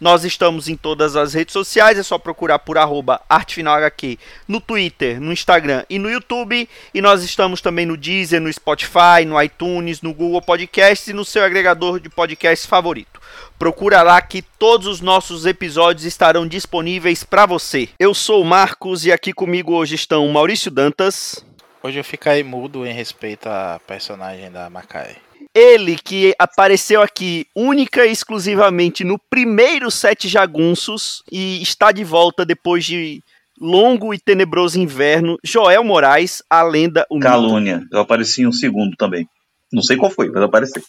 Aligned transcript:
Nós 0.00 0.24
estamos 0.24 0.68
em 0.68 0.76
todas 0.76 1.16
as 1.16 1.34
redes 1.34 1.52
sociais, 1.52 1.98
é 1.98 2.02
só 2.02 2.18
procurar 2.18 2.60
por 2.60 2.78
arroba 2.78 3.20
ArtefinalHQ 3.28 4.18
no 4.46 4.60
Twitter, 4.60 5.20
no 5.20 5.32
Instagram 5.32 5.84
e 5.90 5.98
no 5.98 6.10
YouTube. 6.10 6.68
E 6.94 7.00
nós 7.00 7.24
estamos 7.24 7.60
também 7.60 7.84
no 7.84 7.96
Deezer, 7.96 8.40
no 8.40 8.52
Spotify, 8.52 9.24
no 9.26 9.40
iTunes, 9.42 10.00
no 10.00 10.14
Google 10.14 10.40
Podcasts 10.40 11.08
e 11.08 11.12
no 11.12 11.24
seu 11.24 11.42
agregador 11.42 11.98
de 11.98 12.08
podcasts 12.08 12.66
favorito. 12.66 13.20
Procura 13.58 14.02
lá 14.02 14.20
que 14.22 14.42
todos 14.42 14.86
os 14.86 15.00
nossos 15.00 15.44
episódios 15.44 16.04
estarão 16.04 16.46
disponíveis 16.46 17.24
para 17.24 17.44
você. 17.44 17.88
Eu 17.98 18.14
sou 18.14 18.42
o 18.42 18.44
Marcos 18.44 19.04
e 19.04 19.10
aqui 19.10 19.32
comigo 19.32 19.74
hoje 19.74 19.96
estão 19.96 20.28
Maurício 20.28 20.70
Dantas. 20.70 21.44
Hoje 21.82 21.98
eu 21.98 22.04
fiquei 22.04 22.42
mudo 22.42 22.86
em 22.86 22.92
respeito 22.92 23.48
à 23.48 23.80
personagem 23.86 24.50
da 24.50 24.68
Makai. 24.70 25.27
Ele 25.54 25.96
que 25.96 26.34
apareceu 26.38 27.02
aqui 27.02 27.46
única 27.54 28.06
e 28.06 28.12
exclusivamente 28.12 29.02
no 29.02 29.18
primeiro 29.18 29.90
Sete 29.90 30.28
Jagunços 30.28 31.22
e 31.30 31.60
está 31.62 31.90
de 31.90 32.04
volta 32.04 32.44
depois 32.44 32.84
de 32.84 33.22
longo 33.60 34.14
e 34.14 34.18
tenebroso 34.18 34.78
inverno. 34.78 35.36
Joel 35.42 35.82
Moraes, 35.82 36.42
a 36.48 36.62
lenda 36.62 37.04
humilde. 37.10 37.26
Calúnia. 37.26 37.82
Eu 37.90 38.00
apareci 38.00 38.42
em 38.42 38.46
um 38.46 38.52
segundo 38.52 38.96
também. 38.96 39.28
Não 39.72 39.82
sei 39.82 39.96
qual 39.96 40.10
foi, 40.10 40.30
mas 40.30 40.42
apareci. 40.42 40.82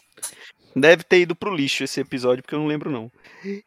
Deve 0.76 1.04
ter 1.04 1.22
ido 1.22 1.36
pro 1.36 1.54
lixo 1.54 1.84
esse 1.84 2.00
episódio, 2.00 2.44
porque 2.44 2.56
eu 2.56 2.60
não 2.60 2.68
lembro 2.68 2.92
não. 2.92 3.12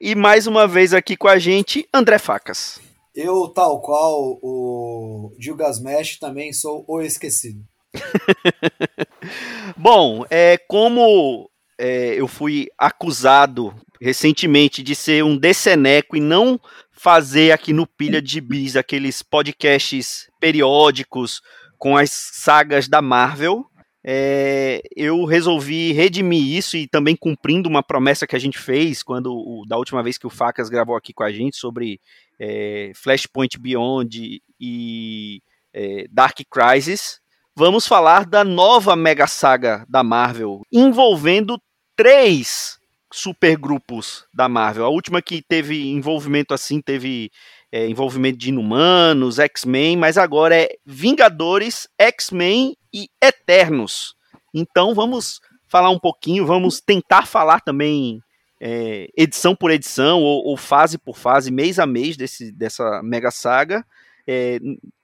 E 0.00 0.14
mais 0.14 0.46
uma 0.46 0.66
vez 0.66 0.94
aqui 0.94 1.16
com 1.16 1.28
a 1.28 1.38
gente, 1.38 1.86
André 1.92 2.18
Facas. 2.18 2.80
Eu, 3.14 3.48
tal 3.48 3.82
qual 3.82 4.38
o 4.42 5.34
Gilgasmesh, 5.38 6.18
também 6.18 6.52
sou 6.52 6.84
o 6.88 7.02
esquecido. 7.02 7.60
Bom, 9.76 10.24
é, 10.30 10.58
como 10.68 11.50
é, 11.78 12.14
eu 12.14 12.26
fui 12.26 12.68
acusado 12.78 13.74
recentemente 14.00 14.82
de 14.82 14.94
ser 14.94 15.22
um 15.22 15.36
deceneco 15.36 16.16
e 16.16 16.20
não 16.20 16.60
fazer 16.90 17.52
aqui 17.52 17.72
no 17.72 17.86
Pilha 17.86 18.20
de 18.20 18.40
Bis 18.40 18.76
aqueles 18.76 19.22
podcasts 19.22 20.28
periódicos 20.40 21.40
com 21.78 21.96
as 21.96 22.10
sagas 22.10 22.88
da 22.88 23.02
Marvel, 23.02 23.66
é, 24.04 24.82
eu 24.96 25.24
resolvi 25.24 25.92
redimir 25.92 26.56
isso 26.56 26.76
e 26.76 26.88
também 26.88 27.14
cumprindo 27.14 27.68
uma 27.68 27.82
promessa 27.82 28.26
que 28.26 28.34
a 28.34 28.38
gente 28.38 28.58
fez 28.58 29.02
quando 29.02 29.64
da 29.68 29.76
última 29.76 30.02
vez 30.02 30.18
que 30.18 30.26
o 30.26 30.30
Facas 30.30 30.68
gravou 30.68 30.96
aqui 30.96 31.12
com 31.12 31.22
a 31.22 31.30
gente 31.30 31.56
sobre 31.56 32.00
é, 32.38 32.90
Flashpoint 32.96 33.58
Beyond 33.58 34.42
e 34.60 35.40
é, 35.72 36.06
Dark 36.10 36.38
Crisis. 36.50 37.21
Vamos 37.54 37.86
falar 37.86 38.24
da 38.24 38.42
nova 38.42 38.96
mega 38.96 39.26
saga 39.26 39.84
da 39.86 40.02
Marvel 40.02 40.62
envolvendo 40.72 41.60
três 41.94 42.78
supergrupos 43.12 44.24
da 44.32 44.48
Marvel. 44.48 44.86
A 44.86 44.88
última 44.88 45.20
que 45.20 45.42
teve 45.46 45.90
envolvimento 45.90 46.54
assim 46.54 46.80
teve 46.80 47.30
é, 47.70 47.86
envolvimento 47.86 48.38
de 48.38 48.48
Inumanos, 48.48 49.38
X-Men, 49.38 49.98
mas 49.98 50.16
agora 50.16 50.56
é 50.56 50.70
Vingadores, 50.86 51.86
X-Men 51.98 52.74
e 52.90 53.10
Eternos. 53.22 54.14
Então 54.54 54.94
vamos 54.94 55.38
falar 55.68 55.90
um 55.90 55.98
pouquinho, 55.98 56.46
vamos 56.46 56.80
tentar 56.80 57.26
falar 57.26 57.60
também 57.60 58.18
é, 58.62 59.08
edição 59.14 59.54
por 59.54 59.70
edição 59.70 60.22
ou, 60.22 60.42
ou, 60.46 60.56
fase 60.56 60.96
por 60.96 61.18
fase, 61.18 61.50
mês 61.50 61.78
a 61.78 61.84
mês 61.84 62.16
desse, 62.16 62.50
dessa 62.50 63.02
mega 63.02 63.30
saga. 63.30 63.84
É, 64.26 64.58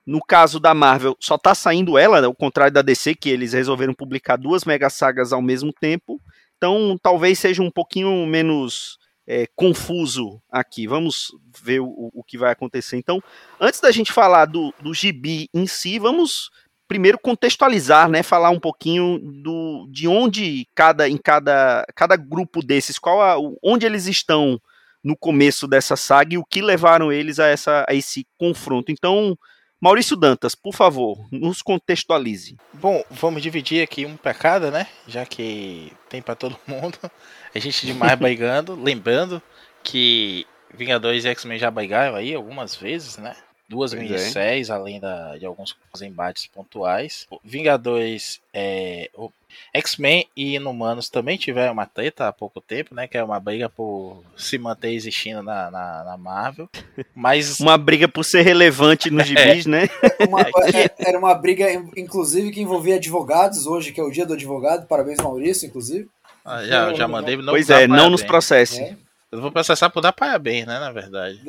no 0.05 0.19
caso 0.25 0.59
da 0.59 0.73
Marvel, 0.73 1.15
só 1.19 1.37
tá 1.37 1.53
saindo 1.53 1.97
ela, 1.97 2.25
ao 2.25 2.33
contrário 2.33 2.73
da 2.73 2.81
DC, 2.81 3.15
que 3.15 3.29
eles 3.29 3.53
resolveram 3.53 3.93
publicar 3.93 4.37
duas 4.37 4.65
mega 4.65 4.89
sagas 4.89 5.33
ao 5.33 5.41
mesmo 5.41 5.71
tempo. 5.73 6.19
Então 6.57 6.97
talvez 7.01 7.39
seja 7.39 7.61
um 7.61 7.71
pouquinho 7.71 8.25
menos 8.25 8.97
é, 9.29 9.45
confuso 9.55 10.41
aqui. 10.49 10.87
Vamos 10.87 11.27
ver 11.63 11.79
o, 11.79 12.09
o, 12.13 12.23
que 12.23 12.37
vai 12.37 12.51
acontecer. 12.51 12.97
Então, 12.97 13.21
antes 13.61 13.79
da 13.79 13.91
gente 13.91 14.11
falar 14.11 14.45
do, 14.45 14.73
do 14.81 14.91
gibi 14.91 15.47
em 15.53 15.67
si, 15.67 15.99
vamos 15.99 16.49
primeiro 16.87 17.19
contextualizar, 17.19 18.09
né? 18.09 18.23
Falar 18.23 18.49
um 18.49 18.59
pouquinho 18.59 19.19
do, 19.19 19.87
de 19.91 20.07
onde 20.07 20.67
cada 20.73 21.07
em 21.07 21.17
cada, 21.17 21.85
cada 21.95 22.17
grupo 22.17 22.63
desses, 22.63 22.97
qual 22.97 23.21
a, 23.21 23.35
onde 23.63 23.85
eles 23.85 24.07
estão 24.07 24.59
no 25.03 25.15
começo 25.17 25.67
dessa 25.67 25.95
saga 25.95 26.35
e 26.35 26.37
o 26.37 26.45
que 26.45 26.61
levaram 26.61 27.11
eles 27.11 27.39
a, 27.39 27.47
essa, 27.47 27.85
a 27.87 27.93
esse 27.93 28.27
confronto. 28.37 28.91
Então, 28.91 29.37
Maurício 29.81 30.17
Dantas, 30.17 30.55
por 30.55 30.73
favor, 30.73 31.17
nos 31.31 31.61
contextualize. 31.61 32.57
Bom, 32.73 33.03
vamos 33.09 33.41
dividir 33.41 33.81
aqui 33.81 34.05
um 34.05 34.17
para 34.17 34.33
cada, 34.33 34.69
né? 34.69 34.87
Já 35.07 35.25
que 35.25 35.93
tem 36.09 36.21
para 36.21 36.35
todo 36.35 36.59
mundo. 36.67 36.97
A 37.55 37.59
gente 37.59 37.85
demais 37.85 38.17
baigando, 38.19 38.75
lembrando 38.75 39.41
que 39.81 40.45
Vingadores 40.73 41.23
e 41.25 41.29
X-Men 41.29 41.57
já 41.57 41.71
baigaram 41.71 42.15
aí 42.15 42.35
algumas 42.35 42.75
vezes, 42.75 43.17
né? 43.17 43.35
Duas 43.69 43.93
Pois 43.93 44.01
é. 44.03 44.05
minisséries, 44.05 44.69
além 44.71 44.99
da, 44.99 45.37
de 45.37 45.45
alguns 45.45 45.77
embates 46.01 46.47
pontuais. 46.47 47.27
Vingadores, 47.43 48.41
é, 48.51 49.09
X-Men 49.73 50.27
e 50.35 50.55
Inumanos 50.55 51.07
também 51.07 51.37
tiveram 51.37 51.73
uma 51.73 51.85
treta 51.85 52.27
há 52.27 52.33
pouco 52.33 52.59
tempo, 52.59 52.95
né? 52.95 53.07
Que 53.07 53.17
é 53.17 53.23
uma 53.23 53.39
briga 53.39 53.69
por 53.69 54.23
se 54.35 54.57
manter 54.57 54.91
existindo 54.93 55.43
na, 55.43 55.69
na, 55.69 56.03
na 56.03 56.17
Marvel. 56.17 56.67
Mas 57.15 57.59
Uma 57.59 57.77
briga 57.77 58.07
por 58.07 58.23
ser 58.25 58.41
relevante 58.41 59.11
nos 59.11 59.25
gibis, 59.27 59.67
né? 59.67 59.87
Uma- 60.27 60.41
é- 60.73 61.07
era 61.07 61.19
uma 61.19 61.35
briga, 61.35 61.71
inclusive, 61.95 62.49
que 62.51 62.61
envolvia 62.61 62.95
advogados 62.95 63.67
hoje, 63.67 63.91
que 63.91 63.99
é 64.01 64.03
o 64.03 64.09
dia 64.11 64.25
do 64.25 64.33
advogado. 64.33 64.87
Parabéns, 64.87 65.19
Maurício, 65.19 65.67
inclusive. 65.67 66.09
ah, 66.43 66.65
já, 66.65 66.91
já 66.95 67.07
mandei 67.07 67.37
não 67.37 67.45
pois 67.53 67.69
é, 67.69 67.85
não 67.87 68.09
nos 68.09 68.23
processe. 68.23 68.81
É. 68.81 68.95
Eu 69.31 69.39
vou 69.41 69.51
processar 69.51 69.91
por 69.91 70.01
dar 70.01 70.11
parabéns, 70.11 70.65
né? 70.65 70.79
Na 70.79 70.91
verdade. 70.91 71.39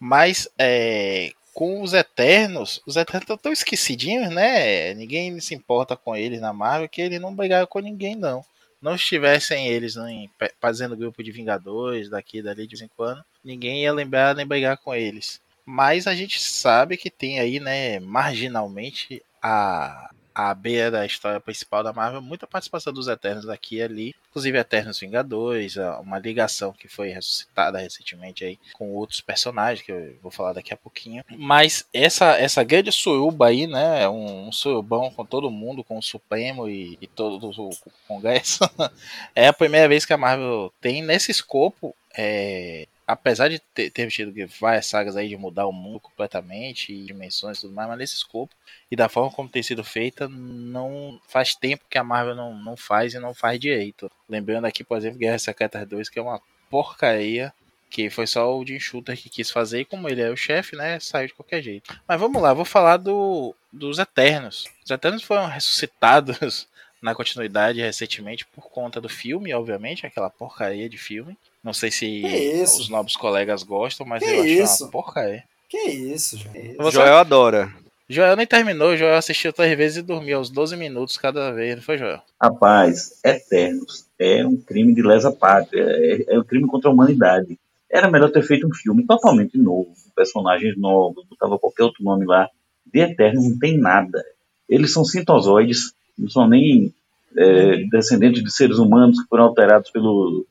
Mas 0.00 0.48
é, 0.58 1.30
com 1.52 1.82
os 1.82 1.92
Eternos, 1.92 2.80
os 2.86 2.96
Eternos 2.96 3.22
estão 3.24 3.36
tão 3.36 3.52
esquecidinhos, 3.52 4.30
né? 4.30 4.94
Ninguém 4.94 5.38
se 5.40 5.54
importa 5.54 5.94
com 5.96 6.16
eles 6.16 6.40
na 6.40 6.52
Marvel, 6.52 6.88
que 6.88 7.02
eles 7.02 7.20
não 7.20 7.34
brigaram 7.34 7.66
com 7.66 7.78
ninguém, 7.80 8.14
não. 8.14 8.42
Não 8.80 8.94
estivessem 8.94 9.68
eles 9.68 9.94
em, 9.96 10.28
pe- 10.38 10.52
fazendo 10.58 10.96
grupo 10.96 11.22
de 11.22 11.30
Vingadores 11.30 12.08
daqui 12.08 12.40
dali 12.40 12.66
de 12.66 12.76
vez 12.76 12.80
em 12.80 12.90
quando, 12.96 13.22
ninguém 13.44 13.82
ia 13.82 13.92
lembrar 13.92 14.34
nem 14.34 14.46
brigar 14.46 14.78
com 14.78 14.94
eles. 14.94 15.38
Mas 15.66 16.06
a 16.06 16.14
gente 16.14 16.40
sabe 16.42 16.96
que 16.96 17.10
tem 17.10 17.38
aí, 17.38 17.60
né, 17.60 18.00
marginalmente, 18.00 19.22
a, 19.42 20.10
a 20.48 20.54
beira 20.54 20.90
da 20.90 21.04
história 21.04 21.40
principal 21.40 21.82
da 21.82 21.92
Marvel, 21.92 22.22
muita 22.22 22.46
participação 22.46 22.92
dos 22.92 23.08
Eternos 23.08 23.48
aqui 23.48 23.76
e 23.76 23.82
ali, 23.82 24.14
inclusive 24.30 24.56
Eternos 24.58 24.98
Vingadores, 25.00 25.76
a- 25.76 26.00
uma 26.00 26.18
ligação 26.18 26.72
que 26.72 26.88
foi 26.88 27.08
ressuscitada 27.10 27.78
recentemente 27.78 28.44
aí 28.44 28.58
com 28.72 28.90
outros 28.94 29.20
personagens, 29.20 29.84
que 29.84 29.92
eu 29.92 30.16
vou 30.22 30.30
falar 30.30 30.52
daqui 30.54 30.72
a 30.72 30.76
pouquinho. 30.76 31.24
Mas 31.36 31.84
essa, 31.92 32.36
essa 32.38 32.62
grande 32.64 32.90
suruba 32.92 33.48
aí, 33.48 33.66
né, 33.66 34.08
um, 34.08 34.48
um 34.48 34.52
surubão 34.52 35.10
com 35.10 35.24
todo 35.24 35.50
mundo, 35.50 35.84
com 35.84 35.98
o 35.98 36.02
Supremo 36.02 36.68
e, 36.68 36.96
e 37.00 37.06
todo 37.06 37.50
o 37.50 37.70
Congresso, 38.08 38.60
é 39.34 39.46
a 39.48 39.52
primeira 39.52 39.88
vez 39.88 40.04
que 40.04 40.12
a 40.12 40.18
Marvel 40.18 40.72
tem 40.80 41.02
nesse 41.02 41.30
escopo, 41.30 41.94
é, 42.16 42.86
apesar 43.10 43.48
de 43.48 43.58
ter, 43.58 43.90
ter 43.90 44.08
tido 44.08 44.32
várias 44.60 44.86
sagas 44.86 45.16
aí 45.16 45.28
de 45.28 45.36
mudar 45.36 45.66
o 45.66 45.72
mundo 45.72 46.00
completamente, 46.00 46.92
e 46.92 47.04
dimensões 47.04 47.58
e 47.58 47.60
tudo 47.62 47.74
mais, 47.74 47.88
mas 47.88 47.98
nesse 47.98 48.14
escopo 48.14 48.54
e 48.90 48.96
da 48.96 49.08
forma 49.08 49.30
como 49.30 49.48
tem 49.48 49.62
sido 49.62 49.84
feita, 49.84 50.28
não 50.28 51.20
faz 51.28 51.54
tempo 51.54 51.84
que 51.88 51.98
a 51.98 52.04
Marvel 52.04 52.34
não, 52.34 52.54
não 52.54 52.76
faz 52.76 53.14
e 53.14 53.18
não 53.18 53.32
faz 53.32 53.58
direito. 53.58 54.10
Lembrando 54.28 54.66
aqui, 54.66 54.82
por 54.82 54.98
exemplo, 54.98 55.18
Guerra 55.18 55.38
Secretas 55.38 55.86
2, 55.86 56.08
que 56.08 56.18
é 56.18 56.22
uma 56.22 56.40
porcaria, 56.68 57.52
que 57.88 58.10
foi 58.10 58.26
só 58.26 58.56
o 58.56 58.66
Jim 58.66 58.78
Shooter 58.78 59.16
que 59.16 59.28
quis 59.28 59.50
fazer, 59.50 59.80
e 59.80 59.84
como 59.84 60.08
ele 60.08 60.22
é 60.22 60.30
o 60.30 60.36
chefe, 60.36 60.76
né, 60.76 60.98
saiu 61.00 61.28
de 61.28 61.34
qualquer 61.34 61.62
jeito. 61.62 61.96
Mas 62.06 62.20
vamos 62.20 62.40
lá, 62.40 62.52
vou 62.52 62.64
falar 62.64 62.96
do, 62.96 63.54
dos 63.72 63.98
Eternos. 63.98 64.66
Os 64.84 64.90
Eternos 64.90 65.22
foram 65.22 65.46
ressuscitados 65.46 66.68
na 67.02 67.14
continuidade 67.14 67.80
recentemente 67.80 68.46
por 68.46 68.70
conta 68.70 69.00
do 69.00 69.08
filme, 69.08 69.54
obviamente, 69.54 70.06
aquela 70.06 70.30
porcaria 70.30 70.88
de 70.88 70.98
filme. 70.98 71.36
Não 71.62 71.72
sei 71.72 71.90
se 71.90 72.22
os 72.64 72.88
nobres 72.88 73.16
colegas 73.16 73.62
gostam, 73.62 74.06
mas 74.06 74.22
Que 74.22 74.30
eu 74.30 74.40
achei 74.40 74.62
isso? 74.62 74.84
uma 74.84 74.90
porcaria. 74.90 75.44
Que 75.68 75.78
isso. 75.78 76.38
Você- 76.78 76.90
Joel 76.96 77.16
adora. 77.18 77.72
Joel 78.08 78.34
nem 78.34 78.46
terminou, 78.46 78.96
Joel 78.96 79.14
assistiu 79.16 79.52
três 79.52 79.76
vezes 79.78 79.98
e 79.98 80.02
dormiu 80.02 80.38
aos 80.38 80.50
12 80.50 80.76
minutos 80.76 81.16
cada 81.16 81.52
vez, 81.52 81.76
não 81.76 81.82
foi, 81.82 81.96
Joel? 81.96 82.20
Rapaz, 82.42 83.20
Eternos 83.24 84.04
é 84.18 84.44
um 84.44 84.56
crime 84.56 84.92
de 84.92 85.00
lesa 85.00 85.30
pátria, 85.30 85.80
é, 85.86 86.24
é 86.34 86.38
um 86.38 86.42
crime 86.42 86.66
contra 86.66 86.90
a 86.90 86.92
humanidade. 86.92 87.56
Era 87.88 88.10
melhor 88.10 88.30
ter 88.32 88.42
feito 88.42 88.66
um 88.66 88.74
filme 88.74 89.06
totalmente 89.06 89.56
novo, 89.56 89.94
personagens 90.16 90.76
novos, 90.76 91.24
botava 91.30 91.56
qualquer 91.58 91.84
outro 91.84 92.02
nome 92.02 92.26
lá. 92.26 92.48
De 92.92 92.98
Eternos 93.00 93.48
não 93.48 93.58
tem 93.58 93.78
nada. 93.78 94.24
Eles 94.68 94.92
são 94.92 95.04
sintozoides, 95.04 95.92
não 96.18 96.28
são 96.28 96.48
nem 96.48 96.92
é, 97.36 97.76
descendentes 97.92 98.42
de 98.42 98.50
seres 98.50 98.78
humanos 98.78 99.20
que 99.22 99.28
foram 99.28 99.44
alterados 99.44 99.88
pelo, 99.90 100.44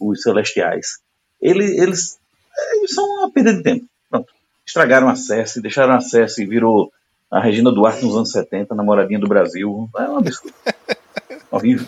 os 0.00 0.22
celestiais. 0.22 0.98
Eles, 1.40 1.70
eles, 1.78 2.18
eles 2.74 2.94
são 2.94 3.04
uma 3.04 3.30
perda 3.30 3.54
de 3.54 3.62
tempo. 3.62 3.86
Pronto. 4.10 4.32
Estragaram 4.66 5.08
a 5.08 5.14
Cersei, 5.14 5.62
deixaram 5.62 5.94
a 5.94 6.00
Cersei 6.00 6.44
e 6.44 6.48
virou 6.48 6.92
a 7.30 7.40
Regina 7.40 7.70
Duarte 7.70 8.04
nos 8.04 8.16
anos 8.16 8.32
70, 8.32 8.74
namoradinha 8.74 9.20
do 9.20 9.28
Brasil. 9.28 9.88
É 9.96 10.02
um 10.02 10.18
absurdo. 10.18 10.54
Horrível. 11.50 11.86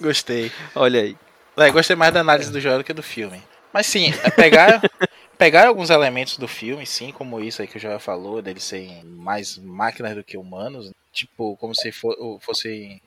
Gostei. 0.00 0.50
Olha 0.74 1.00
aí. 1.00 1.16
É, 1.56 1.70
gostei 1.70 1.96
mais 1.96 2.14
da 2.14 2.20
análise 2.20 2.50
do 2.50 2.60
Joel 2.60 2.78
do 2.78 2.84
que 2.84 2.92
do 2.92 3.02
filme. 3.02 3.42
Mas 3.72 3.86
sim, 3.86 4.12
pegar, 4.36 4.80
pegar 5.36 5.66
alguns 5.66 5.90
elementos 5.90 6.36
do 6.36 6.46
filme, 6.46 6.86
sim, 6.86 7.12
como 7.12 7.40
isso 7.40 7.62
aí 7.62 7.68
que 7.68 7.76
o 7.76 7.80
Joel 7.80 7.98
falou, 7.98 8.42
deles 8.42 8.64
serem 8.64 9.02
mais 9.04 9.58
máquinas 9.58 10.14
do 10.14 10.24
que 10.24 10.36
humanos. 10.36 10.90
Tipo, 11.12 11.56
como 11.56 11.74
se 11.74 11.92
for, 11.92 12.14
fosse 12.40 13.00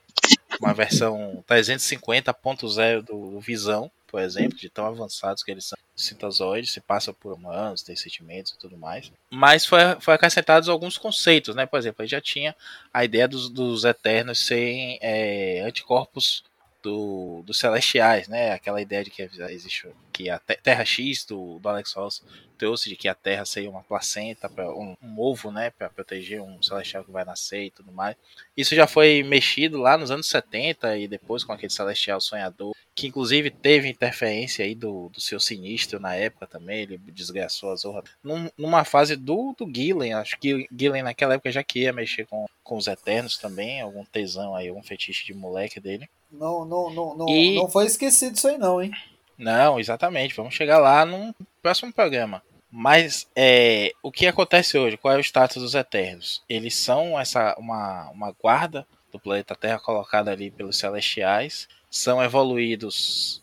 uma 0.60 0.74
versão 0.74 1.44
350.0 1.48 3.02
do 3.02 3.40
Visão, 3.40 3.90
por 4.06 4.20
exemplo, 4.20 4.56
de 4.56 4.70
tão 4.70 4.86
avançados 4.86 5.42
que 5.42 5.50
eles 5.50 5.66
são 5.66 5.78
sintozoides, 5.94 6.72
se 6.72 6.80
passa 6.80 7.12
por 7.12 7.32
humanos, 7.32 7.82
tem 7.82 7.96
sentimentos 7.96 8.52
e 8.52 8.58
tudo 8.58 8.76
mais. 8.76 9.10
Mas 9.30 9.66
foi, 9.66 9.80
foi 10.00 10.14
acrescentados 10.14 10.68
alguns 10.68 10.96
conceitos, 10.98 11.54
né? 11.54 11.66
Por 11.66 11.78
exemplo, 11.78 12.02
ele 12.02 12.08
já 12.08 12.20
tinha 12.20 12.54
a 12.92 13.04
ideia 13.04 13.26
dos, 13.26 13.48
dos 13.48 13.84
Eternos 13.84 14.46
serem 14.46 14.98
é, 15.00 15.62
anticorpos 15.66 16.44
do, 16.86 17.42
dos 17.44 17.58
celestiais, 17.58 18.28
né? 18.28 18.52
Aquela 18.52 18.80
ideia 18.80 19.02
de 19.02 19.10
que 19.10 19.28
existe 19.50 19.88
que 20.12 20.30
a 20.30 20.38
Terra 20.38 20.84
X 20.84 21.24
do, 21.24 21.58
do 21.58 21.68
Alex 21.68 21.92
Ross 21.94 22.22
trouxe 22.56 22.88
de 22.88 22.94
que 22.94 23.08
a 23.08 23.14
Terra 23.14 23.44
seria 23.44 23.68
uma 23.68 23.82
placenta, 23.82 24.48
para 24.48 24.70
um, 24.70 24.96
um, 25.02 25.18
ovo, 25.20 25.50
né, 25.50 25.68
para 25.68 25.90
proteger 25.90 26.40
um 26.40 26.62
celestial 26.62 27.04
que 27.04 27.10
vai 27.10 27.24
nascer 27.24 27.64
e 27.64 27.70
tudo 27.70 27.90
mais. 27.92 28.16
Isso 28.56 28.74
já 28.74 28.86
foi 28.86 29.22
mexido 29.24 29.78
lá 29.78 29.98
nos 29.98 30.12
anos 30.12 30.28
70 30.28 30.96
e 30.96 31.08
depois 31.08 31.42
com 31.42 31.52
aquele 31.52 31.72
celestial 31.72 32.20
sonhador, 32.20 32.72
que 32.94 33.08
inclusive 33.08 33.50
teve 33.50 33.88
interferência 33.88 34.64
aí 34.64 34.74
do, 34.74 35.10
do 35.10 35.20
seu 35.20 35.40
sinistro 35.40 35.98
na 35.98 36.14
época 36.14 36.46
também, 36.46 36.82
ele 36.82 36.98
desgraçou 36.98 37.72
a 37.72 37.76
Zorra. 37.76 38.04
Num, 38.22 38.48
numa 38.56 38.84
fase 38.84 39.16
do, 39.16 39.54
do 39.58 39.70
Gillen, 39.70 40.14
acho 40.14 40.38
que 40.38 40.66
Gillen 40.74 41.02
naquela 41.02 41.34
época 41.34 41.50
já 41.50 41.64
queria 41.64 41.92
mexer 41.92 42.26
com, 42.26 42.46
com 42.62 42.76
os 42.76 42.86
Eternos 42.86 43.36
também, 43.36 43.80
algum 43.80 44.04
tesão 44.04 44.54
aí, 44.54 44.68
algum 44.68 44.82
fetiche 44.82 45.26
de 45.26 45.34
moleque 45.34 45.80
dele. 45.80 46.08
Não, 46.30 46.64
não, 46.64 46.90
não, 46.90 47.16
não, 47.16 47.28
e... 47.28 47.56
não 47.56 47.68
foi 47.68 47.86
esquecido 47.86 48.36
isso 48.36 48.48
aí 48.48 48.58
não, 48.58 48.82
hein? 48.82 48.90
Não, 49.38 49.78
exatamente. 49.78 50.34
Vamos 50.34 50.54
chegar 50.54 50.78
lá 50.78 51.04
no 51.04 51.34
próximo 51.62 51.92
programa. 51.92 52.42
Mas 52.70 53.28
é, 53.34 53.92
o 54.02 54.10
que 54.10 54.26
acontece 54.26 54.76
hoje? 54.76 54.96
Qual 54.96 55.14
é 55.14 55.16
o 55.16 55.20
status 55.20 55.62
dos 55.62 55.74
Eternos? 55.74 56.42
Eles 56.48 56.74
são 56.74 57.18
essa 57.18 57.54
uma, 57.58 58.10
uma 58.10 58.32
guarda 58.32 58.86
do 59.12 59.18
planeta 59.18 59.54
Terra 59.54 59.78
colocada 59.78 60.30
ali 60.30 60.50
pelos 60.50 60.78
Celestiais. 60.78 61.68
São 61.90 62.22
evoluídos, 62.22 63.42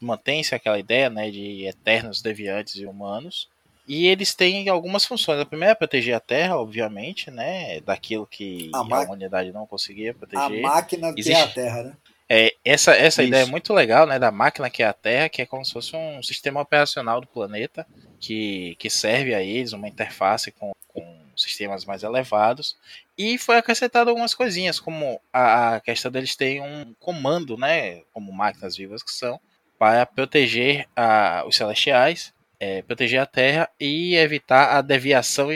mantém-se 0.00 0.54
aquela 0.54 0.78
ideia 0.78 1.08
né, 1.10 1.30
de 1.30 1.66
Eternos, 1.66 2.22
Deviantes 2.22 2.76
e 2.76 2.86
Humanos. 2.86 3.48
E 3.86 4.06
eles 4.06 4.34
têm 4.34 4.68
algumas 4.68 5.04
funções. 5.04 5.40
A 5.40 5.46
primeira 5.46 5.72
é 5.72 5.76
proteger 5.76 6.14
a 6.14 6.20
Terra, 6.20 6.56
obviamente, 6.56 7.30
né? 7.30 7.80
Daquilo 7.80 8.26
que 8.26 8.70
a, 8.72 8.78
a 8.78 8.82
humanidade 8.82 9.52
não 9.52 9.66
conseguia 9.66 10.14
proteger. 10.14 10.64
A 10.64 10.68
máquina 10.68 11.08
Existe... 11.08 11.30
que 11.30 11.32
é 11.32 11.42
a 11.42 11.48
Terra, 11.48 11.82
né? 11.82 11.96
É, 12.34 12.54
essa 12.64 12.92
essa 12.96 13.22
ideia 13.22 13.42
é 13.42 13.46
muito 13.46 13.74
legal, 13.74 14.06
né, 14.06 14.18
da 14.18 14.30
máquina 14.30 14.70
que 14.70 14.82
é 14.82 14.86
a 14.86 14.92
Terra, 14.94 15.28
que 15.28 15.42
é 15.42 15.46
como 15.46 15.62
se 15.66 15.70
fosse 15.74 15.94
um 15.94 16.22
sistema 16.22 16.62
operacional 16.62 17.20
do 17.20 17.26
planeta 17.26 17.86
que, 18.18 18.74
que 18.78 18.88
serve 18.88 19.34
a 19.34 19.42
eles, 19.42 19.74
uma 19.74 19.86
interface 19.86 20.50
com, 20.50 20.72
com 20.88 21.20
sistemas 21.36 21.84
mais 21.84 22.02
elevados. 22.02 22.78
E 23.18 23.36
foi 23.36 23.58
acrescentado 23.58 24.08
algumas 24.08 24.32
coisinhas, 24.34 24.80
como 24.80 25.20
a, 25.30 25.74
a 25.74 25.80
questão 25.82 26.10
deles 26.10 26.34
terem 26.34 26.62
um 26.62 26.94
comando, 26.98 27.58
né, 27.58 28.00
como 28.14 28.32
máquinas 28.32 28.78
vivas 28.78 29.02
que 29.02 29.12
são, 29.12 29.38
para 29.78 30.06
proteger 30.06 30.88
a, 30.96 31.44
os 31.46 31.54
celestiais, 31.54 32.32
é, 32.58 32.80
proteger 32.80 33.20
a 33.20 33.26
Terra 33.26 33.68
e 33.78 34.14
evitar 34.14 34.74
a 34.78 34.80
deviação 34.80 35.50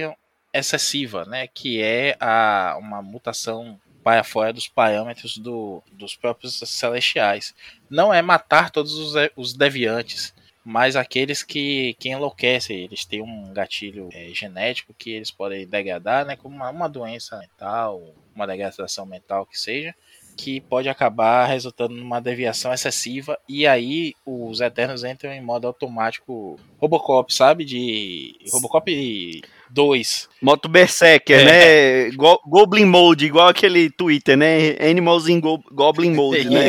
excessiva, 0.52 1.25
né, 1.25 1.46
que 1.46 1.81
é 1.81 2.19
a, 2.20 2.76
uma 2.79 3.00
mutação 3.00 3.81
para 4.06 4.23
fora 4.23 4.53
dos 4.53 4.69
parâmetros 4.69 5.37
do, 5.37 5.82
dos 5.91 6.14
próprios 6.14 6.61
celestiais. 6.64 7.53
Não 7.91 8.14
é 8.14 8.23
matar 8.23 8.70
todos 8.70 8.94
os, 8.94 9.14
os 9.35 9.53
deviantes, 9.53 10.32
mas 10.64 10.94
aqueles 10.94 11.43
que, 11.43 11.94
que 11.99 12.11
enlouquecem. 12.11 12.85
Eles 12.85 13.05
têm 13.05 13.20
um 13.20 13.53
gatilho 13.53 14.08
é, 14.12 14.29
genético 14.29 14.94
que 14.94 15.11
eles 15.11 15.32
podem 15.32 15.67
degradar, 15.67 16.25
né, 16.25 16.37
como 16.37 16.55
uma, 16.55 16.70
uma 16.70 16.88
doença 16.88 17.37
mental, 17.37 18.00
uma 18.32 18.47
degradação 18.47 19.05
mental 19.05 19.44
que 19.44 19.58
seja, 19.58 19.93
que 20.37 20.61
pode 20.61 20.88
acabar 20.88 21.47
resultando 21.47 21.97
numa 21.97 22.20
deviação 22.20 22.73
excessiva 22.73 23.37
e 23.49 23.67
aí 23.67 24.14
os 24.25 24.61
Eternos 24.61 25.03
entram 25.03 25.32
em 25.32 25.43
modo 25.43 25.67
automático 25.67 26.61
Robocop, 26.79 27.35
sabe? 27.35 27.64
De 27.64 28.37
Robocop 28.53 28.88
2. 29.70 30.28
Moto 30.40 30.68
Berserker, 30.68 31.40
é. 31.40 31.44
né? 31.44 32.10
Go 32.12 32.40
Goblin 32.46 32.84
Mode, 32.84 33.26
igual 33.26 33.48
aquele 33.48 33.90
Twitter, 33.90 34.36
né? 34.36 34.70
Animals 34.80 35.28
in 35.28 35.40
Go 35.40 35.62
Goblin 35.72 36.14
Mode, 36.14 36.48
né? 36.48 36.68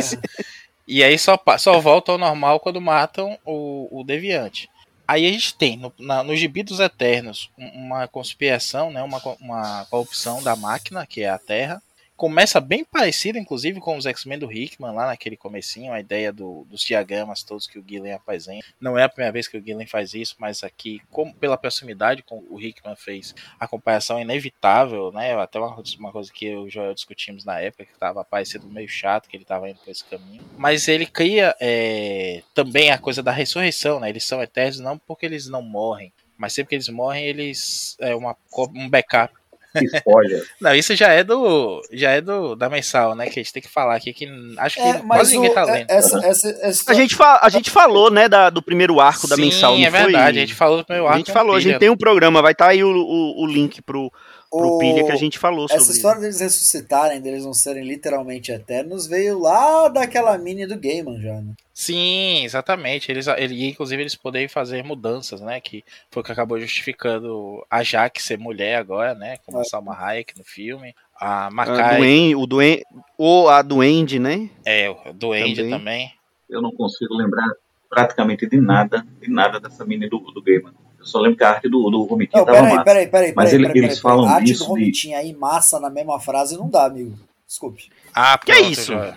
E 0.86 1.04
aí 1.04 1.18
só, 1.18 1.38
só 1.58 1.78
volta 1.80 2.12
ao 2.12 2.18
normal 2.18 2.60
quando 2.60 2.80
matam 2.80 3.38
o, 3.44 4.00
o 4.00 4.02
Deviante. 4.02 4.70
Aí 5.06 5.26
a 5.26 5.30
gente 5.30 5.54
tem 5.54 5.76
no, 5.76 5.92
na, 5.98 6.22
no 6.22 6.34
Gibi 6.34 6.62
dos 6.62 6.80
Eternos 6.80 7.50
uma 7.56 8.08
conspiração, 8.08 8.90
né, 8.90 9.02
uma, 9.02 9.20
uma 9.40 9.86
corrupção 9.90 10.42
da 10.42 10.54
máquina, 10.56 11.06
que 11.06 11.22
é 11.22 11.28
a 11.28 11.38
Terra, 11.38 11.82
começa 12.18 12.60
bem 12.60 12.84
parecido, 12.84 13.38
inclusive, 13.38 13.78
com 13.78 13.96
os 13.96 14.04
X-Men 14.04 14.40
do 14.40 14.52
Hickman, 14.52 14.92
lá 14.92 15.06
naquele 15.06 15.36
comecinho, 15.36 15.92
a 15.92 16.00
ideia 16.00 16.32
do, 16.32 16.66
dos 16.68 16.82
diagramas 16.82 17.44
todos 17.44 17.68
que 17.68 17.78
o 17.78 17.84
Gillen 17.86 18.12
apresenta. 18.12 18.66
Não 18.80 18.98
é 18.98 19.04
a 19.04 19.08
primeira 19.08 19.32
vez 19.32 19.46
que 19.46 19.56
o 19.56 19.64
Gillen 19.64 19.86
faz 19.86 20.14
isso, 20.14 20.34
mas 20.36 20.64
aqui, 20.64 21.00
como, 21.12 21.32
pela 21.32 21.56
proximidade 21.56 22.24
com 22.24 22.44
o 22.50 22.60
Hickman 22.60 22.96
fez, 22.96 23.36
a 23.58 23.68
comparação 23.68 24.18
é 24.18 24.22
inevitável, 24.22 25.12
né? 25.12 25.32
Até 25.40 25.60
uma, 25.60 25.80
uma 26.00 26.10
coisa 26.10 26.32
que 26.32 26.46
eu 26.46 26.64
e 26.64 26.66
o 26.66 26.70
Joel 26.70 26.92
discutimos 26.92 27.44
na 27.44 27.60
época, 27.60 27.84
que 27.84 27.92
estava 27.92 28.24
parecendo 28.24 28.68
meio 28.68 28.88
chato, 28.88 29.28
que 29.28 29.36
ele 29.36 29.44
estava 29.44 29.70
indo 29.70 29.78
por 29.78 29.88
esse 29.88 30.04
caminho. 30.04 30.42
Mas 30.56 30.88
ele 30.88 31.06
cria 31.06 31.54
é, 31.60 32.42
também 32.52 32.90
a 32.90 32.98
coisa 32.98 33.22
da 33.22 33.30
ressurreição, 33.30 34.00
né? 34.00 34.08
Eles 34.08 34.24
são 34.24 34.42
eternos 34.42 34.80
não 34.80 34.98
porque 34.98 35.24
eles 35.24 35.48
não 35.48 35.62
morrem, 35.62 36.12
mas 36.36 36.52
sempre 36.52 36.70
que 36.70 36.74
eles 36.74 36.88
morrem, 36.88 37.24
eles 37.24 37.96
é 38.00 38.12
uma, 38.16 38.36
um 38.74 38.88
backup 38.88 39.32
Spoiler. 39.74 40.46
Não, 40.60 40.74
isso 40.74 40.94
já 40.96 41.08
é 41.08 41.22
do. 41.22 41.82
Já 41.92 42.10
é 42.10 42.20
do 42.20 42.54
da 42.54 42.68
mensal, 42.68 43.14
né? 43.14 43.26
Que 43.26 43.40
a 43.40 43.42
gente 43.42 43.52
tem 43.52 43.62
que 43.62 43.68
falar 43.68 43.96
aqui 43.96 44.12
que 44.12 44.28
acho 44.58 44.76
que 44.76 44.82
é, 44.82 44.94
quase 44.94 45.34
ninguém 45.34 45.52
tá 45.52 45.64
lendo. 45.64 45.90
Essa, 45.90 46.18
essa, 46.24 46.48
essa... 46.62 46.90
A, 46.90 46.94
gente 46.94 47.14
fa 47.14 47.40
a 47.42 47.48
gente 47.48 47.70
falou, 47.70 48.10
né, 48.10 48.28
da, 48.28 48.50
do 48.50 48.62
primeiro 48.62 49.00
arco 49.00 49.22
Sim, 49.22 49.28
da 49.28 49.36
mensal. 49.36 49.76
Sim, 49.76 49.84
é 49.84 49.90
verdade. 49.90 50.38
A 50.38 50.40
gente 50.40 50.54
falou 50.54 50.78
do 50.78 50.84
primeiro 50.84 51.06
arco. 51.06 51.16
A 51.16 51.18
gente 51.18 51.32
falou, 51.32 51.54
a 51.54 51.60
gente 51.60 51.78
tem 51.78 51.90
um 51.90 51.96
programa, 51.96 52.42
vai 52.42 52.52
estar 52.52 52.66
tá 52.66 52.70
aí 52.70 52.82
o, 52.82 52.90
o, 52.90 53.44
o 53.44 53.46
link 53.46 53.82
pro, 53.82 54.12
pro 54.50 54.76
o... 54.76 54.78
Pilha 54.78 55.04
que 55.04 55.12
a 55.12 55.16
gente 55.16 55.38
falou 55.38 55.68
sobre. 55.68 55.82
Essa 55.82 55.92
história 55.92 56.20
deles 56.20 56.40
ressuscitarem, 56.40 57.20
deles 57.20 57.44
não 57.44 57.54
serem 57.54 57.84
literalmente 57.84 58.50
eternos, 58.50 59.06
veio 59.06 59.38
lá 59.38 59.88
daquela 59.88 60.36
mini 60.38 60.66
do 60.66 60.78
Gaiman 60.78 61.20
já, 61.20 61.40
né? 61.40 61.54
Sim, 61.72 62.44
exatamente. 62.44 63.10
Eles, 63.12 63.26
ele, 63.28 63.68
inclusive, 63.68 64.02
eles 64.02 64.16
poderem 64.16 64.48
fazer 64.48 64.82
mudanças, 64.82 65.40
né? 65.40 65.60
Que 65.60 65.84
foi 66.10 66.22
o 66.22 66.24
que 66.24 66.32
acabou 66.32 66.58
justificando 66.58 67.64
a 67.70 67.82
Jaque 67.82 68.22
ser 68.22 68.38
mulher 68.38 68.76
agora, 68.76 69.14
né? 69.14 69.36
Como 69.46 69.58
é. 69.58 69.60
a 69.60 69.64
Salma 69.64 69.96
Hayek 69.96 70.36
no 70.36 70.44
filme. 70.44 70.94
A 71.20 71.50
Makai. 71.50 72.34
O 72.34 72.46
Duende, 72.46 72.84
ou 73.16 73.48
a 73.48 73.62
Duende, 73.62 74.18
né? 74.18 74.50
É, 74.64 74.90
o 74.90 75.12
Duende 75.12 75.62
também. 75.62 75.70
também. 75.70 76.12
Eu 76.50 76.60
não 76.60 76.72
consigo 76.72 77.14
lembrar 77.14 77.46
praticamente 77.88 78.46
de 78.46 78.60
nada, 78.60 79.06
de 79.20 79.30
nada 79.30 79.60
dessa 79.60 79.84
mini 79.84 80.08
do, 80.08 80.18
do 80.18 80.42
Gaiman. 80.42 80.72
Só 81.08 81.18
lembro 81.18 81.38
que 81.38 81.44
a 81.44 81.50
arte 81.50 81.68
do, 81.68 81.90
do 81.90 82.04
Romitinha 82.04 82.44
tava 82.44 82.58
peraí, 82.58 82.72
massa. 82.72 82.84
Peraí, 82.84 83.06
peraí, 83.08 83.32
Mas 83.34 83.50
peraí, 83.50 83.64
ele, 83.64 83.72
peraí, 83.72 83.84
eles 83.84 83.98
falam 83.98 84.26
A 84.26 84.32
arte 84.32 84.52
do 84.54 84.64
Romitinha 84.64 85.18
de... 85.18 85.26
aí, 85.26 85.34
massa, 85.34 85.80
na 85.80 85.90
mesma 85.90 86.20
frase, 86.20 86.56
não 86.56 86.68
dá, 86.68 86.86
amigo. 86.86 87.18
Desculpe. 87.46 87.90
Ah, 88.14 88.38
que 88.38 88.52
é 88.52 88.60
isso? 88.60 88.92
É... 88.92 89.14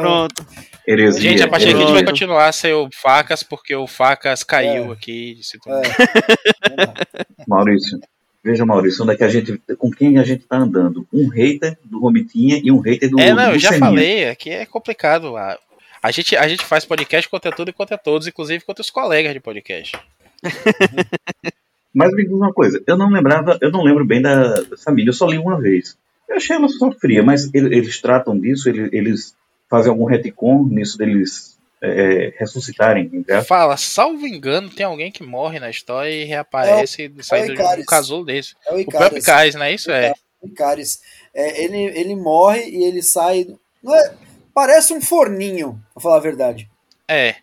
Pronto. 0.00 0.44
Heresia. 0.86 1.20
Gente, 1.20 1.42
a 1.42 1.48
partir 1.48 1.66
daqui 1.66 1.78
a 1.78 1.80
gente 1.80 1.92
vai 1.92 2.04
continuar 2.04 2.52
sem 2.52 2.72
o 2.74 2.88
Facas, 2.92 3.42
porque 3.42 3.74
o 3.74 3.86
Facas 3.86 4.42
caiu 4.42 4.90
é. 4.90 4.92
aqui. 4.92 5.40
É. 5.66 7.44
Maurício, 7.48 7.98
veja, 8.42 8.66
Maurício, 8.66 9.02
onde 9.02 9.14
é 9.14 9.16
que 9.16 9.24
a 9.24 9.28
gente, 9.28 9.58
com 9.78 9.90
quem 9.90 10.18
a 10.18 10.24
gente 10.24 10.44
tá 10.44 10.58
andando? 10.58 11.06
Um 11.10 11.28
hater 11.28 11.78
do 11.82 11.98
Romitinha 11.98 12.60
e 12.62 12.70
um 12.70 12.80
hater 12.80 13.08
do 13.08 13.18
É, 13.18 13.32
não, 13.32 13.46
do 13.46 13.54
eu 13.54 13.58
já 13.58 13.70
Seninha. 13.70 13.86
falei, 13.86 14.28
aqui 14.28 14.50
é 14.50 14.66
complicado. 14.66 15.34
A, 15.36 15.58
a, 16.02 16.10
gente, 16.10 16.36
a 16.36 16.46
gente 16.46 16.64
faz 16.64 16.84
podcast 16.84 17.28
contra 17.30 17.50
tudo 17.50 17.70
e 17.70 17.72
contra 17.72 17.96
todos, 17.96 18.26
inclusive 18.26 18.64
contra 18.64 18.82
os 18.82 18.90
colegas 18.90 19.32
de 19.32 19.40
podcast. 19.40 19.96
Mas 21.94 22.10
me 22.12 22.24
diz 22.24 22.32
uma 22.32 22.52
coisa, 22.52 22.82
eu 22.86 22.96
não 22.96 23.08
lembrava, 23.08 23.56
eu 23.60 23.70
não 23.70 23.82
lembro 23.82 24.04
bem 24.04 24.20
da, 24.20 24.54
da 24.62 24.76
família, 24.76 25.10
eu 25.10 25.14
só 25.14 25.26
li 25.26 25.38
uma 25.38 25.60
vez. 25.60 25.96
Eu 26.28 26.36
achei 26.36 26.56
ela 26.56 26.68
sofria, 26.68 27.22
mas 27.22 27.52
ele- 27.54 27.76
eles 27.76 28.00
tratam 28.00 28.36
disso, 28.38 28.68
ele- 28.68 28.88
eles 28.92 29.36
fazem 29.70 29.90
algum 29.90 30.04
retcon 30.04 30.66
nisso 30.66 30.98
deles 30.98 31.54
é, 31.86 32.32
ressuscitarem, 32.38 33.10
né? 33.28 33.42
Fala, 33.44 33.76
salvo 33.76 34.26
engano, 34.26 34.70
tem 34.70 34.86
alguém 34.86 35.12
que 35.12 35.22
morre 35.22 35.60
na 35.60 35.68
história 35.68 36.10
e 36.10 36.24
reaparece 36.24 37.12
saindo 37.20 37.46
de 37.48 37.52
um 37.52 37.54
Icaris. 37.64 37.84
casulo 37.86 38.24
desse. 38.24 38.54
É 38.66 38.72
o 38.74 38.80
O 38.80 38.86
próprio 38.86 39.18
Icaris. 39.18 39.54
Não 39.54 39.62
é 39.64 39.74
isso? 39.74 39.90
É. 39.90 40.14
Icaris. 40.42 41.00
É, 41.34 41.62
ele, 41.62 41.76
ele 41.98 42.16
morre 42.16 42.70
e 42.70 42.84
ele 42.84 43.02
sai. 43.02 43.46
é- 43.86 44.12
parece 44.54 44.94
um 44.94 45.00
forninho, 45.02 45.78
pra 45.92 46.02
falar 46.02 46.16
a 46.16 46.20
verdade. 46.20 46.68
É. 47.06 47.34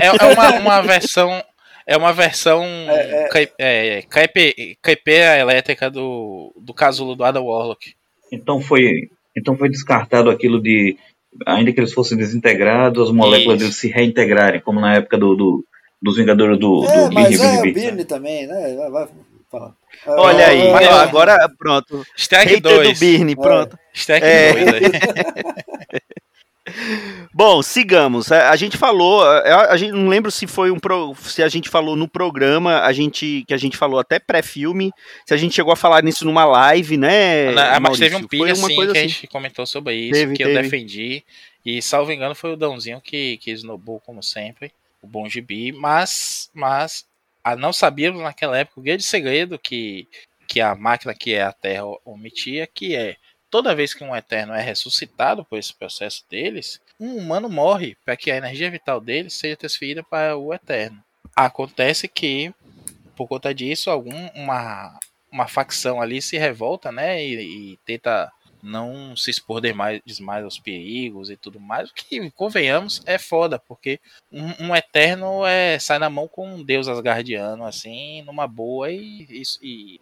É, 0.00 0.06
é 0.06 0.32
uma, 0.32 0.50
uma 0.58 0.80
versão. 0.82 1.44
É 1.90 1.96
uma 1.96 2.12
versão 2.12 2.62
É, 2.64 3.24
é. 3.24 3.28
cai- 3.28 3.52
é, 3.58 4.02
caipe- 4.08 4.78
caipeira 4.80 5.36
elétrica 5.38 5.90
do, 5.90 6.54
do 6.56 6.72
casulo 6.72 7.16
do 7.16 7.24
Adam 7.24 7.44
Warlock. 7.44 7.94
Então 8.32 8.60
foi, 8.60 8.92
então 9.36 9.56
foi 9.56 9.68
descartado 9.68 10.30
aquilo 10.30 10.62
de, 10.62 10.96
ainda 11.44 11.72
que 11.72 11.80
eles 11.80 11.92
fossem 11.92 12.16
desintegrados, 12.16 13.08
as 13.08 13.12
moléculas 13.12 13.56
Isso. 13.56 13.64
deles 13.64 13.76
se 13.76 13.88
reintegrarem, 13.88 14.60
como 14.60 14.80
na 14.80 14.94
época 14.94 15.18
do, 15.18 15.34
do- 15.34 15.64
dos 16.00 16.16
Vingadores 16.16 16.58
do, 16.60 16.84
é, 16.86 17.08
do 17.08 17.12
mas 17.14 17.28
Birney 17.30 17.46
é 17.46 17.58
o 17.58 17.62
Billy. 17.62 17.72
Birne 17.74 18.04
também, 18.04 18.46
né? 18.46 18.76
Vai, 18.76 18.90
vai. 18.90 19.08
Olha 20.06 20.46
aí, 20.46 20.60
É, 20.68 20.88
ó, 20.88 21.00
agora 21.00 21.36
pronto. 21.58 22.06
Stack 22.16 22.44
Hater 22.54 22.60
do 22.62 22.82
2. 22.84 23.00
Birne, 23.00 23.34
pronto. 23.34 23.76
Stack 23.92 24.24
É. 24.24 24.52
2 24.52 24.74
aí. 24.74 24.80
Bom, 27.32 27.62
sigamos. 27.62 28.30
A, 28.32 28.50
a 28.50 28.56
gente 28.56 28.76
falou, 28.76 29.22
a, 29.22 29.66
a 29.72 29.76
gente 29.76 29.92
não 29.92 30.08
lembro 30.08 30.30
se 30.30 30.46
foi 30.46 30.70
um 30.70 30.78
pro- 30.78 31.14
se 31.16 31.42
a 31.42 31.48
gente 31.48 31.68
falou 31.68 31.96
no 31.96 32.08
programa, 32.08 32.80
a 32.80 32.92
gente 32.92 33.44
que 33.46 33.54
a 33.54 33.56
gente 33.56 33.76
falou 33.76 33.98
até 34.00 34.18
pré-filme, 34.18 34.92
se 35.26 35.32
a 35.34 35.36
gente 35.36 35.54
chegou 35.54 35.72
a 35.72 35.76
falar 35.76 36.02
nisso 36.02 36.24
numa 36.24 36.44
live, 36.44 36.96
né? 36.96 37.52
Na- 37.52 37.68
ah, 37.76 37.80
mas 37.80 37.82
Maurício? 37.98 38.04
teve 38.04 38.16
um 38.16 38.26
pilha 38.26 38.52
assim, 38.52 38.74
que 38.74 38.80
a 38.82 38.84
assim. 38.84 38.94
gente 39.08 39.26
comentou 39.26 39.66
sobre 39.66 39.94
isso, 39.94 40.12
Teve, 40.12 40.36
que 40.36 40.44
teve. 40.44 40.58
eu 40.58 40.62
defendi. 40.62 41.24
E 41.64 41.80
salvo 41.82 42.10
engano 42.12 42.34
foi 42.34 42.52
o 42.52 42.56
Dãozinho 42.56 43.00
que, 43.00 43.36
que 43.38 43.50
esnobou, 43.50 44.00
como 44.00 44.22
sempre, 44.22 44.72
o 45.02 45.06
bom 45.06 45.28
gibi, 45.28 45.72
mas, 45.72 46.50
mas 46.54 47.04
a 47.44 47.54
não 47.54 47.72
sabíamos 47.72 48.22
naquela 48.22 48.56
época 48.58 48.80
o 48.80 48.82
grande 48.82 49.02
segredo 49.02 49.58
que, 49.58 50.08
que 50.46 50.60
a 50.60 50.74
máquina 50.74 51.14
que 51.14 51.34
é 51.34 51.42
a 51.42 51.52
Terra 51.52 51.84
omitia, 52.04 52.66
que 52.66 52.94
é 52.96 53.16
toda 53.50 53.74
vez 53.74 53.92
que 53.92 54.04
um 54.04 54.14
Eterno 54.14 54.54
é 54.54 54.62
ressuscitado 54.62 55.44
por 55.44 55.58
esse 55.58 55.74
processo 55.74 56.24
deles, 56.30 56.80
um 56.98 57.16
humano 57.16 57.48
morre 57.48 57.96
para 58.04 58.16
que 58.16 58.30
a 58.30 58.36
energia 58.36 58.70
vital 58.70 59.00
dele 59.00 59.28
seja 59.28 59.56
transferida 59.56 60.02
para 60.02 60.36
o 60.36 60.54
Eterno. 60.54 61.02
Acontece 61.34 62.06
que, 62.08 62.54
por 63.16 63.26
conta 63.26 63.54
disso, 63.54 63.90
algum, 63.90 64.28
uma, 64.34 64.98
uma 65.30 65.48
facção 65.48 66.00
ali 66.00 66.22
se 66.22 66.38
revolta, 66.38 66.92
né? 66.92 67.24
E, 67.24 67.72
e 67.72 67.76
tenta 67.84 68.32
não 68.62 69.16
se 69.16 69.30
expor 69.30 69.60
demais, 69.60 70.02
demais 70.04 70.44
aos 70.44 70.58
perigos 70.58 71.30
e 71.30 71.36
tudo 71.36 71.58
mais. 71.58 71.90
O 71.90 71.94
que, 71.94 72.30
convenhamos, 72.32 73.02
é 73.06 73.18
foda, 73.18 73.58
porque 73.58 73.98
um, 74.30 74.66
um 74.66 74.76
Eterno 74.76 75.46
é, 75.46 75.78
sai 75.78 75.98
na 75.98 76.10
mão 76.10 76.28
com 76.28 76.46
um 76.46 76.62
deus 76.62 76.86
asgardiano, 76.88 77.64
assim, 77.64 78.22
numa 78.22 78.46
boa 78.46 78.90
e, 78.90 79.26
e, 79.30 79.42
e 79.62 80.00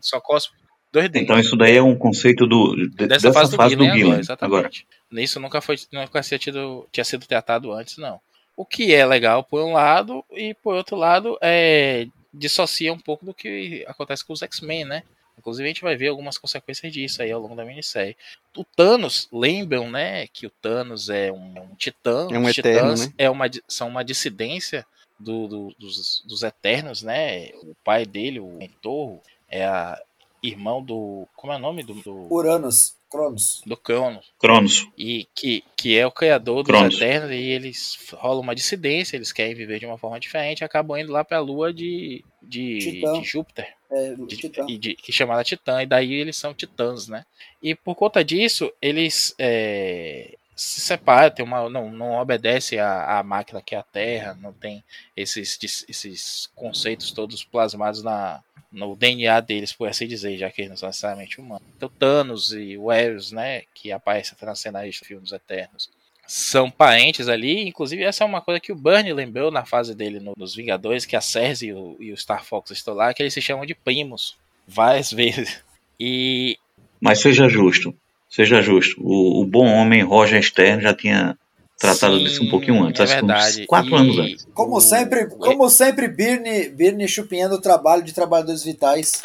só 0.00 0.20
cospe 0.20 0.59
dois 0.92 1.08
dedos. 1.08 1.22
Então 1.22 1.38
isso 1.38 1.56
daí 1.56 1.76
é 1.76 1.82
um 1.82 1.96
conceito 1.96 2.46
do, 2.46 2.74
de- 2.74 2.88
Dessa, 3.06 3.28
dessa, 3.28 3.32
fase, 3.32 3.56
fase, 3.56 3.76
do 3.76 3.78
do 3.78 3.84
Gillen, 3.84 3.98
Gillen. 3.98 4.12
agora, 4.20 4.38
Agora, 4.40 4.66
exatamente. 4.68 4.86
Nisso 5.10 5.40
nunca 5.40 5.60
foi, 5.60 5.76
nunca 5.92 6.20
tinha, 6.22 6.38
tido, 6.38 6.86
tinha 6.92 7.04
sido 7.04 7.26
tratado 7.26 7.72
antes, 7.72 7.96
não. 7.98 8.20
O 8.56 8.64
que 8.64 8.92
é 8.94 9.04
legal 9.06 9.42
por 9.42 9.62
um 9.64 9.72
lado, 9.72 10.24
e 10.32 10.52
por 10.54 10.74
outro 10.74 10.96
lado, 10.96 11.38
é, 11.40 12.06
dissocia 12.32 12.92
um 12.92 12.98
pouco 12.98 13.24
do 13.24 13.32
que 13.34 13.84
acontece 13.88 14.24
com 14.24 14.32
os 14.32 14.42
X-Men, 14.42 14.84
né? 14.84 15.02
Inclusive 15.38 15.64
a 15.64 15.68
gente 15.72 15.80
vai 15.82 15.96
ver 15.96 16.08
algumas 16.08 16.36
consequências 16.36 16.92
disso 16.92 17.22
aí 17.22 17.32
ao 17.32 17.40
longo 17.40 17.56
da 17.56 17.64
minissérie. 17.64 18.14
O 18.54 18.62
Thanos, 18.62 19.26
lembram, 19.32 19.90
né, 19.90 20.26
que 20.26 20.46
o 20.46 20.50
Thanos 20.50 21.08
é 21.08 21.32
um, 21.32 21.54
um 21.62 21.74
titã. 21.76 22.28
É 22.30 22.38
um 22.38 22.44
os 22.44 22.58
eterno, 22.58 22.92
titãs 22.94 23.06
né? 23.06 23.14
é 23.16 23.30
uma, 23.30 23.46
são 23.66 23.88
uma 23.88 24.04
dissidência 24.04 24.84
do- 25.18 25.48
do- 25.48 25.74
dos, 25.78 26.22
dos 26.26 26.42
Eternos, 26.42 27.02
né? 27.02 27.48
O 27.62 27.74
pai 27.82 28.04
dele, 28.04 28.38
o 28.38 28.48
mentor, 28.48 29.18
é 29.48 29.64
a 29.64 29.98
irmão 30.42 30.82
do... 30.82 31.26
Como 31.36 31.52
é 31.52 31.56
o 31.56 31.60
nome 31.60 31.82
do... 31.82 31.94
do, 31.94 32.32
Uranus, 32.32 32.96
Cronos. 33.10 33.60
do 33.66 33.76
Cronos 33.76 34.24
Cronos. 34.38 34.88
e 34.96 35.26
que, 35.34 35.64
que 35.76 35.98
é 35.98 36.06
o 36.06 36.12
criador 36.12 36.62
dos 36.62 36.66
Cronos. 36.66 36.94
Eternos, 36.94 37.30
e 37.32 37.34
eles 37.42 37.98
rolam 38.12 38.40
uma 38.40 38.54
dissidência, 38.54 39.16
eles 39.16 39.32
querem 39.32 39.54
viver 39.54 39.80
de 39.80 39.86
uma 39.86 39.98
forma 39.98 40.20
diferente 40.20 40.60
e 40.60 40.64
acabam 40.64 40.96
indo 40.98 41.10
lá 41.12 41.24
pra 41.24 41.40
lua 41.40 41.72
de, 41.72 42.24
de, 42.42 42.78
Titã. 42.78 43.12
de 43.20 43.24
Júpiter, 43.24 43.68
É, 43.90 44.14
de, 44.14 44.36
Titã. 44.36 44.64
e 44.68 44.78
de- 44.78 44.94
que 44.94 45.10
chamada 45.12 45.42
Titã, 45.42 45.82
e 45.82 45.86
daí 45.86 46.12
eles 46.14 46.36
são 46.36 46.54
titãs, 46.54 47.08
né? 47.08 47.24
E 47.62 47.74
por 47.74 47.94
conta 47.96 48.24
disso, 48.24 48.72
eles 48.80 49.34
é, 49.38 50.36
se 50.60 50.80
separam, 50.82 51.30
tem 51.34 51.44
uma, 51.44 51.68
não, 51.70 51.90
não 51.90 52.12
obedece 52.20 52.78
à, 52.78 53.22
máquina 53.22 53.62
que 53.62 53.74
é 53.74 53.78
a 53.78 53.82
Terra, 53.82 54.36
não 54.40 54.52
tem 54.52 54.84
esses, 55.16 55.58
esses 55.88 56.50
conceitos 56.54 57.12
todos 57.12 57.42
plasmados 57.42 58.02
na, 58.02 58.42
no 58.70 58.94
DNA 58.94 59.40
deles, 59.40 59.72
por 59.72 59.88
assim 59.88 60.06
dizer, 60.06 60.36
já 60.36 60.50
que 60.50 60.60
eles 60.60 60.70
não 60.70 60.76
são 60.76 60.88
necessariamente 60.88 61.40
humanos. 61.40 61.66
Então, 61.76 61.88
Thanos 61.88 62.52
e 62.52 62.76
o 62.76 62.92
Eros, 62.92 63.32
né, 63.32 63.62
que 63.74 63.90
aparece 63.90 64.34
até 64.34 64.44
na 64.44 64.54
cena 64.54 64.84
do 64.84 64.92
filme 64.92 65.22
dos 65.22 65.32
Eternos, 65.32 65.88
são 66.26 66.70
parentes 66.70 67.26
ali. 67.26 67.66
Inclusive, 67.66 68.02
essa 68.04 68.22
é 68.22 68.26
uma 68.26 68.42
coisa 68.42 68.60
que 68.60 68.70
o 68.70 68.76
Bernie 68.76 69.12
lembrou 69.14 69.50
na 69.50 69.64
fase 69.64 69.94
dele 69.94 70.20
no- 70.20 70.34
nos 70.36 70.54
Vingadores, 70.54 71.06
que 71.06 71.16
a 71.16 71.20
Cersei 71.22 71.70
e 71.70 71.72
o, 71.72 71.96
e 71.98 72.12
o 72.12 72.16
Star 72.16 72.44
Fox 72.44 72.70
estão 72.70 72.92
lá, 72.94 73.12
que 73.14 73.22
eles 73.22 73.32
se 73.34 73.40
chamam 73.40 73.64
de 73.64 73.74
primos 73.74 74.36
várias 74.68 75.10
vezes. 75.12 75.64
E 75.98 76.58
Mas 77.00 77.20
seja 77.20 77.48
justo, 77.48 77.94
seja 78.30 78.62
justo. 78.62 78.96
O, 79.02 79.42
o 79.42 79.46
bom 79.46 79.66
homem 79.66 80.02
Roger 80.02 80.42
Stern 80.42 80.82
já 80.82 80.94
tinha 80.94 81.36
tratado 81.78 82.18
Sim, 82.18 82.24
disso 82.24 82.44
um 82.44 82.50
pouquinho 82.50 82.82
antes, 82.84 83.00
é 83.00 83.04
acho 83.04 83.14
que 83.14 83.20
verdade. 83.26 83.60
uns 83.62 83.66
quatro 83.66 83.90
E 83.90 83.94
anos 83.96 84.18
antes. 84.18 84.48
Como 84.54 84.76
o- 84.76 84.80
sempre, 84.80 85.26
como 85.26 85.68
sempre 85.70 86.08
Birne, 86.08 86.68
Birne 86.68 87.08
chupinhando 87.08 87.54
o 87.56 87.60
trabalho 87.60 88.02
de 88.02 88.12
trabalhadores 88.12 88.62
vitais 88.62 89.22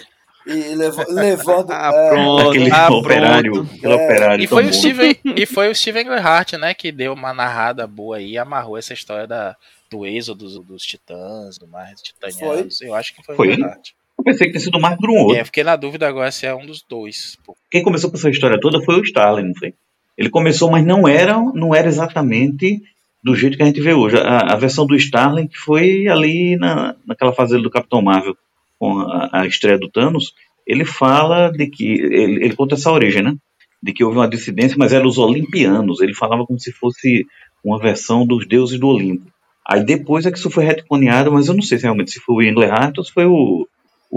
e 0.47 0.53
lev- 0.75 0.95
levando. 1.09 1.71
Ah, 1.71 1.91
é, 1.93 2.09
pronto. 2.09 2.49
Aquele 2.49 2.71
ah, 2.71 2.89
operário, 2.91 3.51
pronto. 3.51 3.73
aquele 3.75 3.93
É. 3.93 3.95
operário 4.05 4.43
E 4.43 4.47
foi, 4.47 4.65
o 4.67 4.73
Steven, 4.73 5.15
e 5.35 5.45
foi 5.45 5.69
o 5.69 5.75
Steven 5.75 6.05
Gerhardt, 6.05 6.57
né, 6.57 6.73
que 6.73 6.91
deu 6.93 7.11
uma 7.13 7.33
narrada 7.33 7.85
boa 7.85 8.17
aí 8.17 8.31
e 8.31 8.37
amarrou 8.37 8.77
essa 8.77 8.93
história 8.93 9.27
da, 9.27 9.55
do 9.91 10.05
êxodo 10.05 10.45
dos, 10.45 10.57
dos 10.65 10.83
titãs, 10.83 11.57
do 11.57 11.67
mais 11.67 12.01
titanianos. 12.01 12.79
Eu 12.81 12.95
acho 12.95 13.13
que 13.15 13.21
foi, 13.23 13.35
Foi 13.35 13.49
o? 13.49 13.51
Gerhardt. 13.55 13.93
Eu 14.25 14.31
pensei 14.31 14.47
que 14.47 14.53
tinha 14.53 14.61
sido 14.61 14.79
mais 14.79 14.97
Grunwald. 14.97 15.37
É, 15.37 15.45
fiquei 15.45 15.63
na 15.63 15.75
dúvida 15.75 16.07
agora 16.07 16.31
se 16.31 16.47
é 16.47 16.55
um 16.55 16.65
dos 16.65 16.81
dois. 16.81 17.37
pô. 17.45 17.55
Quem 17.69 17.83
começou 17.83 18.09
com 18.09 18.17
essa 18.17 18.29
história 18.29 18.59
toda 18.59 18.81
foi 18.81 18.99
o 18.99 19.03
Starling, 19.03 19.49
não 19.49 19.55
foi? 19.55 19.75
Ele 20.17 20.29
começou, 20.29 20.71
mas 20.71 20.83
não 20.83 21.07
era, 21.07 21.37
não 21.53 21.75
era 21.75 21.87
exatamente 21.87 22.81
do 23.23 23.35
jeito 23.35 23.55
que 23.55 23.61
a 23.61 23.67
gente 23.67 23.81
vê 23.81 23.93
hoje. 23.93 24.17
A, 24.17 24.53
a 24.53 24.55
versão 24.55 24.87
do 24.87 24.95
Starling 24.95 25.47
que 25.47 25.57
foi 25.57 26.07
ali 26.07 26.57
na, 26.57 26.95
naquela 27.05 27.33
fase 27.33 27.61
do 27.61 27.69
Capitão 27.69 28.01
Marvel, 28.01 28.35
com 28.79 28.99
a, 28.99 29.29
a 29.31 29.45
estreia 29.45 29.77
do 29.77 29.89
Thanos, 29.89 30.33
ele 30.65 30.85
fala 30.85 31.51
de 31.51 31.67
que, 31.67 31.85
ele, 31.85 32.43
ele 32.43 32.55
conta 32.55 32.73
essa 32.73 32.91
origem, 32.91 33.21
né? 33.21 33.35
De 33.81 33.93
que 33.93 34.03
houve 34.03 34.17
uma 34.17 34.27
dissidência, 34.27 34.75
mas 34.75 34.91
eram 34.91 35.07
os 35.07 35.19
olimpianos. 35.19 36.01
Ele 36.01 36.15
falava 36.15 36.45
como 36.45 36.59
se 36.59 36.71
fosse 36.71 37.27
uma 37.63 37.77
versão 37.77 38.25
dos 38.25 38.47
deuses 38.47 38.79
do 38.79 38.87
Olimpo. 38.87 39.31
Aí 39.67 39.83
depois 39.83 40.25
é 40.25 40.31
que 40.31 40.37
isso 40.37 40.49
foi 40.49 40.63
retconeado, 40.63 41.31
mas 41.31 41.47
eu 41.47 41.53
não 41.53 41.61
sei 41.61 41.77
se 41.77 41.83
realmente 41.83 42.11
se 42.11 42.19
foi 42.19 42.35
o 42.35 42.47
Englehart 42.47 42.97
ou 42.97 43.03
se 43.03 43.11
foi 43.11 43.25
o, 43.25 43.67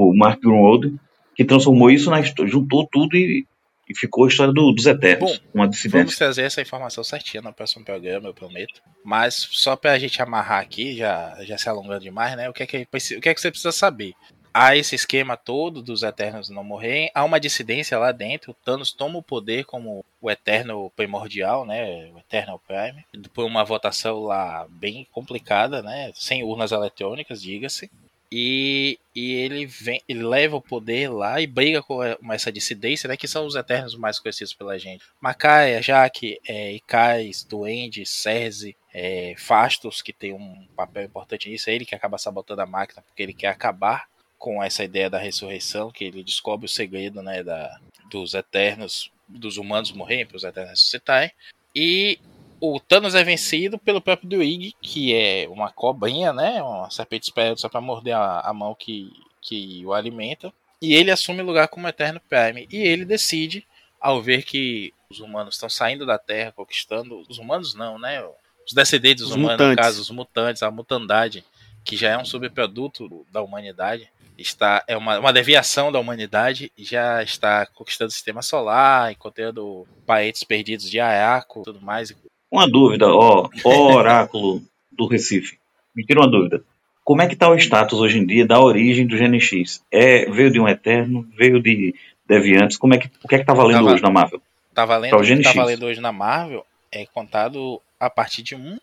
o 0.07 0.17
Mark 0.17 0.41
Grunwald 0.41 0.95
que 1.37 1.45
transformou 1.45 1.91
isso 1.91 2.11
na 2.11 2.21
juntou 2.23 2.87
tudo 2.91 3.17
e, 3.17 3.47
e 3.89 3.95
ficou 3.97 4.25
a 4.25 4.29
história 4.29 4.53
do- 4.53 4.73
dos 4.73 4.87
Eternos, 4.87 5.39
Bom, 5.39 5.45
uma 5.55 5.65
Vamos 5.65 5.77
dissidência. 5.77 6.17
trazer 6.19 6.43
essa 6.43 6.61
informação 6.61 7.03
certinha 7.05 7.41
no 7.43 7.53
próximo 7.53 7.85
programa, 7.85 8.29
eu 8.29 8.35
prometo. 8.35 8.81
Mas 9.05 9.35
só 9.53 9.77
pra 9.77 9.99
gente 9.99 10.21
amarrar 10.21 10.61
aqui, 10.61 10.97
já, 10.97 11.37
já 11.45 11.57
se 11.57 11.69
alongando 11.69 12.01
demais, 12.01 12.37
né? 12.37 12.49
O 12.49 12.53
que, 12.53 12.63
é 12.65 12.67
que, 12.67 12.79
o 13.17 13.21
que 13.21 13.29
é 13.29 13.35
que 13.35 13.41
você 13.41 13.51
precisa 13.51 13.71
saber? 13.73 14.15
Há 14.53 14.77
esse 14.77 14.97
esquema 14.97 15.37
todo 15.37 15.81
dos 15.81 16.03
Eternos 16.03 16.51
não 16.51 16.65
morrerem, 16.65 17.09
há 17.15 17.23
uma 17.25 17.39
dissidência 17.39 17.97
lá 17.99 18.11
dentro. 18.11 18.51
O 18.51 18.55
Thanos 18.55 18.93
toma 18.93 19.19
o 19.19 19.23
poder 19.23 19.65
como 19.65 20.05
o 20.21 20.29
Eterno 20.31 20.91
primordial, 20.97 21.65
né? 21.65 22.11
O 22.13 22.19
Eternal 22.19 22.61
Prime, 22.67 23.05
por 23.33 23.45
uma 23.45 23.65
votação 23.65 24.25
lá 24.25 24.67
bem 24.69 25.07
complicada, 25.13 25.83
né? 25.83 26.11
Sem 26.15 26.43
urnas 26.43 26.73
eletrônicas, 26.73 27.41
diga-se. 27.41 27.89
E, 28.31 28.99
e 29.15 29.33
ele 29.35 29.65
vem, 29.65 30.03
ele 30.07 30.23
leva 30.23 30.57
o 30.57 30.61
poder 30.61 31.09
lá 31.09 31.41
e 31.41 31.47
briga 31.47 31.83
com 31.83 32.03
essa 32.31 32.53
dissidência, 32.53 33.09
né? 33.09 33.17
Que 33.17 33.27
são 33.27 33.47
os 33.47 33.55
Eternos 33.55 33.95
mais 33.95 34.19
conhecidos 34.19 34.53
pela 34.53 34.79
gente. 34.79 35.05
Macaia, 35.21 35.81
Jaque, 35.81 36.39
é, 36.47 36.73
Icais, 36.73 37.43
Duende, 37.43 38.05
Cersei, 38.05 38.77
é, 38.93 39.35
Fastos, 39.39 40.03
que 40.03 40.13
tem 40.13 40.33
um 40.33 40.67
papel 40.77 41.05
importante 41.05 41.49
nisso, 41.49 41.71
é 41.71 41.75
ele 41.75 41.87
que 41.87 41.95
acaba 41.95 42.19
sabotando 42.19 42.61
a 42.61 42.67
máquina 42.67 43.03
porque 43.03 43.23
ele 43.23 43.33
quer 43.33 43.49
acabar 43.49 44.07
com 44.39 44.63
essa 44.63 44.85
ideia 44.85 45.11
da 45.11 45.19
ressurreição, 45.19 45.91
que 45.91 46.05
ele 46.05 46.23
descobre 46.23 46.67
o 46.67 46.69
segredo, 46.69 47.23
né, 47.23 47.43
da, 47.43 47.81
dos 48.11 48.35
Eternos, 48.35 49.11
dos 49.29 49.57
humanos 49.57 49.91
morrerem 49.91 50.27
para 50.27 50.37
os 50.37 50.45
Eternos 50.45 50.71
ressuscitarem. 50.71 51.31
E 51.75 52.19
o 52.61 52.81
Thanos 52.81 53.15
é 53.15 53.23
vencido 53.23 53.79
pelo 53.79 54.01
próprio 54.01 54.29
Druig, 54.29 54.75
que 54.81 55.15
é 55.15 55.49
uma 55.49 55.71
cobrinha, 55.71 56.33
né? 56.33 56.63
Uma 56.63 56.91
serpente 56.91 57.25
esperada 57.25 57.57
só 57.57 57.69
pra 57.69 57.81
morder 57.81 58.15
a, 58.15 58.41
a 58.41 58.53
mão 58.53 58.75
que, 58.75 59.13
que 59.41 59.85
o 59.85 59.93
alimenta, 59.93 60.53
e 60.81 60.95
ele 60.95 61.11
assume 61.11 61.43
o 61.43 61.47
lugar 61.47 61.69
como 61.69 61.89
Eterno 61.89 62.21
Prime. 62.29 62.69
E 62.71 62.77
ele 62.77 63.05
decide, 63.05 63.67
ao 64.01 64.23
ver 64.23 64.43
que 64.43 64.93
os 65.11 65.21
humanos 65.21 65.55
estão 65.55 65.69
saindo 65.69 66.07
da 66.07 66.19
Terra, 66.19 66.53
conquistando. 66.53 67.25
Os 67.29 67.39
humanos 67.39 67.75
não, 67.75 67.99
né? 67.99 68.23
Os 68.67 68.73
descendentes 68.73 69.23
dos 69.23 69.31
Os 69.31 69.37
humanos, 69.37 69.53
mutantes. 69.53 69.77
no 69.77 69.83
caso, 69.83 70.03
os 70.03 70.11
mutantes, 70.11 70.63
a 70.63 70.71
mutandade, 70.71 71.45
que 71.85 71.97
já 71.97 72.11
é 72.11 72.19
um 72.19 72.25
subproduto 72.25 73.27
da 73.33 73.43
humanidade, 73.43 74.09
está 74.37 74.85
é 74.87 74.97
uma, 74.97 75.19
uma 75.19 75.33
deviação 75.33 75.91
da 75.91 75.99
humanidade, 75.99 76.71
já 76.79 77.23
está 77.23 77.67
conquistando 77.67 78.09
o 78.09 78.13
sistema 78.13 78.43
solar, 78.43 79.11
encontrando 79.11 79.87
parentes 80.07 80.45
perdidos 80.45 80.89
de 80.91 81.01
Ayako 81.01 81.63
tudo 81.65 81.81
mais. 81.81 82.15
Uma 82.51 82.69
dúvida, 82.69 83.07
ó, 83.09 83.49
ó 83.65 83.95
oráculo 83.95 84.63
do 84.91 85.07
Recife. 85.07 85.59
Me 85.95 86.05
tira 86.05 86.21
uma 86.21 86.31
dúvida. 86.31 86.63
Como 87.05 87.23
é 87.23 87.27
que 87.27 87.35
está 87.35 87.49
o 87.49 87.57
status 87.57 87.99
hoje 87.99 88.19
em 88.19 88.27
dia 88.27 88.47
da 88.47 88.61
origem 88.61 89.07
do 89.07 89.17
GNX? 89.17 89.83
É, 89.91 90.31
veio 90.31 90.51
de 90.51 90.61
um 90.61 90.69
Eterno, 90.69 91.27
veio 91.37 91.61
de 91.63 91.95
Deviantes, 92.27 92.77
como 92.77 92.95
é 92.95 92.99
que, 92.99 93.11
o 93.25 93.29
que 93.29 93.37
é 93.37 93.39
que 93.39 93.45
tá 93.45 93.55
valendo 93.55 93.87
hoje 93.87 94.03
na 94.03 94.11
Marvel? 94.11 94.43
Tá 94.75 94.85
valendo, 94.85 95.17
o 95.17 95.23
que 95.23 95.43
tá 95.43 95.53
valendo 95.55 95.87
hoje 95.87 96.01
na 96.01 96.13
Marvel 96.13 96.65
é 96.93 97.07
contado 97.07 97.81
a 97.99 98.11
partir 98.11 98.43
de 98.43 98.55
um 98.55 98.79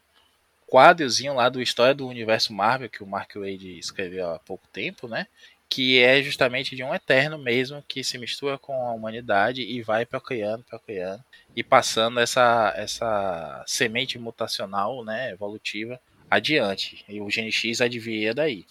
quadrozinho 0.67 1.35
lá 1.35 1.47
do 1.47 1.61
História 1.61 1.93
do 1.93 2.07
Universo 2.07 2.51
Marvel, 2.51 2.89
que 2.89 3.03
o 3.03 3.07
Mark 3.07 3.35
Wade 3.35 3.77
escreveu 3.77 4.31
há 4.31 4.39
pouco 4.39 4.67
tempo, 4.73 5.07
né? 5.07 5.27
Que 5.75 6.01
é 6.01 6.23
justamente 6.23 6.73
de 6.73 6.83
um 6.85 6.95
Eterno 6.95 7.37
mesmo, 7.37 7.83
que 7.85 8.01
se 8.01 8.17
mistura 8.17 8.57
com 8.57 8.73
a 8.87 8.93
humanidade 8.93 9.61
e 9.61 9.81
vai 9.81 10.05
procriando, 10.05 10.63
procriando, 10.63 11.21
e 11.53 11.61
passando 11.61 12.17
essa, 12.21 12.73
essa 12.77 13.61
semente 13.67 14.17
mutacional, 14.17 15.03
né, 15.03 15.31
evolutiva, 15.31 15.99
adiante. 16.31 17.03
E 17.09 17.19
o 17.19 17.25
GNX 17.25 17.81
advia 17.81 18.33
daí. 18.33 18.65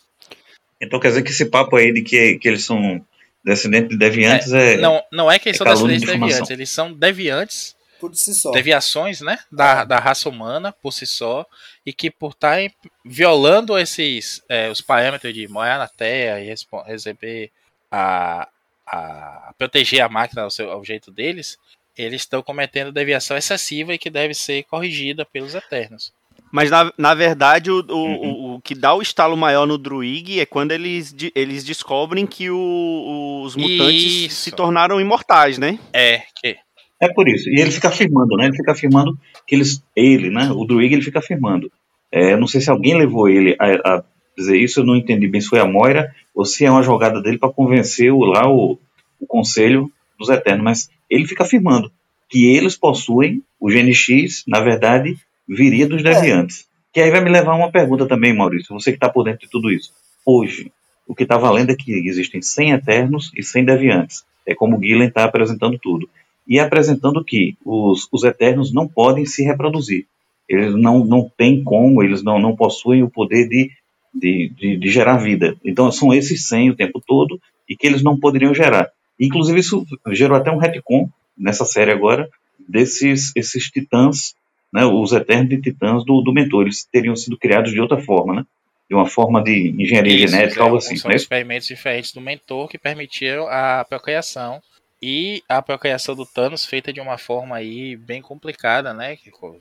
Então 0.81 0.99
quer 0.99 1.09
dizer 1.09 1.23
que 1.23 1.31
esse 1.31 1.45
papo 1.45 1.77
aí 1.77 1.93
de 1.93 2.01
que, 2.01 2.39
que 2.39 2.49
eles 2.49 2.65
são 2.65 3.05
descendentes 3.45 3.91
de 3.91 3.99
Deviantes 3.99 4.51
é. 4.55 4.79
Não, 4.79 5.05
não 5.13 5.31
é 5.31 5.39
que 5.39 5.51
eles 5.51 5.61
é 5.61 5.63
são 5.63 5.67
descendentes 5.67 6.01
de 6.01 6.19
deviantes, 6.19 6.51
eles 6.51 6.71
são 6.71 6.91
deviantes 6.91 7.77
Por 8.09 8.15
si 8.17 8.35
só. 8.35 8.51
deviações, 8.51 9.21
né, 9.21 9.39
da, 9.51 9.85
da 9.85 9.99
raça 9.99 10.29
humana 10.29 10.73
por 10.73 10.93
si 10.93 11.07
só 11.07 11.47
e 11.87 11.93
que 11.93 12.11
por 12.11 12.33
estarem 12.33 12.71
violando 13.05 13.79
esses 13.79 14.43
é, 14.49 14.69
os 14.71 14.81
parâmetros 14.81 15.33
de 15.33 15.49
morar 15.49 15.79
na 15.79 15.89
Terra 15.89 16.41
e 16.41 16.55
receber 16.87 17.51
a, 17.91 18.49
a 18.87 19.55
proteger 19.59 20.01
a 20.03 20.09
máquina 20.09 20.43
ao, 20.43 20.51
seu, 20.51 20.71
ao 20.71 20.85
jeito 20.85 21.11
deles, 21.11 21.57
eles 21.97 22.23
estão 22.23 22.43
cometendo 22.43 22.93
deviação 22.93 23.37
excessiva 23.37 23.95
e 23.95 23.99
que 23.99 24.11
deve 24.11 24.35
ser 24.35 24.65
corrigida 24.65 25.25
pelos 25.25 25.55
Eternos. 25.55 26.13
Mas 26.53 26.71
na, 26.71 26.93
na 26.99 27.15
verdade, 27.15 27.71
o, 27.71 27.81
o, 27.89 27.95
Uhum. 27.95 28.31
o, 28.33 28.55
o 28.57 28.61
que 28.61 28.75
dá 28.75 28.95
o 28.95 29.03
estalo 29.03 29.37
maior 29.37 29.67
no 29.67 29.77
Druig 29.79 30.39
é 30.39 30.47
quando 30.47 30.71
eles, 30.73 31.13
de- 31.13 31.33
eles 31.35 31.65
descobrem 31.65 32.27
que 32.27 32.51
o- 32.51 33.43
os 33.45 33.57
mutantes 33.57 34.03
Isso. 34.31 34.41
se 34.43 34.51
tornaram 34.53 35.01
imortais, 35.01 35.59
né? 35.59 35.79
É 35.93 36.23
que 36.41 36.57
É 37.01 37.13
por 37.13 37.29
isso. 37.29 37.49
E 37.51 37.61
ele 37.61 37.71
fica 37.71 37.89
afirmando, 37.89 38.37
né? 38.37 38.47
Ele 38.47 38.57
fica 38.57 38.73
afirmando 38.73 39.19
que 39.47 39.55
eles. 39.55 39.83
Ele, 39.95 40.31
né? 40.31 40.51
O 40.51 40.65
Druig, 40.65 40.93
ele 40.93 41.03
fica 41.03 41.19
afirmando. 41.19 41.71
É, 42.11 42.37
não 42.37 42.47
sei 42.47 42.61
se 42.61 42.71
alguém 42.71 42.97
levou 42.97 43.29
ele 43.29 43.57
a, 43.59 43.97
a 43.97 44.05
dizer 44.37 44.57
isso, 44.57 44.81
eu 44.81 44.85
não 44.85 44.97
entendi 44.97 45.27
bem 45.27 45.41
se 45.41 45.49
foi 45.49 45.59
a 45.59 45.67
Moira 45.67 46.15
ou 46.35 46.45
se 46.45 46.65
é 46.65 46.71
uma 46.71 46.83
jogada 46.83 47.21
dele 47.21 47.39
para 47.39 47.53
convencer 47.53 48.13
o, 48.13 48.25
lá 48.25 48.49
o, 48.49 48.79
o 49.21 49.27
Conselho 49.27 49.91
dos 50.19 50.29
Eternos, 50.29 50.65
mas 50.65 50.91
ele 51.09 51.27
fica 51.27 51.45
afirmando 51.45 51.91
que 52.29 52.47
eles 52.47 52.77
possuem 52.77 53.43
o 53.61 53.69
GNX, 53.69 54.45
na 54.47 54.61
verdade, 54.61 55.17
viria 55.49 55.87
dos 55.87 56.03
Deviantes. 56.03 56.67
Que 56.93 57.01
aí 57.01 57.11
vai 57.11 57.23
me 57.23 57.31
levar 57.31 57.53
a 57.53 57.57
uma 57.57 57.71
pergunta 57.71 58.07
também, 58.07 58.35
Maurício, 58.35 58.75
você 58.75 58.91
que 58.91 58.97
está 58.97 59.09
por 59.09 59.25
dentro 59.25 59.41
de 59.41 59.51
tudo 59.51 59.71
isso. 59.71 59.93
Hoje, 60.25 60.71
o 61.07 61.15
que 61.15 61.25
está 61.25 61.37
valendo 61.37 61.71
é 61.71 61.77
que 61.77 61.93
existem 62.09 62.41
100 62.41 62.73
Eternos 62.73 63.33
e 63.37 63.43
100 63.43 63.65
Deviantes. 63.65 64.25
É 64.47 64.55
como 64.55 64.77
o 64.77 64.83
Gillen 64.83 65.09
está 65.09 65.25
apresentando 65.25 65.79
tudo 65.79 66.09
e 66.47 66.59
apresentando 66.59 67.25
que 67.25 67.57
os, 67.65 68.09
os 68.13 68.25
Eternos 68.25 68.73
não 68.73 68.87
podem 68.87 69.25
se 69.25 69.43
reproduzir. 69.43 70.07
Eles 70.49 70.75
não, 70.75 71.05
não 71.05 71.31
têm 71.37 71.65
como, 71.65 72.03
eles 72.03 72.23
não, 72.23 72.39
não 72.39 72.55
possuem 72.55 73.03
o 73.03 73.11
poder 73.11 73.49
de, 73.49 73.71
de, 74.15 74.51
de, 74.51 74.77
de 74.77 74.91
gerar 74.91 75.17
vida. 75.17 75.57
Então 75.65 75.91
são 75.91 76.13
esses 76.13 76.47
100 76.47 76.71
o 76.71 76.77
tempo 76.77 77.03
todo 77.05 77.41
e 77.69 77.77
que 77.77 77.87
eles 77.87 78.03
não 78.03 78.19
poderiam 78.19 78.55
gerar. 78.55 78.91
Inclusive 79.19 79.61
isso 79.61 79.87
gerou 80.13 80.37
até 80.37 80.51
um 80.51 80.59
retcon 80.59 81.09
nessa 81.37 81.65
série 81.65 81.91
agora 81.91 82.29
desses 82.69 83.33
esses 83.37 83.71
titãs, 83.71 84.35
né, 84.73 84.85
os 84.85 85.13
Eternos 85.13 85.49
de 85.49 85.61
titãs 85.61 86.05
do, 86.05 86.21
do 86.21 86.33
Mentor. 86.33 86.63
Eles 86.63 86.85
teriam 86.85 87.17
sido 87.17 87.39
criados 87.39 87.73
de 87.73 87.81
outra 87.81 87.99
forma, 87.99 88.35
né? 88.35 88.47
De 88.89 88.95
uma 88.95 89.07
forma 89.07 89.43
de 89.43 89.71
engenharia 89.79 90.15
Isso, 90.15 90.29
genética, 90.29 90.61
é, 90.61 90.63
algo 90.63 90.77
assim. 90.77 90.97
São 90.97 91.11
é 91.11 91.15
isso? 91.15 91.25
experimentos 91.25 91.67
diferentes 91.67 92.13
do 92.13 92.21
mentor 92.21 92.69
que 92.69 92.77
permitiram 92.77 93.47
a 93.49 93.85
procriação. 93.89 94.61
E 95.07 95.43
a 95.47 95.61
procriação 95.61 96.15
do 96.15 96.25
Thanos 96.25 96.65
feita 96.65 96.91
de 96.91 96.99
uma 96.99 97.19
forma 97.19 97.57
aí 97.57 97.95
bem 97.95 98.23
complicada, 98.23 98.95
né? 98.95 99.19
Com, 99.33 99.59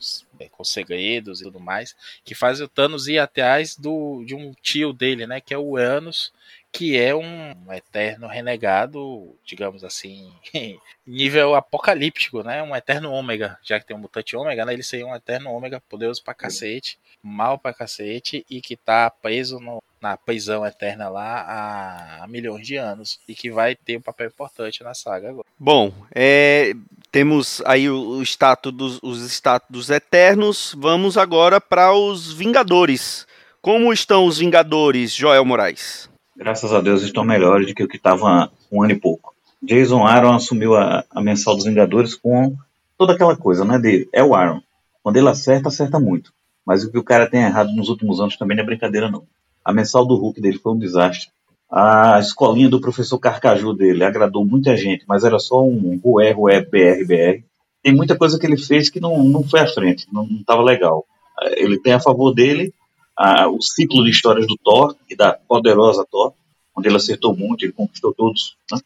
com 0.50 0.64
segredos 0.64 1.42
e 1.42 1.44
tudo 1.44 1.60
mais. 1.60 1.94
Que 2.24 2.34
faz 2.34 2.62
o 2.62 2.68
Thanos 2.70 3.10
ir 3.10 3.20
atrás 3.20 3.76
do, 3.76 4.24
de 4.24 4.34
um 4.34 4.54
tio 4.62 4.94
dele, 4.94 5.28
né? 5.28 5.42
Que 5.42 5.54
é 5.54 5.58
o 5.58 5.72
Uranus, 5.72 6.32
que 6.72 6.98
é 6.98 7.14
um 7.14 7.54
eterno 7.74 8.26
renegado, 8.26 9.36
digamos 9.46 9.84
assim, 9.84 10.32
nível 11.06 11.56
apocalíptico, 11.56 12.42
né? 12.42 12.64
Um 12.64 12.74
eterno 12.74 13.12
ômega, 13.12 13.60
já 13.62 13.78
que 13.82 13.86
tem 13.86 13.98
um 13.98 14.00
mutante 14.00 14.38
ômega, 14.38 14.64
né? 14.64 14.72
Ele 14.72 14.82
seria 14.82 15.06
um 15.06 15.14
eterno 15.14 15.52
ômega 15.52 15.82
poderoso 15.90 16.24
pra 16.24 16.34
cacete, 16.34 16.98
mal 17.22 17.60
pra 17.60 17.74
cacete 17.74 18.46
e 18.50 18.62
que 18.62 18.78
tá 18.78 19.10
preso 19.10 19.60
no- 19.60 19.84
na 20.04 20.16
prisão 20.16 20.64
eterna 20.64 21.10
lá 21.10 22.22
há, 22.22 22.28
milhões 22.28 22.68
de 22.68 22.76
anos 22.76 23.20
e 23.28 23.34
que 23.34 23.50
vai 23.50 23.76
ter 23.76 23.98
um 23.98 24.02
papel 24.02 24.28
importante 24.28 24.84
na 24.84 24.94
saga 24.94 25.30
agora. 25.30 25.48
Bom, 25.58 25.92
é, 26.14 26.74
temos 27.12 27.64
aí 27.66 27.90
o, 27.90 28.18
o 28.18 28.22
status 28.22 28.72
dos, 28.72 29.00
os 29.02 29.22
status 29.32 29.70
dos 29.70 29.90
Eternos. 29.90 30.76
Vamos 30.78 31.18
agora 31.18 31.60
para 31.60 31.94
os 31.94 32.32
Vingadores. 32.32 33.26
Como 33.62 33.92
estão 33.92 34.26
os 34.26 34.38
Vingadores, 34.38 35.14
Joel 35.14 35.46
Moraes? 35.46 36.12
graças 36.36 36.74
a 36.74 36.82
Deus, 36.82 37.02
estão 37.04 37.24
melhores 37.24 37.68
do 37.68 37.74
que 37.74 37.84
o 37.84 37.88
que 37.88 37.98
estava 37.98 38.52
um 38.72 38.84
ano 38.84 38.92
e 38.92 39.00
pouco. 39.00 39.34
Jason 39.62 40.06
Aaron 40.06 40.34
assumiu 40.34 40.76
a, 40.76 41.06
a 41.10 41.22
mensal 41.22 41.56
dos 41.56 41.66
Vingadores 41.66 42.16
com 42.16 42.56
toda 42.98 43.14
aquela 43.14 43.36
coisa, 43.36 43.64
né? 43.64 43.80
De, 43.80 44.10
é 44.12 44.24
o 44.24 44.36
Aaron. 44.36 44.62
Quando 45.02 45.18
ele 45.18 45.30
acerta, 45.30 45.70
acerta 45.70 46.00
muito. 46.00 46.34
Mas 46.66 46.84
o 46.84 46.92
que 46.92 46.98
o 46.98 47.04
cara 47.04 47.30
tem 47.30 47.44
errado 47.44 47.72
nos 47.74 47.90
últimos 47.90 48.20
anos 48.20 48.38
também 48.38 48.58
não 48.58 48.64
é 48.64 48.66
brincadeira, 48.66 49.10
não. 49.10 49.24
A 49.64 49.74
mensal 49.74 50.06
do 50.06 50.16
Hulk 50.16 50.42
dele 50.42 50.60
foi 50.60 50.74
um 50.74 50.80
desastre. 50.80 51.30
A 51.72 52.20
escolinha 52.20 52.70
do 52.70 52.80
professor 52.82 53.18
Carcaju 53.18 53.74
dele 53.74 54.04
agradou 54.04 54.46
muita 54.46 54.76
gente, 54.78 55.06
mas 55.08 55.24
era 55.24 55.40
só 55.40 55.64
um 55.64 56.00
rué, 56.04 56.32
rué, 56.32 56.62
BR, 56.62 57.06
BR. 57.06 57.44
Tem 57.82 57.94
muita 57.94 58.16
coisa 58.16 58.38
que 58.40 58.46
ele 58.46 58.58
fez 58.58 58.90
que 58.90 59.00
não, 59.00 59.24
não 59.24 59.44
foi 59.44 59.60
à 59.62 59.68
frente, 59.68 60.06
não 60.12 60.26
estava 60.26 60.62
legal. 60.62 61.06
Ele 61.58 61.80
tem 61.80 61.94
a 61.94 62.00
favor 62.00 62.34
dele 62.34 62.74
a- 63.18 63.48
o 63.50 63.62
ciclo 63.62 64.04
de 64.04 64.12
histórias 64.12 64.46
do 64.48 64.56
Thor 64.58 64.96
e 65.10 65.16
da 65.16 65.34
poderosa 65.34 66.06
Thor, 66.10 66.34
onde 66.78 66.88
ele 66.88 66.96
acertou 66.98 67.36
muito, 67.36 67.66
ele 67.66 67.74
conquistou 67.74 68.14
todos, 68.14 68.56
né? 68.72 68.80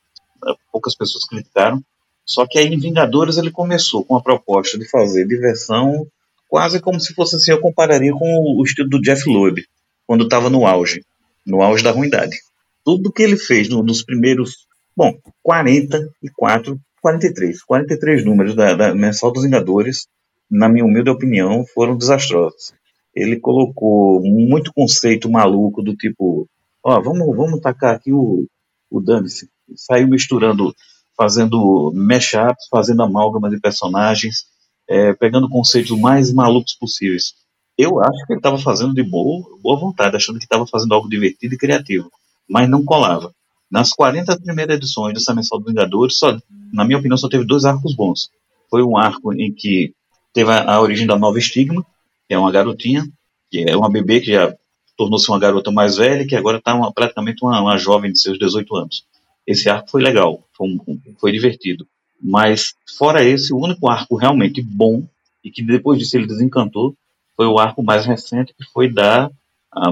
poucas 0.71 0.95
pessoas 0.95 1.25
criticaram. 1.25 1.81
Só 2.25 2.45
que 2.45 2.57
aí 2.59 2.67
em 2.67 2.77
Vingadores 2.79 3.37
ele 3.37 3.51
começou 3.51 4.03
com 4.03 4.15
a 4.15 4.21
proposta 4.21 4.77
de 4.77 4.89
fazer 4.89 5.25
diversão, 5.27 6.05
quase 6.49 6.79
como 6.79 6.99
se 6.99 7.13
fosse 7.13 7.35
assim, 7.35 7.51
eu 7.51 7.59
compararia 7.61 8.11
com 8.13 8.55
o 8.57 8.63
estilo 8.63 8.89
do 8.89 9.01
Jeff 9.01 9.29
Loeb, 9.29 9.65
quando 10.07 10.23
estava 10.23 10.49
no 10.49 10.65
auge, 10.65 11.03
no 11.45 11.61
auge 11.61 11.83
da 11.83 11.91
ruindade. 11.91 12.37
Tudo 12.83 13.11
que 13.11 13.21
ele 13.21 13.37
fez 13.37 13.69
no- 13.69 13.83
nos 13.83 14.03
primeiros, 14.03 14.65
bom, 14.95 15.13
44, 15.43 16.79
43, 17.01 17.61
43 17.63 18.25
números 18.25 18.55
da, 18.55 18.73
da 18.75 18.95
mensal 18.95 19.31
dos 19.31 19.43
Vingadores, 19.43 20.07
na 20.49 20.69
minha 20.69 20.85
humilde 20.85 21.09
opinião, 21.09 21.65
foram 21.73 21.97
desastrosos 21.97 22.73
ele 23.15 23.39
colocou 23.39 24.21
muito 24.23 24.71
conceito 24.73 25.27
maluco 25.29 25.81
do 25.81 25.95
tipo, 25.95 26.47
ó, 26.83 27.01
vamos, 27.01 27.35
vamos 27.35 27.59
tacar 27.61 27.95
aqui 27.95 28.13
o, 28.13 28.45
o 28.91 29.01
dane-se. 29.01 29.49
Saiu 29.75 30.07
misturando, 30.07 30.71
fazendo 31.17 31.91
mashups, 31.95 32.67
fazendo 32.69 33.01
amálgama 33.01 33.49
de 33.49 33.59
personagens, 33.59 34.45
é, 34.87 35.13
pegando 35.13 35.49
conceitos 35.49 35.99
mais 35.99 36.31
malucos 36.31 36.75
possíveis. 36.75 37.33
Eu 37.77 37.99
acho 38.01 38.25
que 38.25 38.33
ele 38.33 38.39
estava 38.39 38.57
fazendo 38.57 38.93
de 38.93 39.03
boa, 39.03 39.45
boa 39.61 39.77
vontade, 39.79 40.15
achando 40.15 40.39
que 40.39 40.45
estava 40.45 40.65
fazendo 40.65 40.93
algo 40.93 41.09
divertido 41.09 41.53
e 41.53 41.57
criativo, 41.57 42.11
mas 42.49 42.69
não 42.69 42.83
colava. 42.83 43.33
Nas 43.69 43.91
40 43.91 44.39
primeiras 44.39 44.77
edições 44.77 45.13
dessa 45.13 45.35
mensal 45.35 45.59
do 45.59 45.65
Vingadores, 45.65 46.17
só, 46.17 46.37
na 46.73 46.83
minha 46.85 46.97
opinião, 46.97 47.17
só 47.17 47.29
teve 47.29 47.45
dois 47.45 47.65
arcos 47.65 47.93
bons. 47.95 48.29
Foi 48.69 48.81
um 48.81 48.97
arco 48.97 49.33
em 49.33 49.51
que 49.51 49.93
teve 50.33 50.49
a, 50.51 50.73
a 50.73 50.81
origem 50.81 51.05
da 51.05 51.17
nova 51.17 51.37
estigma, 51.37 51.85
que 52.27 52.33
é 52.33 52.39
uma 52.39 52.51
garotinha, 52.51 53.05
que 53.51 53.59
é 53.67 53.75
uma 53.75 53.89
bebê 53.91 54.21
que 54.21 54.31
já 54.31 54.53
tornou-se 54.97 55.29
uma 55.29 55.39
garota 55.39 55.71
mais 55.71 55.97
velha 55.97 56.25
que 56.25 56.35
agora 56.35 56.57
está 56.57 56.75
praticamente 56.91 57.43
uma, 57.43 57.61
uma 57.61 57.77
jovem 57.77 58.11
de 58.11 58.19
seus 58.19 58.39
18 58.39 58.75
anos. 58.75 59.05
Esse 59.45 59.69
arco 59.69 59.89
foi 59.91 60.01
legal, 60.01 60.43
foi, 60.53 60.67
um- 60.67 60.79
foi 61.19 61.31
divertido. 61.31 61.87
Mas, 62.21 62.73
fora 62.97 63.23
esse, 63.23 63.53
o 63.53 63.57
único 63.57 63.87
arco 63.87 64.15
realmente 64.15 64.61
bom, 64.61 65.03
e 65.43 65.51
que 65.51 65.61
depois 65.61 65.99
disso 65.99 66.17
ele 66.17 66.25
desencantou, 66.25 66.95
foi 67.37 67.45
o 67.45 67.59
arco 67.59 67.83
mais 67.83 68.05
recente, 68.05 68.53
que 68.53 68.65
foi 68.73 68.91
da 68.91 69.29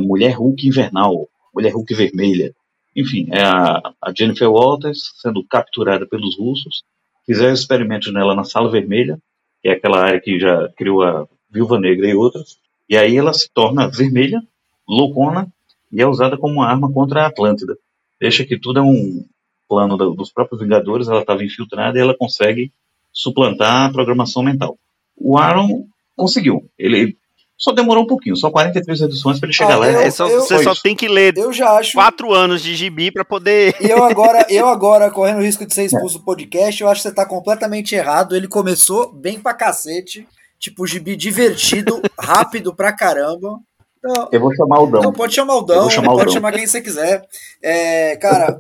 Mulher 0.01 0.33
Hulk 0.33 0.67
Invernal, 0.67 1.29
Mulher 1.53 1.73
Hulk 1.73 1.93
Vermelha. 1.93 2.53
enfim, 2.95 3.27
é 3.31 3.43
a, 3.43 3.93
a 4.01 4.13
Jennifer 4.13 4.49
Walters 4.49 5.13
sendo 5.21 5.43
capturada 5.43 6.07
pelos 6.07 6.37
russos, 6.37 6.83
fizeram 7.25 7.53
experimentos 7.53 8.11
nela 8.11 8.33
na 8.33 8.43
Sala 8.43 8.69
Vermelha, 8.71 9.19
que 9.61 9.69
é 9.69 9.73
aquela 9.73 10.01
área 10.01 10.19
que 10.19 10.39
já 10.39 10.69
criou 10.69 11.03
a 11.03 11.27
Viúva 11.49 11.79
Negra 11.79 12.07
e 12.07 12.15
outras, 12.15 12.57
e 12.89 12.97
aí 12.97 13.15
ela 13.15 13.33
se 13.33 13.49
torna 13.51 13.87
vermelha, 13.87 14.41
loucona, 14.87 15.47
e 15.91 16.01
é 16.01 16.07
usada 16.07 16.37
como 16.37 16.61
arma 16.61 16.91
contra 16.91 17.23
a 17.23 17.27
Atlântida. 17.27 17.77
Deixa 18.19 18.45
que 18.45 18.57
tudo 18.57 18.79
é 18.79 18.81
um 18.81 19.25
plano 19.67 19.97
dos 19.97 20.31
próprios 20.31 20.61
Vingadores, 20.61 21.07
ela 21.07 21.21
estava 21.21 21.43
infiltrada 21.43 21.97
e 21.97 22.01
ela 22.01 22.15
consegue 22.17 22.71
suplantar 23.11 23.85
a 23.85 23.91
programação 23.91 24.43
mental. 24.43 24.77
O 25.15 25.37
Aaron 25.37 25.87
conseguiu. 26.15 26.69
Ele 26.77 27.17
só 27.57 27.71
demorou 27.71 28.03
um 28.03 28.07
pouquinho, 28.07 28.35
só 28.35 28.51
43 28.51 29.01
edições 29.01 29.39
para 29.39 29.47
ele 29.47 29.55
chegar 29.55 29.75
ah, 29.75 29.77
lá. 29.77 29.91
Eu, 29.91 29.99
é 30.01 30.11
só, 30.11 30.27
eu, 30.27 30.41
você 30.41 30.61
só 30.61 30.75
tem 30.75 30.95
que 30.95 31.07
ler 31.07 31.37
eu 31.37 31.53
já 31.53 31.77
acho... 31.77 31.93
quatro 31.93 32.33
anos 32.33 32.61
de 32.61 32.75
gibi 32.75 33.11
para 33.11 33.23
poder. 33.23 33.75
E 33.79 33.89
eu 33.89 34.03
agora, 34.03 34.45
eu 34.51 34.67
agora, 34.67 35.09
correndo 35.09 35.37
o 35.37 35.43
risco 35.43 35.65
de 35.65 35.73
ser 35.73 35.85
expulso 35.85 36.19
do 36.19 36.25
podcast, 36.25 36.81
eu 36.81 36.89
acho 36.89 37.01
que 37.01 37.09
você 37.09 37.15
tá 37.15 37.25
completamente 37.25 37.95
errado. 37.95 38.35
Ele 38.35 38.47
começou 38.47 39.11
bem 39.11 39.39
pra 39.39 39.53
cacete. 39.53 40.27
Tipo, 40.57 40.87
gibi 40.87 41.15
divertido, 41.15 42.01
rápido 42.19 42.73
pra 42.73 42.91
caramba. 42.91 43.59
Não, 44.05 44.29
eu 44.31 44.39
vou 44.39 44.53
chamar 44.55 44.81
o 44.81 44.87
Dão. 44.87 45.01
Não, 45.01 45.11
pode 45.11 45.33
chamar 45.33 45.55
o 45.55 45.61
Dão, 45.61 45.89
chamar 45.89 46.09
pode 46.09 46.21
o 46.21 46.25
Dão. 46.25 46.33
chamar 46.33 46.51
quem 46.51 46.67
você 46.67 46.79
quiser. 46.79 47.25
É, 47.61 48.15
cara, 48.17 48.59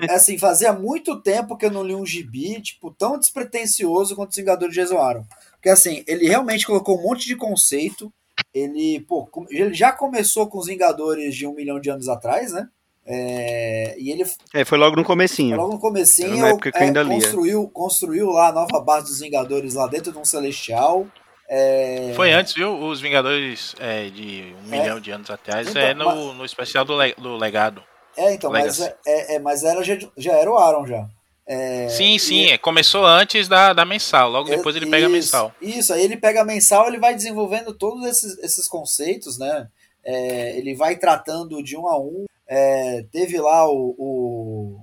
é 0.00 0.12
assim, 0.16 0.38
fazia 0.38 0.72
muito 0.72 1.20
tempo 1.20 1.56
que 1.56 1.66
eu 1.66 1.70
não 1.70 1.84
li 1.84 1.94
um 1.94 2.06
gibi, 2.06 2.60
tipo, 2.62 2.90
tão 2.90 3.18
despretensioso 3.18 4.16
quanto 4.16 4.30
os 4.30 4.36
Vingadores 4.36 4.74
de 4.74 4.80
Jason 4.80 4.98
Aaron. 4.98 5.24
Porque 5.52 5.68
assim, 5.68 6.02
ele 6.06 6.26
realmente 6.26 6.66
colocou 6.66 6.98
um 6.98 7.02
monte 7.02 7.26
de 7.26 7.36
conceito. 7.36 8.10
Ele, 8.54 9.00
pô, 9.00 9.28
ele 9.50 9.74
já 9.74 9.92
começou 9.92 10.46
com 10.46 10.58
os 10.58 10.66
Vingadores 10.66 11.34
de 11.34 11.46
um 11.46 11.54
milhão 11.54 11.80
de 11.80 11.90
anos 11.90 12.08
atrás, 12.08 12.52
né? 12.52 12.68
É, 13.10 13.96
e 13.98 14.10
ele 14.10 14.22
é, 14.52 14.64
foi 14.66 14.76
logo 14.76 14.94
no 14.94 15.02
comecinho. 15.02 15.56
Logo 15.56 15.72
no 15.72 15.80
comecinho, 15.80 16.44
época 16.44 16.70
que 16.70 16.78
é, 16.78 16.82
ainda 16.82 17.02
construiu, 17.04 17.62
lia. 17.62 17.70
construiu 17.72 18.30
lá 18.30 18.48
a 18.48 18.52
nova 18.52 18.80
base 18.80 19.06
dos 19.06 19.20
Vingadores 19.20 19.72
lá 19.72 19.86
dentro 19.86 20.12
de 20.12 20.18
um 20.18 20.24
Celestial. 20.26 21.06
É... 21.48 22.12
Foi 22.14 22.30
antes, 22.32 22.52
viu? 22.52 22.78
Os 22.78 23.00
Vingadores 23.00 23.74
é, 23.78 24.10
de 24.10 24.54
um 24.66 24.74
é. 24.74 24.78
milhão 24.78 25.00
de 25.00 25.10
anos 25.10 25.30
atrás 25.30 25.68
então, 25.68 25.80
é 25.80 25.94
no, 25.94 26.04
mas... 26.04 26.36
no 26.36 26.44
especial 26.44 26.84
do, 26.84 27.00
le, 27.00 27.14
do 27.14 27.36
legado. 27.38 27.82
É, 28.14 28.34
então, 28.34 28.50
mas, 28.50 28.80
é, 28.80 28.96
é, 29.06 29.34
é, 29.36 29.38
mas 29.38 29.64
era, 29.64 29.82
já, 29.82 29.96
já 30.16 30.32
era 30.32 30.50
o 30.50 30.58
Aaron 30.58 30.86
já. 30.86 31.08
É, 31.50 31.88
sim, 31.88 32.18
sim, 32.18 32.52
e... 32.52 32.58
começou 32.58 33.06
antes 33.06 33.48
da, 33.48 33.72
da 33.72 33.82
mensal, 33.86 34.30
logo 34.30 34.50
depois 34.50 34.76
ele 34.76 34.84
pega 34.84 34.98
isso, 34.98 35.06
a 35.06 35.08
mensal. 35.08 35.54
Isso, 35.62 35.92
aí 35.94 36.04
ele 36.04 36.18
pega 36.18 36.42
a 36.42 36.44
mensal, 36.44 36.86
ele 36.86 36.98
vai 36.98 37.14
desenvolvendo 37.14 37.72
todos 37.72 38.04
esses, 38.04 38.36
esses 38.40 38.68
conceitos, 38.68 39.38
né? 39.38 39.66
É, 40.04 40.58
ele 40.58 40.74
vai 40.74 40.96
tratando 40.96 41.62
de 41.62 41.74
um 41.74 41.88
a 41.88 41.98
um. 41.98 42.26
É, 42.46 43.02
teve 43.10 43.40
lá 43.40 43.66
o, 43.66 43.94
o 43.98 44.80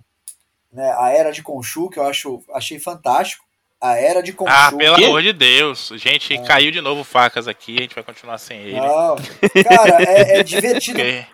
né, 0.73 0.91
a 0.97 1.11
Era 1.11 1.31
de 1.31 1.43
Conchu, 1.43 1.87
que 1.89 1.99
eu 1.99 2.03
acho, 2.03 2.43
achei 2.51 2.79
fantástico. 2.79 3.45
A 3.79 3.97
Era 3.97 4.23
de 4.23 4.33
Conchu. 4.33 4.51
Ah, 4.51 4.71
pelo 4.71 4.95
amor 4.95 5.21
de 5.21 5.33
Deus. 5.33 5.91
Gente, 5.95 6.33
é. 6.33 6.43
caiu 6.43 6.71
de 6.71 6.81
novo 6.81 7.03
facas 7.03 7.47
aqui, 7.47 7.77
a 7.77 7.81
gente 7.81 7.93
vai 7.93 8.03
continuar 8.03 8.39
sem 8.39 8.59
ele. 8.59 8.79
Não, 8.79 9.15
cara, 9.63 10.03
é, 10.03 10.39
é 10.39 10.43
divertido. 10.43 10.99
é, 11.01 11.25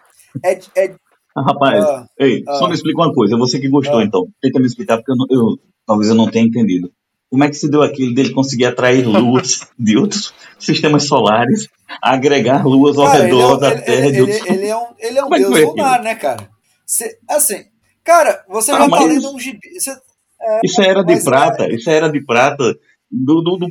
é, 0.75 0.95
ah, 1.35 1.41
rapaz, 1.41 1.83
ah, 1.83 2.07
ei, 2.19 2.43
ah, 2.47 2.55
só 2.55 2.67
me 2.67 2.73
explica 2.73 3.01
uma 3.01 3.13
coisa. 3.13 3.37
Você 3.37 3.59
que 3.59 3.69
gostou, 3.69 3.99
ah. 3.99 4.03
então. 4.03 4.27
Tenta 4.41 4.59
me 4.59 4.65
explicar, 4.65 4.97
porque 4.97 5.11
eu, 5.11 5.15
não, 5.15 5.25
eu, 5.29 5.59
talvez 5.85 6.09
eu 6.09 6.15
não 6.15 6.29
tenha 6.29 6.45
entendido. 6.45 6.91
Como 7.29 7.43
é 7.45 7.49
que 7.49 7.55
se 7.55 7.69
deu 7.69 7.81
aquilo 7.81 8.13
dele 8.13 8.33
conseguir 8.33 8.65
atrair 8.65 9.07
luas 9.07 9.61
de 9.79 9.97
outros 9.97 10.33
sistemas 10.59 11.07
solares, 11.07 11.69
agregar 12.01 12.65
luas 12.65 12.97
ao 12.97 13.05
cara, 13.05 13.23
redor 13.23 13.55
é, 13.55 13.59
da 13.59 13.71
ele, 13.71 13.81
Terra? 13.81 14.07
Ele, 14.07 14.17
ele, 14.19 14.49
ele, 14.49 14.67
é 14.67 14.77
um, 14.77 14.87
ele 14.99 15.17
é 15.17 15.23
um 15.23 15.33
é 15.33 15.39
deus 15.39 15.61
lunar, 15.69 16.03
né, 16.03 16.15
cara? 16.15 16.49
Cê, 16.85 17.17
assim, 17.29 17.63
cara, 18.03 18.43
você 18.49 18.71
ah, 18.71 18.79
já 18.79 18.89
tá 18.89 19.03
lendo 19.05 19.33
um 19.33 19.39
gibi. 19.39 19.79
Cê, 19.79 19.91
é, 20.41 20.59
isso 20.65 20.81
era 20.81 21.03
de 21.03 21.23
prata, 21.23 21.63
é, 21.63 21.73
isso 21.73 21.89
era 21.89 22.09
de 22.09 22.25
prata 22.25 22.75
do, 23.09 23.41
do, 23.41 23.57
do, 23.57 23.67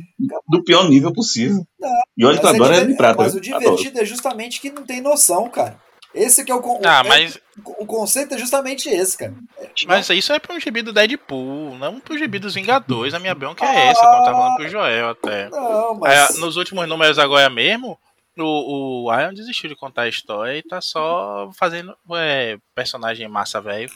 do 0.49 0.63
pior 0.63 0.89
nível 0.89 1.13
possível. 1.13 1.63
Não, 1.79 1.89
e 2.17 2.25
olha 2.25 2.39
que 2.39 2.47
agora 2.47 2.77
é 2.77 2.85
de 2.85 2.95
prata. 2.95 3.21
Mas 3.21 3.35
o 3.35 3.39
divertido 3.41 3.89
adoro. 3.89 4.01
é 4.01 4.05
justamente 4.05 4.59
que 4.59 4.71
não 4.71 4.83
tem 4.83 5.01
noção, 5.01 5.47
cara. 5.49 5.77
Esse 6.13 6.43
que 6.43 6.51
é 6.51 6.55
o, 6.55 6.81
ah, 6.85 7.03
mas... 7.05 7.39
o 7.79 7.85
conceito 7.85 8.33
é 8.33 8.37
justamente 8.37 8.89
esse, 8.89 9.17
cara. 9.17 9.33
Mas 9.87 10.09
não. 10.09 10.15
isso 10.15 10.33
é 10.33 10.41
um 10.49 10.59
gibi 10.59 10.81
do 10.81 10.91
Deadpool, 10.91 11.77
não 11.77 11.99
para 11.99 12.13
o 12.13 12.17
gibi 12.17 12.37
dos 12.37 12.53
Vingadores. 12.53 13.13
A 13.13 13.19
minha 13.19 13.33
bronca 13.33 13.65
é 13.65 13.87
essa, 13.87 14.01
como 14.01 14.17
eu 14.17 14.23
tava 14.23 14.37
falando 14.37 14.55
pro 14.57 14.69
Joel 14.69 15.09
até. 15.09 15.49
Não, 15.49 15.95
mas... 15.95 16.35
É, 16.35 16.39
nos 16.39 16.57
últimos 16.57 16.87
números 16.87 17.17
agora 17.17 17.49
mesmo, 17.49 17.97
o, 18.37 19.05
o 19.05 19.19
Iron 19.19 19.33
desistiu 19.33 19.69
de 19.69 19.75
contar 19.75 20.03
a 20.03 20.09
história 20.09 20.57
e 20.57 20.63
tá 20.63 20.81
só 20.81 21.49
fazendo 21.57 21.95
é, 22.11 22.57
personagem 22.75 23.27
massa 23.27 23.61
velho 23.61 23.89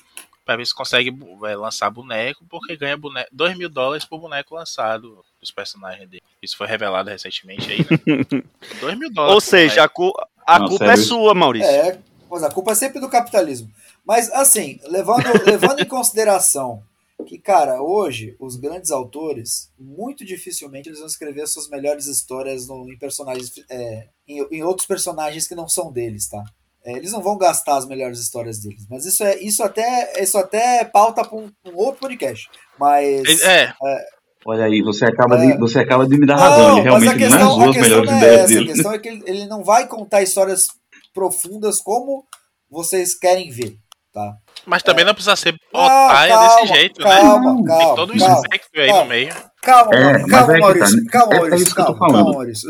para 0.46 0.58
ver 0.58 0.66
se 0.66 0.76
consegue 0.76 1.12
é, 1.46 1.56
lançar 1.56 1.90
boneco, 1.90 2.46
porque 2.48 2.78
ganha 2.78 2.96
boneco, 2.96 3.30
2 3.34 3.58
mil 3.58 3.68
dólares 3.68 4.06
por 4.06 4.20
boneco 4.20 4.54
lançado 4.54 5.26
dos 5.42 5.52
personagens 5.52 6.08
dele. 6.08 6.24
Isso 6.42 6.56
foi 6.56 6.68
revelado 6.68 7.10
recentemente 7.10 7.72
aí, 7.72 7.80
né? 7.80 8.44
2 8.80 8.98
mil 8.98 9.12
dólares. 9.12 9.34
Ou 9.34 9.42
seja, 9.42 9.84
a, 9.84 9.90
cu 9.90 10.14
a 10.46 10.60
Não, 10.60 10.68
culpa 10.68 10.86
é 10.86 10.88
sério? 10.90 11.02
é 11.02 11.06
sua, 11.06 11.34
Maurício. 11.34 11.70
É, 11.70 12.00
pois 12.30 12.44
a 12.44 12.52
culpa 12.52 12.72
é 12.72 12.76
sempre 12.76 13.00
do 13.00 13.10
capitalismo. 13.10 13.70
Mas, 14.06 14.32
assim, 14.32 14.80
levando, 14.84 15.26
levando 15.46 15.80
em 15.80 15.86
consideração 15.86 16.84
que, 17.26 17.40
cara, 17.40 17.82
hoje 17.82 18.36
os 18.40 18.56
grandes 18.56 18.92
autores, 18.92 19.72
muito 19.80 20.24
dificilmente 20.24 20.90
eles 20.90 21.00
vão 21.00 21.08
escrever 21.08 21.48
suas 21.48 21.68
melhores 21.70 22.06
histórias 22.06 22.68
no, 22.68 22.92
em 22.92 22.98
personagens, 22.98 23.52
é, 23.70 24.08
em, 24.28 24.46
em 24.52 24.64
outros 24.64 24.88
personagens 24.88 25.48
que 25.48 25.56
não 25.56 25.68
são 25.68 25.92
deles, 25.92 26.28
tá? 26.28 26.44
É, 26.86 26.92
eles 26.92 27.12
não 27.12 27.22
vão 27.22 27.36
gastar 27.36 27.78
as 27.78 27.88
melhores 27.88 28.20
histórias 28.20 28.60
deles. 28.60 28.86
Mas 28.88 29.06
isso 29.06 29.24
é 29.24 29.40
isso 29.40 29.64
até 29.64 30.22
isso 30.22 30.38
até 30.38 30.86
pauta 30.86 31.26
para 31.28 31.36
um, 31.36 31.52
um, 31.66 31.76
outro 31.76 32.02
podcast. 32.02 32.48
Mas 32.78 33.42
é. 33.42 33.74
é 33.84 34.06
Olha 34.48 34.66
aí, 34.66 34.80
você 34.84 35.06
acaba, 35.06 35.38
de, 35.38 35.54
é. 35.54 35.58
você 35.58 35.80
acaba 35.80 36.08
de 36.08 36.20
me 36.20 36.28
dar 36.28 36.38
razão. 36.38 36.68
Não, 36.68 36.78
ele 36.78 36.82
realmente 36.82 37.18
questão, 37.18 37.58
não 37.58 37.66
é 37.66 37.70
as 37.70 37.76
melhores 37.78 38.12
é 38.12 38.18
ideias 38.18 38.40
essa, 38.42 38.48
dele. 38.48 38.70
A 38.70 38.74
questão 38.74 38.94
é 38.94 39.00
que 39.00 39.10
ele, 39.10 39.24
ele, 39.26 39.46
não 39.48 39.64
vai 39.64 39.88
contar 39.88 40.22
histórias 40.22 40.68
profundas 41.16 41.80
como 41.80 42.24
vocês 42.70 43.18
querem 43.18 43.50
ver, 43.50 43.76
tá? 44.14 44.36
Mas 44.64 44.84
também 44.84 45.02
é. 45.02 45.08
não 45.08 45.16
precisa 45.16 45.36
ser 45.36 45.56
otária 45.74 46.38
desse 46.38 46.68
jeito, 46.68 47.02
calma, 47.02 47.18
né? 47.18 47.32
Calma, 47.32 47.66
calma. 47.66 47.86
Tem 47.86 47.96
todo 47.96 48.14
um 48.14 48.16
espectro 48.16 48.82
aí 48.82 48.92
no 48.92 49.06
meio. 49.06 49.36
Calma, 49.64 49.96
é, 49.96 50.28
calma, 50.28 50.58
Maurício. 50.60 51.06
Tá, 51.06 51.12
calma, 51.12 51.36
Maurício. 51.36 51.76
Calma, 51.76 52.00
calma, 52.00 52.24
Maurício. 52.34 52.70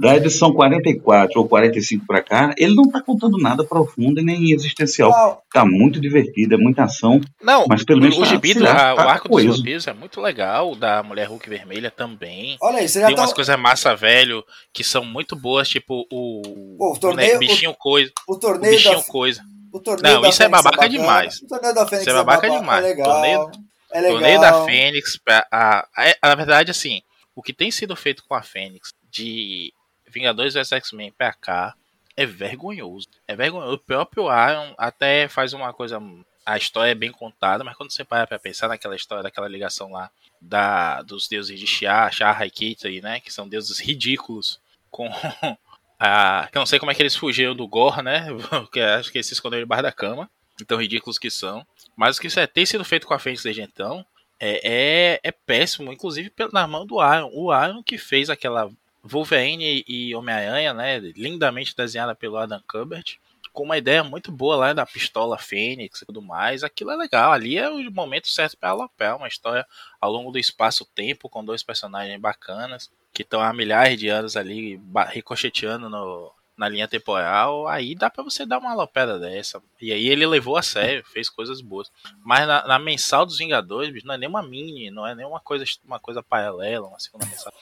Da 0.00 0.16
edição 0.16 0.52
44 0.52 1.38
ou 1.38 1.48
45 1.48 2.06
para 2.06 2.22
cá, 2.22 2.54
ele 2.56 2.74
não 2.74 2.84
está 2.84 3.00
contando 3.02 3.38
nada 3.38 3.64
profundo 3.64 4.20
e 4.20 4.24
nem 4.24 4.52
existencial. 4.52 5.10
Não. 5.10 5.38
Tá 5.52 5.64
muito 5.64 6.00
divertido, 6.00 6.54
é 6.54 6.56
muita 6.56 6.84
ação. 6.84 7.20
Não, 7.42 7.66
mas 7.68 7.84
pelo 7.84 8.00
menos 8.00 8.16
o, 8.16 8.20
tá, 8.20 8.26
gibi, 8.26 8.54
o 8.58 8.66
arco 8.66 9.28
coeso. 9.28 9.48
dos 9.48 9.58
vampiros 9.58 9.86
é 9.86 9.92
muito 9.92 10.20
legal, 10.20 10.74
da 10.74 11.02
Mulher 11.02 11.28
Hulk 11.28 11.48
Vermelha 11.48 11.90
também. 11.90 12.56
Olha 12.60 12.78
aí, 12.78 12.88
você 12.88 13.00
já 13.00 13.06
Tem 13.06 13.16
tá... 13.16 13.22
umas 13.22 13.32
coisas 13.32 13.58
massa 13.58 13.94
velho 13.94 14.44
que 14.72 14.82
são 14.82 15.04
muito 15.04 15.36
boas, 15.36 15.68
tipo 15.68 16.06
o, 16.10 16.76
Pô, 16.78 16.92
o 16.92 16.98
torneio, 16.98 17.38
bichinho 17.38 17.70
o, 17.70 17.74
coisa. 17.74 18.10
O 18.28 18.36
torneio 18.36 18.74
o 18.74 18.76
bichinho 18.76 18.96
da... 18.96 19.04
coisa. 19.04 19.42
O 19.72 19.80
torneio 19.80 20.20
não, 20.20 20.28
isso 20.28 20.42
é 20.42 20.48
babaca 20.48 20.84
é 20.84 20.88
demais. 20.88 21.42
O 21.42 21.48
torneio 21.48 21.74
da 21.74 21.86
Fênix 21.86 22.06
isso 22.06 22.10
é 22.10 22.12
babaca, 22.14 22.46
é 22.46 22.50
babaca 22.50 22.60
demais. 22.60 22.84
É 22.84 22.88
legal. 22.88 23.12
Torneio, 23.12 23.50
é 23.92 24.00
legal. 24.00 24.18
torneio 24.18 24.40
da 24.40 24.64
Fênix, 24.64 25.20
a, 25.28 25.86
a, 25.96 26.16
a, 26.22 26.28
na 26.28 26.34
verdade, 26.34 26.70
assim, 26.70 27.00
o 27.34 27.42
que 27.42 27.52
tem 27.52 27.70
sido 27.70 27.94
feito 27.96 28.22
com 28.28 28.34
a 28.34 28.42
Fênix 28.42 28.92
de 29.14 29.72
Vingadores 30.08 30.54
vs 30.54 30.72
X-Men 30.72 31.12
pra 31.12 31.32
cá 31.32 31.74
é 32.16 32.26
vergonhoso. 32.26 33.08
É 33.26 33.34
vergonhoso. 33.34 33.74
O 33.74 33.78
próprio 33.78 34.24
Iron 34.24 34.74
até 34.76 35.28
faz 35.28 35.52
uma 35.52 35.72
coisa. 35.72 36.00
A 36.46 36.56
história 36.56 36.92
é 36.92 36.94
bem 36.94 37.10
contada, 37.10 37.64
mas 37.64 37.76
quando 37.76 37.90
você 37.90 38.04
para 38.04 38.26
pra 38.26 38.38
pensar 38.38 38.68
naquela 38.68 38.94
história, 38.94 39.22
daquela 39.22 39.48
ligação 39.48 39.90
lá 39.90 40.10
da, 40.40 41.02
dos 41.02 41.26
deuses 41.26 41.58
de 41.58 41.66
Shah, 41.66 42.10
Shah 42.10 42.46
e 42.46 42.50
Kitty, 42.50 43.00
né? 43.00 43.18
Que 43.20 43.32
são 43.32 43.48
deuses 43.48 43.78
ridículos. 43.80 44.60
Com 44.90 45.08
a. 45.98 46.48
Que 46.50 46.58
eu 46.58 46.60
não 46.60 46.66
sei 46.66 46.78
como 46.78 46.90
é 46.90 46.94
que 46.94 47.02
eles 47.02 47.16
fugiram 47.16 47.54
do 47.54 47.66
Gore, 47.66 48.02
né? 48.02 48.26
Porque 48.50 48.80
acho 48.80 49.10
que 49.10 49.18
eles 49.18 49.26
se 49.26 49.32
esconderam 49.32 49.64
debaixo 49.64 49.84
da 49.84 49.92
cama. 49.92 50.30
Então 50.60 50.78
ridículos 50.78 51.18
que 51.18 51.30
são. 51.30 51.66
Mas 51.96 52.16
o 52.16 52.20
que 52.20 52.28
isso 52.28 52.38
é, 52.38 52.46
tem 52.46 52.66
sido 52.66 52.84
feito 52.84 53.06
com 53.06 53.14
a 53.14 53.18
Fênix 53.18 53.42
desde 53.42 53.62
então 53.62 54.06
é, 54.38 54.60
é, 54.62 55.20
é, 55.22 55.32
péssimo, 55.32 55.92
inclusive 55.92 56.32
na 56.52 56.66
mão 56.66 56.86
do 56.86 56.96
Iron. 56.96 57.30
O 57.32 57.52
Iron 57.52 57.82
que 57.82 57.96
fez 57.98 58.28
aquela 58.30 58.70
Wolverine 59.04 59.84
e 59.86 60.14
Homem-Aranha, 60.14 60.72
né, 60.72 60.98
lindamente 60.98 61.76
desenhada 61.76 62.14
pelo 62.14 62.38
Adam 62.38 62.62
Kubert, 62.66 63.18
com 63.52 63.62
uma 63.62 63.78
ideia 63.78 64.02
muito 64.02 64.32
boa 64.32 64.56
lá 64.56 64.72
da 64.72 64.84
pistola 64.84 65.38
Fênix 65.38 66.02
e 66.02 66.06
tudo 66.06 66.22
mais. 66.22 66.64
Aquilo 66.64 66.90
é 66.90 66.96
legal, 66.96 67.32
ali 67.32 67.56
é 67.58 67.68
o 67.68 67.90
momento 67.92 68.28
certo 68.28 68.56
para 68.56 68.70
alopar, 68.70 69.16
uma 69.16 69.28
história 69.28 69.66
ao 70.00 70.10
longo 70.10 70.32
do 70.32 70.38
espaço-tempo 70.38 71.28
com 71.28 71.44
dois 71.44 71.62
personagens 71.62 72.20
bacanas 72.20 72.90
que 73.12 73.22
estão 73.22 73.40
há 73.40 73.52
milhares 73.52 73.98
de 73.98 74.08
anos 74.08 74.36
ali 74.36 74.80
ricocheteando 75.12 75.88
no, 75.88 76.32
na 76.56 76.68
linha 76.68 76.86
temporal, 76.86 77.66
aí 77.66 77.94
dá 77.94 78.08
para 78.08 78.22
você 78.22 78.46
dar 78.46 78.58
uma 78.58 78.70
alopeira 78.72 79.18
dessa. 79.18 79.60
E 79.80 79.92
aí 79.92 80.08
ele 80.08 80.24
levou 80.26 80.56
a 80.56 80.62
sério, 80.62 81.04
fez 81.12 81.28
coisas 81.28 81.60
boas. 81.60 81.90
Mas 82.24 82.46
na, 82.46 82.66
na 82.66 82.78
mensal 82.78 83.26
dos 83.26 83.38
Vingadores, 83.38 83.92
bicho, 83.92 84.06
não 84.06 84.14
é 84.14 84.18
nem 84.18 84.28
uma 84.28 84.42
mini, 84.42 84.90
não 84.90 85.06
é 85.06 85.14
nem 85.14 85.26
uma 85.26 85.40
coisa, 85.40 85.64
uma 85.84 85.98
coisa 85.98 86.22
paralela, 86.22 86.86
uma 86.86 86.98
segunda 87.00 87.26
mensal. 87.26 87.52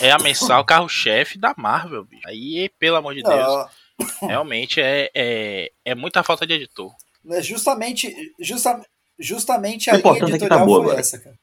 É 0.00 0.10
a 0.10 0.18
mensal 0.18 0.64
carro-chefe 0.64 1.38
da 1.38 1.54
Marvel, 1.56 2.04
bicho. 2.04 2.28
Aí, 2.28 2.68
pelo 2.78 2.96
amor 2.96 3.14
de 3.14 3.22
Deus, 3.22 3.66
realmente 4.20 4.80
é, 4.80 5.10
é, 5.14 5.72
é 5.84 5.94
muita 5.94 6.22
falta 6.22 6.46
de 6.46 6.52
editor. 6.54 6.92
É 7.30 7.40
justamente, 7.40 8.14
justa, 8.38 8.84
justamente 9.18 9.88
a 9.90 9.94
linha 9.96 10.12
é 10.16 10.18
tá 10.20 10.28
editorial 10.28 10.66
boa 10.66 10.78
foi 10.78 10.86
agora. 10.88 11.00
essa, 11.00 11.18
cara. 11.18 11.36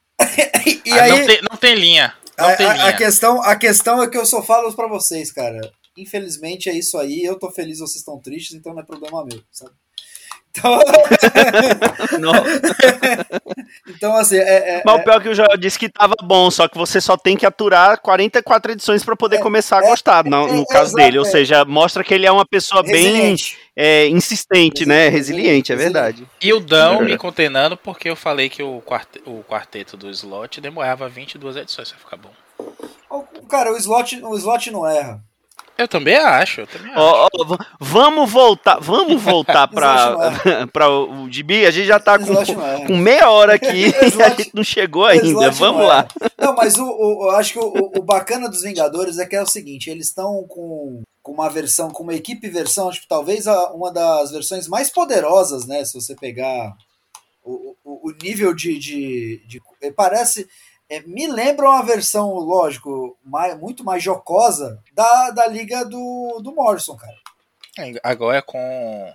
e 0.86 0.92
Ah, 0.92 1.02
aí, 1.04 1.10
não, 1.10 1.26
tem, 1.26 1.40
não 1.50 1.56
tem 1.56 1.74
linha. 1.74 2.14
Não 2.38 2.46
a, 2.48 2.56
tem 2.56 2.66
a- 2.66 2.72
linha. 2.74 2.86
a 2.86 2.92
questão, 2.96 3.42
a 3.42 3.56
questão 3.56 4.02
é 4.02 4.08
que 4.08 4.16
eu 4.16 4.24
só 4.26 4.42
falo 4.42 4.72
pra 4.74 4.86
vocês, 4.86 5.32
cara. 5.32 5.60
Infelizmente 6.00 6.68
é 6.68 6.72
isso 6.74 6.96
aí. 6.98 7.22
Eu 7.22 7.38
tô 7.38 7.50
feliz, 7.50 7.78
vocês 7.78 7.96
estão 7.96 8.18
tristes, 8.18 8.56
então 8.56 8.72
não 8.74 8.80
é 8.82 8.84
problema 8.84 9.24
meu, 9.24 9.40
sabe? 9.50 9.72
Então, 10.52 10.80
Não. 12.18 12.32
então 13.88 14.16
assim, 14.16 14.36
é, 14.36 14.78
é- 14.78 14.82
Mas 14.84 15.00
o 15.00 15.04
pior 15.04 15.20
é 15.20 15.22
que 15.22 15.28
o 15.28 15.34
Joel 15.34 15.56
disse 15.56 15.78
que 15.78 15.88
tava 15.88 16.14
bom, 16.22 16.50
só 16.50 16.66
que 16.68 16.76
você 16.76 17.00
só 17.00 17.16
tem 17.16 17.36
que 17.36 17.46
aturar 17.46 18.00
44 18.00 18.72
edições 18.72 19.04
pra 19.04 19.14
poder 19.14 19.36
É, 19.36 19.40
começar 19.40 19.80
a 19.80 19.84
é, 19.86 19.88
gostar, 19.88 20.24
no, 20.24 20.48
é, 20.48 20.52
no 20.52 20.62
é, 20.62 20.66
caso 20.66 20.94
dele. 20.94 21.18
Ou 21.18 21.24
é. 21.26 21.30
seja, 21.30 21.64
mostra 21.64 22.02
que 22.02 22.12
ele 22.12 22.26
é 22.26 22.32
uma 22.32 22.44
pessoa 22.46 22.82
bem 22.82 22.92
resiliente. 23.04 23.58
é, 23.76 24.08
insistente, 24.08 24.84
né? 24.86 25.08
Resiliente, 25.08 25.70
Resiliente, 25.70 25.72
é 25.72 25.76
resiliente. 25.76 25.92
verdade. 25.94 26.28
E 26.40 26.52
o 26.52 26.60
Dão 26.60 27.02
É. 27.02 27.04
me 27.04 27.16
condenando 27.16 27.76
porque 27.76 28.08
eu 28.10 28.16
falei 28.16 28.48
que 28.48 28.62
o, 28.62 28.80
quarte- 28.80 29.22
o 29.26 29.44
quarteto 29.44 29.96
do 29.96 30.10
slot 30.10 30.60
demorava 30.60 31.08
22 31.08 31.56
edições 31.56 31.90
pra 31.90 31.98
ficar 32.00 32.16
bom. 32.16 32.32
Cara, 33.48 33.72
o 33.72 33.76
slot, 33.76 34.20
o 34.22 34.36
slot 34.36 34.70
não 34.70 34.86
erra. 34.88 35.22
Eu 35.80 35.88
também 35.88 36.16
acho, 36.16 36.60
eu 36.62 36.66
também 36.66 36.90
acho. 36.92 37.00
Ó, 37.00 37.28
ó, 37.32 37.44
v- 37.44 37.64
vamos 37.80 38.30
voltar, 38.30 38.78
vamos 38.80 39.20
voltar 39.22 39.66
pra, 39.68 40.32
Slot 40.42 40.66
pra 40.72 40.88
o 40.90 41.30
Gibi. 41.30 41.64
A 41.66 41.70
gente 41.70 41.86
já 41.86 41.98
tá 41.98 42.18
com, 42.18 42.26
com 42.86 42.96
meia 42.96 43.30
hora 43.30 43.54
aqui 43.54 43.86
e 44.18 44.22
a 44.22 44.28
gente 44.30 44.50
não 44.54 44.62
chegou 44.64 45.04
ainda. 45.04 45.50
Vamos 45.50 45.86
lá. 45.86 46.06
Não, 46.38 46.54
mas 46.54 46.76
o, 46.78 46.84
o- 46.84 47.24
eu 47.24 47.30
acho 47.36 47.52
que 47.54 47.58
o, 47.58 47.92
o- 47.96 48.02
bacana 48.02 48.48
dos 48.48 48.62
Vingadores 48.62 49.18
é 49.18 49.26
que 49.26 49.36
é 49.36 49.42
o 49.42 49.46
seguinte, 49.46 49.88
eles 49.90 50.08
estão 50.08 50.44
com, 50.48 51.02
com 51.22 51.32
uma 51.32 51.48
versão, 51.48 51.90
com 51.90 52.02
uma 52.02 52.14
equipe 52.14 52.48
versão, 52.48 52.88
acho 52.88 53.00
que 53.02 53.08
talvez 53.08 53.46
a- 53.46 53.72
uma 53.72 53.92
das 53.92 54.30
versões 54.30 54.68
mais 54.68 54.90
poderosas, 54.90 55.66
né? 55.66 55.84
Se 55.84 55.94
você 55.94 56.14
pegar 56.14 56.72
o, 57.44 57.74
o, 57.84 58.08
o 58.10 58.12
nível 58.22 58.54
de, 58.54 58.78
de, 58.78 59.42
de- 59.46 59.60
Parece. 59.96 60.46
É, 60.90 61.00
me 61.06 61.26
lembra 61.28 61.68
uma 61.68 61.82
versão, 61.82 62.34
lógico, 62.34 63.16
mais, 63.24 63.58
muito 63.58 63.84
mais 63.84 64.02
jocosa 64.02 64.82
da, 64.92 65.30
da 65.30 65.46
liga 65.46 65.84
do, 65.84 66.40
do 66.42 66.52
Morrison, 66.54 66.96
cara. 66.96 67.14
Agora 68.02 68.38
é 68.38 68.42
com 68.42 69.14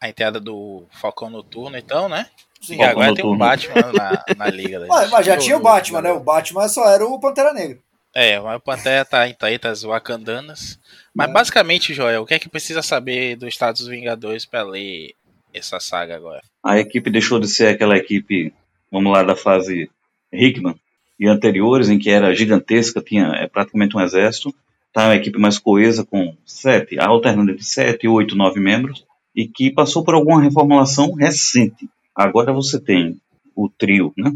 a 0.00 0.08
entrada 0.08 0.38
do 0.38 0.84
Falcão 1.00 1.30
Noturno, 1.30 1.76
então, 1.76 2.08
né? 2.08 2.26
Sim. 2.60 2.76
E 2.76 2.82
agora 2.82 3.14
tem 3.14 3.24
Noturno. 3.24 3.34
um 3.34 3.38
Batman 3.38 3.92
na, 3.92 4.24
na 4.36 4.46
liga. 4.48 4.78
deles. 4.78 4.88
Mas, 4.88 5.10
mas 5.10 5.26
já 5.26 5.36
tinha 5.36 5.56
o 5.56 5.60
Batman, 5.62 6.02
né? 6.02 6.12
O 6.12 6.20
Batman 6.20 6.68
só 6.68 6.88
era 6.88 7.04
o 7.06 7.18
Pantera 7.18 7.52
Negra. 7.52 7.78
É, 8.14 8.38
mas 8.40 8.56
o 8.56 8.60
Pantera 8.60 9.04
tá 9.04 9.28
em 9.28 9.34
Taítas 9.34 9.82
Wakandanas. 9.84 10.78
Mas 11.14 11.28
É. 11.28 11.32
basicamente, 11.32 11.92
Joel, 11.94 12.22
o 12.22 12.26
que 12.26 12.34
é 12.34 12.38
que 12.38 12.48
precisa 12.48 12.82
saber 12.82 13.36
do 13.36 13.48
Estado 13.48 13.76
dos 13.76 13.88
Vingadores 13.88 14.44
pra 14.46 14.62
ler 14.62 15.14
essa 15.52 15.80
saga 15.80 16.14
agora? 16.16 16.42
A 16.62 16.78
equipe 16.78 17.10
deixou 17.10 17.38
de 17.40 17.48
ser 17.48 17.68
aquela 17.68 17.96
equipe, 17.96 18.54
vamos 18.90 19.12
lá, 19.12 19.22
da 19.22 19.36
fase 19.36 19.90
Hickman 20.32 20.78
e 21.18 21.26
anteriores, 21.28 21.88
em 21.88 21.98
que 21.98 22.10
era 22.10 22.34
gigantesca, 22.34 23.02
tinha 23.02 23.26
é, 23.34 23.48
praticamente 23.48 23.96
um 23.96 24.00
exército. 24.00 24.54
Tá 24.92 25.08
uma 25.08 25.16
equipe 25.16 25.38
mais 25.38 25.58
coesa, 25.58 26.04
com 26.04 26.34
sete, 26.44 26.98
alternando 26.98 27.50
entre 27.50 27.64
sete, 27.64 28.08
oito, 28.08 28.34
nove 28.34 28.60
membros, 28.60 29.04
e 29.34 29.46
que 29.46 29.70
passou 29.70 30.02
por 30.02 30.14
alguma 30.14 30.42
reformulação 30.42 31.12
recente. 31.12 31.88
Agora 32.14 32.52
você 32.52 32.80
tem 32.80 33.20
o 33.54 33.68
trio, 33.68 34.12
né? 34.16 34.32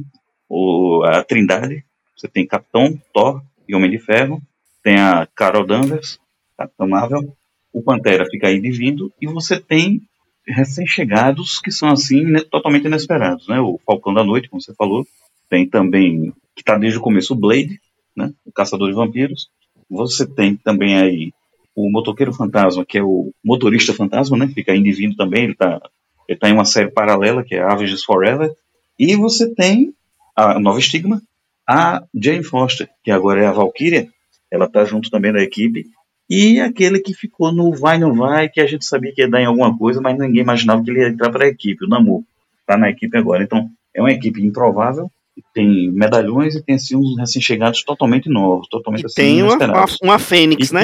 O, 0.48 1.02
a 1.04 1.24
Trindade, 1.24 1.84
você 2.14 2.28
tem 2.28 2.46
Capitão, 2.46 3.00
Thor 3.12 3.42
e 3.66 3.74
Homem 3.74 3.90
de 3.90 3.98
Ferro, 3.98 4.42
tem 4.82 4.96
a 4.96 5.26
Carol 5.34 5.66
Danvers, 5.66 6.18
Capitão 6.58 6.88
Marvel, 6.88 7.34
o 7.72 7.82
Pantera 7.82 8.26
fica 8.30 8.48
aí 8.48 8.60
divindo, 8.60 9.12
e 9.20 9.26
você 9.26 9.58
tem 9.58 10.02
recém-chegados 10.46 11.58
que 11.58 11.70
são 11.70 11.88
assim 11.88 12.34
totalmente 12.50 12.86
inesperados, 12.86 13.48
né? 13.48 13.60
O 13.60 13.80
Falcão 13.86 14.12
da 14.12 14.24
Noite, 14.24 14.48
como 14.48 14.60
você 14.60 14.74
falou, 14.74 15.06
tem 15.48 15.66
também 15.66 16.34
que 16.54 16.62
está 16.62 16.76
desde 16.76 16.98
o 16.98 17.02
começo 17.02 17.34
o 17.34 17.36
Blade, 17.36 17.80
né? 18.16 18.32
O 18.44 18.52
Caçador 18.52 18.88
de 18.88 18.94
Vampiros. 18.94 19.48
Você 19.88 20.26
tem 20.26 20.56
também 20.56 20.96
aí 20.96 21.32
o 21.74 21.90
Motoqueiro 21.90 22.32
Fantasma, 22.32 22.84
que 22.84 22.98
é 22.98 23.02
o 23.02 23.32
motorista 23.44 23.92
fantasma, 23.92 24.36
né? 24.36 24.48
Fica 24.48 24.74
indo 24.74 24.88
e 24.88 24.92
vindo 24.92 25.16
também, 25.16 25.44
ele 25.44 25.52
está 25.52 25.80
ele 26.28 26.38
tá 26.38 26.48
em 26.48 26.52
uma 26.52 26.64
série 26.64 26.90
paralela 26.90 27.42
que 27.42 27.56
é 27.56 27.60
Avengers 27.60 28.04
Forever. 28.04 28.52
E 28.96 29.16
você 29.16 29.52
tem 29.52 29.92
a 30.36 30.60
Nova 30.60 30.78
Estigma, 30.78 31.20
a 31.68 32.04
Jane 32.14 32.44
Foster, 32.44 32.88
que 33.02 33.10
agora 33.10 33.42
é 33.42 33.46
a 33.46 33.52
Valkyria, 33.52 34.08
ela 34.48 34.68
tá 34.68 34.84
junto 34.84 35.10
também 35.10 35.32
da 35.32 35.42
equipe. 35.42 35.86
E 36.28 36.60
aquele 36.60 37.00
que 37.00 37.12
ficou 37.12 37.52
no 37.52 37.72
vai 37.72 37.98
não 37.98 38.14
vai, 38.14 38.48
que 38.48 38.60
a 38.60 38.66
gente 38.66 38.84
sabia 38.84 39.12
que 39.12 39.22
ia 39.22 39.28
dar 39.28 39.40
em 39.40 39.46
alguma 39.46 39.76
coisa, 39.76 40.00
mas 40.00 40.16
ninguém 40.16 40.42
imaginava 40.42 40.84
que 40.84 40.90
ele 40.90 41.00
ia 41.00 41.08
entrar 41.08 41.30
para 41.30 41.46
a 41.46 41.48
equipe, 41.48 41.84
o 41.84 41.88
Namor. 41.88 42.22
Tá 42.64 42.76
na 42.76 42.88
equipe 42.88 43.18
agora. 43.18 43.42
Então, 43.42 43.68
é 43.92 44.00
uma 44.00 44.12
equipe 44.12 44.40
improvável, 44.40 45.10
tem 45.54 45.90
medalhões 45.90 46.54
e 46.54 46.62
tem 46.62 46.76
assim 46.76 46.96
uns 46.96 47.16
recém-chegados 47.18 47.82
totalmente 47.82 48.28
novos, 48.28 48.68
totalmente 48.68 49.02
E 49.02 49.06
assim 49.06 49.14
tem 49.14 49.42
uma, 49.42 49.56
uma, 49.56 49.86
uma 50.02 50.18
Fênix, 50.18 50.70
E 50.70 50.74
né? 50.74 50.82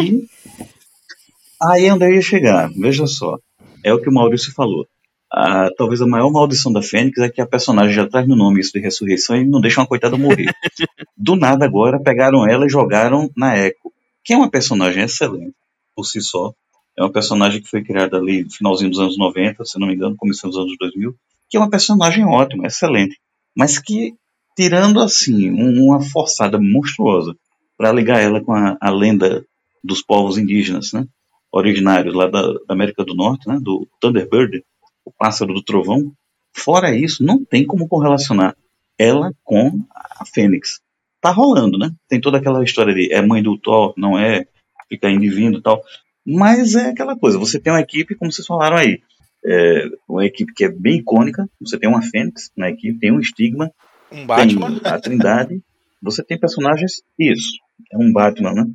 Aí 1.62 1.87
é 1.87 1.95
onde 1.95 2.05
eu 2.05 2.14
ia 2.14 2.23
chegar, 2.23 2.71
veja 2.77 3.07
só. 3.07 3.38
É 3.83 3.92
o 3.92 4.01
que 4.01 4.09
o 4.09 4.12
Maurício 4.12 4.53
falou. 4.53 4.87
Ah, 5.33 5.69
talvez 5.77 6.01
a 6.01 6.07
maior 6.07 6.31
maldição 6.31 6.73
da 6.73 6.83
Fênix 6.83 7.19
é 7.19 7.29
que 7.29 7.40
a 7.40 7.47
personagem 7.47 7.95
já 7.95 8.07
traz 8.07 8.27
no 8.29 8.37
nome 8.37 8.61
isso 8.61 8.73
de 8.73 8.81
ressurreição 8.81 9.37
e 9.37 9.45
não 9.45 9.61
deixa 9.61 9.81
uma 9.81 9.87
coitada 9.87 10.16
morrer. 10.16 10.47
Do 11.16 11.35
nada 11.35 11.64
agora 11.64 12.01
pegaram 12.01 12.49
ela 12.49 12.66
e 12.66 12.71
jogaram 12.71 13.31
na 13.37 13.57
Echo, 13.59 13.92
que 14.25 14.33
é 14.33 14.37
uma 14.37 14.51
personagem 14.51 15.03
excelente 15.03 15.55
por 15.95 16.05
si 16.05 16.21
só. 16.21 16.53
É 16.97 17.03
uma 17.03 17.12
personagem 17.12 17.61
que 17.61 17.69
foi 17.69 17.83
criada 17.83 18.16
ali 18.16 18.45
no 18.45 18.51
finalzinho 18.51 18.90
dos 18.90 19.01
anos 19.01 19.19
90, 19.19 19.64
se 19.64 19.79
não 19.79 19.87
me 19.87 19.95
engano, 19.95 20.16
começo 20.16 20.47
dos 20.47 20.57
anos 20.57 20.75
2000, 20.79 21.14
que 21.49 21.57
é 21.57 21.61
uma 21.61 21.71
personagem 21.71 22.25
ótima, 22.25 22.66
excelente, 22.66 23.19
mas 23.55 23.79
que 23.79 24.14
tirando 24.57 25.01
assim 25.01 25.51
um- 25.51 25.85
uma 25.88 26.01
forçada 26.01 26.59
monstruosa 26.59 27.37
para 27.77 27.92
ligar 27.92 28.21
ela 28.21 28.40
com 28.42 28.53
a, 28.53 28.77
a 28.81 28.90
lenda 28.90 29.45
dos 29.85 30.03
povos 30.03 30.38
indígenas, 30.38 30.92
né, 30.92 31.07
originários 31.53 32.14
lá 32.14 32.27
da, 32.27 32.42
da 32.42 32.59
América 32.71 33.05
do 33.05 33.14
Norte, 33.14 33.47
né, 33.47 33.59
do 33.61 33.87
Thunderbird, 34.01 34.64
o 35.05 35.12
pássaro 35.12 35.55
do 35.55 35.62
trovão. 35.62 36.11
Fora 36.55 36.97
isso, 36.97 37.23
não 37.23 37.45
tem 37.45 37.64
como 37.66 37.87
correlacionar 37.87 38.57
ela 38.99 39.31
com 39.45 39.85
a 39.92 40.25
Fênix. 40.25 40.81
Tá 41.21 41.31
rolando, 41.31 41.77
né? 41.77 41.90
Tem 42.09 42.21
toda 42.21 42.38
aquela 42.38 42.64
história 42.64 42.95
de 42.95 43.12
é 43.12 43.21
mãe 43.21 43.42
do 43.42 43.59
Thor, 43.59 43.92
não 43.97 44.19
é, 44.19 44.47
fica 44.88 45.11
indo 45.11 45.25
e 45.25 45.29
vindo 45.29 45.61
tal. 45.61 45.83
Mas 46.25 46.75
é 46.75 46.88
aquela 46.90 47.16
coisa, 47.16 47.38
você 47.38 47.61
tem 47.61 47.73
uma 47.73 47.81
equipe, 47.81 48.14
como 48.14 48.33
vocês 48.33 48.47
falaram 48.47 48.77
aí, 48.77 49.01
é, 49.45 49.88
uma 50.09 50.25
equipe 50.25 50.53
que 50.53 50.64
é 50.64 50.69
bem 50.69 50.97
icônica, 50.97 51.49
você 51.61 51.79
tem 51.79 51.88
uma 51.88 52.03
Fênix 52.03 52.51
na 52.57 52.71
equipe, 52.71 52.99
tem 52.99 53.12
um 53.12 53.21
Estigma, 53.21 53.71
Um 54.11 54.27
Batman. 54.27 54.79
tem 54.81 54.92
a 54.92 55.01
Trindade, 55.01 55.62
você 56.03 56.23
tem 56.23 56.38
personagens, 56.38 57.03
isso, 57.19 57.59
é 57.92 57.99
um 57.99 58.12
Batman, 58.12 58.53
né? 58.53 58.66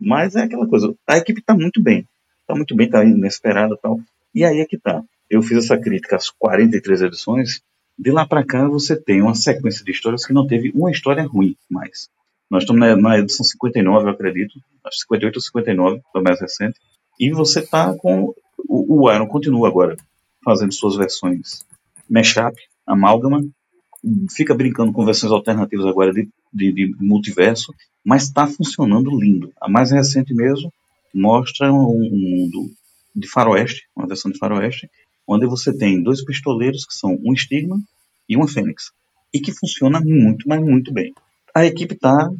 Mas 0.00 0.36
é 0.36 0.42
aquela 0.42 0.66
coisa, 0.66 0.94
a 1.06 1.18
equipe 1.18 1.42
tá 1.42 1.54
muito 1.54 1.82
bem, 1.82 2.06
tá 2.46 2.54
muito 2.54 2.74
bem, 2.74 2.88
tá 2.88 3.04
inesperada 3.04 3.74
e 3.74 3.78
tal. 3.78 4.00
E 4.34 4.44
aí 4.44 4.60
é 4.60 4.64
que 4.64 4.78
tá. 4.78 5.02
Eu 5.28 5.42
fiz 5.42 5.58
essa 5.58 5.76
crítica 5.76 6.16
às 6.16 6.30
43 6.30 7.02
edições, 7.02 7.60
de 7.98 8.10
lá 8.10 8.26
pra 8.26 8.44
cá 8.44 8.66
você 8.68 8.96
tem 8.96 9.20
uma 9.20 9.34
sequência 9.34 9.84
de 9.84 9.90
histórias 9.90 10.24
que 10.24 10.32
não 10.32 10.46
teve 10.46 10.70
uma 10.74 10.90
história 10.90 11.26
ruim 11.26 11.56
mais. 11.68 12.08
Nós 12.50 12.62
estamos 12.62 12.80
na, 12.80 12.96
na 12.96 13.18
edição 13.18 13.44
59, 13.44 14.06
eu 14.06 14.10
acredito, 14.10 14.54
acho 14.84 14.96
que 14.96 15.02
58 15.02 15.36
ou 15.36 15.42
59, 15.42 16.02
foi 16.12 16.22
mais 16.22 16.40
recente, 16.40 16.78
e 17.18 17.30
você 17.32 17.60
tá 17.60 17.94
com. 17.94 18.34
O, 18.68 19.04
o 19.04 19.12
Iron 19.12 19.26
continua 19.26 19.68
agora 19.68 19.96
fazendo 20.44 20.72
suas 20.72 20.96
versões 20.96 21.66
mashup, 22.08 22.56
amálgama, 22.86 23.44
fica 24.30 24.54
brincando 24.54 24.92
com 24.92 25.04
versões 25.04 25.32
alternativas 25.32 25.86
agora 25.86 26.12
de, 26.12 26.28
de, 26.52 26.72
de 26.72 26.94
multiverso, 27.00 27.74
mas 28.04 28.24
está 28.24 28.46
funcionando 28.46 29.18
lindo. 29.18 29.52
A 29.60 29.68
mais 29.68 29.90
recente 29.90 30.34
mesmo 30.34 30.72
mostra 31.14 31.72
um, 31.72 32.10
mundo 32.10 32.70
de 33.14 33.28
faroeste, 33.28 33.88
uma 33.96 34.06
versão 34.06 34.30
de 34.30 34.38
faroeste, 34.38 34.88
onde 35.26 35.46
você 35.46 35.76
tem 35.76 36.02
dois 36.02 36.24
pistoleiros 36.24 36.86
que 36.86 36.94
são 36.94 37.18
um 37.24 37.32
estigma 37.32 37.78
e 38.28 38.36
uma 38.36 38.48
fênix, 38.48 38.90
e 39.34 39.40
que 39.40 39.52
funciona 39.52 40.00
muito, 40.00 40.48
mas 40.48 40.60
muito 40.60 40.92
bem. 40.92 41.12
A 41.54 41.66
equipe 41.66 41.94
está 41.94 42.30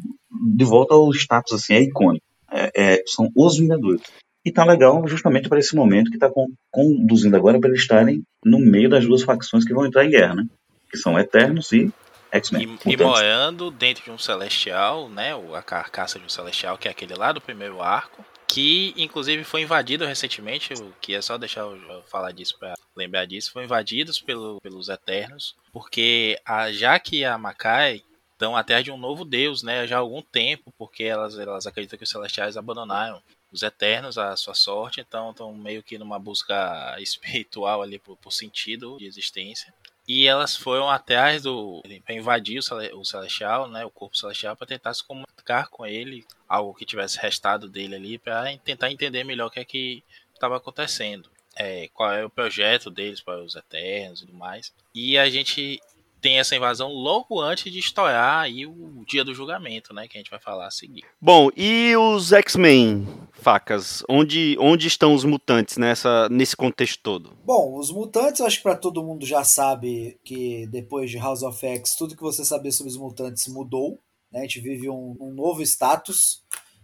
de 0.55 0.63
volta 0.63 0.93
ao 0.93 1.11
status 1.13 1.53
assim, 1.53 1.73
é 1.73 1.81
icônico. 1.81 2.25
É, 2.51 2.71
é, 2.75 3.03
são 3.05 3.29
os 3.35 3.57
Vingadores. 3.57 4.01
E 4.43 4.51
tá 4.51 4.63
legal 4.63 5.05
justamente 5.07 5.49
para 5.49 5.59
esse 5.59 5.75
momento 5.75 6.09
que 6.09 6.15
está 6.15 6.31
conduzindo 6.71 7.35
agora 7.35 7.59
para 7.59 7.69
eles 7.69 7.81
estarem 7.81 8.23
no 8.43 8.57
meio 8.57 8.89
das 8.89 9.05
duas 9.05 9.21
facções 9.21 9.65
que 9.65 9.73
vão 9.73 9.85
entrar 9.85 10.05
em 10.05 10.09
guerra, 10.09 10.35
né? 10.35 10.45
Que 10.89 10.97
são 10.97 11.17
Eternos 11.19 11.71
e 11.71 11.91
X-Men. 12.31 12.77
E, 12.85 12.93
e 12.93 12.97
morando 12.97 13.71
dentro 13.71 14.03
de 14.03 14.11
um 14.11 14.17
celestial, 14.17 15.09
né? 15.09 15.31
A 15.55 15.61
carcaça 15.61 16.19
de 16.19 16.25
um 16.25 16.29
celestial, 16.29 16.77
que 16.77 16.87
é 16.87 16.91
aquele 16.91 17.15
lá 17.15 17.31
do 17.31 17.41
primeiro 17.41 17.81
arco. 17.81 18.25
Que 18.47 18.93
inclusive 18.97 19.43
foi 19.43 19.61
invadido 19.61 20.05
recentemente. 20.05 20.73
O 20.73 20.93
que 20.99 21.13
é 21.13 21.21
só 21.21 21.37
deixar 21.37 21.61
eu 21.61 22.03
falar 22.09 22.31
disso 22.31 22.57
para 22.59 22.73
lembrar 22.95 23.25
disso. 23.25 23.51
Foi 23.51 23.63
invadidos 23.63 24.19
pelo, 24.19 24.59
pelos 24.61 24.89
Eternos. 24.89 25.55
Porque 25.71 26.39
a 26.45 26.71
Jaque 26.71 27.17
e 27.17 27.25
a 27.25 27.37
Makai 27.37 28.03
estão 28.33 28.55
atrás 28.55 28.83
de 28.83 28.91
um 28.91 28.97
novo 28.97 29.23
deus, 29.23 29.61
né? 29.61 29.85
Já 29.85 29.97
há 29.97 29.99
algum 29.99 30.21
tempo. 30.21 30.73
Porque 30.77 31.03
elas, 31.03 31.37
elas 31.37 31.67
acreditam 31.67 31.97
que 31.97 32.03
os 32.03 32.09
celestiais 32.09 32.57
abandonaram 32.57 33.21
os 33.51 33.63
Eternos 33.63 34.17
a 34.17 34.35
sua 34.35 34.53
sorte, 34.53 35.01
então 35.01 35.31
estão 35.31 35.53
meio 35.53 35.81
que 35.81 35.97
numa 35.97 36.19
busca 36.19 36.95
espiritual 37.01 37.81
ali 37.81 37.97
por, 37.99 38.15
por 38.17 38.31
sentido 38.31 38.97
de 38.97 39.05
existência. 39.05 39.73
E 40.09 40.25
elas 40.25 40.55
foram 40.55 40.89
atrás 40.89 41.43
do. 41.43 41.83
para 42.03 42.15
invadir 42.15 42.57
o, 42.57 42.63
cele, 42.63 42.91
o 42.95 43.05
Celestial, 43.05 43.69
né? 43.69 43.85
O 43.85 43.91
corpo 43.91 44.17
celestial, 44.17 44.55
para 44.55 44.65
tentar 44.65 44.91
se 44.95 45.05
comunicar 45.05 45.69
com 45.69 45.85
ele, 45.85 46.25
algo 46.47 46.73
que 46.73 46.83
tivesse 46.83 47.19
restado 47.19 47.69
dele 47.69 47.93
ali, 47.93 48.17
para 48.17 48.57
tentar 48.57 48.91
entender 48.91 49.23
melhor 49.23 49.45
o 49.45 49.51
que 49.51 49.59
é 49.59 49.63
que 49.63 50.03
estava 50.33 50.57
acontecendo. 50.57 51.29
É, 51.55 51.89
qual 51.93 52.11
é 52.11 52.25
o 52.25 52.29
projeto 52.29 52.89
deles 52.89 53.21
para 53.21 53.43
os 53.43 53.55
Eternos 53.55 54.21
e 54.21 54.25
tudo 54.25 54.35
mais. 54.35 54.73
E 54.95 55.15
a 55.15 55.29
gente 55.29 55.79
tem 56.19 56.39
essa 56.39 56.55
invasão 56.55 56.91
logo 56.91 57.39
antes 57.39 57.71
de 57.71 57.77
estourar 57.77 58.39
aí 58.39 58.65
o 58.65 59.03
dia 59.07 59.23
do 59.23 59.35
julgamento, 59.35 59.93
né? 59.93 60.07
Que 60.07 60.17
a 60.17 60.19
gente 60.21 60.31
vai 60.31 60.39
falar 60.39 60.67
a 60.67 60.71
seguir. 60.71 61.03
Bom, 61.21 61.51
e 61.55 61.95
os 61.95 62.33
X-Men, 62.33 63.07
facas? 63.39 64.03
Onde, 64.07 64.55
onde 64.59 64.87
estão 64.87 65.13
os 65.13 65.23
mutantes 65.23 65.77
nessa, 65.77 66.29
nesse 66.29 66.55
contexto 66.55 66.99
todo? 67.01 67.37
Bom, 67.43 67.77
os 67.77 67.91
mutantes, 67.91 68.41
acho 68.41 68.57
que 68.57 68.63
para 68.63 68.75
todo 68.75 69.03
mundo 69.03 69.25
já 69.25 69.43
sabe 69.43 70.19
que 70.23 70.67
depois 70.67 71.09
de 71.09 71.17
House 71.17 71.43
of 71.43 71.65
X, 71.65 71.95
tudo 71.95 72.15
que 72.15 72.21
você 72.21 72.45
sabia 72.45 72.71
sobre 72.71 72.91
os 72.91 72.97
mutantes 72.97 73.47
mudou. 73.47 73.99
Né? 74.31 74.39
A 74.39 74.41
gente 74.43 74.59
vive 74.59 74.89
um, 74.89 75.15
um 75.19 75.31
novo 75.31 75.61
status. 75.63 76.43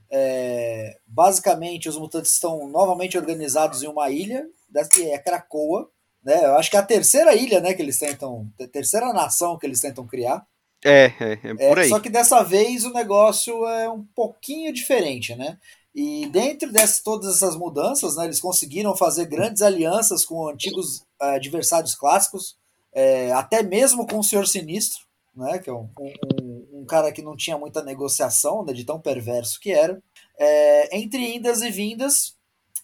É, 0.10 0.98
basicamente, 1.06 1.90
os 1.90 1.98
mutantes 1.98 2.32
estão 2.32 2.68
novamente 2.68 3.18
organizados 3.18 3.84
em 3.84 3.88
uma 3.88 4.10
ilha, 4.10 4.48
que 4.92 5.10
é 5.10 5.18
Krakoa, 5.18 5.90
né? 6.26 6.44
Eu 6.44 6.58
acho 6.58 6.72
que 6.72 6.76
é 6.76 6.80
a 6.80 6.86
terceira 6.86 7.36
ilha, 7.36 7.60
né, 7.60 7.74
que 7.74 7.82
eles 7.82 8.00
tentam, 8.00 8.52
a 8.60 8.68
terceira 8.68 9.14
nação 9.14 9.58
que 9.58 9.66
eles 9.66 9.80
tentam 9.80 10.08
criar. 10.08 10.46
É, 10.84 11.06
é, 11.20 11.40
é 11.44 11.70
por 11.70 11.80
aí. 11.80 11.90
só 11.90 12.00
que 12.00 12.10
dessa 12.10 12.44
vez 12.44 12.84
o 12.84 12.94
negócio 12.94 13.66
é 13.68 13.90
um 13.90 14.04
pouquinho 14.04 14.74
diferente, 14.74 15.36
né? 15.36 15.58
E 15.96 16.28
dentro 16.28 16.70
de 16.70 17.04
todas 17.04 17.38
essas 17.38 17.56
mudanças, 17.56 18.18
né, 18.18 18.26
eles 18.26 18.42
conseguiram 18.42 18.94
fazer 18.98 19.28
grandes 19.28 19.62
alianças 19.62 20.26
com 20.26 20.50
antigos 20.50 20.98
uh, 21.22 21.36
adversários 21.36 21.96
clássicos, 21.96 22.58
é, 22.94 23.32
até 23.32 23.64
mesmo 23.64 24.06
com 24.06 24.20
o 24.20 24.24
Senhor 24.24 24.46
Sinistro, 24.46 25.06
né, 25.34 25.58
que 25.58 25.70
é 25.70 25.74
um, 25.74 25.90
um, 25.98 26.82
um, 26.82 26.86
cara 26.86 27.14
que 27.14 27.22
não 27.22 27.36
tinha 27.36 27.58
muita 27.58 27.82
negociação, 27.82 28.66
né, 28.66 28.74
de 28.74 28.84
tão 28.84 29.00
perverso 29.00 29.58
que 29.58 29.72
era. 29.72 30.02
É, 30.38 30.98
entre 30.98 31.34
indas 31.34 31.62
e 31.62 31.70
vindas, 31.70 32.36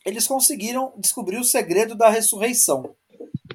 eles 0.05 0.25
conseguiram 0.25 0.93
descobrir 0.97 1.37
o 1.37 1.43
segredo 1.43 1.95
da 1.95 2.09
ressurreição. 2.09 2.95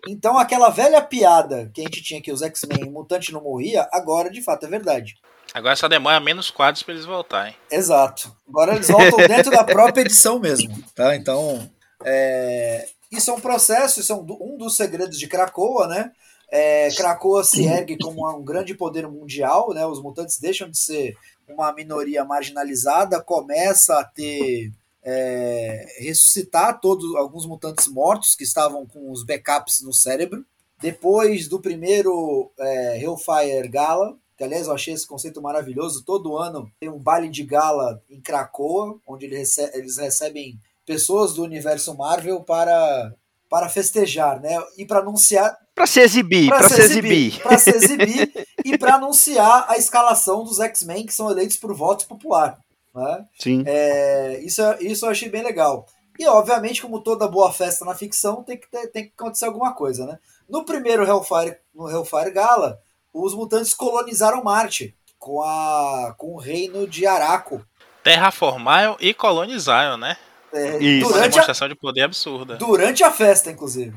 Então, 0.06 0.36
aquela 0.38 0.68
velha 0.68 1.00
piada 1.00 1.70
que 1.72 1.80
a 1.80 1.84
gente 1.84 2.02
tinha 2.02 2.20
que 2.20 2.30
os 2.30 2.42
X-Men, 2.42 2.90
mutante 2.90 3.32
não 3.32 3.42
morria, 3.42 3.88
agora 3.90 4.30
de 4.30 4.42
fato 4.42 4.66
é 4.66 4.68
verdade. 4.68 5.14
Agora 5.56 5.74
só 5.74 5.88
demora 5.88 6.20
menos 6.20 6.50
quadros 6.50 6.82
para 6.82 6.92
eles 6.92 7.06
voltarem. 7.06 7.56
Exato. 7.70 8.30
Agora 8.46 8.74
eles 8.74 8.88
voltam 8.88 9.16
dentro 9.26 9.50
da 9.50 9.64
própria 9.64 10.02
edição 10.02 10.38
mesmo. 10.38 10.76
Tá? 10.94 11.16
Então, 11.16 11.66
é... 12.04 12.86
isso 13.10 13.30
é 13.30 13.32
um 13.32 13.40
processo, 13.40 13.98
isso 13.98 14.12
é 14.12 14.16
um 14.16 14.58
dos 14.58 14.76
segredos 14.76 15.18
de 15.18 15.26
Krakoa, 15.26 15.86
né? 15.86 16.12
É, 16.50 16.90
Krakoa 16.90 17.42
se 17.42 17.64
ergue 17.64 17.96
como 17.96 18.30
um 18.30 18.44
grande 18.44 18.74
poder 18.74 19.08
mundial, 19.08 19.72
né? 19.72 19.86
Os 19.86 20.02
mutantes 20.02 20.38
deixam 20.38 20.70
de 20.70 20.76
ser 20.76 21.16
uma 21.48 21.72
minoria 21.72 22.22
marginalizada, 22.22 23.22
começa 23.22 23.98
a 23.98 24.04
ter 24.04 24.70
é, 25.02 25.86
ressuscitar 26.00 26.80
todos 26.80 27.16
alguns 27.16 27.46
mutantes 27.46 27.88
mortos 27.88 28.36
que 28.36 28.44
estavam 28.44 28.84
com 28.84 29.10
os 29.10 29.24
backups 29.24 29.80
no 29.80 29.94
cérebro. 29.94 30.44
Depois 30.82 31.48
do 31.48 31.58
primeiro 31.58 32.52
é, 32.58 33.02
Hellfire 33.02 33.68
Gala, 33.70 34.18
que 34.36 34.44
aliás 34.44 34.66
eu 34.66 34.74
achei 34.74 34.92
esse 34.92 35.06
conceito 35.06 35.40
maravilhoso, 35.40 36.04
todo 36.04 36.36
ano 36.36 36.70
tem 36.78 36.88
um 36.88 36.98
baile 36.98 37.28
de 37.28 37.42
gala 37.42 38.02
em 38.10 38.20
Krakoa, 38.20 38.98
onde 39.06 39.24
eles, 39.24 39.56
eles 39.58 39.96
recebem 39.96 40.60
pessoas 40.84 41.34
do 41.34 41.42
universo 41.42 41.96
Marvel 41.96 42.40
para, 42.40 43.12
para 43.48 43.68
festejar, 43.68 44.40
né? 44.40 44.62
E 44.76 44.84
para 44.84 45.00
anunciar. 45.00 45.56
Para 45.74 45.86
se 45.86 46.00
exibir, 46.00 46.48
para 46.48 46.68
se, 46.68 46.74
se 46.74 46.80
exibir. 46.82 47.42
Para 47.42 47.58
se 47.58 47.70
exibir 47.70 48.46
e 48.64 48.78
para 48.78 48.94
anunciar 48.94 49.66
a 49.68 49.76
escalação 49.76 50.44
dos 50.44 50.60
X-Men 50.60 51.06
que 51.06 51.14
são 51.14 51.30
eleitos 51.30 51.56
por 51.56 51.74
voto 51.74 52.06
popular. 52.06 52.58
Né? 52.94 53.26
Sim. 53.38 53.62
É, 53.66 54.40
isso, 54.42 54.62
isso 54.80 55.04
eu 55.04 55.10
achei 55.10 55.28
bem 55.28 55.42
legal. 55.42 55.86
E, 56.18 56.26
obviamente, 56.26 56.80
como 56.80 57.00
toda 57.00 57.28
boa 57.28 57.52
festa 57.52 57.84
na 57.84 57.94
ficção, 57.94 58.42
tem 58.42 58.56
que, 58.56 58.70
ter, 58.70 58.86
tem 58.88 59.04
que 59.04 59.12
acontecer 59.14 59.44
alguma 59.44 59.74
coisa, 59.74 60.06
né? 60.06 60.18
No 60.48 60.64
primeiro 60.64 61.04
Hellfire, 61.04 61.58
no 61.74 61.90
Hellfire 61.90 62.30
Gala, 62.30 62.80
os 63.24 63.34
mutantes 63.34 63.72
colonizaram 63.72 64.42
Marte 64.42 64.94
com, 65.18 65.42
a, 65.42 66.14
com 66.16 66.34
o 66.34 66.38
reino 66.38 66.86
de 66.86 67.06
Araco. 67.06 67.64
Terraformaram 68.02 68.96
e 69.00 69.14
colonizaram, 69.14 69.96
né? 69.96 70.16
É, 70.52 70.78
Isso. 70.78 71.08
Uma 71.08 71.28
demonstração 71.28 71.66
a, 71.66 71.68
de 71.68 71.74
poder 71.74 72.02
absurda. 72.02 72.56
Durante 72.56 73.02
a 73.02 73.10
festa, 73.10 73.50
inclusive. 73.50 73.96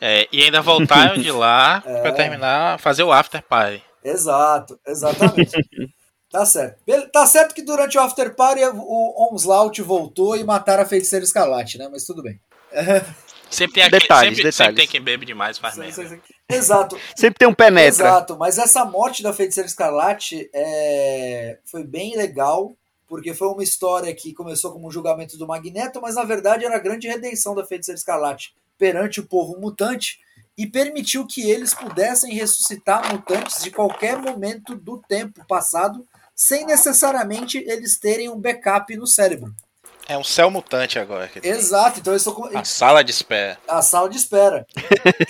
É, 0.00 0.28
e 0.32 0.42
ainda 0.42 0.60
voltaram 0.60 1.16
de 1.20 1.30
lá 1.30 1.82
é. 1.84 2.00
para 2.00 2.12
terminar, 2.12 2.78
fazer 2.78 3.02
o 3.02 3.12
after 3.12 3.42
party. 3.42 3.82
Exato, 4.02 4.78
exatamente. 4.86 5.56
Tá 6.30 6.44
certo. 6.44 6.82
Tá 7.10 7.26
certo 7.26 7.54
que 7.54 7.62
durante 7.62 7.96
o 7.96 8.00
After 8.02 8.34
Party 8.34 8.60
o 8.62 9.32
Onslaught 9.32 9.80
voltou 9.80 10.36
e 10.36 10.44
mataram 10.44 10.82
a 10.82 10.86
feiticeira 10.86 11.24
escarlate, 11.24 11.78
né? 11.78 11.88
Mas 11.90 12.04
tudo 12.04 12.22
bem. 12.22 12.38
Sempre 13.50 13.76
tem, 13.76 13.82
aqui, 13.84 13.98
detalhes, 13.98 14.36
sempre, 14.36 14.50
detalhes. 14.50 14.56
sempre 14.56 14.74
tem 14.74 14.86
quem 14.86 15.00
bebe 15.00 15.24
demais 15.24 15.56
faz 15.56 15.78
merda. 15.78 16.20
Exato. 16.48 16.98
sempre 17.14 17.38
tem 17.38 17.48
um 17.48 17.54
penetra. 17.54 18.08
Exato, 18.08 18.36
mas 18.38 18.58
essa 18.58 18.84
morte 18.84 19.22
da 19.22 19.32
feiticeira 19.32 19.68
escarlate 19.68 20.48
é... 20.54 21.58
foi 21.64 21.84
bem 21.84 22.16
legal, 22.16 22.74
porque 23.06 23.34
foi 23.34 23.48
uma 23.48 23.62
história 23.62 24.14
que 24.14 24.32
começou 24.32 24.72
como 24.72 24.88
um 24.88 24.90
julgamento 24.90 25.36
do 25.36 25.46
Magneto, 25.46 26.00
mas 26.00 26.14
na 26.14 26.24
verdade 26.24 26.64
era 26.64 26.76
a 26.76 26.80
grande 26.80 27.06
redenção 27.06 27.54
da 27.54 27.66
feiticeira 27.66 27.98
escarlate 27.98 28.54
perante 28.78 29.20
o 29.20 29.26
povo 29.26 29.60
mutante 29.60 30.20
e 30.56 30.66
permitiu 30.66 31.26
que 31.26 31.48
eles 31.48 31.74
pudessem 31.74 32.34
ressuscitar 32.34 33.12
mutantes 33.12 33.62
de 33.62 33.70
qualquer 33.70 34.18
momento 34.18 34.74
do 34.74 34.98
tempo 34.98 35.44
passado 35.46 36.06
sem 36.34 36.64
necessariamente 36.64 37.58
eles 37.58 37.98
terem 37.98 38.28
um 38.28 38.38
backup 38.38 38.96
no 38.96 39.06
cérebro. 39.06 39.54
É 40.08 40.16
um 40.16 40.24
céu 40.24 40.50
mutante 40.50 40.98
agora. 40.98 41.30
Exato, 41.42 42.00
então 42.00 42.16
isso 42.16 42.34
a 42.54 42.64
sala 42.64 43.04
de 43.04 43.10
espera. 43.10 43.58
A 43.68 43.82
sala 43.82 44.08
de 44.08 44.16
espera. 44.16 44.66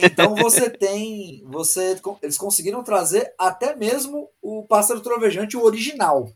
então 0.00 0.36
você 0.36 0.70
tem, 0.70 1.42
você 1.46 2.00
eles 2.22 2.38
conseguiram 2.38 2.84
trazer 2.84 3.34
até 3.36 3.74
mesmo 3.74 4.30
o 4.40 4.62
pássaro 4.62 5.00
trovejante 5.00 5.56
o 5.56 5.64
original, 5.64 6.30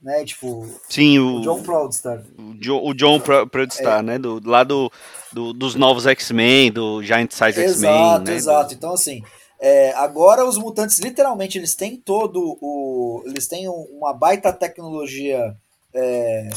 né? 0.00 0.24
Tipo, 0.24 0.64
sim, 0.88 1.18
o, 1.18 1.38
o 1.38 1.40
John 1.42 1.60
Proudstar. 1.62 2.22
O, 2.38 2.54
jo, 2.60 2.76
o 2.76 2.94
John 2.94 3.18
Proudstar, 3.18 3.98
é. 3.98 4.02
né? 4.02 4.18
Do 4.18 4.40
lá 4.44 4.62
do, 4.62 4.88
do 5.32 5.52
dos 5.52 5.74
novos 5.74 6.06
X-Men, 6.06 6.70
do 6.70 7.02
Giant 7.02 7.32
Size 7.32 7.60
X-Men. 7.60 7.90
Exato, 7.90 8.24
né? 8.24 8.36
exato. 8.36 8.74
Então 8.74 8.92
assim, 8.92 9.24
é, 9.60 9.92
agora 9.94 10.44
os 10.44 10.56
mutantes 10.56 11.00
literalmente 11.00 11.58
eles 11.58 11.74
têm 11.74 11.96
todo 11.96 12.56
o. 12.62 13.24
Eles 13.26 13.48
têm 13.48 13.68
uma 13.68 14.14
baita 14.14 14.52
tecnologia 14.52 15.56
é, 15.92 16.48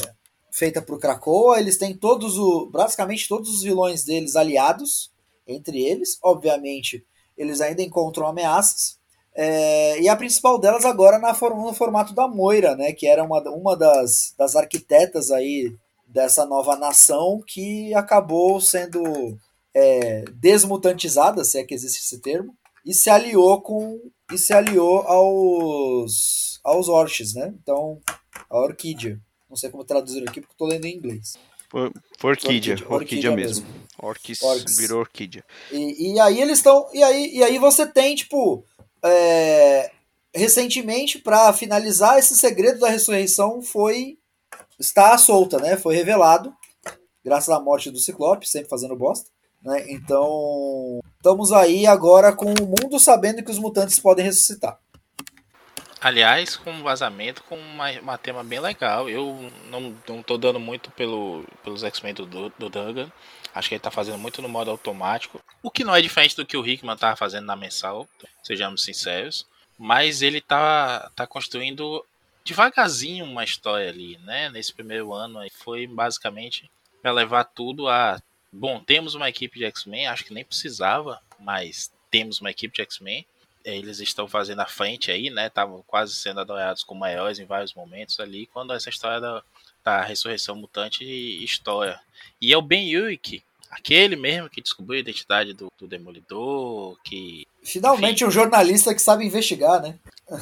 feita 0.54 0.80
por 0.80 1.00
Krakoa, 1.00 1.58
eles 1.58 1.76
têm 1.76 1.96
todos 1.96 2.38
o. 2.38 2.66
basicamente 2.70 3.28
todos 3.28 3.50
os 3.50 3.62
vilões 3.62 4.04
deles 4.04 4.36
aliados 4.36 5.10
entre 5.46 5.82
eles. 5.82 6.16
Obviamente, 6.22 7.04
eles 7.36 7.60
ainda 7.60 7.82
encontram 7.82 8.28
ameaças. 8.28 8.96
É, 9.36 10.00
e 10.00 10.08
a 10.08 10.14
principal 10.14 10.56
delas 10.60 10.84
agora 10.84 11.18
na, 11.18 11.32
no 11.32 11.74
formato 11.74 12.14
da 12.14 12.28
Moira, 12.28 12.76
né? 12.76 12.92
Que 12.92 13.08
era 13.08 13.24
uma, 13.24 13.40
uma 13.50 13.76
das, 13.76 14.32
das 14.38 14.54
arquitetas 14.54 15.32
aí 15.32 15.74
dessa 16.06 16.46
nova 16.46 16.76
nação 16.76 17.42
que 17.44 17.92
acabou 17.92 18.60
sendo 18.60 19.36
é, 19.74 20.24
desmutantizada, 20.34 21.44
se 21.44 21.58
é 21.58 21.64
que 21.64 21.74
existe 21.74 21.98
esse 21.98 22.20
termo, 22.20 22.54
e 22.86 22.94
se 22.94 23.10
aliou 23.10 23.60
com 23.60 24.00
e 24.32 24.38
se 24.38 24.52
aliou 24.52 25.00
aos 25.00 26.60
aos 26.62 26.88
orches, 26.88 27.34
né? 27.34 27.52
Então, 27.60 28.00
a 28.48 28.56
orquídea. 28.56 29.20
Não 29.54 29.56
sei 29.56 29.70
como 29.70 29.84
traduzir 29.84 30.28
aqui 30.28 30.40
porque 30.40 30.52
estou 30.52 30.66
lendo 30.66 30.84
em 30.84 30.96
inglês. 30.96 31.38
Orquídea, 31.72 32.74
orquídea, 32.74 32.88
orquídea, 32.88 33.36
mesmo. 33.36 33.64
mesmo. 33.64 33.84
Orquis, 34.02 34.42
Orquis. 34.42 34.76
virou 34.76 34.98
orquídea. 34.98 35.44
E, 35.70 36.12
e 36.12 36.18
aí 36.18 36.42
eles 36.42 36.58
estão 36.58 36.88
e 36.92 37.00
aí 37.04 37.36
e 37.36 37.44
aí 37.44 37.56
você 37.56 37.86
tem 37.86 38.16
tipo 38.16 38.64
é, 39.00 39.92
recentemente 40.34 41.20
para 41.20 41.52
finalizar 41.52 42.18
esse 42.18 42.36
segredo 42.36 42.80
da 42.80 42.88
ressurreição 42.88 43.62
foi 43.62 44.18
está 44.76 45.16
solta, 45.16 45.58
né? 45.58 45.76
Foi 45.76 45.94
revelado 45.94 46.52
graças 47.24 47.48
à 47.48 47.60
morte 47.60 47.92
do 47.92 48.00
Ciclope, 48.00 48.48
sempre 48.48 48.68
fazendo 48.68 48.96
bosta. 48.96 49.30
Né? 49.62 49.84
Então, 49.88 50.98
estamos 51.16 51.52
aí 51.52 51.86
agora 51.86 52.32
com 52.32 52.52
o 52.52 52.66
mundo 52.66 52.98
sabendo 52.98 53.44
que 53.44 53.52
os 53.52 53.58
mutantes 53.60 54.00
podem 54.00 54.24
ressuscitar. 54.24 54.80
Aliás, 56.04 56.54
com 56.54 56.70
um 56.70 56.82
vazamento 56.82 57.42
com 57.44 57.56
uma, 57.56 57.90
uma 57.92 58.18
tema 58.18 58.44
bem 58.44 58.60
legal. 58.60 59.08
Eu 59.08 59.50
não, 59.70 59.96
não 60.06 60.22
tô 60.22 60.36
dando 60.36 60.60
muito 60.60 60.90
pelo, 60.90 61.46
pelos 61.62 61.82
X-Men 61.82 62.12
do, 62.12 62.26
do 62.26 62.68
Duggan. 62.68 63.10
Acho 63.54 63.70
que 63.70 63.74
ele 63.74 63.80
tá 63.80 63.90
fazendo 63.90 64.18
muito 64.18 64.42
no 64.42 64.48
modo 64.48 64.70
automático. 64.70 65.42
O 65.62 65.70
que 65.70 65.82
não 65.82 65.96
é 65.96 66.02
diferente 66.02 66.36
do 66.36 66.44
que 66.44 66.58
o 66.58 66.66
Hickman 66.66 66.94
tava 66.94 67.16
fazendo 67.16 67.46
na 67.46 67.56
mensal, 67.56 68.06
sejamos 68.42 68.82
sinceros. 68.82 69.46
Mas 69.78 70.20
ele 70.20 70.42
tá, 70.42 71.10
tá 71.16 71.26
construindo 71.26 72.04
devagarzinho 72.44 73.24
uma 73.24 73.42
história 73.42 73.88
ali, 73.88 74.18
né? 74.18 74.50
Nesse 74.50 74.74
primeiro 74.74 75.10
ano 75.10 75.38
aí 75.38 75.48
foi 75.48 75.86
basicamente 75.86 76.70
para 77.00 77.12
levar 77.12 77.44
tudo 77.44 77.88
a 77.88 78.20
bom, 78.52 78.78
temos 78.78 79.14
uma 79.14 79.30
equipe 79.30 79.58
de 79.58 79.64
X-Men, 79.64 80.08
acho 80.08 80.26
que 80.26 80.34
nem 80.34 80.44
precisava, 80.44 81.18
mas 81.40 81.90
temos 82.10 82.42
uma 82.42 82.50
equipe 82.50 82.76
de 82.76 82.82
X-Men. 82.82 83.26
Eles 83.64 83.98
estão 83.98 84.28
fazendo 84.28 84.60
a 84.60 84.66
frente 84.66 85.10
aí, 85.10 85.30
né? 85.30 85.46
Estavam 85.46 85.82
quase 85.86 86.14
sendo 86.14 86.40
adorados 86.40 86.84
como 86.84 87.06
heróis 87.06 87.38
em 87.38 87.46
vários 87.46 87.72
momentos 87.74 88.20
ali, 88.20 88.46
quando 88.46 88.72
essa 88.72 88.90
história 88.90 89.20
da, 89.20 89.42
da 89.82 90.02
ressurreição 90.02 90.54
mutante 90.54 91.04
história. 91.42 91.98
E 92.40 92.52
é 92.52 92.56
o 92.56 92.62
Ben 92.62 92.96
Urich, 92.96 93.42
aquele 93.74 94.16
mesmo 94.16 94.48
que 94.48 94.62
descobriu 94.62 94.98
a 94.98 95.00
identidade 95.00 95.52
do, 95.52 95.68
do 95.78 95.86
Demolidor, 95.86 96.96
que 97.04 97.46
Finalmente 97.64 98.16
enfim. 98.16 98.26
um 98.26 98.30
jornalista 98.30 98.94
que 98.94 99.00
sabe 99.00 99.24
investigar, 99.24 99.80
né? 99.80 99.94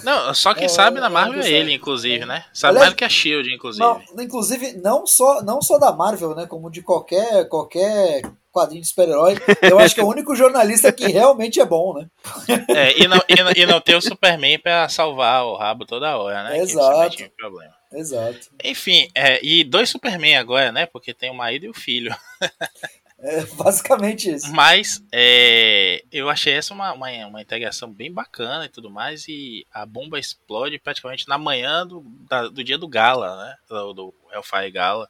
Não, 0.03 0.35
só 0.35 0.53
quem 0.55 0.65
é, 0.67 0.69
sabe 0.69 0.99
na 0.99 1.09
Marvel 1.09 1.41
é, 1.41 1.47
é 1.47 1.51
ele, 1.51 1.73
inclusive, 1.73 2.25
é. 2.25 2.27
né? 2.27 2.45
Sabe 2.53 2.73
Aliás, 2.73 2.87
mais 2.87 2.95
do 2.95 2.97
que 2.97 3.05
a 3.05 3.09
Shield, 3.09 3.55
inclusive. 3.55 3.85
Não, 3.85 4.03
inclusive, 4.19 4.73
não 4.79 5.07
só, 5.07 5.41
não 5.43 5.63
só 5.63 5.79
da 5.79 5.93
Marvel, 5.93 6.35
né? 6.35 6.47
Como 6.47 6.69
de 6.69 6.83
qualquer, 6.83 7.49
qualquer 7.49 8.23
quadrinho 8.53 8.83
de 8.83 8.89
super-herói. 8.89 9.37
Eu 9.63 9.79
acho 9.79 9.95
que 9.95 10.01
é 10.01 10.05
o 10.05 10.09
único 10.09 10.35
jornalista 10.35 10.93
que 10.93 11.07
realmente 11.07 11.61
é 11.61 11.65
bom, 11.65 11.95
né? 11.95 12.09
É, 12.69 13.01
e 13.01 13.07
não, 13.07 13.21
e 13.29 13.43
não, 13.43 13.53
e 13.57 13.67
não 13.67 13.81
ter 13.81 13.95
o 13.95 14.01
Superman 14.01 14.59
pra 14.59 14.89
salvar 14.89 15.45
o 15.45 15.57
rabo 15.57 15.87
toda 15.87 16.17
hora, 16.17 16.43
né? 16.45 16.59
Exato. 16.59 17.31
problema. 17.37 17.73
Exato. 17.93 18.51
Enfim, 18.65 19.09
é, 19.15 19.45
e 19.45 19.65
dois 19.65 19.91
Superman 19.91 20.37
agora, 20.37 20.73
né? 20.73 20.87
Porque 20.87 21.15
tem 21.15 21.31
o 21.31 21.35
marido 21.35 21.67
e 21.67 21.69
o 21.69 21.75
filho. 21.75 22.15
É 23.23 23.45
basicamente 23.55 24.29
isso. 24.31 24.53
Mas 24.53 25.03
é, 25.13 26.05
eu 26.11 26.29
achei 26.29 26.55
essa 26.55 26.75
uma, 26.75 26.93
uma, 26.93 27.09
uma, 27.27 27.41
integração 27.41 27.91
bem 27.91 28.13
bacana 28.13 28.67
e 28.67 28.69
tudo 28.69 28.91
mais. 28.91 29.27
E 29.29 29.65
a 29.73 29.87
bomba 29.87 30.19
explode 30.19 30.79
praticamente 30.79 31.29
na 31.29 31.39
manhã 31.39 31.87
do, 31.87 32.01
da, 32.29 32.49
do 32.49 32.65
dia 32.65 32.77
do 32.77 32.89
Gala, 32.89 33.45
né? 33.45 33.57
Do, 33.69 33.93
do 33.93 34.15
Hellfire 34.33 34.71
Gala. 34.71 35.09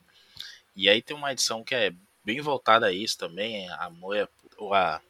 E 0.76 0.88
aí 0.88 1.00
tem 1.00 1.16
uma 1.16 1.32
edição 1.32 1.64
que 1.64 1.74
é 1.74 1.92
bem 2.24 2.40
voltada 2.40 2.86
a 2.86 2.92
isso 2.92 3.16
também. 3.16 3.68
A 3.70 3.88
Moia, 3.88 4.28
a, 4.72 5.00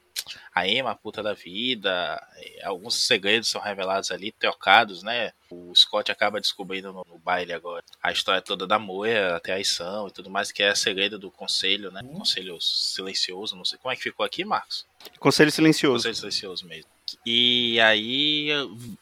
a 0.54 0.66
Emma, 0.66 0.90
a 0.90 0.94
puta 0.94 1.22
da 1.22 1.32
vida, 1.32 2.22
alguns 2.62 2.94
segredos 2.94 3.48
são 3.48 3.60
revelados 3.60 4.10
ali, 4.10 4.32
trocados, 4.32 5.02
né? 5.02 5.32
O 5.50 5.74
Scott 5.74 6.10
acaba 6.10 6.40
descobrindo 6.40 6.92
no, 6.92 7.04
no 7.08 7.18
baile 7.18 7.52
agora 7.52 7.84
a 8.02 8.10
história 8.10 8.40
toda 8.40 8.66
da 8.66 8.78
Moia, 8.78 9.36
a 9.36 9.40
traição 9.40 10.08
e 10.08 10.10
tudo 10.10 10.30
mais, 10.30 10.50
que 10.50 10.62
é 10.62 10.74
segredo 10.74 11.18
do 11.18 11.30
conselho, 11.30 11.90
né? 11.90 12.00
Uhum. 12.02 12.18
Conselho 12.18 12.60
silencioso, 12.60 13.56
não 13.56 13.64
sei 13.64 13.78
como 13.78 13.92
é 13.92 13.96
que 13.96 14.02
ficou 14.02 14.24
aqui, 14.24 14.44
Marcos. 14.44 14.86
Conselho 15.18 15.50
silencioso. 15.50 16.08
Conselho 16.08 16.14
silencioso 16.14 16.66
mesmo. 16.66 16.90
E 17.26 17.78
aí 17.80 18.48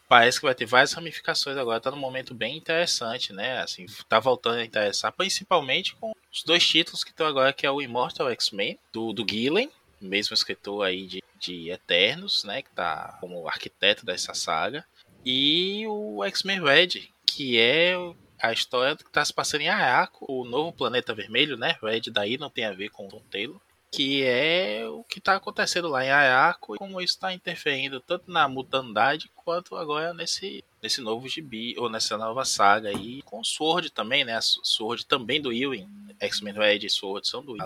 parece 0.09 0.41
que 0.41 0.47
vai 0.47 0.55
ter 0.55 0.67
várias 0.67 0.93
ramificações 0.93 1.57
agora, 1.57 1.81
tá 1.81 1.91
num 1.91 1.97
momento 1.97 2.35
bem 2.35 2.57
interessante, 2.57 3.33
né? 3.33 3.61
Assim, 3.61 3.87
tá 4.09 4.19
voltando 4.19 4.59
a 4.59 4.65
interessar, 4.65 5.13
principalmente 5.13 5.95
com 5.97 6.13
os 6.33 6.43
dois 6.43 6.67
títulos 6.67 7.05
que 7.05 7.11
estão 7.11 7.27
agora, 7.27 7.53
que 7.53 7.67
é 7.67 7.71
o 7.71 7.83
Immortal 7.83 8.31
X-Men, 8.31 8.79
do, 8.93 9.13
do 9.13 9.25
Gillen, 9.29 9.71
mesmo 10.01 10.35
escritor 10.35 10.87
aí 10.87 11.07
de, 11.07 11.23
de 11.39 11.71
Eternos, 11.71 12.45
né, 12.45 12.63
que 12.63 12.71
tá 12.71 13.17
como 13.21 13.47
arquiteto 13.49 14.05
dessa 14.05 14.35
saga, 14.35 14.85
e 15.25 15.87
o 15.87 16.25
X-Men 16.25 16.63
Red, 16.63 17.09
que 17.27 17.59
é 17.59 17.95
a 18.41 18.53
história 18.53 18.97
que 18.97 19.05
está 19.05 19.25
se 19.25 19.33
passando 19.33 19.61
em 19.61 19.69
Ayako, 19.69 20.25
o 20.29 20.45
novo 20.45 20.73
planeta 20.73 21.15
vermelho, 21.15 21.59
né? 21.59 21.77
Red 21.83 22.03
daí 22.11 22.39
não 22.39 22.49
tem 22.49 22.65
a 22.65 22.73
ver 22.73 22.89
com 22.89 23.07
o 23.07 23.09
Tom 23.11 23.23
Taylor, 23.31 23.61
que 23.91 24.23
é 24.23 24.87
o 24.89 25.03
que 25.03 25.19
está 25.19 25.35
acontecendo 25.35 25.89
lá 25.89 26.05
em 26.05 26.11
Ayako 26.11 26.77
e 26.77 26.79
como 26.79 27.01
isso 27.01 27.15
está 27.15 27.33
interferindo 27.33 28.01
tanto 28.01 28.31
na 28.31 28.49
mutandade 28.49 29.31
quanto 29.35 29.75
agora 29.75 30.15
nesse, 30.15 30.65
nesse 30.81 31.01
novo 31.01 31.29
gibi, 31.29 31.75
ou 31.77 31.91
nessa 31.91 32.17
nova 32.17 32.45
saga 32.45 32.89
aí, 32.89 33.21
com 33.23 33.43
Sword 33.43 33.91
também, 33.91 34.25
né? 34.25 34.39
Sword 34.41 35.07
também 35.07 35.41
do 35.41 35.53
Ewing, 35.53 35.89
X-Men 36.21 36.55
Red 36.55 36.87
e 36.87 36.91
Sword 36.91 37.27
são 37.27 37.43
do 37.43 37.57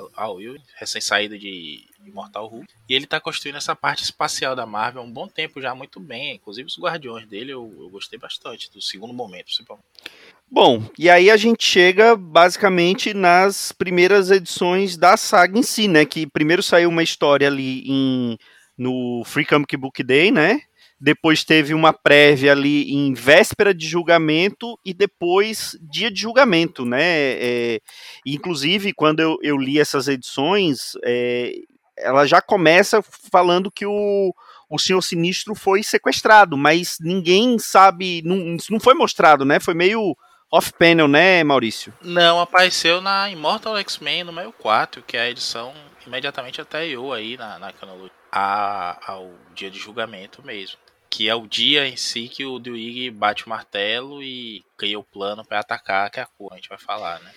Ewing, 0.41 0.63
recém-saído 0.77 1.39
de 1.39 1.87
Immortal 2.07 2.47
Hulk. 2.47 2.73
E 2.89 2.95
ele 2.95 3.07
tá 3.07 3.21
construindo 3.21 3.57
essa 3.57 3.75
parte 3.77 4.03
espacial 4.03 4.55
da 4.57 4.65
Marvel 4.65 5.03
há 5.03 5.05
um 5.05 5.13
bom 5.13 5.29
tempo 5.29 5.61
já 5.61 5.75
muito 5.75 6.01
bem. 6.01 6.37
Inclusive 6.37 6.67
os 6.67 6.79
Guardiões 6.79 7.27
dele 7.29 7.53
eu, 7.53 7.75
eu 7.79 7.89
gostei 7.91 8.19
bastante, 8.19 8.71
do 8.71 8.81
segundo 8.81 9.13
momento, 9.13 9.47
principalmente. 9.47 9.87
Bom, 10.51 10.89
e 10.99 11.11
aí 11.11 11.31
a 11.31 11.37
gente 11.37 11.65
chega 11.67 12.15
basicamente 12.17 13.13
nas 13.13 13.73
primeiras 13.73 14.31
edições 14.31 14.97
da 14.97 15.17
saga 15.17 15.59
em 15.59 15.63
si, 15.63 15.89
né? 15.89 16.05
Que 16.05 16.27
primeiro 16.27 16.63
saiu 16.63 16.89
uma 16.89 17.03
história 17.03 17.49
ali 17.49 17.83
em, 17.87 18.39
no 18.79 19.23
Free 19.25 19.45
Comic 19.45 19.77
Book 19.77 20.03
Day, 20.03 20.31
né? 20.31 20.61
depois 21.05 21.45
teve 21.45 21.75
uma 21.75 21.93
prévia 21.93 22.53
ali 22.53 22.91
em 22.95 23.13
véspera 23.13 23.75
de 23.75 23.87
julgamento 23.87 24.79
e 24.83 24.95
depois 24.95 25.77
dia 25.83 26.11
de 26.11 26.23
julgamento, 26.23 26.87
né? 26.87 27.03
É, 27.03 27.81
inclusive, 28.25 28.93
quando 28.95 29.21
eu, 29.21 29.37
eu, 29.43 29.59
li 29.59 29.79
essas 29.79 30.09
edições, 30.09 30.93
é, 31.05 31.53
ela 31.99 32.25
já 32.27 32.41
começa 32.41 33.03
falando 33.03 33.71
que 33.71 33.85
o, 33.85 34.35
o 34.71 34.79
Senhor 34.79 35.03
Sinistro 35.03 35.55
foi 35.55 35.83
sequestrado, 35.83 36.57
mas 36.57 36.97
ninguém 36.99 37.59
sabe, 37.59 38.23
não, 38.25 38.57
não 38.71 38.81
foi 38.81 38.95
mostrado, 38.95 39.45
né? 39.45 39.61
Foi 39.61 39.75
meio 39.75 40.17
off-panel, 40.57 41.09
né, 41.09 41.43
Maurício? 41.43 41.93
Não, 42.03 42.41
apareceu 42.41 43.01
na 43.01 43.31
Immortal 43.31 43.77
X-Men 43.79 44.25
número 44.25 44.53
4, 44.53 45.03
que 45.03 45.17
é 45.17 45.23
a 45.23 45.31
edição 45.31 45.73
imediatamente 46.07 46.61
até 46.61 46.87
eu 46.87 47.13
aí 47.13 47.37
na, 47.37 47.59
na 47.59 47.73
cronologia, 47.73 48.13
ao 48.31 49.31
dia 49.55 49.71
de 49.71 49.79
julgamento 49.79 50.45
mesmo 50.45 50.79
que 51.15 51.29
é 51.29 51.35
o 51.35 51.47
dia 51.47 51.87
em 51.87 51.97
si 51.97 52.27
que 52.27 52.45
o 52.45 52.59
Duig 52.59 53.09
bate 53.13 53.47
o 53.47 53.49
martelo 53.49 54.21
e 54.21 54.65
cria 54.77 54.99
o 54.99 55.05
plano 55.05 55.45
para 55.45 55.61
atacar, 55.61 56.11
que 56.11 56.19
é 56.19 56.25
a 56.25 56.27
cor, 56.27 56.53
a 56.53 56.57
gente 56.57 56.69
vai 56.69 56.77
falar, 56.77 57.21
né? 57.21 57.31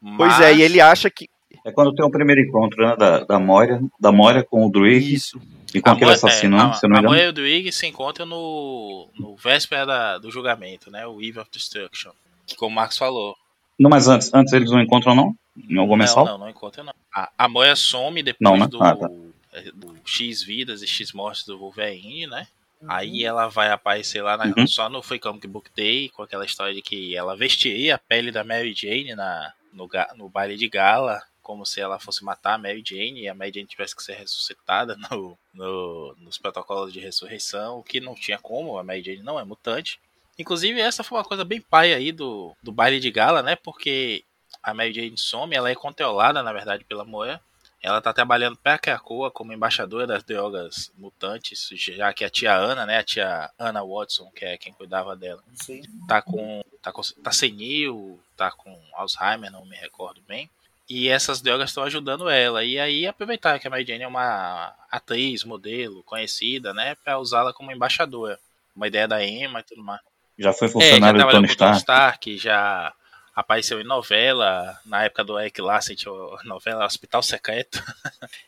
Mas... 0.00 0.16
Pois 0.16 0.40
é, 0.40 0.54
e 0.54 0.62
ele 0.62 0.80
acha 0.80 1.10
que. 1.10 1.28
É 1.62 1.70
quando 1.70 1.94
tem 1.94 2.02
o 2.02 2.10
primeiro 2.10 2.40
encontro 2.40 2.82
né, 2.82 2.96
da, 2.96 3.24
da 3.24 3.38
Moira, 3.38 3.78
da 4.00 4.10
Moira 4.10 4.42
com 4.42 4.64
o 4.64 4.70
Druig 4.70 5.12
Isso. 5.12 5.38
e 5.74 5.82
com 5.82 5.90
a 5.90 5.92
aquele 5.92 6.12
assassino, 6.12 6.56
é, 6.56 6.60
a, 6.60 6.72
se 6.72 6.84
não 6.84 6.90
me 6.90 6.98
engano. 6.98 7.08
A 7.08 7.10
Moira 7.10 7.26
e 7.26 7.28
o 7.28 7.32
Druig 7.34 7.70
se 7.72 7.86
encontram 7.86 8.24
no, 8.24 9.10
no 9.18 9.36
véspera 9.36 9.84
da, 9.84 10.16
do 10.16 10.30
julgamento, 10.30 10.90
né? 10.90 11.06
O 11.06 11.20
Eve 11.20 11.40
of 11.40 11.50
Destruction, 11.52 12.12
que 12.50 12.56
como 12.56 12.72
o 12.72 12.74
Marcos 12.74 12.98
falou. 12.98 13.36
Não, 13.78 13.88
mas 13.88 14.08
antes, 14.08 14.32
antes 14.34 14.52
eles 14.52 14.70
não 14.70 14.80
encontram, 14.80 15.14
não? 15.14 15.34
Em 15.56 15.78
algum 15.78 15.96
mensal? 15.96 16.24
Não, 16.24 16.32
não, 16.32 16.38
não 16.40 16.50
encontram, 16.50 16.84
não. 16.84 16.94
A, 17.14 17.30
a 17.36 17.48
Moira 17.48 17.74
some 17.74 18.22
depois 18.22 18.50
não, 18.50 18.58
né? 18.58 18.66
do, 18.66 18.82
ah, 18.82 18.96
tá. 18.96 19.10
É, 19.52 19.70
do 19.72 19.96
X 20.04 20.42
vidas 20.42 20.82
e 20.82 20.86
X 20.86 21.12
mortes 21.12 21.44
do 21.44 21.58
Wolverine, 21.58 22.26
né? 22.26 22.46
Aí 22.88 23.22
uhum. 23.22 23.28
ela 23.28 23.48
vai 23.48 23.70
aparecer 23.70 24.22
lá 24.22 24.36
na, 24.36 24.46
uhum. 24.46 24.66
só 24.66 24.88
no 24.88 25.02
Free 25.02 25.18
Comic 25.18 25.46
Book 25.46 25.70
Day, 25.76 26.08
com 26.10 26.22
aquela 26.22 26.44
história 26.44 26.74
de 26.74 26.80
que 26.80 27.14
ela 27.14 27.36
vestiria 27.36 27.96
a 27.96 27.98
pele 27.98 28.32
da 28.32 28.42
Mary 28.42 28.72
Jane 28.74 29.14
na, 29.14 29.52
no, 29.72 29.88
no 30.16 30.28
baile 30.28 30.56
de 30.56 30.68
gala, 30.68 31.22
como 31.42 31.66
se 31.66 31.80
ela 31.80 31.98
fosse 31.98 32.24
matar 32.24 32.54
a 32.54 32.58
Mary 32.58 32.82
Jane 32.84 33.22
e 33.22 33.28
a 33.28 33.34
Mary 33.34 33.52
Jane 33.54 33.66
tivesse 33.66 33.94
que 33.94 34.02
ser 34.02 34.14
ressuscitada 34.14 34.96
no, 35.10 35.36
no, 35.52 36.16
nos 36.20 36.38
protocolos 36.38 36.92
de 36.92 37.00
ressurreição, 37.00 37.78
o 37.78 37.82
que 37.82 38.00
não 38.00 38.14
tinha 38.14 38.38
como, 38.38 38.78
a 38.78 38.84
Mary 38.84 39.02
Jane 39.02 39.22
não 39.22 39.38
é 39.38 39.44
mutante. 39.44 40.00
Inclusive, 40.38 40.80
essa 40.80 41.04
foi 41.04 41.18
uma 41.18 41.24
coisa 41.24 41.44
bem 41.44 41.60
pai 41.60 41.92
aí 41.92 42.12
do, 42.12 42.56
do 42.62 42.72
baile 42.72 42.98
de 42.98 43.10
gala, 43.10 43.42
né? 43.42 43.56
Porque 43.56 44.24
a 44.62 44.74
Mary 44.74 44.92
Jane 44.92 45.16
some, 45.16 45.54
ela 45.54 45.70
é 45.70 45.74
controlada, 45.74 46.42
na 46.42 46.52
verdade, 46.52 46.84
pela 46.84 47.04
Moia. 47.04 47.40
Ela 47.82 47.98
está 47.98 48.12
trabalhando 48.12 48.58
a 48.62 48.78
Krakoa 48.78 49.30
como 49.30 49.54
embaixadora 49.54 50.06
das 50.06 50.22
drogas 50.22 50.92
mutantes, 50.98 51.68
já 51.72 52.12
que 52.12 52.24
a 52.24 52.30
tia 52.30 52.54
Ana, 52.54 52.84
né, 52.84 52.98
a 52.98 53.02
tia 53.02 53.50
Ana 53.58 53.82
Watson, 53.82 54.30
que 54.34 54.44
é 54.44 54.58
quem 54.58 54.72
cuidava 54.72 55.16
dela, 55.16 55.42
Sim. 55.54 55.82
tá 56.06 56.20
com 56.20 56.62
tá, 56.82 56.92
com, 56.92 57.00
tá 57.22 57.32
senil, 57.32 58.20
tá 58.36 58.50
com 58.50 58.78
Alzheimer, 58.92 59.50
não 59.50 59.64
me 59.64 59.76
recordo 59.76 60.20
bem. 60.28 60.50
E 60.88 61.08
essas 61.08 61.40
drogas 61.40 61.70
estão 61.70 61.84
ajudando 61.84 62.28
ela. 62.28 62.64
E 62.64 62.78
aí 62.78 63.06
aproveitar 63.06 63.58
que 63.58 63.66
a 63.66 63.70
Mary 63.70 63.86
Jane 63.86 64.02
é 64.02 64.08
uma 64.08 64.74
atriz, 64.90 65.44
modelo, 65.44 66.02
conhecida, 66.02 66.74
né, 66.74 66.94
para 66.96 67.18
usá-la 67.18 67.52
como 67.52 67.72
embaixadora. 67.72 68.38
Uma 68.76 68.88
ideia 68.88 69.08
da 69.08 69.24
Emma 69.24 69.60
e 69.60 69.62
tudo 69.62 69.82
mais. 69.82 70.00
Já 70.40 70.54
foi 70.54 70.68
funcionário 70.68 71.18
é, 71.18 71.20
já 71.20 71.26
do 71.26 71.32
Tony 71.32 71.46
Stark. 71.48 71.76
Stark, 71.76 72.38
já 72.38 72.92
apareceu 73.36 73.78
em 73.78 73.84
novela, 73.84 74.78
na 74.86 75.04
época 75.04 75.22
do 75.22 75.38
Eric 75.38 75.60
tinha 75.94 76.12
novela 76.44 76.86
Hospital 76.86 77.22
Secreto. 77.22 77.82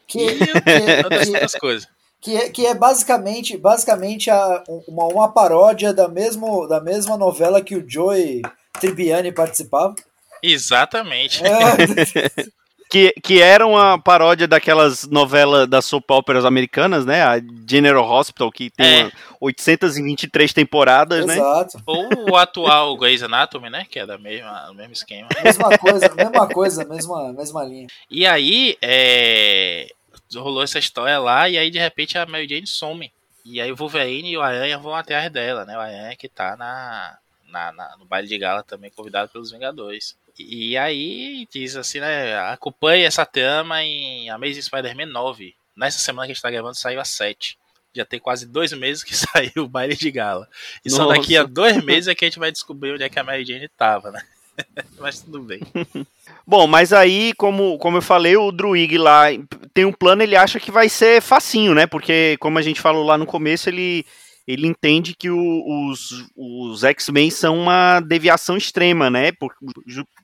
Que, 0.06 0.26
que, 0.36 0.46
que, 0.46 1.58
coisas. 1.60 1.88
Que 2.20 2.36
é, 2.36 2.50
que 2.50 2.66
é 2.66 2.74
basicamente, 2.74 3.56
basicamente 3.56 4.30
a, 4.30 4.62
uma, 4.86 5.06
uma 5.06 5.32
paródia 5.32 5.92
da, 5.92 6.06
mesmo, 6.06 6.66
da 6.66 6.82
mesma 6.82 7.16
novela 7.16 7.62
que 7.62 7.74
o 7.76 7.84
Joey 7.88 8.42
Tribbiani 8.78 9.32
participava. 9.32 9.94
Exatamente. 10.42 11.42
É. 11.42 12.52
que, 12.92 13.10
que 13.22 13.40
era 13.40 13.66
uma 13.66 13.98
paródia 13.98 14.46
daquelas 14.46 15.08
novelas 15.08 15.66
das 15.66 15.86
soap 15.86 16.10
operas 16.10 16.44
americanas, 16.44 17.06
né? 17.06 17.22
A 17.22 17.40
General 17.66 18.06
Hospital, 18.06 18.52
que 18.52 18.68
tem 18.68 19.06
é. 19.06 19.12
823 19.40 20.52
temporadas, 20.52 21.24
né? 21.24 21.36
Exato. 21.38 21.78
né? 21.78 21.82
Ou 21.86 22.32
o 22.32 22.36
atual 22.36 22.94
Grey's 22.98 23.22
Anatomy, 23.22 23.70
né? 23.70 23.86
Que 23.90 24.00
é 24.00 24.04
da 24.04 24.18
mesma, 24.18 24.66
do 24.66 24.74
mesmo 24.74 24.92
esquema. 24.92 25.26
Mesma 25.42 25.78
coisa, 25.78 26.14
mesma 26.14 26.46
coisa, 26.46 26.84
mesma, 26.84 27.32
mesma 27.32 27.64
linha. 27.64 27.86
E 28.10 28.26
aí, 28.26 28.76
é... 28.82 29.88
rolou 30.36 30.62
essa 30.62 30.78
história 30.78 31.18
lá, 31.18 31.48
e 31.48 31.56
aí 31.56 31.70
de 31.70 31.78
repente 31.78 32.18
a 32.18 32.26
Mary 32.26 32.46
Jane 32.46 32.66
some. 32.66 33.10
E 33.42 33.58
aí 33.58 33.72
o 33.72 33.76
Wolverine 33.76 34.32
e 34.32 34.36
o 34.36 34.42
Aranha 34.42 34.76
vão 34.76 34.94
atrás 34.94 35.32
dela, 35.32 35.64
né? 35.64 35.78
O 35.78 35.80
Aranha 35.80 36.14
que 36.14 36.28
tá 36.28 36.58
na, 36.58 37.16
na, 37.48 37.72
na, 37.72 37.96
no 37.96 38.04
baile 38.04 38.28
de 38.28 38.36
gala 38.36 38.62
também 38.62 38.90
convidado 38.90 39.30
pelos 39.30 39.50
Vingadores. 39.50 40.14
E, 40.38 40.76
aí 40.76 41.46
diz 41.52 41.76
assim, 41.76 42.00
né? 42.00 42.38
Acompanhe 42.50 43.04
essa 43.04 43.26
trama 43.26 43.82
em 43.82 44.30
Amazing 44.30 44.62
Spider-Man 44.62 45.06
9. 45.06 45.54
Nessa 45.76 45.98
semana 45.98 46.26
que 46.26 46.32
a 46.32 46.34
gente 46.34 46.42
tá 46.42 46.50
gravando 46.50 46.76
saiu 46.76 47.00
a 47.00 47.04
7. 47.04 47.58
Já 47.94 48.04
tem 48.04 48.18
quase 48.18 48.46
dois 48.46 48.72
meses 48.72 49.04
que 49.04 49.14
saiu 49.16 49.64
o 49.64 49.68
baile 49.68 49.96
de 49.96 50.10
gala. 50.10 50.48
E 50.84 50.90
só 50.90 51.04
Nossa. 51.04 51.18
daqui 51.18 51.36
a 51.36 51.44
dois 51.44 51.82
meses 51.84 52.08
é 52.08 52.14
que 52.14 52.24
a 52.24 52.28
gente 52.28 52.38
vai 52.38 52.50
descobrir 52.50 52.92
onde 52.92 53.04
é 53.04 53.08
que 53.08 53.18
a 53.18 53.24
Mary 53.24 53.44
Jane 53.44 53.68
tava, 53.68 54.10
né? 54.10 54.22
Mas 54.98 55.20
tudo 55.20 55.40
bem. 55.40 55.60
Bom, 56.46 56.66
mas 56.66 56.92
aí, 56.92 57.32
como, 57.34 57.78
como 57.78 57.98
eu 57.98 58.02
falei, 58.02 58.36
o 58.36 58.50
Druig 58.50 58.98
lá 58.98 59.26
tem 59.72 59.84
um 59.84 59.92
plano, 59.92 60.22
ele 60.22 60.34
acha 60.34 60.58
que 60.58 60.72
vai 60.72 60.88
ser 60.88 61.22
facinho, 61.22 61.72
né? 61.72 61.86
Porque, 61.86 62.36
como 62.40 62.58
a 62.58 62.62
gente 62.62 62.80
falou 62.80 63.04
lá 63.04 63.16
no 63.16 63.24
começo, 63.24 63.68
ele, 63.68 64.04
ele 64.46 64.66
entende 64.66 65.14
que 65.14 65.30
o- 65.30 65.88
os, 65.90 66.26
os 66.36 66.82
X-Men 66.84 67.30
são 67.30 67.58
uma 67.58 68.00
deviação 68.00 68.56
extrema, 68.56 69.08
né? 69.10 69.32
Por- 69.32 69.54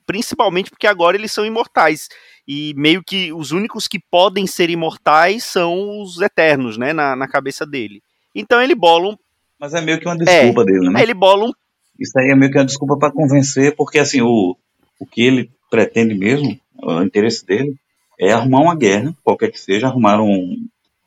principalmente 0.05 0.69
porque 0.69 0.87
agora 0.87 1.15
eles 1.17 1.31
são 1.31 1.45
imortais. 1.45 2.07
E 2.47 2.73
meio 2.75 3.03
que 3.03 3.31
os 3.33 3.51
únicos 3.51 3.87
que 3.87 3.99
podem 3.99 4.47
ser 4.47 4.69
imortais 4.69 5.43
são 5.43 6.01
os 6.01 6.19
Eternos, 6.19 6.77
né? 6.77 6.93
Na, 6.93 7.15
na 7.15 7.27
cabeça 7.27 7.65
dele. 7.65 8.01
Então 8.35 8.61
ele 8.61 8.75
bola 8.75 9.09
um. 9.09 9.17
Mas 9.59 9.73
é 9.73 9.81
meio 9.81 9.99
que 9.99 10.05
uma 10.07 10.17
desculpa 10.17 10.63
dele, 10.65 10.89
né? 10.89 11.01
Ele 11.03 11.13
bola 11.13 11.45
um. 11.45 11.51
Isso 11.99 12.17
aí 12.17 12.29
é 12.31 12.35
meio 12.35 12.51
que 12.51 12.57
uma 12.57 12.65
desculpa 12.65 12.97
para 12.97 13.11
convencer, 13.11 13.75
porque 13.75 13.99
assim, 13.99 14.21
o, 14.21 14.55
o 14.99 15.05
que 15.05 15.21
ele 15.21 15.51
pretende 15.69 16.15
mesmo, 16.15 16.57
o 16.81 17.01
interesse 17.03 17.45
dele, 17.45 17.75
é 18.17 18.31
arrumar 18.31 18.61
uma 18.61 18.75
guerra, 18.75 19.13
qualquer 19.23 19.51
que 19.51 19.59
seja, 19.59 19.87
arrumar 19.87 20.21
um, 20.21 20.55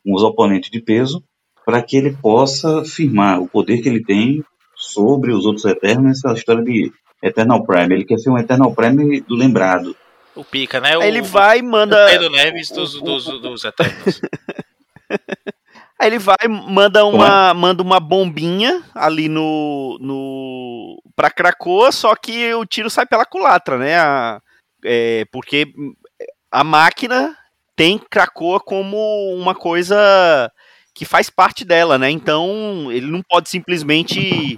uns 0.05 0.21
oponentes 0.21 0.69
de 0.69 0.79
peso, 0.79 1.23
para 1.65 1.81
que 1.81 1.97
ele 1.97 2.15
possa 2.21 2.83
firmar 2.85 3.41
o 3.41 3.47
poder 3.47 3.81
que 3.81 3.89
ele 3.89 4.03
tem 4.03 4.43
sobre 4.75 5.31
os 5.31 5.45
outros 5.45 5.65
Eternos, 5.65 6.17
essa 6.23 6.33
história 6.33 6.63
de 6.63 6.91
Eternal 7.21 7.63
Prime. 7.65 7.93
Ele 7.95 8.05
quer 8.05 8.17
ser 8.17 8.29
um 8.29 8.37
Eternal 8.37 8.73
Prime 8.73 9.21
do 9.21 9.35
lembrado. 9.35 9.95
O 10.35 10.43
Pica, 10.43 10.79
né? 10.79 10.97
O, 10.97 11.01
Aí 11.01 11.07
ele 11.07 11.21
vai 11.21 11.59
e 11.59 11.61
o 11.61 11.65
manda. 11.65 12.05
Pedro 12.07 12.29
Neves 12.31 12.69
dos, 12.71 12.99
dos, 13.01 13.25
dos 13.25 13.63
Eternos. 13.63 14.21
Aí 15.99 16.07
ele 16.09 16.19
vai, 16.19 16.35
manda 16.49 17.05
uma, 17.05 17.53
manda 17.53 17.81
uma 17.81 17.99
bombinha 17.99 18.83
ali 18.93 19.29
no, 19.29 19.97
no 20.01 21.01
pra 21.15 21.29
Krakoa, 21.31 21.91
só 21.91 22.13
que 22.15 22.53
o 22.55 22.65
tiro 22.65 22.89
sai 22.89 23.05
pela 23.05 23.25
culatra, 23.25 23.77
né? 23.77 23.95
A- 23.97 24.39
é, 24.83 25.23
porque 25.31 25.67
a 26.51 26.61
máquina 26.63 27.37
tem 27.75 27.97
Krakoa 27.97 28.59
como 28.59 28.97
uma 29.37 29.55
coisa 29.55 30.51
que 30.93 31.05
faz 31.05 31.29
parte 31.29 31.65
dela, 31.65 31.97
né? 31.97 32.09
Então 32.09 32.91
ele 32.91 33.07
não 33.07 33.21
pode 33.21 33.49
simplesmente 33.49 34.55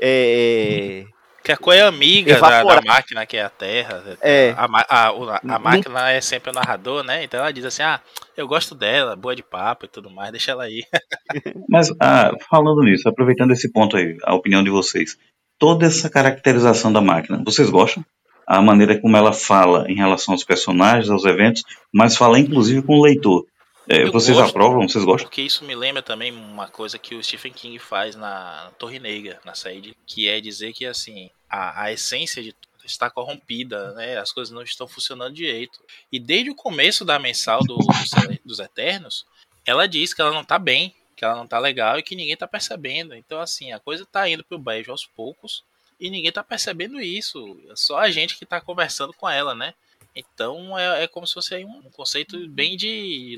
é, 0.00 1.04
Que 1.42 1.52
a 1.52 1.56
coisa 1.56 1.82
é 1.82 1.86
amiga 1.86 2.40
da, 2.40 2.62
da 2.62 2.82
máquina, 2.82 3.26
que 3.26 3.36
é 3.36 3.42
a 3.42 3.50
Terra. 3.50 4.16
É. 4.20 4.54
A, 4.56 4.64
a, 4.64 5.08
a 5.08 5.40
Não- 5.42 5.60
máquina 5.60 6.10
é 6.10 6.20
sempre 6.20 6.50
o 6.50 6.54
narrador, 6.54 7.02
né? 7.02 7.24
Então 7.24 7.40
ela 7.40 7.52
diz 7.52 7.64
assim: 7.64 7.82
ah, 7.82 8.00
eu 8.36 8.46
gosto 8.46 8.74
dela, 8.74 9.16
boa 9.16 9.34
de 9.34 9.42
papo 9.42 9.84
e 9.86 9.88
tudo 9.88 10.10
mais, 10.10 10.30
deixa 10.30 10.52
ela 10.52 10.64
aí. 10.64 10.82
Mas, 11.68 11.90
ah, 12.00 12.32
falando 12.48 12.82
nisso, 12.82 13.08
aproveitando 13.08 13.52
esse 13.52 13.70
ponto 13.72 13.96
aí, 13.96 14.16
a 14.24 14.34
opinião 14.34 14.62
de 14.62 14.70
vocês, 14.70 15.16
toda 15.58 15.86
essa 15.86 16.08
caracterização 16.08 16.92
da 16.92 17.00
máquina, 17.00 17.42
vocês 17.44 17.68
gostam? 17.68 18.04
A 18.46 18.60
maneira 18.60 19.00
como 19.00 19.16
ela 19.16 19.32
fala 19.32 19.90
em 19.90 19.94
relação 19.94 20.34
aos 20.34 20.44
personagens, 20.44 21.08
aos 21.08 21.24
eventos, 21.24 21.62
mas 21.92 22.14
fala 22.16 22.38
inclusive 22.38 22.82
com 22.82 22.98
o 22.98 23.02
leitor. 23.02 23.46
É, 23.88 24.04
vocês 24.06 24.36
gosto. 24.36 24.50
aprovam? 24.50 24.88
Vocês 24.88 25.04
gostam? 25.04 25.28
Porque 25.28 25.42
isso 25.42 25.64
me 25.64 25.74
lembra 25.74 26.02
também 26.02 26.32
uma 26.32 26.68
coisa 26.68 26.98
que 26.98 27.14
o 27.14 27.22
Stephen 27.22 27.52
King 27.52 27.78
faz 27.78 28.16
na 28.16 28.70
Torre 28.78 28.98
Negra, 28.98 29.40
na 29.44 29.54
série, 29.54 29.96
que 30.06 30.28
é 30.28 30.40
dizer 30.40 30.72
que 30.72 30.86
assim, 30.86 31.30
a, 31.48 31.82
a 31.84 31.92
essência 31.92 32.42
de 32.42 32.52
tudo 32.52 32.84
está 32.84 33.10
corrompida, 33.10 33.92
né? 33.92 34.18
As 34.18 34.32
coisas 34.32 34.52
não 34.54 34.62
estão 34.62 34.86
funcionando 34.86 35.34
direito. 35.34 35.80
E 36.10 36.18
desde 36.18 36.50
o 36.50 36.54
começo 36.54 37.04
da 37.04 37.18
mensal 37.18 37.60
do- 37.60 37.76
dos, 37.76 38.10
dos 38.44 38.58
Eternos, 38.58 39.26
ela 39.66 39.86
diz 39.86 40.12
que 40.14 40.20
ela 40.20 40.32
não 40.32 40.44
tá 40.44 40.58
bem, 40.58 40.94
que 41.16 41.24
ela 41.24 41.36
não 41.36 41.46
tá 41.46 41.58
legal 41.58 41.98
e 41.98 42.02
que 42.02 42.16
ninguém 42.16 42.36
tá 42.36 42.46
percebendo. 42.46 43.14
Então, 43.14 43.40
assim, 43.40 43.72
a 43.72 43.78
coisa 43.80 44.04
tá 44.04 44.28
indo 44.28 44.44
pro 44.44 44.58
beijo 44.58 44.90
aos 44.90 45.06
poucos 45.06 45.62
e 46.00 46.10
ninguém 46.10 46.32
tá 46.32 46.42
percebendo 46.42 47.00
isso. 47.00 47.58
É 47.70 47.76
só 47.76 47.98
a 47.98 48.10
gente 48.10 48.36
que 48.36 48.44
tá 48.46 48.60
conversando 48.60 49.12
com 49.14 49.28
ela, 49.28 49.54
né? 49.54 49.72
Então 50.14 50.78
é, 50.78 51.04
é 51.04 51.06
como 51.08 51.26
se 51.26 51.34
fosse 51.34 51.54
aí 51.54 51.64
um 51.64 51.90
conceito 51.90 52.48
bem 52.48 52.76
de 52.76 53.36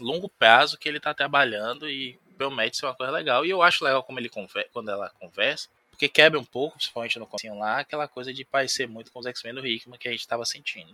longo 0.00 0.28
prazo 0.28 0.78
que 0.78 0.88
ele 0.88 1.00
tá 1.00 1.12
trabalhando 1.12 1.88
e 1.88 2.18
promete 2.36 2.76
ser 2.76 2.86
uma 2.86 2.94
coisa 2.94 3.12
legal. 3.12 3.44
E 3.44 3.50
eu 3.50 3.62
acho 3.62 3.84
legal 3.84 4.02
como 4.02 4.18
ele 4.18 4.30
quando 4.72 4.90
ela 4.90 5.10
conversa, 5.20 5.68
porque 5.90 6.08
quebra 6.08 6.38
um 6.38 6.44
pouco, 6.44 6.76
principalmente 6.76 7.18
no 7.18 7.26
comecinho 7.26 7.58
lá, 7.58 7.80
aquela 7.80 8.08
coisa 8.08 8.32
de 8.32 8.44
parecer 8.44 8.88
muito 8.88 9.12
com 9.12 9.20
os 9.20 9.26
X-Men 9.26 9.54
do 9.54 9.66
Hickman 9.66 9.98
que 9.98 10.08
a 10.08 10.12
gente 10.12 10.26
tava 10.26 10.44
sentindo. 10.44 10.92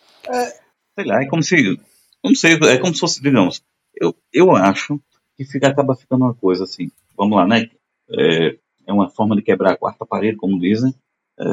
Sei 0.95 1.05
lá, 1.05 1.22
é 1.22 1.26
como 1.26 1.43
se. 1.43 1.78
Não 2.22 2.34
sei, 2.34 2.55
é 2.55 2.78
como 2.78 2.93
se 2.93 3.01
fosse, 3.01 3.22
digamos, 3.22 3.62
eu, 3.95 4.14
eu 4.32 4.55
acho 4.57 5.01
que 5.36 5.45
fica, 5.45 5.68
acaba 5.68 5.95
ficando 5.95 6.24
uma 6.24 6.34
coisa 6.34 6.64
assim. 6.64 6.91
Vamos 7.16 7.36
lá, 7.36 7.47
né? 7.47 7.70
É, 8.11 8.59
é 8.86 8.93
uma 8.93 9.09
forma 9.09 9.36
de 9.36 9.43
quebrar 9.43 9.72
a 9.72 9.76
quarta 9.76 10.05
parede, 10.05 10.36
como 10.36 10.59
dizem. 10.59 10.93
É, 11.39 11.45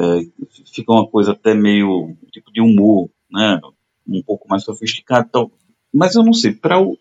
fica 0.74 0.92
uma 0.92 1.06
coisa 1.06 1.32
até 1.32 1.54
meio 1.54 2.16
tipo 2.32 2.52
de 2.52 2.60
humor, 2.60 3.08
né? 3.30 3.60
Um 4.06 4.22
pouco 4.22 4.48
mais 4.48 4.64
sofisticado. 4.64 5.26
Então, 5.28 5.50
mas 5.92 6.14
eu 6.14 6.22
não 6.24 6.32
sei, 6.32 6.52
para 6.52 6.80
o, 6.80 6.96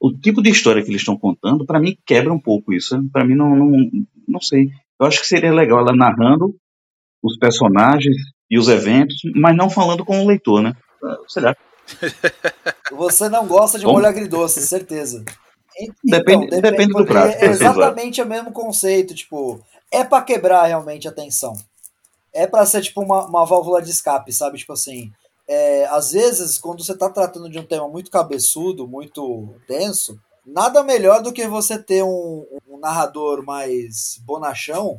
o 0.00 0.12
tipo 0.12 0.42
de 0.42 0.50
história 0.50 0.82
que 0.82 0.88
eles 0.90 1.00
estão 1.02 1.16
contando, 1.16 1.64
para 1.64 1.80
mim 1.80 1.96
quebra 2.04 2.32
um 2.32 2.40
pouco 2.40 2.72
isso. 2.72 3.00
Para 3.12 3.24
mim 3.24 3.34
não, 3.34 3.54
não, 3.56 3.90
não 4.28 4.40
sei. 4.40 4.68
Eu 5.00 5.06
acho 5.06 5.20
que 5.20 5.26
seria 5.26 5.52
legal 5.52 5.80
ela 5.80 5.94
narrando 5.94 6.54
os 7.22 7.36
personagens 7.38 8.16
e 8.50 8.58
os 8.58 8.68
eventos, 8.68 9.16
mas 9.34 9.56
não 9.56 9.70
falando 9.70 10.04
com 10.04 10.20
o 10.22 10.26
leitor, 10.26 10.60
né? 10.62 10.74
Sei 11.28 11.42
lá. 11.42 11.56
Você 12.92 13.28
não 13.28 13.46
gosta 13.46 13.78
de 13.78 13.84
Como? 13.84 13.96
molho 13.96 14.08
agridoce, 14.08 14.60
certeza. 14.66 15.24
En- 15.78 15.92
Depende- 16.04 16.48
depende 16.60 16.88
do 16.88 16.92
porque 16.98 17.12
prato, 17.12 17.42
É 17.42 17.46
exatamente 17.46 18.20
o 18.20 18.26
mesmo 18.26 18.52
conceito, 18.52 19.14
tipo, 19.14 19.60
é 19.90 20.04
pra 20.04 20.20
quebrar 20.22 20.66
realmente 20.66 21.08
a 21.08 21.12
tensão. 21.12 21.54
É 22.34 22.46
pra 22.46 22.64
ser 22.66 22.82
tipo 22.82 23.00
uma, 23.02 23.26
uma 23.26 23.44
válvula 23.46 23.80
de 23.80 23.90
escape, 23.90 24.32
sabe? 24.32 24.58
Tipo 24.58 24.72
assim, 24.74 25.10
é, 25.48 25.84
às 25.86 26.12
vezes 26.12 26.58
quando 26.58 26.84
você 26.84 26.96
tá 26.96 27.08
tratando 27.10 27.48
de 27.50 27.58
um 27.58 27.66
tema 27.66 27.88
muito 27.88 28.10
cabeçudo, 28.10 28.86
muito 28.88 29.54
denso, 29.68 30.18
nada 30.46 30.82
melhor 30.82 31.22
do 31.22 31.32
que 31.32 31.46
você 31.46 31.78
ter 31.78 32.02
um, 32.02 32.46
um 32.68 32.78
narrador 32.78 33.44
mais 33.44 34.18
bonachão 34.24 34.96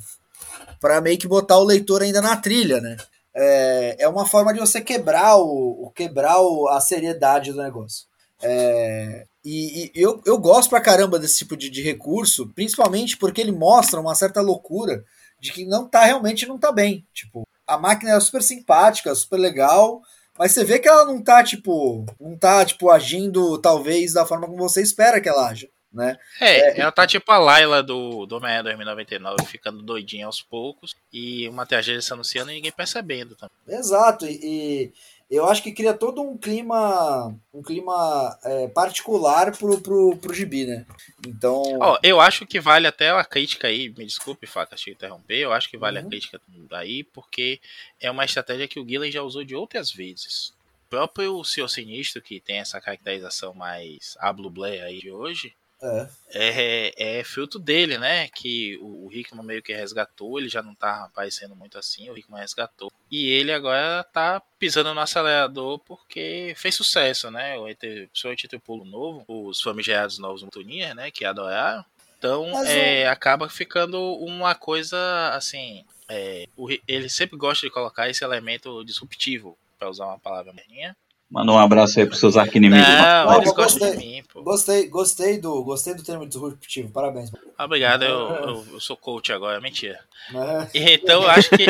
pra 0.80 1.02
meio 1.02 1.18
que 1.18 1.28
botar 1.28 1.58
o 1.58 1.64
leitor 1.64 2.02
ainda 2.02 2.22
na 2.22 2.36
trilha, 2.38 2.80
né? 2.82 2.98
É, 3.36 3.96
é 4.04 4.08
uma 4.08 4.26
forma 4.26 4.54
de 4.54 4.60
você 4.60 4.80
quebrar 4.80 5.38
o- 5.38 5.92
quebrar 5.96 6.40
o- 6.42 6.68
a 6.68 6.80
seriedade 6.80 7.52
do 7.52 7.62
negócio. 7.62 8.06
É, 8.42 9.26
e, 9.44 9.86
e 9.86 9.92
eu, 9.96 10.22
eu 10.26 10.38
gosto 10.38 10.70
pra 10.70 10.82
caramba 10.82 11.18
desse 11.18 11.38
tipo 11.40 11.56
de, 11.58 11.70
de 11.70 11.82
recurso, 11.82 12.52
principalmente 12.54 13.18
porque 13.18 13.42
ele 13.42 13.52
mostra 13.52 14.00
uma 14.00 14.14
certa 14.16 14.42
loucura 14.42 15.04
de 15.40 15.52
que 15.52 15.66
não 15.66 15.88
tá 15.90 16.04
realmente 16.06 16.46
não 16.46 16.60
tá 16.60 16.72
bem. 16.72 17.06
Tipo, 17.14 17.48
a 17.66 17.78
máquina 17.78 18.12
é 18.12 18.20
super 18.20 18.44
simpática, 18.44 19.16
super 19.16 19.38
legal, 19.38 20.02
mas 20.38 20.52
você 20.52 20.64
vê 20.64 20.80
que 20.80 20.88
ela 20.88 21.06
não 21.06 21.22
tá, 21.22 21.44
tipo, 21.44 22.06
não 22.20 22.38
tá, 22.38 22.66
tipo, 22.66 22.90
agindo 22.90 23.58
talvez 23.60 24.14
da 24.14 24.26
forma 24.26 24.48
como 24.48 24.58
você 24.58 24.82
espera 24.82 25.22
que 25.22 25.30
ela 25.30 25.48
haja, 25.48 25.70
né? 25.92 26.18
É, 26.42 26.80
ela 26.80 26.92
tá 26.92 27.06
tipo 27.06 27.32
a 27.32 27.38
Layla 27.38 27.84
do, 27.84 28.26
do 28.26 28.38
Homem-Aranha 28.38 28.64
2099, 28.64 29.46
ficando 29.46 29.84
doidinha 29.84 30.26
aos 30.26 30.42
poucos, 30.42 30.96
e 31.12 31.48
uma 31.50 31.66
tragédia 31.66 32.02
se 32.02 32.12
anunciando 32.12 32.52
e 32.52 32.56
ninguém 32.56 32.72
percebendo 32.72 33.36
também. 33.36 33.56
Exato, 33.68 34.26
e, 34.26 34.40
e 34.42 34.94
eu 35.36 35.46
acho 35.46 35.64
que 35.64 35.72
cria 35.72 35.94
todo 35.94 36.22
um 36.22 36.38
clima, 36.38 37.34
um 37.54 37.62
clima 37.62 38.38
é, 38.44 38.68
particular 38.68 39.56
pro, 39.58 39.80
pro, 39.82 40.18
pro 40.18 40.34
gibi, 40.34 40.66
né? 40.66 40.86
Então, 41.28 41.62
Ó, 41.80 41.98
eu 42.04 42.20
acho 42.20 42.46
que 42.46 42.60
vale 42.60 42.86
até 42.88 43.10
a 43.10 43.24
crítica 43.24 43.68
aí, 43.68 43.90
me 43.90 44.06
desculpe, 44.06 44.46
Faca, 44.46 44.76
te 44.76 44.92
interromper, 44.92 45.40
eu 45.40 45.54
acho 45.54 45.70
que 45.70 45.78
vale 45.78 46.00
Uhum. 46.00 46.06
a 46.06 46.10
crítica 46.10 46.42
aí, 46.72 47.04
porque 47.04 47.60
é 48.00 48.12
uma 48.12 48.26
estratégia 48.26 48.68
que 48.68 48.80
o 48.80 48.88
Gillen 48.88 49.12
já 49.12 49.22
usou 49.24 49.44
de 49.44 49.56
outras 49.56 49.92
vezes. 49.92 50.54
O 50.88 50.90
próprio 50.90 51.44
Senhor 51.44 51.68
Sinistro, 51.68 52.22
que 52.22 52.40
tem 52.40 52.58
essa 52.58 52.80
caracterização 52.80 53.54
mais 53.54 54.16
ablublé 54.20 54.82
aí 54.82 55.00
de 55.00 55.12
hoje, 55.12 55.54
é, 55.84 56.92
é, 56.98 57.20
é 57.20 57.24
fruto 57.24 57.60
dele, 57.60 57.98
né? 57.98 58.28
Que 58.30 58.78
o, 58.78 59.08
o 59.08 59.14
Hickman 59.14 59.46
meio 59.46 59.62
que 59.62 59.74
resgatou, 59.74 60.40
ele 60.40 60.50
já 60.50 60.62
não 60.62 60.74
tá 60.74 61.04
aparecendo 61.06 61.56
muito 61.56 61.78
assim, 61.78 62.10
o 62.10 62.18
Hickman 62.18 62.42
resgatou. 62.42 62.92
E 63.12 63.30
ele 63.30 63.52
agora 63.52 64.04
tá 64.04 64.42
pisando 64.58 64.94
no 64.94 65.00
acelerador 65.00 65.80
porque 65.80 66.54
fez 66.56 66.76
sucesso, 66.76 67.30
né? 67.30 67.58
O 67.58 67.68
entre, 67.68 68.08
principalmente 68.08 68.46
entre 68.46 68.58
o 68.58 68.62
Pulo 68.62 68.86
Novo, 68.86 69.26
os 69.28 69.62
famigerados 69.62 70.18
novos 70.18 70.44
Mutunier, 70.44 70.96
né? 70.96 71.12
Que 71.12 71.26
adoraram. 71.26 71.86
Então 72.18 72.52
Mas 72.52 72.70
é, 72.70 73.08
acaba 73.08 73.50
ficando 73.50 74.00
uma 74.16 74.56
coisa 74.56 74.98
assim. 75.34 75.84
é, 76.08 76.48
o 76.56 76.70
ele 76.88 77.10
sempre 77.10 77.38
gosta 77.38 77.68
de 77.68 77.74
colocar 77.74 78.10
esse 78.10 78.24
elemento 78.24 78.84
disruptivo, 78.86 79.58
para 79.84 79.90
usar 79.90 80.06
uma 80.06 80.20
palavra 80.20 80.54
minha. 80.54 80.96
Manda 81.34 81.52
um 81.52 81.58
abraço 81.58 82.00
aí 82.00 82.06
pros 82.06 82.20
seus 82.20 82.38
arquinimigos. 82.38 82.88
Não, 82.88 83.26
Não, 83.26 83.36
eles 83.38 83.50
eu 83.50 83.56
gostam 83.56 83.80
de 83.90 83.94
gostei. 83.96 84.12
mim, 84.18 84.24
pô. 84.32 84.44
Gostei, 84.44 84.88
gostei 84.88 85.42
do, 85.42 85.64
gostei 85.64 85.96
do 85.96 86.04
termo 86.04 86.28
disruptivo. 86.28 86.92
Parabéns. 86.92 87.32
Obrigado, 87.58 88.04
eu, 88.04 88.30
eu, 88.30 88.66
eu 88.74 88.80
sou 88.80 88.96
coach 88.96 89.34
agora, 89.34 89.60
mentira. 89.60 90.00
Né? 90.32 90.70
Então 90.76 91.24
eu 91.24 91.30
acho 91.32 91.50
que 91.50 91.66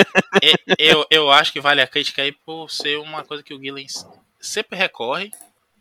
eu, 0.78 1.05
eu 1.09 1.32
acho 1.32 1.53
que 1.53 1.61
vale 1.61 1.80
a 1.82 1.88
crítica 1.88 2.22
aí 2.24 2.34
por 2.34 2.70
ser 2.70 2.99
uma 2.99 3.24
coisa 3.24 3.41
que 3.41 3.53
o 3.53 3.59
Gillen 3.59 3.88
sempre 4.38 4.78
recorre 4.78 5.32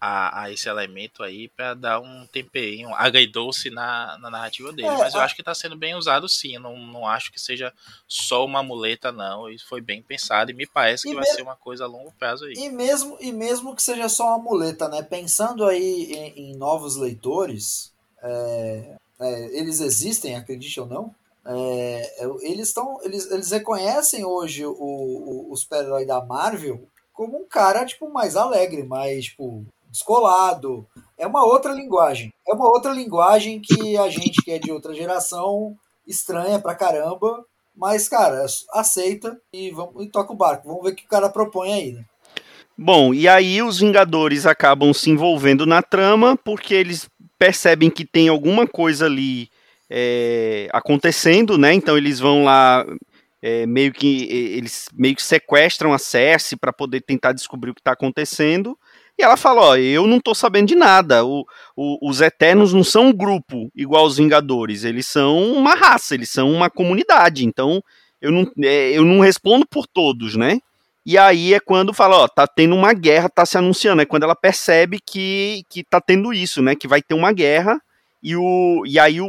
a, 0.04 0.42
a 0.42 0.50
esse 0.50 0.68
elemento 0.68 1.22
aí 1.22 1.46
pra 1.48 1.74
dar 1.74 2.00
um 2.00 2.26
temperinho 2.26 2.92
agridoce 2.92 3.70
na, 3.70 4.18
na 4.18 4.28
narrativa 4.30 4.72
dele. 4.72 4.88
É, 4.88 4.98
Mas 4.98 5.14
eu 5.14 5.20
a- 5.20 5.24
acho 5.24 5.36
que 5.36 5.44
tá 5.44 5.54
sendo 5.54 5.76
bem 5.76 5.94
usado 5.94 6.28
sim. 6.28 6.54
Eu 6.56 6.60
Não, 6.60 6.76
não 6.76 7.06
acho 7.06 7.30
que 7.30 7.40
seja 7.40 7.72
só 8.08 8.44
uma 8.44 8.64
muleta, 8.64 9.12
não. 9.12 9.48
Isso 9.48 9.64
foi 9.68 9.80
bem 9.80 10.02
pensado 10.02 10.50
e 10.50 10.54
me 10.54 10.66
parece 10.66 11.04
que 11.04 11.10
E 11.10 11.14
vai 11.14 11.22
mesmo- 11.22 11.36
ser 11.36 11.42
uma 11.42 11.54
coisa 11.54 11.84
a 11.84 11.86
longo 11.86 12.10
prazo 12.18 12.46
aí. 12.46 12.54
E 12.56 12.68
mesmo, 12.68 13.16
e 13.20 13.30
mesmo 13.30 13.76
que 13.76 13.82
seja 13.82 14.08
só 14.08 14.26
uma 14.30 14.38
muleta, 14.38 14.88
né? 14.88 15.02
Pensando 15.02 15.64
aí 15.64 16.12
em, 16.12 16.50
em 16.50 16.56
novos 16.56 16.96
leitores, 16.96 17.92
é, 18.20 18.96
é, 19.20 19.56
eles 19.58 19.80
existem, 19.80 20.34
acredite 20.34 20.80
ou 20.80 20.86
não. 20.86 21.14
é, 21.46 22.24
é, 22.24 22.26
eles 22.42 22.68
estão. 22.68 22.98
Eles, 23.04 23.30
eles 23.30 23.52
reconhecem 23.52 24.24
hoje 24.24 24.66
o, 24.66 24.72
o, 24.72 25.52
o 25.52 25.56
super-herói 25.56 26.04
da 26.04 26.24
Marvel 26.24 26.88
como 27.12 27.38
um 27.40 27.46
cara, 27.46 27.84
tipo, 27.84 28.08
mais 28.10 28.34
alegre, 28.36 28.82
mais, 28.82 29.26
tipo, 29.26 29.64
descolado. 29.92 30.86
É 31.18 31.26
uma 31.26 31.44
outra 31.44 31.72
linguagem. 31.72 32.32
É 32.48 32.54
uma 32.54 32.66
outra 32.66 32.92
linguagem 32.92 33.60
que 33.60 33.96
a 33.96 34.08
gente 34.08 34.42
que 34.42 34.50
é 34.50 34.58
de 34.58 34.72
outra 34.72 34.94
geração 34.94 35.76
estranha 36.06 36.58
pra 36.58 36.74
caramba. 36.74 37.44
Mas, 37.76 38.08
cara, 38.08 38.44
aceita 38.72 39.38
e, 39.52 39.70
vamos, 39.70 40.04
e 40.04 40.08
toca 40.08 40.32
o 40.32 40.36
barco. 40.36 40.66
Vamos 40.66 40.82
ver 40.82 40.90
o 40.90 40.96
que 40.96 41.04
o 41.04 41.08
cara 41.08 41.28
propõe 41.28 41.72
aí, 41.72 41.92
né? 41.92 42.04
Bom, 42.76 43.14
e 43.14 43.28
aí 43.28 43.62
os 43.62 43.78
Vingadores 43.78 44.46
acabam 44.46 44.92
se 44.92 45.10
envolvendo 45.10 45.66
na 45.66 45.82
trama 45.82 46.36
porque 46.36 46.74
eles 46.74 47.08
percebem 47.38 47.90
que 47.90 48.04
tem 48.04 48.28
alguma 48.28 48.66
coisa 48.66 49.06
ali 49.06 49.48
é, 49.90 50.68
acontecendo, 50.72 51.58
né? 51.58 51.74
Então 51.74 51.96
eles 51.96 52.18
vão 52.18 52.44
lá 52.44 52.84
é, 53.42 53.66
meio 53.66 53.92
que 53.92 54.24
eles 54.30 54.88
meio 54.94 55.14
que 55.14 55.22
sequestram 55.22 55.92
a 55.92 55.98
Cersei 55.98 56.56
para 56.56 56.72
poder 56.72 57.02
tentar 57.02 57.32
descobrir 57.32 57.70
o 57.70 57.74
que 57.74 57.80
está 57.80 57.92
acontecendo. 57.92 58.78
Ela 59.22 59.36
fala, 59.36 59.60
ó, 59.60 59.76
eu 59.76 60.06
não 60.06 60.18
tô 60.20 60.34
sabendo 60.34 60.68
de 60.68 60.74
nada. 60.74 61.24
O- 61.24 61.44
o- 61.76 62.08
os 62.08 62.20
Eternos 62.20 62.72
não 62.72 62.84
são 62.84 63.06
um 63.06 63.12
grupo 63.12 63.70
igual 63.74 64.04
os 64.06 64.16
Vingadores, 64.16 64.84
eles 64.84 65.06
são 65.06 65.52
uma 65.52 65.74
raça, 65.74 66.14
eles 66.14 66.30
são 66.30 66.50
uma 66.52 66.68
comunidade. 66.70 67.44
Então 67.44 67.82
eu 68.20 68.30
não, 68.32 68.50
é, 68.62 68.90
eu 68.92 69.04
não 69.04 69.20
respondo 69.20 69.66
por 69.66 69.86
todos, 69.86 70.36
né? 70.36 70.58
E 71.04 71.18
aí 71.18 71.52
é 71.52 71.58
quando 71.58 71.92
fala, 71.92 72.16
ó, 72.18 72.28
tá 72.28 72.46
tendo 72.46 72.74
uma 72.76 72.92
guerra, 72.92 73.28
tá 73.28 73.44
se 73.44 73.58
anunciando. 73.58 74.02
É 74.02 74.04
quando 74.06 74.22
ela 74.22 74.36
percebe 74.36 74.98
que, 75.04 75.62
que 75.68 75.82
tá 75.82 76.00
tendo 76.00 76.32
isso, 76.32 76.62
né? 76.62 76.76
Que 76.76 76.86
vai 76.86 77.02
ter 77.02 77.14
uma 77.14 77.32
guerra. 77.32 77.80
E, 78.22 78.36
o, 78.36 78.84
e 78.86 79.00
aí, 79.00 79.20
o, 79.20 79.28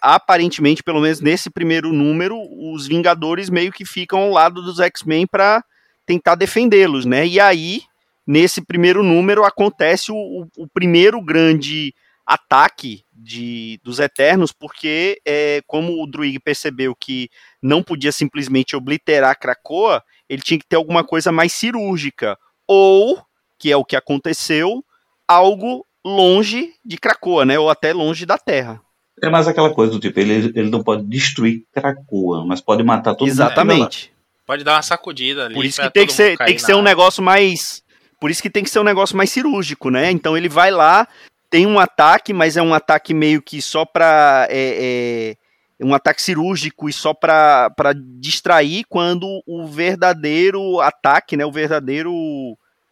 aparentemente, 0.00 0.82
pelo 0.82 1.00
menos 1.00 1.20
nesse 1.20 1.50
primeiro 1.50 1.92
número, 1.92 2.38
os 2.72 2.86
Vingadores 2.86 3.50
meio 3.50 3.70
que 3.70 3.84
ficam 3.84 4.20
ao 4.20 4.30
lado 4.30 4.62
dos 4.62 4.80
X-Men 4.80 5.26
pra 5.26 5.62
tentar 6.06 6.36
defendê-los, 6.36 7.04
né? 7.04 7.26
E 7.26 7.38
aí, 7.38 7.82
nesse 8.30 8.64
primeiro 8.64 9.02
número, 9.02 9.44
acontece 9.44 10.12
o, 10.12 10.14
o, 10.14 10.46
o 10.56 10.68
primeiro 10.68 11.20
grande 11.20 11.92
ataque 12.24 13.02
de, 13.12 13.80
dos 13.82 13.98
Eternos, 13.98 14.52
porque 14.52 15.20
é, 15.26 15.60
como 15.66 16.00
o 16.00 16.06
Druig 16.06 16.38
percebeu 16.38 16.94
que 16.94 17.28
não 17.60 17.82
podia 17.82 18.12
simplesmente 18.12 18.76
obliterar 18.76 19.36
Krakoa, 19.36 20.00
ele 20.28 20.42
tinha 20.42 20.60
que 20.60 20.68
ter 20.68 20.76
alguma 20.76 21.02
coisa 21.02 21.32
mais 21.32 21.52
cirúrgica. 21.52 22.38
Ou, 22.68 23.20
que 23.58 23.72
é 23.72 23.76
o 23.76 23.84
que 23.84 23.96
aconteceu, 23.96 24.84
algo 25.26 25.84
longe 26.06 26.72
de 26.84 26.98
Krakoa, 26.98 27.44
né? 27.44 27.58
Ou 27.58 27.68
até 27.68 27.92
longe 27.92 28.24
da 28.24 28.38
Terra. 28.38 28.80
É 29.20 29.28
mais 29.28 29.48
aquela 29.48 29.74
coisa 29.74 29.90
do 29.90 29.98
tipo, 29.98 30.20
ele, 30.20 30.52
ele 30.54 30.70
não 30.70 30.84
pode 30.84 31.04
destruir 31.04 31.64
Krakoa, 31.72 32.46
mas 32.46 32.60
pode 32.60 32.84
matar 32.84 33.14
todo 33.14 33.26
mundo. 33.26 33.32
Exatamente. 33.32 34.12
Pode 34.46 34.62
dar 34.62 34.76
uma 34.76 34.82
sacudida 34.82 35.46
ali. 35.46 35.54
Por 35.54 35.64
isso 35.64 35.82
que 35.82 35.90
tem 35.90 36.06
que 36.06 36.12
ser, 36.12 36.38
tem 36.38 36.54
que 36.54 36.62
ser 36.62 36.74
um 36.74 36.82
negócio 36.82 37.20
mais. 37.20 37.82
Por 38.20 38.30
isso 38.30 38.42
que 38.42 38.50
tem 38.50 38.62
que 38.62 38.70
ser 38.70 38.78
um 38.80 38.84
negócio 38.84 39.16
mais 39.16 39.30
cirúrgico, 39.30 39.90
né? 39.90 40.10
Então 40.10 40.36
ele 40.36 40.48
vai 40.48 40.70
lá, 40.70 41.08
tem 41.48 41.66
um 41.66 41.78
ataque, 41.78 42.32
mas 42.32 42.56
é 42.56 42.62
um 42.62 42.74
ataque 42.74 43.14
meio 43.14 43.40
que 43.42 43.60
só 43.62 43.84
pra. 43.84 44.46
É, 44.50 45.36
é, 45.80 45.84
um 45.84 45.94
ataque 45.94 46.20
cirúrgico 46.22 46.90
e 46.90 46.92
só 46.92 47.14
pra, 47.14 47.70
pra 47.70 47.94
distrair 47.94 48.84
quando 48.86 49.42
o 49.46 49.66
verdadeiro 49.66 50.78
ataque, 50.80 51.36
né? 51.36 51.44
O 51.46 51.50
verdadeiro. 51.52 52.12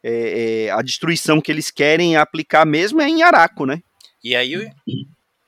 é, 0.02 0.66
é, 0.66 0.70
a 0.70 0.80
destruição 0.80 1.40
que 1.40 1.50
eles 1.52 1.70
querem 1.70 2.16
aplicar 2.16 2.64
mesmo 2.64 3.00
é 3.02 3.08
em 3.08 3.22
Araco, 3.22 3.66
né? 3.66 3.82
E 4.24 4.34
aí, 4.34 4.56
o- 4.56 4.62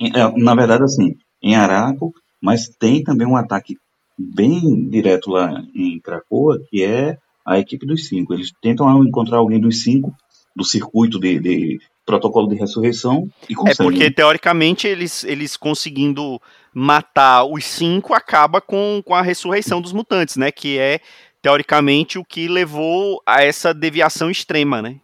É, 0.02 0.42
na 0.42 0.54
verdade, 0.54 0.82
assim, 0.82 1.16
em 1.42 1.54
Araco, 1.56 2.12
mas 2.42 2.68
tem 2.68 3.02
também 3.02 3.26
um 3.26 3.36
ataque 3.36 3.76
bem 4.18 4.88
direto 4.90 5.30
lá 5.30 5.62
em 5.74 5.98
Krakoa, 6.00 6.60
que 6.70 6.82
é 6.84 7.16
a 7.50 7.58
equipe 7.58 7.84
dos 7.84 8.06
cinco. 8.06 8.32
Eles 8.32 8.52
tentam 8.62 9.04
encontrar 9.04 9.38
alguém 9.38 9.60
dos 9.60 9.82
cinco, 9.82 10.14
do 10.54 10.64
circuito 10.64 11.18
de, 11.18 11.40
de 11.40 11.80
protocolo 12.06 12.48
de 12.48 12.54
ressurreição, 12.54 13.28
e 13.48 13.52
É 13.52 13.56
conseguem. 13.56 13.90
porque, 13.90 14.10
teoricamente, 14.10 14.86
eles, 14.86 15.24
eles 15.24 15.56
conseguindo 15.56 16.40
matar 16.72 17.44
os 17.44 17.64
cinco 17.64 18.14
acaba 18.14 18.60
com, 18.60 19.02
com 19.04 19.14
a 19.14 19.22
ressurreição 19.22 19.80
dos 19.80 19.92
mutantes, 19.92 20.36
né? 20.36 20.52
Que 20.52 20.78
é, 20.78 21.00
teoricamente, 21.42 22.18
o 22.18 22.24
que 22.24 22.46
levou 22.46 23.20
a 23.26 23.42
essa 23.42 23.74
deviação 23.74 24.30
extrema, 24.30 24.80
né? 24.80 25.00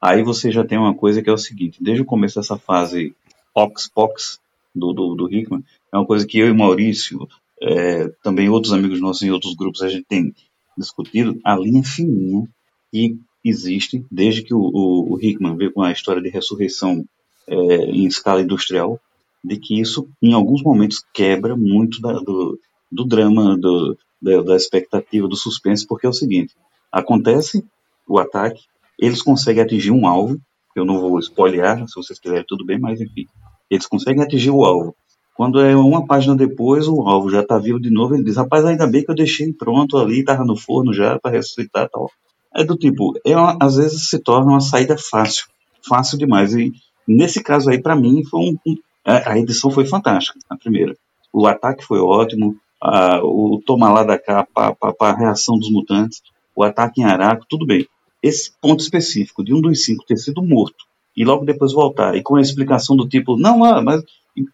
Aí 0.00 0.22
você 0.22 0.52
já 0.52 0.64
tem 0.64 0.78
uma 0.78 0.94
coisa 0.94 1.20
que 1.20 1.28
é 1.28 1.32
o 1.32 1.38
seguinte, 1.38 1.82
desde 1.82 2.02
o 2.02 2.06
começo 2.06 2.38
dessa 2.38 2.56
fase 2.56 3.14
Pox-Pox 3.52 4.38
do, 4.74 4.92
do, 4.92 5.14
do 5.16 5.34
Hickman, 5.34 5.64
é 5.92 5.96
uma 5.96 6.06
coisa 6.06 6.24
que 6.26 6.38
eu 6.38 6.48
e 6.48 6.52
Maurício, 6.52 7.26
é, 7.60 8.08
também 8.22 8.48
outros 8.48 8.72
amigos 8.72 9.00
nossos 9.00 9.22
em 9.22 9.30
outros 9.30 9.56
grupos, 9.56 9.82
a 9.82 9.88
gente 9.88 10.04
tem 10.06 10.32
discutido, 10.76 11.38
a 11.44 11.56
linha 11.56 11.82
fininha 11.82 12.44
que 12.92 13.18
existe 13.44 14.04
desde 14.10 14.42
que 14.42 14.54
o, 14.54 14.60
o, 14.60 15.14
o 15.14 15.20
Hickman 15.20 15.56
veio 15.56 15.72
com 15.72 15.82
a 15.82 15.92
história 15.92 16.22
de 16.22 16.28
ressurreição 16.28 17.04
é, 17.48 17.54
em 17.56 18.06
escala 18.06 18.42
industrial, 18.42 19.00
de 19.42 19.56
que 19.58 19.80
isso, 19.80 20.08
em 20.22 20.34
alguns 20.34 20.62
momentos, 20.62 21.02
quebra 21.14 21.56
muito 21.56 22.00
da- 22.00 22.18
do, 22.18 22.58
do 22.92 23.04
drama, 23.04 23.56
do, 23.58 23.96
da, 24.20 24.42
da 24.42 24.56
expectativa, 24.56 25.26
do 25.26 25.36
suspense, 25.36 25.86
porque 25.86 26.06
é 26.06 26.10
o 26.10 26.12
seguinte, 26.14 26.54
acontece 26.92 27.64
o 28.06 28.18
ataque, 28.18 28.62
eles 28.98 29.22
conseguem 29.22 29.62
atingir 29.62 29.90
um 29.92 30.06
alvo, 30.06 30.38
eu 30.76 30.84
não 30.84 31.00
vou 31.00 31.18
spoilear, 31.18 31.86
se 31.88 31.94
vocês 31.94 32.18
quiserem 32.18 32.44
tudo 32.46 32.64
bem, 32.64 32.78
mas 32.78 33.00
enfim, 33.00 33.26
eles 33.70 33.86
conseguem 33.86 34.22
atingir 34.22 34.50
o 34.50 34.64
alvo. 34.64 34.94
Quando 35.40 35.58
é 35.58 35.74
uma 35.74 36.04
página 36.04 36.36
depois, 36.36 36.86
o 36.86 37.00
alvo 37.08 37.30
já 37.30 37.40
está 37.40 37.56
vivo 37.56 37.80
de 37.80 37.88
novo, 37.88 38.14
ele 38.14 38.22
diz, 38.24 38.36
rapaz, 38.36 38.62
ainda 38.62 38.86
bem 38.86 39.02
que 39.02 39.10
eu 39.10 39.14
deixei 39.14 39.50
pronto 39.54 39.96
ali, 39.96 40.20
estava 40.20 40.44
no 40.44 40.54
forno 40.54 40.92
já 40.92 41.18
para 41.18 41.30
ressuscitar 41.30 41.88
tal. 41.88 42.10
É 42.54 42.62
do 42.62 42.76
tipo, 42.76 43.18
é 43.24 43.34
uma- 43.34 43.56
às 43.58 43.76
vezes 43.76 44.10
se 44.10 44.18
torna 44.18 44.50
uma 44.50 44.60
saída 44.60 44.98
fácil, 44.98 45.46
fácil 45.88 46.18
demais. 46.18 46.52
E 46.52 46.70
nesse 47.08 47.42
caso 47.42 47.70
aí, 47.70 47.80
para 47.80 47.96
mim, 47.96 48.22
foi 48.22 48.38
um, 48.38 48.76
a, 49.02 49.38
edição 49.38 49.70
foi 49.70 49.86
fantástica, 49.86 50.38
a 50.50 50.58
primeira. 50.58 50.94
O 51.32 51.46
ataque 51.46 51.86
foi 51.86 52.00
ótimo, 52.00 52.54
a, 52.78 53.24
o 53.24 53.62
tomar 53.64 53.94
lá 53.94 54.04
da 54.04 54.18
cá, 54.18 54.46
para 54.54 54.76
a 55.00 55.16
reação 55.16 55.58
dos 55.58 55.70
mutantes, 55.70 56.20
o 56.54 56.62
ataque 56.62 57.00
em 57.00 57.04
Araco, 57.04 57.46
tudo 57.48 57.64
bem. 57.64 57.88
Esse 58.22 58.52
ponto 58.60 58.80
específico 58.80 59.42
de 59.42 59.54
um 59.54 59.60
dos 59.62 59.86
cinco 59.86 60.04
ter 60.04 60.18
sido 60.18 60.42
morto 60.42 60.84
e 61.16 61.24
logo 61.24 61.46
depois 61.46 61.72
voltar, 61.72 62.14
e 62.14 62.22
com 62.22 62.36
a 62.36 62.42
explicação 62.42 62.94
do 62.94 63.08
tipo, 63.08 63.38
não, 63.38 63.64
ah, 63.64 63.80
mas 63.80 64.04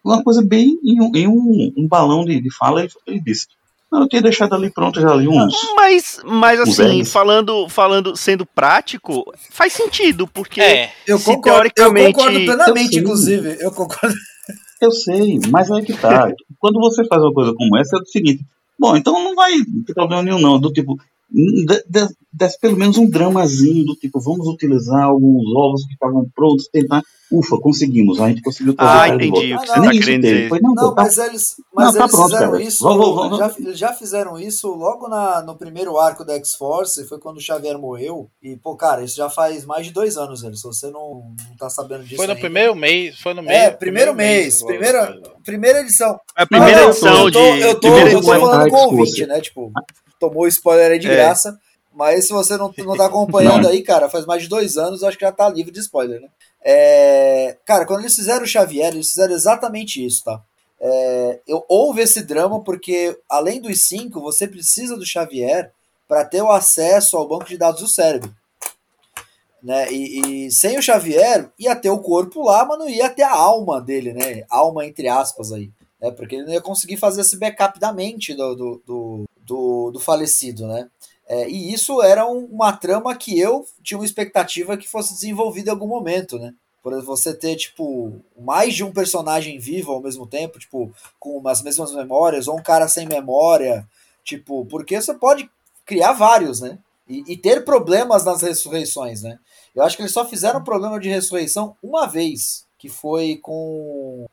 uma 0.03 0.23
coisa 0.23 0.43
bem 0.45 0.77
em 0.83 1.01
um, 1.01 1.11
em 1.15 1.27
um- 1.27 1.73
um 1.77 1.87
balão 1.87 2.25
de, 2.25 2.39
de 2.41 2.53
fala, 2.55 2.81
ele, 2.83 2.91
ele 3.05 3.19
disse, 3.21 3.47
não, 3.91 4.01
eu 4.01 4.07
tinha 4.09 4.21
deixado 4.21 4.53
ali 4.53 4.69
pronto 4.69 4.99
já 4.99 5.09
ali 5.11 5.27
uns. 5.27 5.53
Mas, 5.75 6.19
mas 6.25 6.59
assim, 6.59 7.05
falando, 7.05 7.69
falando, 7.69 8.15
sendo 8.17 8.45
prático, 8.45 9.23
faz 9.49 9.71
sentido, 9.73 10.27
porque 10.27 10.59
é, 10.61 10.91
Eu 11.07 11.17
Se 11.17 11.25
concordo, 11.25 11.69
teoricamente- 11.73 12.07
eu 12.07 12.13
concordo 12.13 12.45
plenamente, 12.45 12.85
Eu 12.87 12.91
sei. 12.91 13.01
inclusive. 13.01 13.57
Eu 13.61 13.71
concordo. 13.71 14.15
Eu 14.81 14.91
sei, 14.91 15.39
mas 15.49 15.71
aí 15.71 15.83
que 15.83 15.93
tá. 15.93 16.31
Quando 16.59 16.79
você 16.79 17.03
faz 17.07 17.21
uma 17.21 17.33
coisa 17.33 17.53
como 17.55 17.77
essa, 17.77 17.97
é 17.97 17.99
o 17.99 18.05
seguinte, 18.05 18.43
bom, 18.77 18.95
então 18.95 19.13
não 19.23 19.33
vai 19.35 19.51
ter 19.85 19.93
problema 19.93 20.21
nenhum 20.21 20.39
não, 20.39 20.59
do 20.59 20.71
tipo, 20.71 20.97
de- 21.29 21.83
de- 21.87 22.15
desce 22.31 22.59
pelo 22.59 22.77
menos 22.77 22.97
um 22.97 23.09
dramazinho 23.09 23.83
do 23.85 23.95
tipo, 23.95 24.19
vamos 24.21 24.47
utilizar 24.47 25.03
alguns 25.03 25.43
ovos 25.55 25.85
que 25.85 25.93
estavam 25.93 26.25
prontos, 26.35 26.67
tentar, 26.71 27.01
ufa, 27.31 27.57
conseguimos, 27.59 28.19
a 28.21 28.29
gente 28.29 28.41
conseguiu 28.43 28.75
trazer 28.75 29.11
Ah, 29.11 29.15
entendi 29.15 29.29
o 29.29 29.41
que 29.41 29.53
Ah, 29.53 29.57
você 29.59 29.65
tá 29.73 29.91
isso 29.93 29.99
querendo 30.05 30.21
dizer. 30.21 30.49
Foi, 30.49 30.59
não, 30.61 30.73
Não, 30.73 30.93
tá, 30.95 31.01
mas 31.03 31.17
eles, 31.17 31.55
mas 31.73 31.85
Não, 31.87 31.93
tá 31.93 31.99
eles 31.99 32.11
pronto, 32.11 32.29
fizeram 32.29 32.51
cara. 32.51 32.63
isso. 32.63 32.83
Vamos, 32.83 33.15
vamos, 33.15 33.37
já, 33.39 33.55
eles 33.59 33.77
já 33.79 33.93
fizeram 33.93 34.39
isso 34.39 34.67
logo 34.69 35.07
na, 35.07 35.41
no 35.41 35.55
primeiro 35.57 35.97
arco 35.97 36.23
da 36.23 36.35
X-Force, 36.35 37.07
foi 37.07 37.19
quando 37.19 37.37
o 37.37 37.41
Xavier 37.41 37.77
morreu. 37.79 38.29
E, 38.41 38.55
pô, 38.55 38.75
cara, 38.75 39.03
isso 39.03 39.15
já 39.17 39.29
faz 39.29 39.65
mais 39.65 39.87
de 39.87 39.91
dois 39.93 40.15
anos, 40.15 40.41
velho. 40.41 40.55
Se 40.55 40.63
você 40.63 40.89
não, 40.91 41.33
não 41.49 41.57
tá 41.57 41.69
sabendo 41.69 42.03
disso. 42.03 42.17
foi 42.17 42.27
no 42.27 42.33
ainda. 42.33 42.41
primeiro 42.41 42.75
mês. 42.75 43.19
Foi 43.19 43.33
no 43.33 43.41
meio. 43.41 43.57
É, 43.57 43.71
primeiro 43.71 44.13
mês. 44.13 44.61
logo 44.61 44.73
Primeira, 44.73 45.19
primeira 45.43 45.81
edição. 45.81 46.19
É 46.37 46.43
a 46.43 46.47
primeira 46.47 46.81
Não, 46.81 46.89
edição 46.89 47.25
eu 47.25 47.31
tô, 47.31 47.39
de. 47.41 47.61
Eu 47.61 47.73
tô, 47.75 47.79
primeira 47.81 48.09
eu 48.11 48.21
tô 48.21 48.33
edição. 48.33 48.39
falando 48.51 48.69
com 48.69 48.77
o 48.77 48.79
ouvinte, 48.99 49.25
né? 49.25 49.41
Tipo, 49.41 49.71
tomou 50.19 50.47
spoiler 50.47 50.91
aí 50.91 50.99
de 50.99 51.07
É. 51.07 51.15
graça. 51.15 51.57
Mas 51.93 52.27
se 52.27 52.33
você 52.33 52.55
não, 52.57 52.71
não 52.77 52.95
tá 52.95 53.05
acompanhando 53.07 53.67
aí, 53.67 53.81
cara, 53.81 54.09
faz 54.09 54.25
mais 54.25 54.43
de 54.43 54.49
dois 54.49 54.77
anos, 54.77 55.01
eu 55.01 55.07
acho 55.07 55.17
que 55.17 55.25
já 55.25 55.31
tá 55.31 55.49
livre 55.49 55.71
de 55.71 55.79
spoiler, 55.79 56.21
né? 56.21 56.27
É, 56.63 57.57
cara, 57.65 57.85
quando 57.85 58.01
eles 58.01 58.15
fizeram 58.15 58.43
o 58.43 58.47
Xavier, 58.47 58.93
eles 58.93 59.09
fizeram 59.09 59.33
exatamente 59.33 60.05
isso, 60.05 60.23
tá? 60.23 60.41
É, 60.79 61.39
eu, 61.47 61.65
houve 61.67 62.01
esse 62.01 62.21
drama 62.21 62.63
porque, 62.63 63.17
além 63.27 63.59
dos 63.59 63.81
cinco, 63.81 64.21
você 64.21 64.47
precisa 64.47 64.95
do 64.95 65.05
Xavier 65.05 65.71
para 66.07 66.23
ter 66.23 66.41
o 66.41 66.51
acesso 66.51 67.17
ao 67.17 67.27
banco 67.27 67.45
de 67.45 67.57
dados 67.57 67.81
do 67.81 67.87
cérebro. 67.87 68.31
Né? 69.61 69.91
E, 69.91 70.45
e 70.45 70.51
sem 70.51 70.77
o 70.77 70.81
Xavier, 70.81 71.49
ia 71.57 71.75
ter 71.75 71.89
o 71.89 71.99
corpo 71.99 72.43
lá, 72.43 72.63
mas 72.63 72.77
não 72.77 72.87
ia 72.87 73.09
ter 73.09 73.23
a 73.23 73.33
alma 73.33 73.81
dele, 73.81 74.13
né? 74.13 74.43
Alma 74.49 74.85
entre 74.85 75.07
aspas 75.07 75.51
aí. 75.51 75.71
Né? 75.99 76.11
Porque 76.11 76.35
ele 76.35 76.45
não 76.45 76.53
ia 76.53 76.61
conseguir 76.61 76.97
fazer 76.97 77.21
esse 77.21 77.37
backup 77.37 77.79
da 77.79 77.91
mente 77.91 78.35
do, 78.35 78.55
do, 78.55 78.81
do, 78.85 79.25
do, 79.47 79.91
do 79.91 79.99
falecido, 79.99 80.67
né? 80.67 80.89
É, 81.27 81.49
e 81.49 81.73
isso 81.73 82.01
era 82.01 82.25
um- 82.29 82.45
uma 82.45 82.71
trama 82.75 83.15
que 83.15 83.37
eu 83.39 83.65
tinha 83.83 83.97
uma 83.97 84.05
expectativa 84.05 84.77
que 84.77 84.87
fosse 84.87 85.13
desenvolvida 85.13 85.69
em 85.69 85.73
algum 85.73 85.87
momento, 85.87 86.37
né? 86.39 86.53
Por 86.83 87.01
você 87.03 87.33
ter, 87.33 87.55
tipo, 87.57 88.13
mais 88.39 88.73
de 88.75 88.83
um 88.83 88.91
personagem 88.93 89.59
vivo 89.59 89.91
ao 89.91 90.01
mesmo 90.01 90.25
tempo, 90.25 90.57
tipo, 90.59 90.91
com 91.19 91.45
as 91.47 91.61
mesmas 91.61 91.93
memórias, 91.93 92.47
ou 92.47 92.57
um 92.57 92.63
cara 92.63 92.87
sem 92.87 93.05
memória, 93.07 93.85
tipo, 94.23 94.65
porque 94.65 94.99
você 95.01 95.13
pode 95.13 95.49
criar 95.85 96.13
vários, 96.13 96.61
né? 96.61 96.79
E, 97.09 97.23
e 97.27 97.37
ter 97.37 97.63
problemas 97.65 98.23
nas 98.25 98.41
ressurreições, 98.41 99.21
né? 99.21 99.37
Eu 99.75 99.83
acho 99.83 99.95
que 99.97 100.01
eles 100.03 100.11
só 100.13 100.25
fizeram 100.25 100.63
problema 100.63 100.99
de 100.99 101.09
ressurreição 101.09 101.75
uma 101.83 102.05
vez, 102.07 102.65
que 102.77 102.89
foi 102.89 103.37
com 103.41 104.25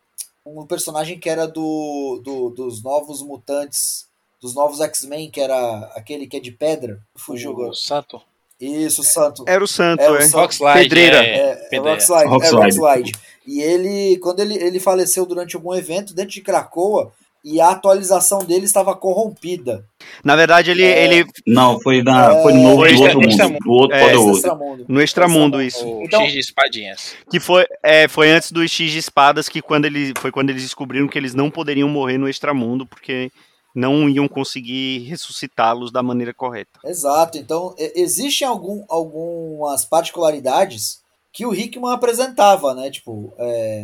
um 0.47 0.67
personagem 0.67 1.19
que 1.19 1.29
era 1.29 1.47
do, 1.47 2.21
do- 2.23 2.51
dos 2.51 2.83
novos 2.83 3.23
mutantes, 3.23 4.07
dos 4.45 4.55
novos 4.55 4.79
X-Men, 4.83 5.31
que 5.31 5.41
era 5.41 5.91
aquele 5.97 6.27
que 6.27 6.37
é 6.37 6.41
de 6.41 6.51
pedra. 6.53 6.99
Fugiu 7.17 7.53
agora. 7.53 7.71
O 7.71 7.75
Santo. 7.75 8.21
Isso, 8.61 9.03
Santo. 9.03 9.43
Era 9.49 9.65
o 9.65 9.67
santo, 9.67 10.01
É, 10.03 10.11
o 10.11 10.17
é. 10.17 10.21
santo. 10.23 10.37
Rockslide. 10.43 10.79
Pedreira. 10.81 11.17
É, 11.25 11.29
É, 11.29 11.51
é 11.51 11.55
pedreira. 11.71 11.91
Rockslide, 11.91 12.25
é 12.25 12.29
Rockslide. 12.29 12.79
Rockslide. 12.79 13.13
E 13.47 13.61
ele, 13.63 14.19
quando 14.19 14.41
ele, 14.41 14.55
ele 14.55 14.79
faleceu 14.79 15.27
durante 15.27 15.57
algum 15.57 15.75
evento 15.75 16.15
dentro 16.15 16.31
de 16.33 16.41
Krakoa, 16.43 17.11
e 17.45 17.61
a 17.61 17.71
atualização 17.71 18.39
dele 18.39 18.65
estava 18.65 18.95
corrompida. 18.97 19.85
Na 20.25 20.35
verdade, 20.35 20.71
ele, 20.71 20.83
É. 20.83 21.05
ele 21.05 21.27
Não, 21.47 21.79
foi, 21.81 22.03
na, 22.03 22.33
É, 22.39 22.43
foi 22.43 22.53
no 22.55 22.63
novo 22.63 22.77
foi 22.79 22.95
do 22.95 23.03
outro 23.03 23.23
extra- 23.23 23.49
mundo. 23.49 23.59
Do 23.63 23.71
outro 23.73 23.97
É, 23.97 24.17
o 24.17 24.21
outro. 24.21 24.37
extramundo. 24.37 24.85
no 24.89 25.03
extramundo 25.03 25.61
Extramundo. 25.61 25.63
isso. 25.63 25.87
O 25.87 26.05
Então- 26.05 26.23
X 26.23 26.33
de 26.33 26.39
espadinhas. 26.39 27.15
Que 27.31 27.39
foi, 27.41 27.67
é, 27.83 28.09
foi 28.09 28.31
antes 28.31 28.51
do 28.53 28.67
X 28.67 28.91
de 28.91 28.99
espadas 28.99 29.47
que 29.49 29.61
quando 29.61 29.85
ele 29.85 30.15
foi 30.19 30.31
quando 30.31 30.49
eles 30.51 30.63
descobriram 30.63 31.07
que 31.09 31.19
eles 31.19 31.35
não 31.35 31.51
poderiam 31.51 31.89
morrer 31.89 32.17
no 32.19 32.29
extramundo 32.29 32.87
porque 32.87 33.31
não 33.75 34.09
iam 34.09 34.29
conseguir 34.29 35.01
ressuscitá-los 35.01 35.91
da 35.91 36.03
maneira 36.03 36.33
correta. 36.33 36.79
Exato. 36.85 37.37
Então, 37.39 37.75
existem 37.77 38.47
algum, 38.47 38.85
algumas 38.89 39.85
particularidades 39.85 41.03
que 41.33 41.45
o 41.45 41.53
Hickman 41.55 41.93
apresentava, 41.93 42.73
né? 42.75 42.91
Tipo, 42.91 43.33
é, 43.37 43.83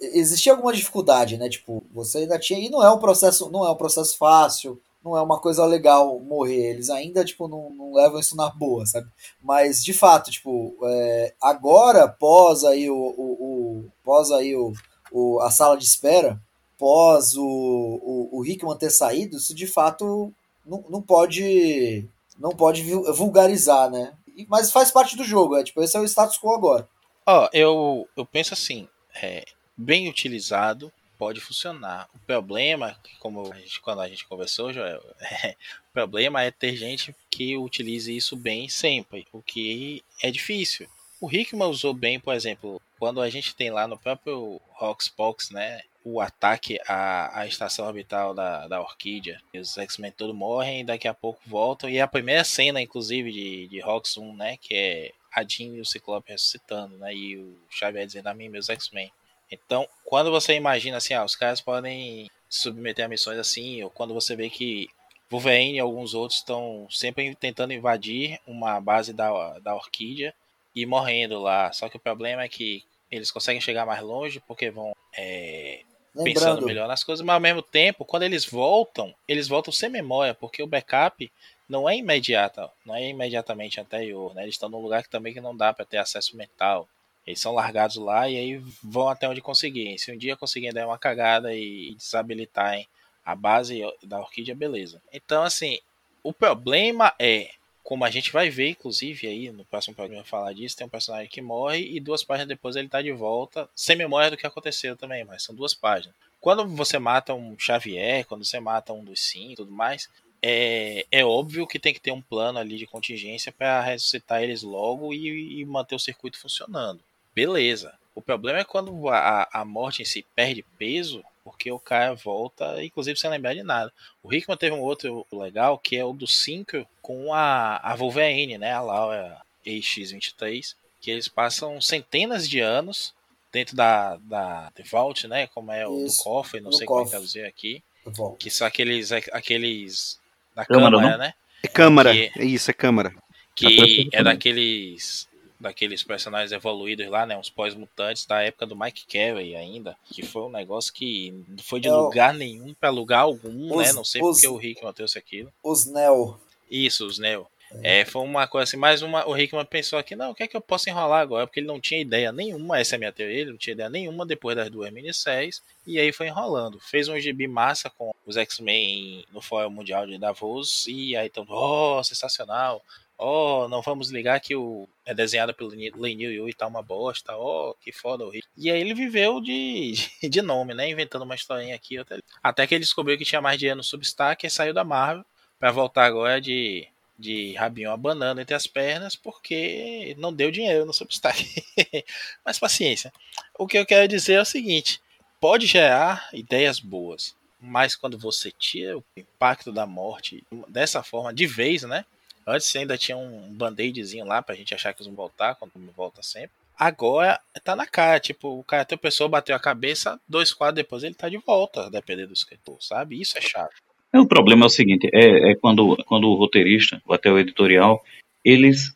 existia 0.00 0.52
alguma 0.52 0.72
dificuldade, 0.72 1.36
né? 1.36 1.48
Tipo, 1.48 1.82
você 1.92 2.18
ainda 2.18 2.38
tinha. 2.38 2.60
E 2.60 2.70
não 2.70 2.82
é 2.82 2.90
um 2.90 2.98
processo, 2.98 3.50
não 3.50 3.66
é 3.66 3.70
um 3.72 3.76
processo 3.76 4.16
fácil, 4.16 4.80
não 5.04 5.16
é 5.16 5.20
uma 5.22 5.40
coisa 5.40 5.66
legal 5.66 6.20
morrer. 6.20 6.70
Eles 6.70 6.88
ainda, 6.90 7.24
tipo, 7.24 7.48
não, 7.48 7.70
não 7.70 7.92
levam 7.94 8.20
isso 8.20 8.36
na 8.36 8.48
boa, 8.50 8.86
sabe? 8.86 9.08
Mas, 9.42 9.82
de 9.82 9.92
fato, 9.92 10.30
tipo, 10.30 10.76
é, 10.84 11.34
agora, 11.42 12.06
pós 12.06 12.62
aí 12.62 12.88
o. 12.88 12.94
o, 12.94 13.32
o- 13.32 13.84
pós 14.04 14.30
aí 14.30 14.54
o, 14.54 14.72
o, 15.10 15.40
a 15.40 15.50
sala 15.50 15.76
de 15.76 15.84
espera, 15.84 16.40
pós 16.82 17.36
o, 17.36 17.44
o, 17.44 18.40
o 18.40 18.44
Hickman 18.44 18.76
ter 18.76 18.90
saído, 18.90 19.36
isso 19.36 19.54
de 19.54 19.68
fato 19.68 20.34
não, 20.66 20.84
não 20.90 21.00
pode 21.00 22.08
não 22.36 22.50
pode 22.50 22.82
vul- 22.82 23.14
vulgarizar, 23.14 23.88
né? 23.88 24.12
Mas 24.48 24.72
faz 24.72 24.90
parte 24.90 25.16
do 25.16 25.22
jogo, 25.22 25.56
é 25.56 25.62
tipo, 25.62 25.80
esse 25.80 25.96
é 25.96 26.00
o 26.00 26.04
status 26.04 26.40
quo 26.40 26.52
agora. 26.52 26.88
Ó, 27.24 27.48
eu, 27.52 28.08
eu 28.16 28.26
penso 28.26 28.52
assim, 28.52 28.88
é, 29.22 29.44
bem 29.76 30.08
utilizado 30.08 30.92
pode 31.16 31.40
funcionar. 31.40 32.08
O 32.16 32.18
problema, 32.26 32.96
como 33.20 33.52
a 33.52 33.58
gente, 33.60 33.80
quando 33.80 34.00
a 34.00 34.08
gente 34.08 34.26
conversou, 34.26 34.72
Joel, 34.72 34.98
o 35.88 35.92
problema 35.92 36.42
é 36.42 36.50
ter 36.50 36.74
gente 36.74 37.14
que 37.30 37.56
utilize 37.56 38.16
isso 38.16 38.34
bem 38.34 38.68
sempre, 38.68 39.24
o 39.32 39.40
que 39.40 40.02
é 40.20 40.32
difícil. 40.32 40.88
O 41.22 41.30
Hickman 41.32 41.68
usou 41.68 41.94
bem, 41.94 42.18
por 42.18 42.34
exemplo, 42.34 42.82
quando 42.98 43.20
a 43.20 43.30
gente 43.30 43.54
tem 43.54 43.70
lá 43.70 43.86
no 43.86 43.96
próprio 43.96 44.60
Roxbox, 44.72 45.50
né, 45.50 45.80
o 46.04 46.20
ataque 46.20 46.80
à, 46.88 47.38
à 47.38 47.46
estação 47.46 47.86
orbital 47.86 48.34
da, 48.34 48.66
da 48.66 48.80
Orquídea. 48.80 49.40
E 49.54 49.60
os 49.60 49.78
X-Men 49.78 50.10
todos 50.10 50.34
morrem 50.34 50.84
daqui 50.84 51.06
a 51.06 51.14
pouco 51.14 51.40
voltam. 51.46 51.88
E 51.88 52.00
a 52.00 52.08
primeira 52.08 52.42
cena, 52.42 52.82
inclusive, 52.82 53.30
de, 53.30 53.68
de 53.68 53.78
Rox 53.78 54.16
1, 54.16 54.34
né, 54.34 54.56
que 54.56 54.74
é 54.74 55.12
a 55.32 55.44
Jean 55.44 55.76
e 55.76 55.80
o 55.80 55.86
Ciclope 55.86 56.32
ressuscitando, 56.32 56.98
né? 56.98 57.14
E 57.14 57.36
o 57.36 57.56
Xavier 57.70 58.04
dizendo 58.04 58.26
a 58.26 58.34
mim, 58.34 58.48
meus 58.48 58.68
X-Men. 58.68 59.12
Então, 59.48 59.88
quando 60.04 60.28
você 60.28 60.54
imagina 60.54 60.96
assim, 60.96 61.14
ah, 61.14 61.24
os 61.24 61.36
caras 61.36 61.60
podem 61.60 62.28
se 62.50 62.62
submeter 62.62 63.04
a 63.04 63.08
missões 63.08 63.38
assim, 63.38 63.80
ou 63.80 63.90
quando 63.90 64.12
você 64.12 64.34
vê 64.34 64.50
que 64.50 64.88
Wolverine 65.30 65.76
e 65.76 65.80
alguns 65.80 66.14
outros 66.14 66.40
estão 66.40 66.88
sempre 66.90 67.32
tentando 67.36 67.72
invadir 67.72 68.40
uma 68.44 68.80
base 68.80 69.12
da, 69.12 69.60
da 69.60 69.76
Orquídea 69.76 70.34
e 70.74 70.86
morrendo 70.86 71.38
lá. 71.40 71.72
Só 71.72 71.88
que 71.88 71.96
o 71.96 72.00
problema 72.00 72.42
é 72.42 72.48
que 72.48 72.84
eles 73.10 73.30
conseguem 73.30 73.60
chegar 73.60 73.84
mais 73.84 74.02
longe 74.02 74.40
porque 74.46 74.70
vão 74.70 74.94
é, 75.16 75.82
pensando 76.22 76.64
melhor 76.64 76.88
nas 76.88 77.04
coisas, 77.04 77.24
mas 77.24 77.34
ao 77.34 77.40
mesmo 77.40 77.62
tempo, 77.62 78.04
quando 78.04 78.22
eles 78.22 78.44
voltam, 78.44 79.14
eles 79.26 79.48
voltam 79.48 79.72
sem 79.72 79.88
memória, 79.88 80.34
porque 80.34 80.62
o 80.62 80.66
backup 80.66 81.30
não 81.68 81.88
é 81.88 81.96
imediata, 81.96 82.70
não 82.84 82.94
é 82.94 83.08
imediatamente 83.08 83.80
anterior, 83.80 84.34
né? 84.34 84.42
Eles 84.42 84.54
estão 84.54 84.68
num 84.68 84.80
lugar 84.80 85.02
que 85.02 85.10
também 85.10 85.32
que 85.32 85.40
não 85.40 85.56
dá 85.56 85.72
para 85.72 85.84
ter 85.84 85.98
acesso 85.98 86.36
mental. 86.36 86.88
Eles 87.26 87.40
são 87.40 87.54
largados 87.54 87.96
lá 87.96 88.28
e 88.28 88.36
aí 88.36 88.62
vão 88.82 89.08
até 89.08 89.28
onde 89.28 89.40
conseguirem. 89.40 89.96
Se 89.96 90.12
um 90.12 90.18
dia 90.18 90.36
conseguirem 90.36 90.74
dar 90.74 90.86
uma 90.86 90.98
cagada 90.98 91.54
e, 91.54 91.90
e 91.90 91.94
desabilitarem 91.94 92.86
a 93.24 93.34
base 93.34 93.80
da 94.02 94.18
orquídea, 94.18 94.54
beleza. 94.54 95.00
Então, 95.12 95.44
assim, 95.44 95.78
o 96.22 96.32
problema 96.32 97.14
é, 97.18 97.50
como 97.82 98.04
a 98.04 98.10
gente 98.10 98.32
vai 98.32 98.48
ver, 98.48 98.70
inclusive, 98.70 99.26
aí 99.26 99.50
no 99.50 99.64
próximo 99.64 99.94
programa 99.94 100.24
falar 100.24 100.52
disso, 100.52 100.76
tem 100.76 100.86
um 100.86 100.90
personagem 100.90 101.28
que 101.28 101.42
morre 101.42 101.80
e 101.80 102.00
duas 102.00 102.22
páginas 102.22 102.48
depois 102.48 102.76
ele 102.76 102.88
tá 102.88 103.02
de 103.02 103.12
volta, 103.12 103.68
sem 103.74 103.96
memória 103.96 104.30
do 104.30 104.36
que 104.36 104.46
aconteceu 104.46 104.96
também, 104.96 105.24
mas 105.24 105.42
são 105.42 105.54
duas 105.54 105.74
páginas. 105.74 106.14
Quando 106.40 106.66
você 106.66 106.98
mata 106.98 107.34
um 107.34 107.56
Xavier, 107.58 108.24
quando 108.26 108.44
você 108.44 108.58
mata 108.60 108.92
um 108.92 109.04
dos 109.04 109.20
Sim 109.20 109.52
e 109.52 109.56
tudo 109.56 109.70
mais, 109.70 110.08
é, 110.42 111.06
é 111.10 111.24
óbvio 111.24 111.66
que 111.66 111.78
tem 111.78 111.94
que 111.94 112.00
ter 112.00 112.10
um 112.10 112.20
plano 112.20 112.58
ali 112.58 112.76
de 112.76 112.86
contingência 112.86 113.52
para 113.52 113.80
ressuscitar 113.80 114.42
eles 114.42 114.62
logo 114.62 115.14
e, 115.14 115.60
e 115.60 115.64
manter 115.64 115.94
o 115.94 116.00
circuito 116.00 116.38
funcionando. 116.38 117.00
Beleza. 117.34 117.94
O 118.14 118.20
problema 118.20 118.58
é 118.58 118.64
quando 118.64 119.08
a, 119.08 119.48
a 119.52 119.64
morte 119.64 120.02
em 120.02 120.04
si 120.04 120.26
perde 120.34 120.64
peso, 120.76 121.24
porque 121.44 121.70
o 121.70 121.78
cara 121.78 122.14
volta, 122.14 122.82
inclusive 122.84 123.18
sem 123.18 123.30
lembrar 123.30 123.54
de 123.54 123.62
nada. 123.62 123.92
O 124.22 124.32
Hickman 124.32 124.56
teve 124.56 124.74
um 124.74 124.80
outro 124.80 125.26
legal, 125.32 125.78
que 125.78 125.96
é 125.96 126.04
o 126.04 126.12
do 126.12 126.26
Synchro 126.26 126.86
com 127.00 127.32
a, 127.34 127.76
a 127.82 127.94
Wolverine, 127.94 128.58
né? 128.58 128.72
A 128.72 128.80
Laura 128.80 129.40
EX23, 129.66 130.74
que 131.00 131.10
eles 131.10 131.28
passam 131.28 131.80
centenas 131.80 132.48
de 132.48 132.60
anos 132.60 133.12
dentro 133.52 133.76
da, 133.76 134.16
da 134.16 134.70
The 134.74 134.84
Vault, 134.84 135.26
né? 135.26 135.46
Como 135.48 135.72
é 135.72 135.86
o 135.86 136.06
Isso, 136.06 136.18
do 136.18 136.22
cofre, 136.24 136.60
não 136.60 136.72
sei 136.72 136.86
como 136.86 137.00
é 137.00 137.02
cofre. 137.04 137.10
traduzir 137.18 137.44
aqui. 137.44 137.82
volta. 138.06 138.38
Que 138.38 138.50
são 138.50 138.66
aqueles, 138.66 139.10
aqueles 139.12 140.18
da 140.54 140.64
Câmara, 140.64 140.96
câmara, 140.96 141.16
né? 141.18 141.34
É 141.62 141.68
câmara, 141.68 142.12
Que- 142.12 142.30
é 142.38 142.44
isso, 142.44 142.70
é 142.70 142.74
câmara. 142.74 143.14
que 143.54 144.08
é 144.12 144.22
daqueles 144.22 145.28
daqueles 145.62 146.02
personagens 146.02 146.52
evoluídos 146.52 147.06
lá, 147.08 147.24
né, 147.24 147.36
uns 147.36 147.48
pós-mutantes 147.48 148.26
da 148.26 148.42
época 148.42 148.66
do 148.66 148.76
Mike 148.76 149.06
Carey 149.06 149.54
ainda, 149.56 149.96
que 150.12 150.22
foi 150.22 150.42
um 150.42 150.50
negócio 150.50 150.92
que 150.92 151.32
não 151.48 151.62
foi 151.62 151.80
de 151.80 151.88
É 151.88 151.92
lugar 151.92 152.34
nenhum 152.34 152.74
pra 152.74 152.90
lugar 152.90 153.20
algum, 153.20 153.74
Os- 153.76 153.86
né, 153.86 153.92
não 153.92 154.04
sei 154.04 154.20
os- 154.22 154.36
porque 154.40 154.48
o 154.48 154.56
Rickman 154.56 154.92
trouxe 154.92 155.18
aquilo. 155.18 155.52
Os 155.62 155.86
Neo. 155.86 156.38
Isso, 156.70 157.06
os 157.06 157.18
Neo. 157.18 157.46
É, 157.82 158.04
foi 158.04 158.20
uma 158.20 158.46
coisa 158.46 158.64
assim, 158.64 158.76
mais 158.76 159.00
uma, 159.00 159.26
o 159.26 159.32
Rickman 159.32 159.64
pensou 159.64 159.98
aqui, 159.98 160.14
não, 160.14 160.32
o 160.32 160.34
que 160.34 160.42
é 160.42 160.46
que 160.46 160.54
eu 160.54 160.60
posso 160.60 160.90
enrolar 160.90 161.22
agora? 161.22 161.46
Porque 161.46 161.58
ele 161.58 161.66
não 161.66 161.80
tinha 161.80 161.98
ideia 161.98 162.30
nenhuma, 162.30 162.78
essa 162.78 162.94
é 162.94 162.96
a 162.96 162.98
minha 162.98 163.12
teoria, 163.12 163.40
ele 163.40 163.50
não 163.52 163.56
tinha 163.56 163.72
ideia 163.72 163.88
nenhuma 163.88 164.26
depois 164.26 164.54
das 164.54 164.68
duas 164.68 164.92
minisséries, 164.92 165.62
e 165.86 165.98
aí 165.98 166.12
foi 166.12 166.26
enrolando. 166.26 166.78
Fez 166.80 167.08
um 167.08 167.18
gibi 167.18 167.48
massa 167.48 167.88
com 167.88 168.12
os 168.26 168.36
X-Men 168.36 169.24
no 169.32 169.40
Fórum 169.40 169.70
Mundial 169.70 170.06
de 170.06 170.18
Davos, 170.18 170.86
e 170.86 171.16
aí 171.16 171.30
todo 171.30 171.50
oh, 171.50 172.04
sensacional, 172.04 172.82
oh, 173.22 173.68
não 173.68 173.82
vamos 173.82 174.10
ligar 174.10 174.40
que 174.40 174.54
o 174.54 174.88
é 175.04 175.14
desenhado 175.14 175.54
pelo 175.54 175.70
Len 175.70 176.22
Yu 176.22 176.48
e 176.48 176.54
tá 176.54 176.66
uma 176.66 176.82
bosta, 176.82 177.36
oh, 177.36 177.74
que 177.80 177.92
foda 177.92 178.24
o 178.24 178.30
Rick. 178.30 178.46
E 178.56 178.70
aí 178.70 178.80
ele 178.80 178.94
viveu 178.94 179.40
de, 179.40 179.94
de 180.28 180.42
nome, 180.42 180.74
né, 180.74 180.88
inventando 180.88 181.22
uma 181.22 181.34
historinha 181.34 181.74
aqui, 181.74 181.98
ali. 181.98 182.22
até 182.42 182.66
que 182.66 182.74
ele 182.74 182.84
descobriu 182.84 183.16
que 183.16 183.24
tinha 183.24 183.40
mais 183.40 183.58
dinheiro 183.58 183.78
no 183.78 183.84
Substack 183.84 184.46
e 184.46 184.50
saiu 184.50 184.74
da 184.74 184.84
Marvel, 184.84 185.24
pra 185.58 185.70
voltar 185.70 186.04
agora 186.04 186.40
de 186.40 186.88
de 187.18 187.52
rabinho 187.54 187.92
abanando 187.92 188.40
entre 188.40 188.54
as 188.54 188.66
pernas 188.66 189.14
porque 189.14 190.16
não 190.18 190.32
deu 190.32 190.50
dinheiro 190.50 190.84
no 190.84 190.92
Substack. 190.92 191.62
Mas 192.44 192.58
paciência. 192.58 193.12
O 193.56 193.66
que 193.66 193.78
eu 193.78 193.86
quero 193.86 194.08
dizer 194.08 194.34
é 194.34 194.40
o 194.40 194.46
seguinte: 194.46 195.00
pode 195.40 195.66
gerar 195.66 196.28
ideias 196.32 196.80
boas, 196.80 197.36
mas 197.60 197.94
quando 197.94 198.18
você 198.18 198.50
tira 198.50 198.98
o 198.98 199.04
impacto 199.16 199.70
da 199.70 199.86
morte 199.86 200.44
dessa 200.68 201.02
forma, 201.02 201.32
de 201.32 201.46
vez, 201.46 201.82
né? 201.82 202.04
Antes 202.46 202.74
ainda 202.76 202.98
tinha 202.98 203.16
um 203.16 203.52
band-aidzinho 203.52 204.24
lá 204.24 204.42
pra 204.42 204.54
gente 204.54 204.74
achar 204.74 204.92
que 204.92 205.00
eles 205.00 205.06
vão 205.06 205.16
voltar, 205.16 205.54
quando 205.54 205.72
volta 205.96 206.22
sempre. 206.22 206.50
Agora 206.78 207.38
tá 207.62 207.76
na 207.76 207.86
cara, 207.86 208.18
tipo, 208.18 208.58
o 208.58 208.64
cara 208.64 208.84
tem 208.84 208.98
pessoa 208.98 209.28
bateu 209.28 209.54
a 209.54 209.60
cabeça, 209.60 210.18
dois 210.28 210.52
quadros 210.52 210.82
depois 210.82 211.04
ele 211.04 211.14
tá 211.14 211.28
de 211.28 211.36
volta, 211.36 211.88
dependendo 211.90 212.28
do 212.28 212.34
escritor, 212.34 212.76
sabe? 212.80 213.20
Isso 213.20 213.38
é 213.38 213.40
chato. 213.40 213.74
É, 214.12 214.18
o 214.18 214.26
problema 214.26 214.64
é 214.64 214.66
o 214.66 214.70
seguinte, 214.70 215.08
é, 215.12 215.52
é 215.52 215.54
quando, 215.54 215.96
quando 216.04 216.28
o 216.28 216.34
roteirista, 216.34 217.00
ou 217.06 217.14
até 217.14 217.30
o 217.30 217.38
editorial, 217.38 218.02
eles 218.44 218.94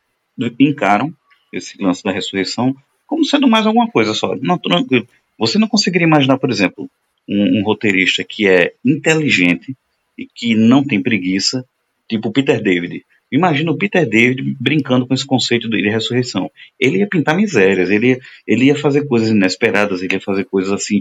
encaram 0.58 1.14
esse 1.52 1.80
lance 1.80 2.02
da 2.02 2.10
ressurreição 2.10 2.74
como 3.06 3.24
sendo 3.24 3.48
mais 3.48 3.66
alguma 3.66 3.88
coisa 3.88 4.12
só. 4.12 4.34
Não, 4.36 4.58
tranquilo. 4.58 5.06
Você 5.38 5.58
não 5.58 5.68
conseguiria 5.68 6.06
imaginar, 6.06 6.38
por 6.38 6.50
exemplo, 6.50 6.90
um, 7.28 7.60
um, 7.60 7.62
roteirista 7.62 8.24
que 8.24 8.48
é 8.48 8.74
inteligente 8.84 9.76
e 10.18 10.26
que 10.26 10.54
não 10.54 10.84
tem 10.84 11.02
preguiça, 11.02 11.64
tipo 12.08 12.32
Peter 12.32 12.60
David. 12.60 13.04
Imagina 13.30 13.72
o 13.72 13.76
Peter 13.76 14.08
David 14.08 14.56
brincando 14.60 15.06
com 15.06 15.14
esse 15.14 15.26
conceito 15.26 15.68
de 15.68 15.88
ressurreição. 15.88 16.50
Ele 16.78 16.98
ia 16.98 17.08
pintar 17.08 17.36
misérias, 17.36 17.90
ele 17.90 18.10
ia, 18.10 18.20
ele 18.46 18.66
ia 18.66 18.76
fazer 18.76 19.06
coisas 19.06 19.30
inesperadas, 19.30 20.02
ele 20.02 20.14
ia 20.14 20.20
fazer 20.20 20.44
coisas 20.44 20.72
assim 20.72 21.00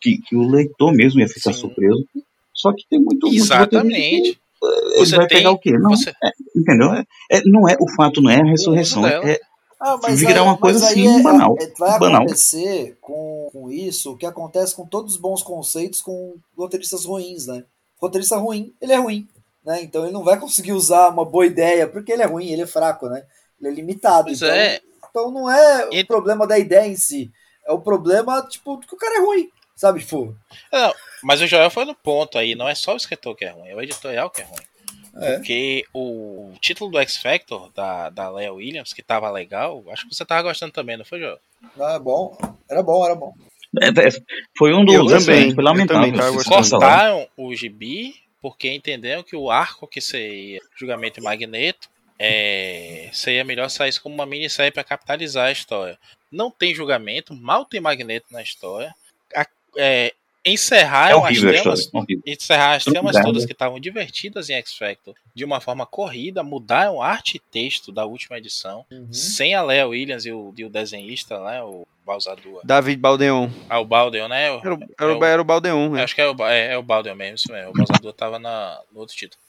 que, 0.00 0.18
que 0.18 0.36
o 0.36 0.48
leitor 0.48 0.92
mesmo 0.92 1.20
ia 1.20 1.28
ficar 1.28 1.52
Sim. 1.52 1.60
surpreso. 1.60 2.04
Só 2.52 2.72
que 2.72 2.84
tem 2.88 3.00
muito. 3.00 3.28
Exatamente. 3.28 4.20
Muito 4.20 4.42
ele 4.62 5.06
você 5.06 5.16
vai 5.16 5.26
tem, 5.26 5.38
pegar 5.38 5.50
o 5.50 5.58
quê? 5.58 5.72
Não, 5.72 5.90
você... 5.90 6.10
é, 6.10 6.30
entendeu? 6.54 6.92
É, 6.92 7.04
é, 7.30 7.42
não 7.46 7.68
é, 7.68 7.76
o 7.80 7.90
fato 7.96 8.20
não 8.22 8.30
é 8.30 8.40
a 8.40 8.44
ressurreição, 8.44 9.04
é, 9.06 9.40
ah, 9.80 9.98
mas 10.00 10.20
virar 10.20 10.42
aí, 10.42 10.46
uma 10.46 10.56
coisa 10.56 10.86
assim 10.86 11.08
é, 11.08 11.22
banal. 11.22 11.56
É, 11.60 11.66
vai 11.76 11.98
banal. 11.98 12.22
acontecer 12.22 12.96
com, 13.00 13.48
com 13.52 13.70
isso 13.70 14.12
o 14.12 14.16
que 14.16 14.24
acontece 14.24 14.76
com 14.76 14.86
todos 14.86 15.14
os 15.14 15.20
bons 15.20 15.42
conceitos 15.42 16.00
com 16.00 16.36
roteiristas 16.56 17.04
ruins, 17.04 17.46
né? 17.46 17.64
Roteirista 18.00 18.36
ruim, 18.36 18.72
ele 18.80 18.92
é 18.92 18.96
ruim, 18.96 19.26
né? 19.64 19.82
Então 19.82 20.04
ele 20.04 20.12
não 20.12 20.24
vai 20.24 20.38
conseguir 20.38 20.72
usar 20.72 21.08
uma 21.08 21.24
boa 21.24 21.46
ideia 21.46 21.86
porque 21.86 22.12
ele 22.12 22.22
é 22.22 22.26
ruim, 22.26 22.50
ele 22.50 22.62
é 22.62 22.66
fraco, 22.66 23.08
né? 23.08 23.24
Ele 23.60 23.70
é 23.70 23.72
limitado. 23.74 24.30
Então, 24.30 24.48
é. 24.48 24.80
então 25.10 25.30
não 25.30 25.50
é 25.50 25.88
o 25.88 26.06
problema 26.06 26.46
da 26.46 26.58
ideia 26.58 26.86
em 26.86 26.96
si, 26.96 27.30
é 27.66 27.72
o 27.72 27.80
problema 27.80 28.42
tipo 28.48 28.78
que 28.80 28.94
o 28.94 28.98
cara 28.98 29.18
é 29.18 29.24
ruim, 29.24 29.50
sabe? 29.76 30.00
Tipo. 30.00 30.36
Não, 30.72 30.94
mas 31.22 31.40
o 31.40 31.46
Joel 31.46 31.70
foi 31.70 31.84
no 31.84 31.94
ponto 31.94 32.38
aí, 32.38 32.54
não 32.54 32.68
é 32.68 32.74
só 32.74 32.94
o 32.94 32.96
escritor 32.96 33.36
que 33.36 33.44
é 33.44 33.50
ruim, 33.50 33.68
é 33.68 33.74
o 33.74 33.82
editorial 33.82 34.30
que 34.30 34.42
é 34.42 34.44
ruim. 34.44 34.72
É. 35.14 35.34
Porque 35.34 35.84
o 35.92 36.52
título 36.60 36.90
do 36.90 36.98
X 36.98 37.18
Factor 37.18 37.70
da, 37.74 38.08
da 38.08 38.30
Leia 38.30 38.52
Williams, 38.52 38.94
que 38.94 39.02
tava 39.02 39.30
legal, 39.30 39.84
acho 39.90 40.08
que 40.08 40.14
você 40.14 40.24
tava 40.24 40.42
gostando 40.42 40.72
também, 40.72 40.96
não 40.96 41.04
foi, 41.04 41.20
João? 41.20 41.38
Ah, 41.78 41.98
bom. 41.98 42.36
Era 42.68 42.82
bom, 42.82 43.04
era 43.04 43.14
bom. 43.14 43.34
É, 43.80 43.88
é, 43.88 44.10
foi 44.56 44.74
um 44.74 44.84
dos 44.84 44.94
eu 44.94 45.06
também, 45.06 45.54
foi 45.54 45.64
lamentável. 45.64 46.44
Cortaram 46.44 47.26
o 47.36 47.54
gibi 47.54 48.14
porque 48.42 48.68
entenderam 48.68 49.22
que 49.22 49.36
o 49.36 49.50
arco 49.50 49.86
que 49.86 50.00
seria 50.00 50.60
julgamento 50.76 51.20
e 51.20 51.22
Magneto 51.22 51.88
é, 52.18 53.08
seria 53.12 53.44
melhor 53.44 53.70
sair 53.70 53.96
como 54.00 54.14
uma 54.14 54.26
minissérie 54.26 54.72
para 54.72 54.84
capitalizar 54.84 55.46
a 55.46 55.52
história. 55.52 55.98
Não 56.30 56.50
tem 56.50 56.74
julgamento, 56.74 57.34
mal 57.34 57.64
tem 57.64 57.80
Magneto 57.80 58.26
na 58.32 58.42
história. 58.42 58.92
A, 59.34 59.46
é, 59.76 60.12
encerraram 60.44 61.26
é 61.26 61.30
as 61.30 61.40
temas, 61.40 61.90
encerrar 62.26 62.74
as 62.74 62.84
temas 62.84 63.20
todas 63.20 63.44
que 63.44 63.52
estavam 63.52 63.78
divertidas 63.78 64.50
em 64.50 64.54
X 64.54 64.74
Factor 64.74 65.14
de 65.34 65.44
uma 65.44 65.60
forma 65.60 65.86
corrida, 65.86 66.42
mudaram 66.42 67.00
arte 67.00 67.36
e 67.36 67.40
texto 67.40 67.92
da 67.92 68.04
última 68.04 68.38
edição, 68.38 68.84
uhum. 68.90 69.12
sem 69.12 69.54
a 69.54 69.62
Léa 69.62 69.86
Williams 69.86 70.26
e 70.26 70.32
o, 70.32 70.52
e 70.56 70.64
o 70.64 70.70
desenhista, 70.70 71.42
né, 71.42 71.62
o 71.62 71.86
Balsador. 72.04 72.60
David 72.64 72.98
Baldeon. 72.98 73.48
Ah, 73.68 73.78
o 73.78 73.84
Baldeon, 73.84 74.28
né? 74.28 74.46
Era, 74.46 74.56
era, 74.56 75.12
é 75.12 75.14
o, 75.14 75.24
era 75.24 75.42
o 75.42 75.44
Baldeon, 75.44 75.90
né? 75.90 76.02
Acho 76.02 76.14
que 76.14 76.20
é 76.20 76.28
o, 76.28 76.46
é, 76.46 76.72
é 76.72 76.78
o 76.78 76.82
Baldeon 76.82 77.14
mesmo, 77.14 77.36
isso 77.36 77.52
mesmo. 77.52 77.70
O 77.70 77.72
Balsador 77.72 78.12
tava 78.12 78.38
na, 78.38 78.80
no 78.92 79.00
outro 79.00 79.14
título. 79.14 79.40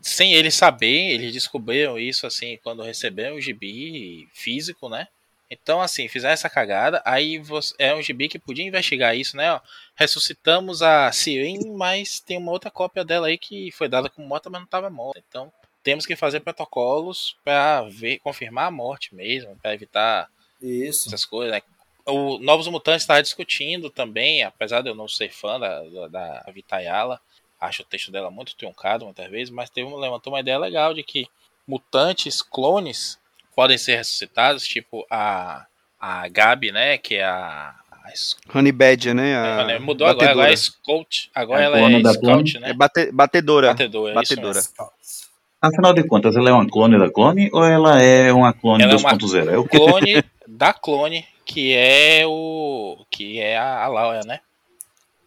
Sem 0.00 0.34
eles 0.34 0.54
saber, 0.54 1.12
eles 1.12 1.32
descobriram 1.32 1.98
isso 1.98 2.26
assim 2.26 2.58
quando 2.62 2.82
receberam 2.82 3.36
o 3.36 3.40
gibi 3.40 4.28
físico, 4.32 4.88
né? 4.88 5.08
Então, 5.62 5.80
assim, 5.80 6.08
fizeram 6.08 6.34
essa 6.34 6.50
cagada, 6.50 7.00
aí 7.04 7.38
você, 7.38 7.74
é 7.78 7.94
um 7.94 8.02
gibi 8.02 8.28
que 8.28 8.38
podia 8.38 8.66
investigar 8.66 9.16
isso, 9.16 9.36
né? 9.36 9.52
Ó, 9.52 9.60
ressuscitamos 9.94 10.82
a 10.82 11.10
Sirin, 11.12 11.72
mas 11.76 12.20
tem 12.20 12.36
uma 12.36 12.52
outra 12.52 12.70
cópia 12.70 13.04
dela 13.04 13.28
aí 13.28 13.38
que 13.38 13.70
foi 13.72 13.88
dada 13.88 14.10
como 14.10 14.26
morta, 14.26 14.50
mas 14.50 14.60
não 14.60 14.66
estava 14.66 14.90
morta. 14.90 15.22
Então, 15.28 15.52
temos 15.82 16.06
que 16.06 16.16
fazer 16.16 16.40
protocolos 16.40 17.36
para 17.44 17.82
ver, 17.82 18.18
confirmar 18.18 18.66
a 18.66 18.70
morte 18.70 19.14
mesmo, 19.14 19.56
para 19.56 19.74
evitar 19.74 20.28
isso. 20.60 21.08
essas 21.08 21.24
coisas. 21.24 21.54
Né? 21.54 21.62
O 22.06 22.38
Novos 22.38 22.66
Mutantes 22.68 23.02
estava 23.02 23.22
discutindo 23.22 23.88
também, 23.90 24.42
apesar 24.42 24.82
de 24.82 24.88
eu 24.88 24.94
não 24.94 25.06
ser 25.06 25.30
fã 25.30 25.58
da, 25.60 25.82
da, 25.82 26.08
da 26.08 26.52
Vitayala, 26.52 27.20
acho 27.60 27.82
o 27.82 27.84
texto 27.84 28.10
dela 28.10 28.30
muito 28.30 28.56
truncado 28.56 29.04
muitas 29.04 29.30
vezes, 29.30 29.50
mas 29.50 29.70
teve, 29.70 29.88
levantou 29.94 30.32
uma 30.32 30.40
ideia 30.40 30.58
legal 30.58 30.92
de 30.92 31.02
que 31.02 31.28
mutantes, 31.66 32.42
clones, 32.42 33.18
podem 33.54 33.78
ser 33.78 33.96
ressuscitados, 33.96 34.66
tipo 34.66 35.06
a, 35.10 35.66
a 35.98 36.28
Gabi, 36.28 36.72
né, 36.72 36.98
que 36.98 37.16
é 37.16 37.24
a, 37.24 37.74
a 37.90 38.58
Honey 38.58 38.72
Badger, 38.72 39.14
né? 39.14 39.36
A 39.36 39.72
é, 39.72 39.78
mudou 39.78 40.06
batedora. 40.06 40.30
agora, 40.30 40.30
agora 40.30 40.52
é 40.52 40.56
Scout. 40.56 41.30
Agora 41.34 41.62
é 41.62 41.64
ela 41.64 41.78
é 41.80 42.12
Scout, 42.12 42.58
né? 42.58 42.70
É 42.70 42.72
bate, 42.74 43.10
batedora. 43.12 43.68
Batedora, 43.68 44.14
batedora. 44.14 44.60
Afinal 45.62 45.94
de 45.94 46.06
contas, 46.06 46.36
ela 46.36 46.50
é 46.50 46.52
uma 46.52 46.68
clone 46.68 46.98
da 46.98 47.10
clone 47.10 47.48
ou 47.50 47.64
ela 47.64 48.02
é 48.02 48.30
uma 48.30 48.52
clone 48.52 48.84
2.0? 48.84 49.48
É, 49.48 49.54
é 49.54 49.58
o 49.58 49.64
clone 49.64 50.22
da 50.46 50.74
clone, 50.74 51.24
que 51.46 51.74
é 51.74 52.26
o. 52.26 52.98
que 53.10 53.40
é 53.40 53.56
a, 53.56 53.84
a 53.84 53.88
Laura, 53.88 54.20
né? 54.26 54.40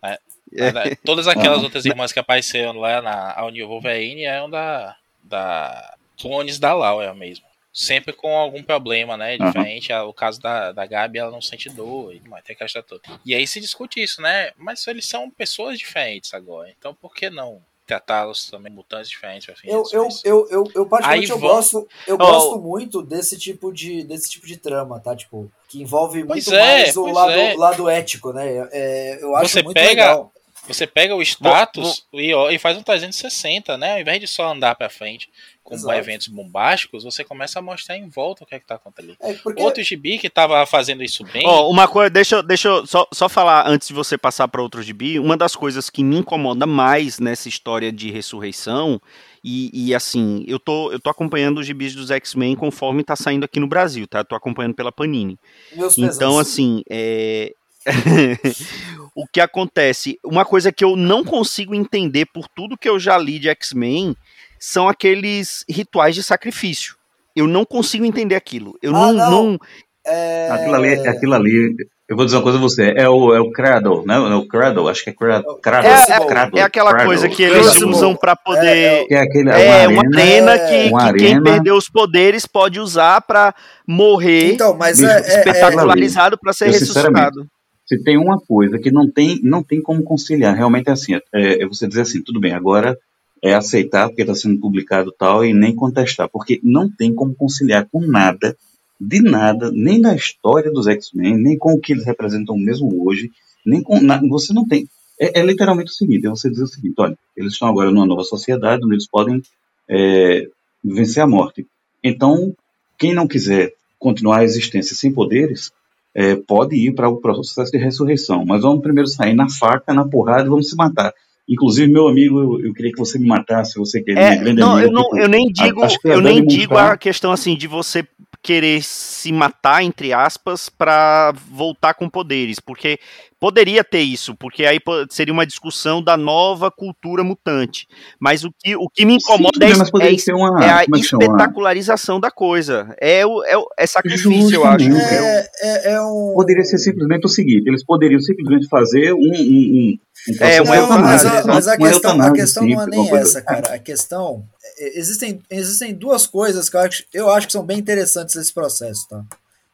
É, 0.04 0.20
é. 0.56 0.96
Todas 1.04 1.28
aquelas 1.28 1.60
ah, 1.60 1.64
outras 1.64 1.86
irmãs 1.86 2.12
que 2.12 2.20
apareceram 2.20 2.80
lá 2.80 3.02
na 3.02 3.52
New 3.52 3.68
Wolverine 3.68 4.24
eram 4.26 4.48
da, 4.48 4.96
da 5.24 5.96
clones 6.20 6.60
da 6.60 6.74
Laura 6.74 7.14
mesmo 7.16 7.47
sempre 7.78 8.12
com 8.12 8.36
algum 8.36 8.64
problema, 8.64 9.16
né? 9.16 9.38
Diferente. 9.38 9.94
Uhum. 9.94 10.08
O 10.08 10.14
caso 10.14 10.42
da, 10.42 10.72
da 10.72 10.84
Gabi, 10.88 11.20
ela 11.20 11.30
não 11.30 11.42
sente 11.42 11.70
dor, 11.70 12.12
e 12.12 12.20
tem 12.44 12.56
aquela 12.60 12.84
toda. 12.84 13.04
E 13.24 13.36
aí 13.36 13.46
se 13.46 13.62
discute 13.62 14.02
isso, 14.02 14.20
né? 14.20 14.52
Mas 14.58 14.86
eles 14.88 15.06
são 15.06 15.30
pessoas 15.30 15.78
diferentes 15.78 16.34
agora. 16.34 16.74
Então 16.76 16.96
por 16.96 17.14
que 17.14 17.30
não 17.30 17.62
tratá-los 17.86 18.50
também 18.50 18.74
mutantes 18.74 19.12
diferentes? 19.12 19.48
Eu, 19.64 19.84
eu, 19.94 20.10
eu, 20.26 20.48
eu, 20.50 20.72
eu, 20.74 20.86
particularmente, 20.88 21.30
eu, 21.30 21.40
gosto, 21.40 21.88
eu 22.08 22.16
oh. 22.16 22.18
gosto 22.18 22.60
muito 22.60 23.04
desse 23.04 23.38
tipo, 23.38 23.72
de, 23.72 24.04
desse 24.04 24.28
tipo 24.32 24.48
de 24.48 24.58
trama, 24.58 25.00
tá? 25.00 25.16
Tipo, 25.16 25.52
que 25.70 25.80
envolve 25.80 26.24
muito 26.24 26.52
é, 26.56 26.84
mais 26.84 26.98
o 26.98 27.06
lado, 27.06 27.32
é. 27.32 27.56
lado 27.56 27.88
ético, 27.88 28.34
né? 28.34 28.68
É, 28.72 29.20
eu 29.22 29.36
acho 29.36 29.50
Você 29.50 29.62
muito 29.62 29.76
pega, 29.76 29.90
legal. 29.90 30.34
Você 30.68 30.86
pega 30.86 31.16
o 31.16 31.22
status 31.22 32.06
E, 32.12 32.34
e, 32.34 32.60
faz 32.60 32.76
um 32.76 32.84
360, 32.84 33.78
né? 33.78 33.94
Ao 33.94 34.00
invés 34.00 34.20
de 34.20 34.28
só 34.28 34.52
andar 34.52 34.76
para 34.76 34.90
frente 34.90 35.30
com 35.68 35.76
Exato. 35.76 35.94
eventos 35.96 36.28
bombásticos, 36.30 37.04
você 37.04 37.26
começa 37.26 37.60
a 37.60 37.62
mostrar 37.62 37.98
em 37.98 38.08
volta 38.08 38.46
o 38.46 38.48
que 38.48 38.56
é 38.56 38.60
que 38.60 38.66
tá 38.66 38.76
acontecendo 38.76 39.18
ali. 39.22 39.34
É 39.34 39.34
porque... 39.34 39.62
Outro 39.62 39.84
gibi 39.84 40.18
que 40.18 40.30
tava 40.30 40.66
fazendo 40.66 41.04
isso 41.04 41.26
bem. 41.26 41.46
Oh, 41.46 41.70
uma 41.70 41.90
coisa, 41.90 42.10
deixa, 42.10 42.42
deixa 42.42 42.70
eu 42.70 42.88
só, 42.88 43.06
só 43.12 43.28
falar 43.28 43.68
antes 43.68 43.90
de 43.90 43.94
você 43.94 44.18
passar 44.18 44.48
para 44.48 44.62
outro 44.62 44.82
gibi. 44.82 45.20
Uma 45.20 45.36
das 45.36 45.58
coisas 45.58 45.90
que 45.90 46.06
me 46.06 46.20
incomoda 46.20 46.66
mais 46.66 47.20
nessa 47.20 47.50
história 47.50 47.92
de 47.92 48.10
ressurreição. 48.10 49.02
E, 49.44 49.70
e 49.74 49.94
assim, 49.94 50.46
eu 50.48 50.58
tô, 50.58 50.90
eu 50.90 51.02
tô 51.02 51.10
acompanhando 51.10 51.58
os 51.58 51.68
gibis 51.68 51.94
dos 51.94 52.12
X-Men 52.12 52.56
conforme 52.56 53.04
tá 53.04 53.18
saindo 53.18 53.44
aqui 53.44 53.60
no 53.60 53.68
Brasil, 53.68 54.08
tá? 54.08 54.20
Eu 54.20 54.26
tô 54.26 54.36
acompanhando 54.36 54.74
pela 54.74 54.90
Panini. 54.90 55.38
Meus 55.76 55.98
então, 55.98 56.40
assim, 56.40 56.82
é, 56.90 57.54
o 59.14 59.28
que 59.28 59.42
acontece? 59.42 60.18
Uma 60.24 60.46
coisa 60.46 60.72
que 60.72 60.86
eu 60.86 60.96
não 60.96 61.26
consigo 61.26 61.76
entender 61.76 62.26
por 62.28 62.48
tudo 62.48 62.78
que 62.78 62.88
eu 62.88 62.98
já 62.98 63.18
li 63.18 63.38
de 63.38 63.50
X-Men 63.50 64.16
são 64.60 64.88
aqueles 64.88 65.64
rituais 65.70 66.16
de 66.16 66.24
sacrifício. 66.24 66.96
Eu 67.36 67.48
não 67.48 67.66
consigo 67.66 68.06
entender 68.06 68.36
aquilo. 68.36 68.78
Eu 68.82 68.96
ah, 68.96 69.12
não. 69.12 69.14
não. 69.14 69.30
não... 69.30 69.60
É... 70.06 70.50
Aquilo, 70.50 70.76
ali, 70.76 71.08
aquilo 71.08 71.34
ali, 71.34 71.76
eu 72.08 72.16
vou 72.16 72.24
dizer 72.24 72.38
uma 72.38 72.44
coisa 72.44 72.58
a 72.58 72.62
você, 72.62 72.94
é 72.96 73.10
o, 73.10 73.36
é 73.36 73.42
o 73.42 73.52
Cradle, 73.52 74.06
né? 74.06 74.16
É 74.16 74.36
o 74.36 74.48
Cradle, 74.48 74.88
acho 74.88 75.04
que 75.04 75.10
é 75.10 75.14
Cradle. 75.14 75.60
Cradle, 75.60 75.92
é, 75.92 75.94
é, 75.94 76.26
Cradle, 76.26 76.60
é 76.60 76.64
aquela 76.64 76.92
Cradle, 76.92 77.08
coisa 77.08 77.28
que 77.28 77.44
eles 77.44 77.82
usam 77.82 78.16
para 78.16 78.34
poder. 78.34 78.66
É, 78.66 79.06
é, 79.12 79.20
aquele, 79.20 79.50
é 79.50 79.88
uma, 79.90 80.00
uma 80.00 80.18
arena, 80.18 80.58
que, 80.58 80.90
uma 80.90 81.12
que 81.12 81.20
quem 81.20 81.44
perdeu 81.44 81.76
os 81.76 81.90
poderes 81.90 82.46
pode 82.46 82.80
usar 82.80 83.20
para 83.20 83.54
morrer 83.86 84.54
então, 84.54 84.78
mas 84.78 85.04
é, 85.04 85.20
espetacularizado 85.20 86.38
para 86.38 86.54
ser 86.54 86.68
ressuscitado. 86.68 87.46
Se 87.86 88.02
tem 88.02 88.18
uma 88.18 88.38
coisa 88.40 88.80
que 88.80 88.90
não 88.90 89.12
tem, 89.12 89.42
não 89.44 89.62
tem 89.62 89.82
como 89.82 90.02
conciliar, 90.02 90.56
realmente 90.56 90.88
é 90.88 90.94
assim, 90.94 91.16
é, 91.16 91.22
é 91.62 91.68
você 91.68 91.88
dizer 91.88 92.02
assim, 92.02 92.22
tudo 92.22 92.40
bem, 92.40 92.54
agora 92.54 92.98
é 93.44 93.54
aceitar 93.54 94.08
porque 94.08 94.22
está 94.22 94.36
sendo 94.36 94.60
publicado 94.60 95.12
tal 95.12 95.46
e 95.46 95.54
nem 95.54 95.76
contestar, 95.76 96.30
porque 96.30 96.60
não 96.64 96.90
tem 96.90 97.14
como 97.14 97.36
conciliar 97.36 97.88
com 97.92 98.02
nada, 98.02 98.58
de 99.00 99.22
nada, 99.22 99.72
nem 99.72 100.00
na 100.00 100.16
história 100.16 100.72
dos 100.72 100.88
X-Men, 100.88 101.38
nem 101.38 101.58
com 101.58 101.74
o 101.74 101.80
que 101.80 101.94
eles 101.94 102.06
representam 102.06 102.58
mesmo 102.58 103.08
hoje, 103.08 103.32
nem 103.66 103.82
com 103.82 104.02
nada, 104.02 104.28
você 104.28 104.54
não 104.54 104.68
tem. 104.68 104.88
É, 105.20 105.40
é, 105.40 105.44
literalmente 105.44 105.92
o 105.92 105.96
seguinte, 105.96 106.26
é 106.26 106.30
você 106.30 106.50
dizer 106.50 106.64
o 106.64 106.68
seguinte, 106.68 106.96
olha, 106.98 107.18
eles 107.36 107.54
estão 107.54 107.68
agora 107.68 107.92
numa 107.92 108.06
nova 108.06 108.24
sociedade 108.24 108.84
onde 108.84 108.96
eles 108.96 109.08
podem 109.08 109.42
é, 109.90 110.48
vencer 110.84 111.24
a 111.24 111.28
morte. 111.28 111.66
Então, 112.04 112.56
quem 112.98 113.14
não 113.14 113.28
quiser 113.28 113.74
continuar 114.00 114.40
a 114.40 114.44
existência 114.44 114.96
sem 114.96 115.12
poderes, 115.12 115.72
é, 116.14 116.36
pode 116.36 116.76
ir 116.76 116.94
para 116.94 117.10
o 117.10 117.22
processo 117.22 117.72
de 117.72 117.78
ressurreição, 117.78 118.46
mas 118.46 118.62
vamos 118.62 118.82
primeiro 118.82 119.08
sair 119.08 119.34
na 119.34 119.50
faca, 119.50 119.94
na 119.94 120.08
porrada 120.08 120.46
e 120.46 120.50
vamos 120.50 120.70
se 120.70 120.76
matar 120.76 121.14
Inclusive, 121.48 121.92
meu 121.92 122.08
amigo, 122.08 122.40
eu, 122.60 122.68
eu 122.68 122.74
queria 122.74 122.92
que 122.92 122.98
você 123.00 123.18
me 123.18 123.26
matasse, 123.26 123.78
você 123.78 124.02
que 124.02 124.12
é, 124.12 124.34
É, 124.34 124.36
grande 124.36 124.60
não, 124.60 124.74
amiga. 124.74 124.88
eu, 124.88 124.92
não, 124.92 125.04
tipo, 125.04 125.18
eu 125.18 125.28
nem 125.30 125.48
digo, 125.48 125.84
a 125.84 125.88
eu 126.04 126.22
nem 126.22 126.46
digo 126.46 126.78
a 126.78 126.98
questão 126.98 127.32
assim 127.32 127.56
de 127.56 127.68
você 127.68 128.06
querer 128.42 128.82
se 128.84 129.32
matar 129.32 129.84
entre 129.84 130.14
aspas 130.14 130.70
pra 130.70 131.34
voltar 131.50 131.94
com 131.94 132.10
poderes, 132.10 132.60
porque 132.60 133.00
poderia 133.40 133.84
ter 133.84 134.00
isso, 134.02 134.36
porque 134.36 134.66
aí 134.66 134.80
seria 135.10 135.34
uma 135.34 135.46
discussão 135.46 136.02
da 136.02 136.16
nova 136.18 136.72
cultura 136.72 137.24
mutante. 137.24 137.88
Mas 138.20 138.44
o 138.44 138.52
que, 138.60 138.76
o 138.76 138.88
que 138.90 139.06
me 139.06 139.16
incomoda 139.16 139.66
Sim, 139.66 139.74
é, 139.74 139.76
mas 139.78 139.92
poderia 139.92 140.16
é- 140.16 140.20
ser 140.20 140.34
uma. 140.34 140.64
é 140.64 140.70
a 140.70 140.84
como 140.86 140.96
é 140.96 141.00
que 141.00 141.06
chama? 141.06 141.24
espetacularização 141.24 142.20
da 142.20 142.32
coisa. 142.32 142.96
É, 143.00 143.26
o, 143.26 143.44
é, 143.44 143.58
o- 143.58 143.68
é 143.78 143.86
sacrifício, 143.88 144.56
eu 144.56 144.66
acho. 144.66 144.86
Justamente. 144.86 145.14
É 145.14 145.18
É, 145.28 145.50
é, 145.62 145.92
é 145.94 146.02
um. 146.02 146.34
Poderia 146.36 146.64
ser 146.64 146.78
simplesmente 146.78 147.26
o 147.26 147.30
seguinte: 147.30 147.68
eles 147.68 147.84
poderiam 147.86 148.20
simplesmente 148.20 148.68
fazer 148.68 149.14
um. 149.14 149.18
um, 149.18 149.32
um, 149.32 149.98
um 150.30 150.34
É, 150.46 150.60
mas, 150.62 150.80
eutanásia, 150.80 151.30
a, 151.42 151.48
mas 151.48 151.68
a 151.68 151.78
questão, 151.78 152.22
a 152.22 152.32
questão 152.34 152.66
não 152.68 152.82
é 152.82 152.86
nem 152.88 153.16
essa, 153.16 153.42
cara. 153.42 153.74
A 153.76 153.80
questão. 153.80 154.44
É, 154.78 155.00
Existem, 155.00 155.42
existem 155.50 155.94
duas 155.94 156.28
coisas 156.28 156.70
que 156.70 156.76
eu 156.76 156.82
acho, 156.82 157.06
eu 157.14 157.30
acho 157.30 157.48
que 157.48 157.54
são 157.54 157.66
bem 157.66 157.80
interessantes 157.80 158.36
nesse 158.36 158.54
processo, 158.54 159.08
tá? 159.08 159.24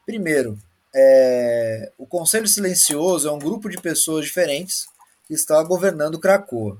Primeiro, 0.06 0.58
é, 0.94 1.90
o 1.98 2.06
Conselho 2.06 2.46
Silencioso 2.46 3.28
é 3.28 3.32
um 3.32 3.38
grupo 3.38 3.68
de 3.68 3.80
pessoas 3.80 4.26
diferentes 4.26 4.86
que 5.26 5.34
está 5.34 5.62
governando 5.62 6.18
Cracoa. 6.18 6.78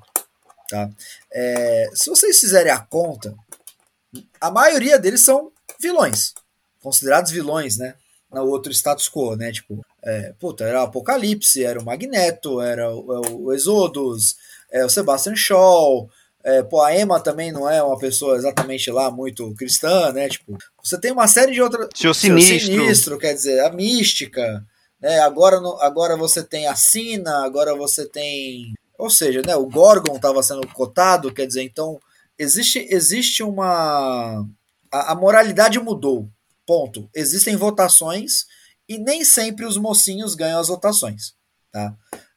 Tá? 0.68 0.90
É, 1.32 1.90
se 1.94 2.08
vocês 2.08 2.38
fizerem 2.38 2.72
a 2.72 2.80
conta, 2.80 3.34
a 4.40 4.50
maioria 4.50 4.98
deles 4.98 5.20
são 5.20 5.50
vilões, 5.80 6.34
considerados 6.80 7.30
vilões, 7.30 7.76
né? 7.76 7.94
No 8.30 8.42
outro 8.46 8.72
status 8.72 9.08
quo, 9.08 9.36
né? 9.36 9.52
Tipo, 9.52 9.84
é, 10.02 10.32
puta, 10.38 10.64
era 10.64 10.80
o 10.80 10.84
Apocalipse, 10.84 11.64
era 11.64 11.80
o 11.80 11.84
Magneto, 11.84 12.60
era 12.60 12.90
o, 12.92 13.44
o 13.44 13.52
Exodus, 13.52 14.36
é, 14.70 14.84
o 14.84 14.88
Sebastian 14.88 15.36
Shaw, 15.36 16.08
é, 16.44 16.62
pô, 16.62 16.82
a 16.82 16.94
Emma 16.94 17.18
também 17.18 17.50
não 17.50 17.68
é 17.68 17.82
uma 17.82 17.98
pessoa 17.98 18.36
exatamente 18.36 18.90
lá 18.90 19.10
muito 19.10 19.54
cristã, 19.54 20.12
né? 20.12 20.28
Tipo, 20.28 20.58
você 20.82 21.00
tem 21.00 21.10
uma 21.10 21.26
série 21.26 21.52
de 21.52 21.62
outras. 21.62 21.88
Seu 21.94 22.12
Seu 22.12 22.38
sinistro. 22.38 22.66
sinistro, 22.66 23.18
quer 23.18 23.32
dizer, 23.32 23.60
a 23.60 23.72
mística, 23.72 24.62
né? 25.00 25.20
Agora, 25.20 25.56
agora 25.80 26.18
você 26.18 26.42
tem 26.42 26.66
a 26.66 26.74
Sina, 26.74 27.46
agora 27.46 27.74
você 27.74 28.06
tem. 28.06 28.74
Ou 28.98 29.08
seja, 29.08 29.40
né? 29.40 29.56
O 29.56 29.66
Gorgon 29.66 30.16
estava 30.16 30.42
sendo 30.42 30.68
cotado, 30.68 31.32
quer 31.32 31.46
dizer, 31.46 31.62
então 31.62 31.98
existe, 32.38 32.86
existe 32.90 33.42
uma. 33.42 34.46
A, 34.92 35.12
a 35.12 35.14
moralidade 35.14 35.80
mudou. 35.80 36.28
Ponto. 36.66 37.08
Existem 37.14 37.56
votações 37.56 38.44
e 38.86 38.98
nem 38.98 39.24
sempre 39.24 39.64
os 39.64 39.78
mocinhos 39.78 40.34
ganham 40.34 40.60
as 40.60 40.68
votações. 40.68 41.32
Tá? 41.72 41.94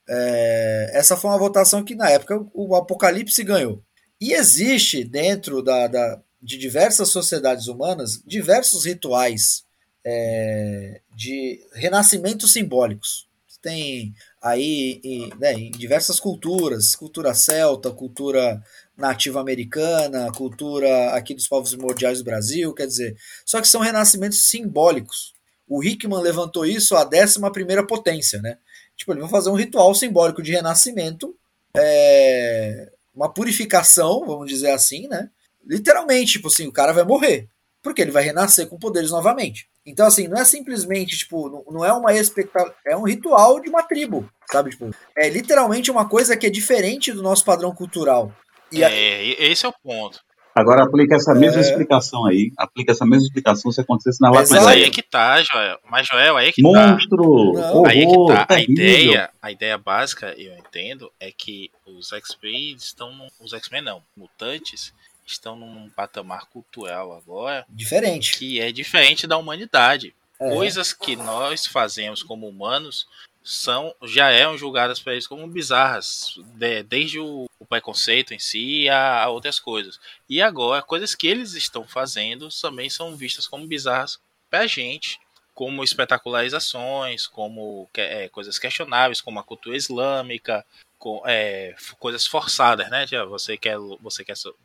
É, 0.07 0.91
essa 0.93 1.17
foi 1.17 1.29
uma 1.29 1.37
votação 1.37 1.83
que 1.83 1.93
na 1.93 2.09
época 2.09 2.41
o 2.53 2.73
Apocalipse 2.73 3.43
ganhou. 3.43 3.83
E 4.19 4.33
existe 4.33 5.03
dentro 5.03 5.61
da, 5.61 5.87
da- 5.87 6.21
de 6.41 6.57
diversas 6.57 7.09
sociedades 7.09 7.67
humanas 7.67 8.21
diversos 8.25 8.85
rituais 8.85 9.63
é, 10.05 11.01
de 11.15 11.59
renascimentos 11.73 12.53
simbólicos. 12.53 13.27
Tem 13.61 14.13
aí 14.41 15.01
em, 15.03 15.29
né, 15.39 15.53
em 15.53 15.71
diversas 15.71 16.19
culturas, 16.19 16.95
cultura 16.95 17.33
celta, 17.33 17.91
cultura 17.91 18.63
nativa 18.95 19.41
americana, 19.41 20.31
cultura 20.31 21.09
aqui 21.11 21.33
dos 21.33 21.47
povos 21.47 21.71
primordiais 21.71 22.19
do 22.19 22.23
Brasil, 22.23 22.73
quer 22.73 22.87
dizer, 22.87 23.17
só 23.45 23.59
que 23.59 23.67
são 23.67 23.81
renascimentos 23.81 24.47
simbólicos. 24.49 25.33
O 25.67 25.83
Hickman 25.83 26.21
levantou 26.21 26.65
isso 26.65 26.95
à 26.95 27.03
11 27.05 27.51
primeira 27.51 27.85
potência, 27.85 28.41
né? 28.41 28.57
Tipo, 28.95 29.11
ele 29.11 29.21
vai 29.21 29.29
fazer 29.29 29.49
um 29.49 29.55
ritual 29.55 29.93
simbólico 29.93 30.41
de 30.41 30.51
renascimento, 30.53 31.35
é, 31.75 32.89
uma 33.17 33.33
purificação, 33.33 34.23
vamos 34.25 34.47
dizer 34.47 34.69
assim, 34.69 35.07
né? 35.07 35.29
Literalmente, 35.65 36.33
tipo 36.33 36.47
assim, 36.49 36.67
o 36.67 36.71
cara 36.71 36.93
vai 36.93 37.03
morrer, 37.03 37.49
porque 37.81 38.01
ele 38.01 38.11
vai 38.11 38.23
renascer 38.23 38.67
com 38.67 38.77
poderes 38.77 39.09
novamente. 39.09 39.67
Então, 39.85 40.05
assim, 40.05 40.27
não 40.27 40.37
é 40.39 40.45
simplesmente, 40.45 41.17
tipo, 41.17 41.63
não, 41.71 41.83
é 41.83 41.91
uma 41.91 42.13
expectativa, 42.13 42.75
é 42.85 42.95
um 42.95 43.03
ritual 43.03 43.59
de 43.59 43.69
uma 43.69 43.81
tribo, 43.83 44.29
sabe? 44.51 44.69
Tipo, 44.69 44.91
é 45.17 45.29
literalmente 45.29 45.89
uma 45.89 46.07
coisa 46.07 46.37
que 46.37 46.45
é 46.45 46.49
diferente 46.49 47.11
do 47.11 47.23
nosso 47.23 47.43
padrão 47.43 47.73
cultural. 47.73 48.31
E 48.71 48.83
a- 48.83 48.91
É, 48.91 49.23
e- 49.25 49.35
esse 49.51 49.65
é 49.65 49.69
o 49.69 49.73
ponto. 49.83 50.19
Agora 50.59 50.83
aplica 50.83 51.15
essa 51.15 51.33
mesma 51.35 51.59
É. 51.59 51.61
explicação 51.61 52.25
aí. 52.25 52.51
Aplica 52.57 52.91
essa 52.91 53.05
mesma 53.05 53.25
explicação 53.27 53.71
se 53.71 53.81
acontecesse 53.81 54.19
na 54.21 54.29
Exato. 54.29 54.53
Mas 54.63 54.67
aí 54.67 54.83
é 54.83 54.89
que 54.89 55.01
tá, 55.03 55.41
Joel. 55.43 55.79
Mas, 55.89 56.07
Joel, 56.07 56.37
aí 56.37 56.49
é 56.49 56.51
que 56.51 56.61
tá. 56.61 56.67
Monstro! 56.69 57.85
Aí 57.85 58.01
é 58.01 58.05
que 58.05 58.25
tá. 58.27 58.41
A 58.41 58.45
terrível. 58.45 58.73
ideia, 58.73 59.29
a 59.41 59.51
ideia 59.51 59.77
básica, 59.77 60.33
eu 60.37 60.57
entendo, 60.57 61.11
é 61.19 61.31
que 61.31 61.69
os 61.85 62.11
X-Men 62.11 62.75
estão. 62.75 63.11
num- 63.13 63.27
Os 63.39 63.53
X-Men 63.53 63.81
não, 63.81 64.01
mutantes 64.15 64.93
estão 65.25 65.55
num 65.55 65.89
patamar 65.89 66.45
cultural 66.47 67.11
agora 67.13 67.65
diferente. 67.69 68.37
que 68.37 68.59
é 68.61 68.71
diferente 68.71 69.27
da 69.27 69.37
humanidade. 69.37 70.13
É. 70.39 70.49
Coisas 70.53 70.93
que 70.93 71.15
nós 71.15 71.65
fazemos 71.65 72.21
como 72.23 72.47
humanos 72.47 73.07
são 73.49 73.95
já 74.03 74.29
eram 74.29 74.57
julgadas 74.57 74.99
para 74.99 75.13
eles 75.13 75.25
como 75.25 75.47
bizarras, 75.47 76.35
de- 76.55 76.83
desde 76.83 77.17
o, 77.19 77.45
o 77.57 77.65
preconceito 77.65 78.33
em 78.33 78.39
si 78.39 78.89
a, 78.89 79.23
a 79.23 79.29
outras 79.29 79.57
coisas. 79.59 79.99
E 80.29 80.41
agora, 80.41 80.81
coisas 80.81 81.15
que 81.15 81.27
eles 81.27 81.53
estão 81.53 81.87
fazendo 81.87 82.49
também 82.61 82.89
são 82.89 83.15
vistas 83.15 83.47
como 83.47 83.65
bizarras 83.65 84.19
pra 84.49 84.67
gente, 84.67 85.17
como 85.53 85.83
espetacularizações, 85.83 87.25
como 87.25 87.89
é, 87.95 88.29
coisas 88.29 88.59
questionáveis, 88.59 89.21
como 89.21 89.39
a 89.39 89.43
cultura 89.43 89.77
islâmica, 89.77 90.65
com, 90.99 91.21
é, 91.25 91.73
coisas 91.99 92.27
forçadas, 92.27 92.89
né? 92.89 93.07
Já 93.07 93.23
você 93.25 93.57
quer, 93.57 93.77
você 94.01 94.23
quer 94.25 94.35
eu- 94.43 94.55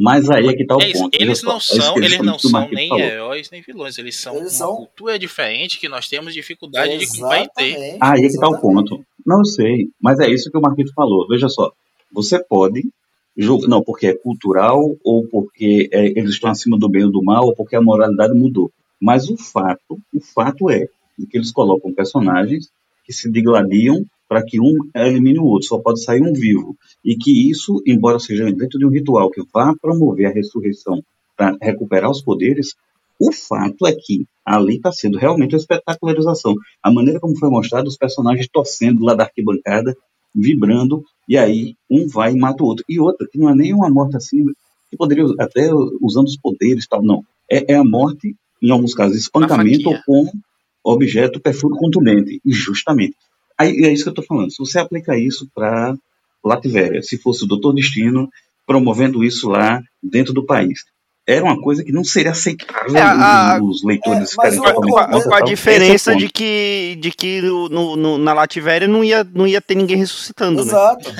Mas 0.00 0.30
aí 0.30 0.46
é 0.46 0.52
que 0.54 0.64
tá 0.64 0.76
o 0.76 0.80
é 0.80 0.92
ponto. 0.92 1.14
eles 1.20 1.38
só, 1.40 1.46
não 1.46 1.54
é 1.54 1.58
isso 1.58 1.76
são, 1.82 1.96
eles 1.96 2.10
estão- 2.12 2.24
não 2.24 2.38
são 2.38 2.68
nem 2.70 2.88
falou. 2.88 3.02
heróis 3.04 3.50
nem 3.50 3.60
vilões, 3.62 3.98
eles 3.98 4.14
são 4.16 4.36
Eles 4.36 4.52
uma 4.52 4.58
são- 4.66 4.76
cultura 4.76 5.18
diferente 5.18 5.80
que 5.80 5.88
nós 5.88 6.06
temos 6.08 6.32
dificuldade 6.32 6.96
de 6.98 7.06
compreender. 7.08 7.44
Exatamente, 7.48 7.98
Aí 8.00 8.24
é 8.24 8.28
que 8.28 8.38
tá 8.38 8.46
o 8.48 8.52
exatamente. 8.52 8.60
ponto. 8.90 9.04
Não 9.26 9.44
sei, 9.44 9.88
mas 10.00 10.20
é 10.20 10.30
isso 10.30 10.50
que 10.50 10.56
o 10.56 10.60
Marquito 10.60 10.92
falou. 10.94 11.26
Veja 11.26 11.48
só, 11.48 11.72
você 12.12 12.38
pode 12.42 12.84
julgar, 13.36 13.68
não 13.68 13.82
porque 13.82 14.06
é 14.06 14.14
cultural 14.14 14.80
ou 15.04 15.26
porque 15.28 15.88
é, 15.92 16.06
eles 16.18 16.30
estão 16.30 16.50
acima 16.50 16.78
do 16.78 16.88
bem 16.88 17.04
ou 17.04 17.10
do 17.10 17.22
mal 17.22 17.44
ou 17.46 17.54
porque 17.54 17.74
a 17.74 17.82
moralidade 17.82 18.34
mudou. 18.34 18.70
Mas 19.00 19.28
o 19.28 19.36
fato, 19.36 19.98
o 20.14 20.20
fato 20.20 20.70
é 20.70 20.86
que 21.28 21.36
eles 21.36 21.50
colocam 21.50 21.92
personagens 21.92 22.68
que 23.04 23.12
se 23.12 23.30
digladiam 23.30 24.04
para 24.28 24.44
que 24.44 24.60
um 24.60 24.76
elimine 24.94 25.38
o 25.38 25.44
outro, 25.44 25.68
só 25.68 25.78
pode 25.78 26.02
sair 26.02 26.20
um 26.20 26.32
vivo. 26.32 26.76
E 27.04 27.16
que 27.16 27.50
isso, 27.50 27.82
embora 27.86 28.18
seja 28.18 28.44
dentro 28.52 28.78
de 28.78 28.84
um 28.84 28.90
ritual 28.90 29.30
que 29.30 29.42
vá 29.52 29.74
promover 29.80 30.26
a 30.26 30.32
ressurreição 30.32 31.02
para 31.36 31.56
recuperar 31.62 32.10
os 32.10 32.20
poderes, 32.20 32.74
o 33.18 33.32
fato 33.32 33.86
é 33.86 33.92
que 33.92 34.26
ali 34.44 34.76
está 34.76 34.92
sendo 34.92 35.18
realmente 35.18 35.54
uma 35.54 35.60
espetacularização. 35.60 36.54
A 36.82 36.92
maneira 36.92 37.18
como 37.18 37.36
foi 37.36 37.48
mostrado, 37.48 37.88
os 37.88 37.96
personagens 37.96 38.48
torcendo 38.52 39.04
lá 39.04 39.14
da 39.14 39.24
arquibancada, 39.24 39.96
vibrando, 40.34 41.02
e 41.28 41.36
aí 41.36 41.74
um 41.90 42.06
vai 42.06 42.32
e 42.32 42.38
mata 42.38 42.62
o 42.62 42.66
outro. 42.66 42.84
E 42.88 43.00
outra, 43.00 43.26
que 43.30 43.38
não 43.38 43.48
é 43.48 43.54
nem 43.54 43.74
uma 43.74 43.90
morte 43.90 44.16
assim, 44.16 44.44
que 44.90 44.96
poderia 44.96 45.24
até 45.38 45.70
usando 46.00 46.26
os 46.26 46.36
poderes 46.36 46.86
tal, 46.86 47.02
não. 47.02 47.24
É, 47.50 47.72
é 47.72 47.76
a 47.76 47.84
morte, 47.84 48.36
em 48.62 48.70
alguns 48.70 48.94
casos, 48.94 49.16
espancamento 49.16 49.88
ou 49.88 49.96
com 50.06 50.30
objeto 50.84 51.40
perfuro 51.40 51.76
contundente. 51.76 52.40
E 52.44 52.52
justamente. 52.52 53.16
Aí 53.58 53.70
é 53.84 53.92
isso 53.92 54.04
que 54.04 54.08
eu 54.08 54.12
estou 54.12 54.24
falando. 54.24 54.50
Se 54.52 54.58
você 54.58 54.78
aplica 54.78 55.18
isso 55.18 55.48
para 55.54 55.94
Latvéria, 56.44 57.02
se 57.02 57.18
fosse 57.18 57.44
o 57.44 57.46
Doutor 57.46 57.74
Destino 57.74 58.28
promovendo 58.66 59.24
isso 59.24 59.48
lá 59.48 59.80
dentro 60.02 60.32
do 60.32 60.44
país, 60.44 60.80
era 61.26 61.44
uma 61.44 61.60
coisa 61.60 61.82
que 61.84 61.92
não 61.92 62.04
seria 62.04 62.30
aceitável 62.30 62.96
É, 62.96 63.00
a- 63.02 63.58
os, 63.62 63.82
leitores 63.84 64.32
é, 64.32 64.34
mas 64.36 64.54
ficarem 64.54 64.58
o- 64.60 64.62
Com 64.62 64.98
a- 64.98 65.04
totalmente 65.06 65.28
com 65.28 65.34
a, 65.34 65.40
diferença 65.42 66.12
é 66.12 66.16
de 66.16 66.28
que, 66.28 66.98
de 67.00 67.10
que 67.10 67.42
no, 67.42 67.68
no- 67.68 67.96
no- 67.96 68.18
na 68.18 68.32
Lativéria 68.32 68.86
não 68.88 69.02
ia, 69.04 69.24
não 69.24 69.46
ia 69.46 69.60
ter 69.60 69.74
ninguém 69.74 69.96
ressuscitando, 69.96 70.62
né? 70.64 70.68
Exato. 70.70 71.12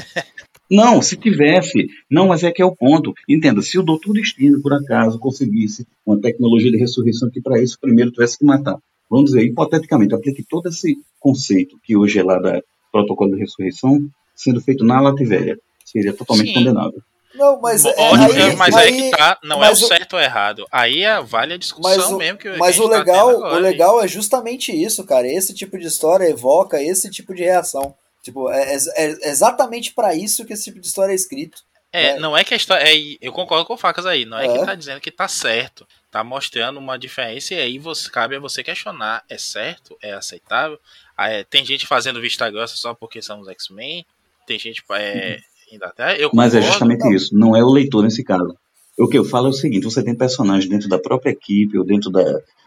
Não, 0.71 1.01
se 1.01 1.17
tivesse. 1.17 1.87
Não, 2.11 2.29
mas 2.29 2.43
é 2.45 2.51
que 2.53 2.61
é 2.61 2.65
o 2.65 2.77
ponto. 2.77 3.13
Entenda, 3.29 3.63
se 3.63 3.79
o 3.79 3.83
Doutor 3.83 4.13
Destino, 4.13 4.61
por 4.61 4.73
acaso, 4.75 5.19
conseguisse 5.19 5.87
uma 6.07 6.21
tecnologia 6.21 6.71
de 6.71 6.77
ressurreição 6.77 7.31
que 7.31 7.41
para 7.41 7.61
isso 7.63 7.79
primeiro 7.81 8.11
tivesse 8.11 8.39
que 8.39 8.45
matar. 8.45 8.77
Vamos 9.11 9.31
dizer, 9.31 9.45
hipoteticamente, 9.45 10.15
aplique 10.15 10.45
todo 10.49 10.69
esse 10.69 10.97
conceito 11.19 11.77
que 11.83 11.97
hoje 11.97 12.19
é 12.19 12.23
lá 12.23 12.39
da 12.39 12.61
protocolo 12.93 13.35
de 13.35 13.41
ressurreição, 13.41 13.99
sendo 14.35 14.61
feito 14.61 14.85
na 14.85 15.01
Lativéria. 15.01 15.59
Seria 15.85 16.13
totalmente 16.13 16.49
Sim. 16.49 16.55
condenável. 16.55 17.03
Não, 17.35 17.61
mas 17.61 17.83
Bom, 17.83 17.91
é, 17.91 18.11
ótimo, 18.11 18.43
aí, 18.43 18.57
mas 18.57 18.75
aí, 18.75 18.93
que 18.93 19.11
tá, 19.17 19.39
não 19.45 19.63
é 19.65 19.71
o 19.71 19.77
certo 19.77 20.15
ou 20.15 20.21
errado. 20.21 20.67
Aí 20.73 21.03
é, 21.03 21.21
vale 21.23 21.55
a 21.55 21.59
discussão 21.59 22.15
o- 22.15 22.19
mesmo 22.19 22.39
que, 22.39 22.49
Mas 22.57 22.79
o 22.79 22.89
tá 22.89 22.99
legal, 22.99 23.27
tendo 23.29 23.37
agora, 23.45 23.55
o 23.55 23.59
legal 23.61 24.03
é 24.03 24.09
justamente 24.09 24.73
isso, 24.73 25.05
cara. 25.05 25.27
Esse 25.29 25.55
tipo 25.55 25.79
de 25.79 25.87
história 25.87 26.29
evoca 26.29 26.83
esse 26.83 27.11
tipo 27.11 27.35
de 27.35 27.45
reação. 27.45 27.95
Tipo, 28.23 28.51
é, 28.51 28.75
é- 28.75 29.29
é 29.29 29.31
exatamente 29.31 29.93
pra 29.95 30.15
isso 30.15 30.45
que 30.45 30.53
esse 30.53 30.65
tipo 30.65 30.81
de 30.81 30.87
história 30.87 31.13
é 31.13 31.15
escrito. 31.15 31.59
É, 31.93 32.09
É. 32.11 32.19
não 32.19 32.37
é 32.37 32.45
que 32.45 32.53
a 32.53 32.57
história. 32.57 32.85
É, 32.85 33.17
eu 33.21 33.33
concordo 33.33 33.65
com 33.65 33.75
o 33.75 33.79
Facas 33.79 34.05
aí. 34.07 34.25
Não 34.25 34.39
é, 34.39 34.47
É. 34.47 34.59
que 34.59 34.65
tá 34.67 34.75
dizendo 34.75 35.01
que 35.01 35.11
tá 35.11 35.27
certo. 35.29 35.87
Tá 36.11 36.23
mostrando 36.25 36.79
uma 36.79 36.99
diferença 36.99 37.55
e 37.55 37.59
aí 37.59 37.79
você, 37.79 38.11
cabe 38.11 38.37
a 38.37 38.41
você 38.41 38.63
questionar. 38.63 39.23
É 39.29 39.39
certo? 39.39 39.97
É 40.03 40.13
aceitável? 40.13 40.79
Ah, 41.17 41.29
é, 41.31 41.45
tem 41.45 41.65
gente 41.65 41.87
fazendo 41.87 42.21
vista 42.21 42.49
grossa 42.51 42.77
só 42.77 42.95
porque 42.95 43.21
são 43.23 43.41
os 43.41 43.49
X-Men. 43.49 44.05
Tem 44.47 44.59
gente. 44.59 44.83
É, 44.93 45.39
Sim, 45.69 45.79
até 45.83 46.23
eu 46.23 46.31
Mas 46.33 46.55
é 46.55 46.59
concordo. 46.59 46.67
justamente 46.73 47.01
Não. 47.05 47.13
isso, 47.15 47.35
não 47.37 47.57
é 47.57 47.63
o 47.63 47.71
leitor 47.71 48.03
nesse 48.03 48.25
caso. 48.25 48.57
O 48.99 49.07
que 49.07 49.19
eu 49.19 49.25
falo 49.25 49.47
é 49.49 49.51
o 49.51 49.53
seguinte: 49.53 49.85
você 49.85 50.03
tem 50.03 50.15
personagens 50.15 50.69
dentro 50.69 50.89
da 50.89 50.99
própria 50.99 51.31
equipe 51.31 51.79
ou 51.79 51.85
dentro 51.85 52.11
da, 52.11 52.25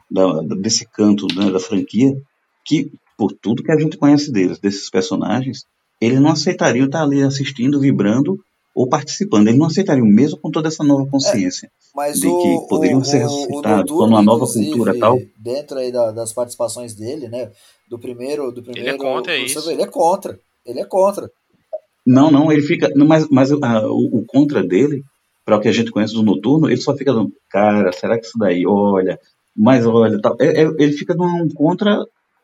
da- 0.09 0.41
desse 0.55 0.85
canto 0.87 1.25
né, 1.35 1.49
da 1.51 1.59
franquia 1.59 2.13
que, 2.63 2.91
por 3.17 3.31
tudo 3.33 3.63
que 3.63 3.71
a 3.71 3.79
gente 3.79 3.97
conhece 3.97 4.31
deles, 4.31 4.59
desses 4.59 4.89
personagens, 4.89 5.65
eles 5.99 6.19
não 6.19 6.31
aceitariam 6.31 6.85
estar 6.85 7.01
ali 7.01 7.23
assistindo, 7.23 7.79
vibrando 7.79 8.39
ou 8.73 8.87
participando. 8.87 9.47
Eles 9.47 9.59
não 9.59 9.67
aceitariam, 9.67 10.05
mesmo 10.05 10.37
com 10.39 10.49
toda 10.49 10.67
essa 10.67 10.83
nova 10.83 11.05
consciência. 11.09 11.69
Mas 11.95 12.19
de 12.19 12.27
o, 12.27 12.37
que 12.61 12.67
poderiam 12.69 12.99
o, 12.99 13.05
ser 13.05 13.17
o- 13.25 13.27
o 13.27 13.29
ressuscitados 13.39 13.91
quando 13.91 14.09
uma 14.09 14.21
nova 14.21 14.45
cultura 14.47 14.97
tal. 14.97 15.19
Dentro 15.37 15.77
aí 15.77 15.91
da- 15.91 16.11
das 16.11 16.31
participações 16.33 16.95
dele, 16.95 17.27
né? 17.27 17.51
Do 17.89 17.99
primeiro. 17.99 18.51
Do 18.51 18.63
primeiro 18.63 18.97
contra 18.97 19.37
do- 19.37 19.43
isso. 19.43 19.69
Ele 19.69 19.81
é 19.81 19.87
contra. 19.87 20.39
Ele 20.65 20.79
é 20.79 20.85
contra. 20.85 21.29
Não, 22.05 22.31
não, 22.31 22.51
ele 22.51 22.61
fica. 22.61 22.89
não, 22.95 23.05
Mas, 23.07 23.27
mas 23.29 23.51
ah, 23.51 23.81
o, 23.87 24.19
o 24.19 24.25
contra 24.25 24.63
dele, 24.63 25.03
para 25.45 25.57
o 25.57 25.59
que 25.59 25.67
a 25.67 25.71
gente 25.71 25.91
conhece 25.91 26.13
do 26.13 26.23
noturno, 26.23 26.67
ele 26.69 26.81
só 26.81 26.95
fica 26.95 27.13
dando, 27.13 27.31
cara, 27.49 27.91
será 27.91 28.17
que 28.19 28.25
isso 28.25 28.37
daí, 28.39 28.63
olha, 28.65 29.19
mas 29.55 29.85
olha, 29.85 30.19
tal. 30.21 30.35
É- 30.39 30.63
é- 30.63 30.71
ele 30.79 30.93
fica 30.93 31.13
num 31.13 31.47
contra 31.53 31.99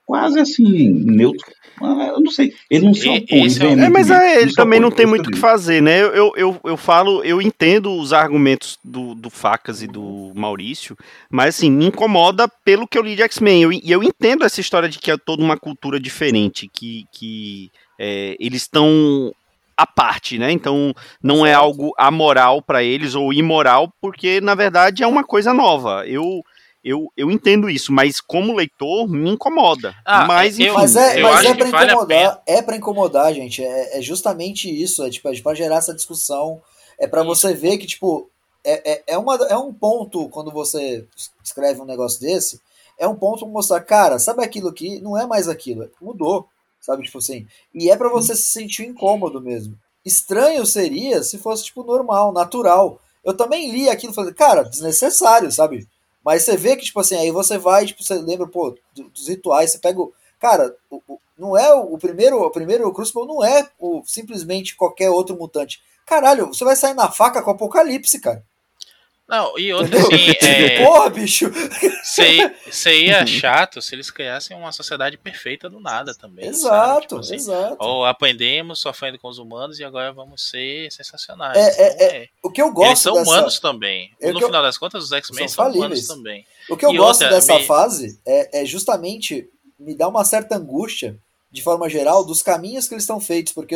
quase 0.07 0.39
assim, 0.39 0.89
neutro. 1.05 1.45
Ah, 1.79 2.07
Eu 2.15 2.21
não 2.21 2.31
sei. 2.31 2.51
Ele 2.71 2.85
não 2.85 2.93
se 2.95 3.07
opõe. 3.07 3.45
esse 3.45 3.61
é 3.61 3.67
o- 3.67 3.79
É, 3.79 3.87
mas 3.89 4.09
é, 4.09 4.41
ele 4.41 4.51
também 4.53 4.79
opõe, 4.79 4.89
não 4.89 4.95
tem 4.95 5.05
muito 5.05 5.27
o 5.27 5.29
que 5.29 5.37
eu 5.37 5.41
fazer, 5.41 5.79
né? 5.79 6.01
Eu, 6.01 6.07
eu, 6.15 6.33
eu, 6.35 6.59
eu 6.63 6.77
falo, 6.77 7.23
eu 7.23 7.39
entendo 7.39 7.93
os 7.93 8.13
argumentos 8.13 8.79
do, 8.83 9.13
do 9.13 9.29
Facas 9.29 9.83
e 9.83 9.87
do 9.87 10.31
Maurício, 10.33 10.97
mas 11.29 11.55
assim, 11.55 11.69
me 11.69 11.85
incomoda 11.85 12.47
pelo 12.65 12.87
que 12.87 12.97
eu 12.97 13.03
li 13.03 13.15
de 13.15 13.21
X-Men. 13.21 13.61
Eu- 13.61 13.71
E 13.73 13.91
eu, 13.91 14.01
entendo 14.01 14.43
essa 14.43 14.59
história 14.59 14.89
de 14.89 14.97
que 14.97 15.11
é 15.11 15.17
toda 15.17 15.43
uma 15.43 15.55
cultura 15.57 15.99
diferente, 15.99 16.67
que, 16.73 17.03
que 17.11 17.69
é, 17.99 18.35
eles 18.39 18.63
estão 18.63 19.31
à 19.75 19.85
parte, 19.85 20.39
né? 20.39 20.51
Então 20.51 20.95
não 21.21 21.45
é 21.45 21.53
algo 21.53 21.93
amoral 21.95 22.59
pra 22.63 22.81
eles 22.81 23.13
ou 23.13 23.31
imoral, 23.31 23.93
porque 24.01 24.41
na 24.41 24.55
verdade 24.55 25.03
é 25.03 25.07
uma 25.07 25.23
coisa 25.23 25.53
nova. 25.53 26.07
Eu. 26.07 26.41
Eu, 26.87 27.11
eu 27.17 27.29
entendo 27.29 27.69
isso, 27.69 27.91
mas 27.91 28.21
como 28.21 28.55
leitor 28.55 29.09
me 29.09 29.29
incomoda. 29.29 29.93
Ah, 30.05 30.25
mas, 30.25 30.57
eu- 30.57 30.73
Mas 30.73 30.95
é, 30.95 31.19
eu 31.19 31.23
mas 31.23 31.35
acho 31.39 31.47
é 31.49 31.51
que 31.51 31.57
pra 31.57 31.69
vale 31.71 31.91
incomodar, 31.91 32.41
é 32.45 32.61
para 32.61 32.77
incomodar, 32.77 33.33
gente. 33.33 33.61
É, 33.63 33.97
é 33.97 34.01
justamente 34.01 34.69
isso, 34.69 35.03
é 35.03 35.09
tipo, 35.09 35.27
é 35.27 35.41
para 35.41 35.53
gerar 35.53 35.75
essa 35.77 35.93
discussão, 35.93 36.61
é 36.97 37.05
pra 37.05 37.21
Isso. 37.21 37.29
você 37.29 37.53
ver 37.53 37.77
que 37.77 37.85
tipo 37.85 38.29
é, 38.63 38.91
é, 38.93 39.03
é, 39.07 39.17
uma, 39.17 39.35
é 39.49 39.57
um 39.57 39.73
ponto 39.73 40.29
quando 40.29 40.49
você 40.51 41.05
escreve 41.43 41.81
um 41.81 41.85
negócio 41.85 42.19
desse, 42.21 42.61
é 42.97 43.07
um 43.07 43.15
ponto 43.15 43.39
pra 43.39 43.47
mostrar, 43.49 43.81
cara, 43.81 44.17
sabe 44.17 44.43
aquilo 44.43 44.69
aqui 44.69 44.99
não 45.01 45.17
é 45.17 45.25
mais 45.27 45.47
aquilo, 45.49 45.89
mudou, 46.01 46.47
sabe 46.79 47.03
tipo 47.03 47.17
assim. 47.17 47.45
E 47.73 47.89
é 47.91 47.97
pra 47.97 48.09
você 48.09 48.33
se 48.35 48.43
sentir 48.43 48.85
incômodo 48.87 49.41
mesmo. 49.41 49.77
Estranho 50.05 50.65
seria 50.65 51.21
se 51.21 51.37
fosse 51.37 51.65
tipo 51.65 51.83
normal, 51.83 52.31
natural. 52.31 52.99
Eu 53.25 53.33
também 53.35 53.69
li 53.71 53.89
aquilo 53.89 54.13
e 54.13 54.15
falei, 54.15 54.33
cara, 54.33 54.63
desnecessário, 54.63 55.51
sabe? 55.51 55.85
Mas 56.27 56.43
você 56.43 56.57
vê 56.57 56.75
que, 56.75 56.83
tipo 56.83 56.99
assim, 56.99 57.15
aí 57.15 57.31
você 57.31 57.57
vai, 57.57 57.85
tipo, 57.85 58.03
você 58.03 58.15
lembra, 58.15 58.45
pô, 58.47 58.77
do- 58.93 59.09
dos 59.09 59.29
rituais, 59.29 59.71
você 59.71 59.77
pega 59.79 60.01
o. 60.01 60.11
Cara, 60.39 60.75
o- 60.91 61.01
o- 61.07 61.19
não 61.37 61.57
é 61.57 61.73
o, 61.73 61.93
o 61.93 61.97
primeiro, 61.97 62.41
o 62.41 62.51
primeiro 62.51 62.91
Crucible 62.91 63.25
não 63.25 63.41
é 63.45 63.69
o, 63.79 64.03
simplesmente 64.05 64.75
qualquer 64.75 65.09
outro 65.09 65.37
mutante. 65.37 65.81
Caralho, 66.05 66.47
você 66.47 66.65
vai 66.65 66.75
sair 66.75 66.93
na 66.93 67.09
faca 67.09 67.41
com 67.41 67.51
o 67.51 67.53
Apocalipse, 67.53 68.19
cara. 68.19 68.43
Não, 69.27 69.59
e 69.59 69.71
Entendeu? 69.75 69.99
assim, 70.07 70.31
é, 70.41 70.85
Porra, 70.85 71.09
bicho! 71.09 71.51
se- 72.03 72.51
seria 72.71 73.25
chato 73.25 73.81
se 73.81 73.93
eles 73.93 74.09
criassem 74.09 74.55
uma 74.55 74.71
sociedade 74.71 75.17
perfeita 75.17 75.69
do 75.69 75.79
nada 75.79 76.15
também. 76.15 76.47
exato, 76.47 77.01
Tipo 77.01 77.19
assim, 77.19 77.35
exato. 77.35 77.75
Ou 77.79 78.05
aprendemos 78.05 78.79
sofrendo 78.79 79.19
com 79.19 79.27
os 79.27 79.37
humanos 79.37 79.79
e 79.79 79.83
agora 79.83 80.13
vamos 80.13 80.49
ser 80.49 80.89
sensacionais. 80.91 81.57
É, 81.57 81.81
é, 81.81 81.95
Não 81.97 82.15
é. 82.15 82.27
O 82.43 82.49
que 82.49 82.61
eu 82.61 82.67
Eles 82.67 82.75
gosto 82.77 83.01
são 83.01 83.13
dessa, 83.15 83.29
humanos 83.31 83.59
também. 83.59 84.11
É 84.21 84.31
no 84.31 84.39
eu- 84.39 84.45
final 84.47 84.63
das 84.63 84.77
contas, 84.77 85.03
os 85.03 85.11
X-Men 85.11 85.47
São 85.49 85.65
são, 85.65 85.73
humanos 85.73 86.07
também. 86.07 86.45
O 86.69 86.77
que 86.77 86.85
eu 86.85 86.91
E 86.93 86.97
gosto 86.97 87.21
outra, 87.23 87.29
dessa 87.35 87.55
me- 87.55 87.65
fase 87.65 88.19
é, 88.25 88.61
é 88.61 88.65
justamente 88.65 89.49
me 89.79 89.93
dá 89.95 90.07
uma 90.07 90.23
certa 90.23 90.55
angústia, 90.55 91.17
de 91.51 91.61
forma 91.61 91.89
geral, 91.89 92.25
dos 92.25 92.41
caminhos 92.41 92.87
que 92.87 92.93
eles 92.93 93.03
estão 93.03 93.19
feitos, 93.19 93.51
porque 93.53 93.75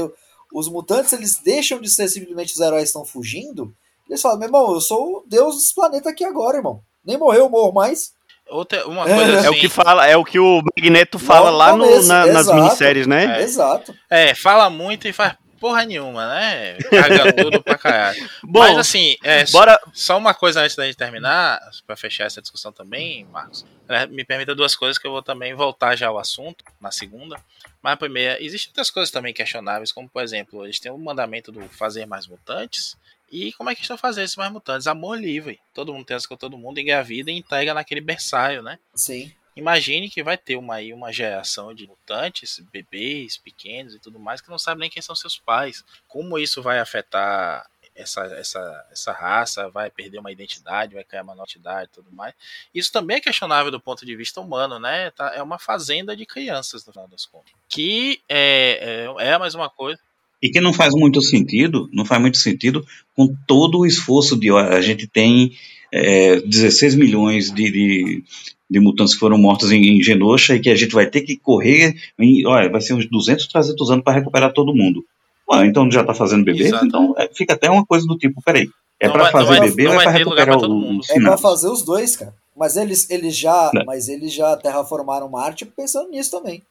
os 0.53 0.67
mutantes 0.67 1.13
eles 1.13 1.39
deixam 1.43 1.79
de 1.79 1.89
ser 1.89 2.07
simplesmente 2.07 2.53
os 2.53 2.59
heróis 2.59 2.83
que 2.83 2.87
estão 2.87 3.05
fugindo. 3.05 3.73
Eles 4.11 4.21
falam, 4.21 4.37
meu 4.37 4.47
irmão, 4.47 4.73
eu 4.73 4.81
sou 4.81 5.19
o 5.19 5.23
deus 5.27 5.55
desse 5.55 5.73
planeta 5.73 6.09
aqui 6.09 6.23
agora, 6.25 6.57
irmão. 6.57 6.81
Nem 7.03 7.17
morreu, 7.17 7.41
eu 7.45 7.49
morro 7.49 7.71
mais. 7.73 8.13
Outra, 8.49 8.85
uma 8.85 9.09
É. 9.09 9.15
coisa 9.15 9.37
assim, 9.39 9.47
É 9.47 9.49
o 9.49 9.53
que 9.59 9.69
fala, 9.69 10.05
é 10.07 10.17
o 10.17 10.25
que 10.25 10.37
o 10.37 10.61
Magneto 10.75 11.17
fala 11.17 11.49
Logo 11.49 11.57
lá 11.57 11.75
no 11.77 12.01
na- 12.03 12.25
nas 12.25 12.47
minisséries, 12.47 13.07
né? 13.07 13.39
É. 13.39 13.43
Exato. 13.43 13.95
É, 14.09 14.35
fala 14.35 14.69
muito 14.69 15.07
e 15.07 15.13
faz 15.13 15.35
porra 15.57 15.85
nenhuma, 15.85 16.27
né? 16.27 16.77
Caga 16.89 17.31
tudo 17.33 17.63
pra 17.63 17.77
caralho. 17.77 18.29
Bom, 18.43 18.59
Mas 18.59 18.77
assim, 18.79 19.15
é, 19.23 19.45
só- 19.45 19.59
bora. 19.59 19.79
só 19.93 20.17
uma 20.17 20.33
coisa 20.33 20.59
antes 20.61 20.75
da 20.75 20.85
gente 20.85 20.97
terminar, 20.97 21.61
pra 21.87 21.95
fechar 21.95 22.25
essa 22.25 22.41
discussão 22.41 22.73
também, 22.73 23.25
Marcos. 23.31 23.65
né, 23.87 24.05
Me 24.07 24.25
permita 24.25 24.53
duas 24.53 24.75
coisas 24.75 24.97
que 24.97 25.07
eu 25.07 25.11
vou 25.11 25.21
também 25.23 25.53
voltar 25.53 25.95
já 25.95 26.07
ao 26.09 26.17
assunto, 26.19 26.65
na 26.81 26.91
segunda. 26.91 27.37
Mas 27.81 27.93
a 27.93 27.97
primeira, 27.97 28.43
existem 28.43 28.69
outras 28.71 28.89
coisas 28.91 29.11
também 29.11 29.33
questionáveis, 29.33 29.91
como 29.93 30.09
por 30.09 30.21
exemplo, 30.23 30.65
eles 30.65 30.79
têm 30.79 30.91
o 30.91 30.97
mandamento 30.97 31.51
do 31.53 31.61
fazer 31.69 32.05
mais 32.05 32.27
mutantes. 32.27 32.97
E 33.31 33.53
como 33.53 33.69
é 33.69 33.75
que 33.75 33.81
estão 33.81 33.97
fazendo 33.97 34.25
esses 34.25 34.35
mais 34.35 34.51
mutantes? 34.51 34.87
Amor 34.87 35.17
livre. 35.17 35.59
Todo 35.73 35.93
mundo 35.93 36.05
transa 36.05 36.27
com 36.27 36.35
todo 36.35 36.57
mundo, 36.57 36.79
engravida 36.79 37.31
e 37.31 37.37
entrega 37.37 37.73
naquele 37.73 38.01
berçário, 38.01 38.61
né? 38.61 38.77
Sim. 38.93 39.33
Imagine 39.55 40.09
que 40.09 40.23
vai 40.23 40.37
ter 40.37 40.55
uma, 40.55 40.75
aí 40.75 40.93
uma 40.93 41.11
geração 41.11 41.73
de 41.73 41.87
mutantes, 41.87 42.59
bebês, 42.71 43.37
pequenos 43.37 43.93
e 43.95 43.99
tudo 43.99 44.19
mais, 44.19 44.41
que 44.41 44.49
não 44.49 44.59
sabem 44.59 44.81
nem 44.81 44.89
quem 44.89 45.01
são 45.01 45.15
seus 45.15 45.37
pais. 45.37 45.83
Como 46.07 46.37
isso 46.37 46.61
vai 46.61 46.79
afetar 46.79 47.69
essa, 47.95 48.23
essa, 48.27 48.87
essa 48.91 49.11
raça? 49.11 49.69
Vai 49.69 49.89
perder 49.89 50.19
uma 50.19 50.31
identidade, 50.31 50.95
vai 50.95 51.03
criar 51.03 51.23
uma 51.23 51.35
nova 51.35 51.49
identidade 51.49 51.89
e 51.91 51.93
tudo 51.93 52.11
mais. 52.11 52.33
Isso 52.73 52.91
também 52.91 53.17
é 53.17 53.21
questionável 53.21 53.71
do 53.71 53.79
ponto 53.79 54.05
de 54.05 54.15
vista 54.15 54.39
humano, 54.39 54.79
né? 54.79 55.11
Tá- 55.11 55.33
é 55.35 55.43
uma 55.43 55.59
fazenda 55.59 56.15
de 56.15 56.25
crianças, 56.25 56.85
no 56.85 56.93
final 56.93 57.07
das 57.07 57.25
contas. 57.25 57.53
Que 57.67 58.21
é, 58.29 59.05
é, 59.19 59.27
é 59.27 59.37
mais 59.37 59.53
uma 59.53 59.69
coisa. 59.69 60.01
E 60.41 60.49
que 60.49 60.59
não 60.61 60.73
faz 60.73 60.93
muito 60.95 61.21
sentido, 61.21 61.89
não 61.93 62.03
faz 62.05 62.19
muito 62.21 62.37
sentido 62.37 62.85
com 63.15 63.27
todo 63.47 63.79
o 63.79 63.85
esforço 63.85 64.35
de. 64.39 64.49
A 64.51 64.81
gente 64.81 65.07
tem 65.07 65.51
é, 65.93 66.39
16 66.41 66.95
milhões 66.95 67.51
de, 67.51 67.69
de, 67.71 68.23
de 68.69 68.79
mutantes 68.79 69.13
que 69.13 69.19
foram 69.19 69.37
mortos 69.37 69.71
em, 69.71 69.81
em 69.97 70.01
Genosha 70.01 70.55
e 70.55 70.59
que 70.59 70.69
a 70.69 70.75
gente 70.75 70.93
vai 70.93 71.05
ter 71.05 71.21
que 71.21 71.37
correr. 71.37 71.93
Em, 72.19 72.45
olha, 72.47 72.69
vai 72.69 72.81
ser 72.81 72.93
uns 72.95 73.07
200, 73.07 73.45
300 73.47 73.91
anos 73.91 74.03
para 74.03 74.13
recuperar 74.17 74.51
todo 74.53 74.73
mundo. 74.73 75.05
Ué, 75.49 75.65
então 75.67 75.89
já 75.91 76.01
está 76.01 76.13
fazendo 76.13 76.43
bebê? 76.45 76.63
Exato. 76.63 76.85
Então 76.85 77.13
é, 77.17 77.29
fica 77.33 77.53
até 77.53 77.69
uma 77.69 77.85
coisa 77.85 78.07
do 78.07 78.17
tipo: 78.17 78.41
peraí, 78.41 78.67
é 78.99 79.05
Não 79.07 79.13
para 79.13 79.25
não 79.25 79.31
fazer 79.31 79.59
vai- 79.59 79.69
bebê 79.69 79.83
não 79.83 79.93
ou 79.95 79.99
é 80.01 80.03
para 80.05 80.11
recuperar 80.13 80.47
pra 80.47 80.57
todo 80.59 80.73
o- 80.73 80.79
mundo. 80.79 81.01
É 81.03 81.07
pra 81.07 81.15
finados? 81.15 81.41
fazer 81.41 81.67
os 81.67 81.83
dois, 81.83 82.15
cara. 82.15 82.33
Mas 82.57 82.75
eles, 82.77 83.09
eles 83.09 83.35
já, 83.37 83.69
Né. 83.73 83.83
mas 83.85 84.09
eles 84.09 84.33
já 84.33 84.55
terraformaram 84.57 85.29
Marte 85.29 85.65
pensando 85.65 86.09
nisso 86.09 86.31
também. 86.31 86.61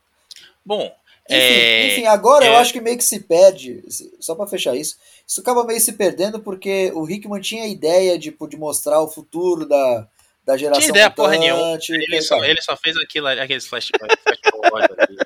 Bom, 0.65 0.91
Enfim, 1.29 1.39
é, 1.39 1.87
enfim, 1.93 2.07
agora 2.07 2.45
eu 2.45 2.53
é- 2.55 2.57
acho 2.57 2.73
que 2.73 2.81
meio 2.81 2.97
que 2.97 3.05
se 3.05 3.21
perde, 3.21 3.83
só 4.19 4.35
pra 4.35 4.47
fechar 4.47 4.75
isso, 4.75 4.97
isso 5.27 5.41
acaba 5.41 5.65
meio 5.65 5.81
se 5.81 5.93
perdendo 5.93 6.41
porque 6.41 6.91
o 6.95 7.09
Hickman 7.09 7.41
tinha 7.41 7.65
a 7.65 7.69
ideia 7.69 8.19
de, 8.19 8.35
de 8.49 8.57
mostrar 8.57 9.01
o 9.01 9.07
futuro 9.09 9.65
da, 9.69 10.09
da 10.45 10.57
geração 10.57 10.81
Tinha 10.81 10.91
ideia 10.91 11.11
porra 11.11 11.37
mutante, 11.39 11.93
Ele 11.93 12.23
só, 12.23 12.43
ele 12.45 12.61
só 12.63 12.77
fez 12.77 12.97
aquilo, 12.97 13.29
ali, 13.29 13.41
aqueles 13.41 13.67
flash, 13.67 13.91
flash 13.97 14.39
forward 14.51 14.89
ali. 14.99 15.17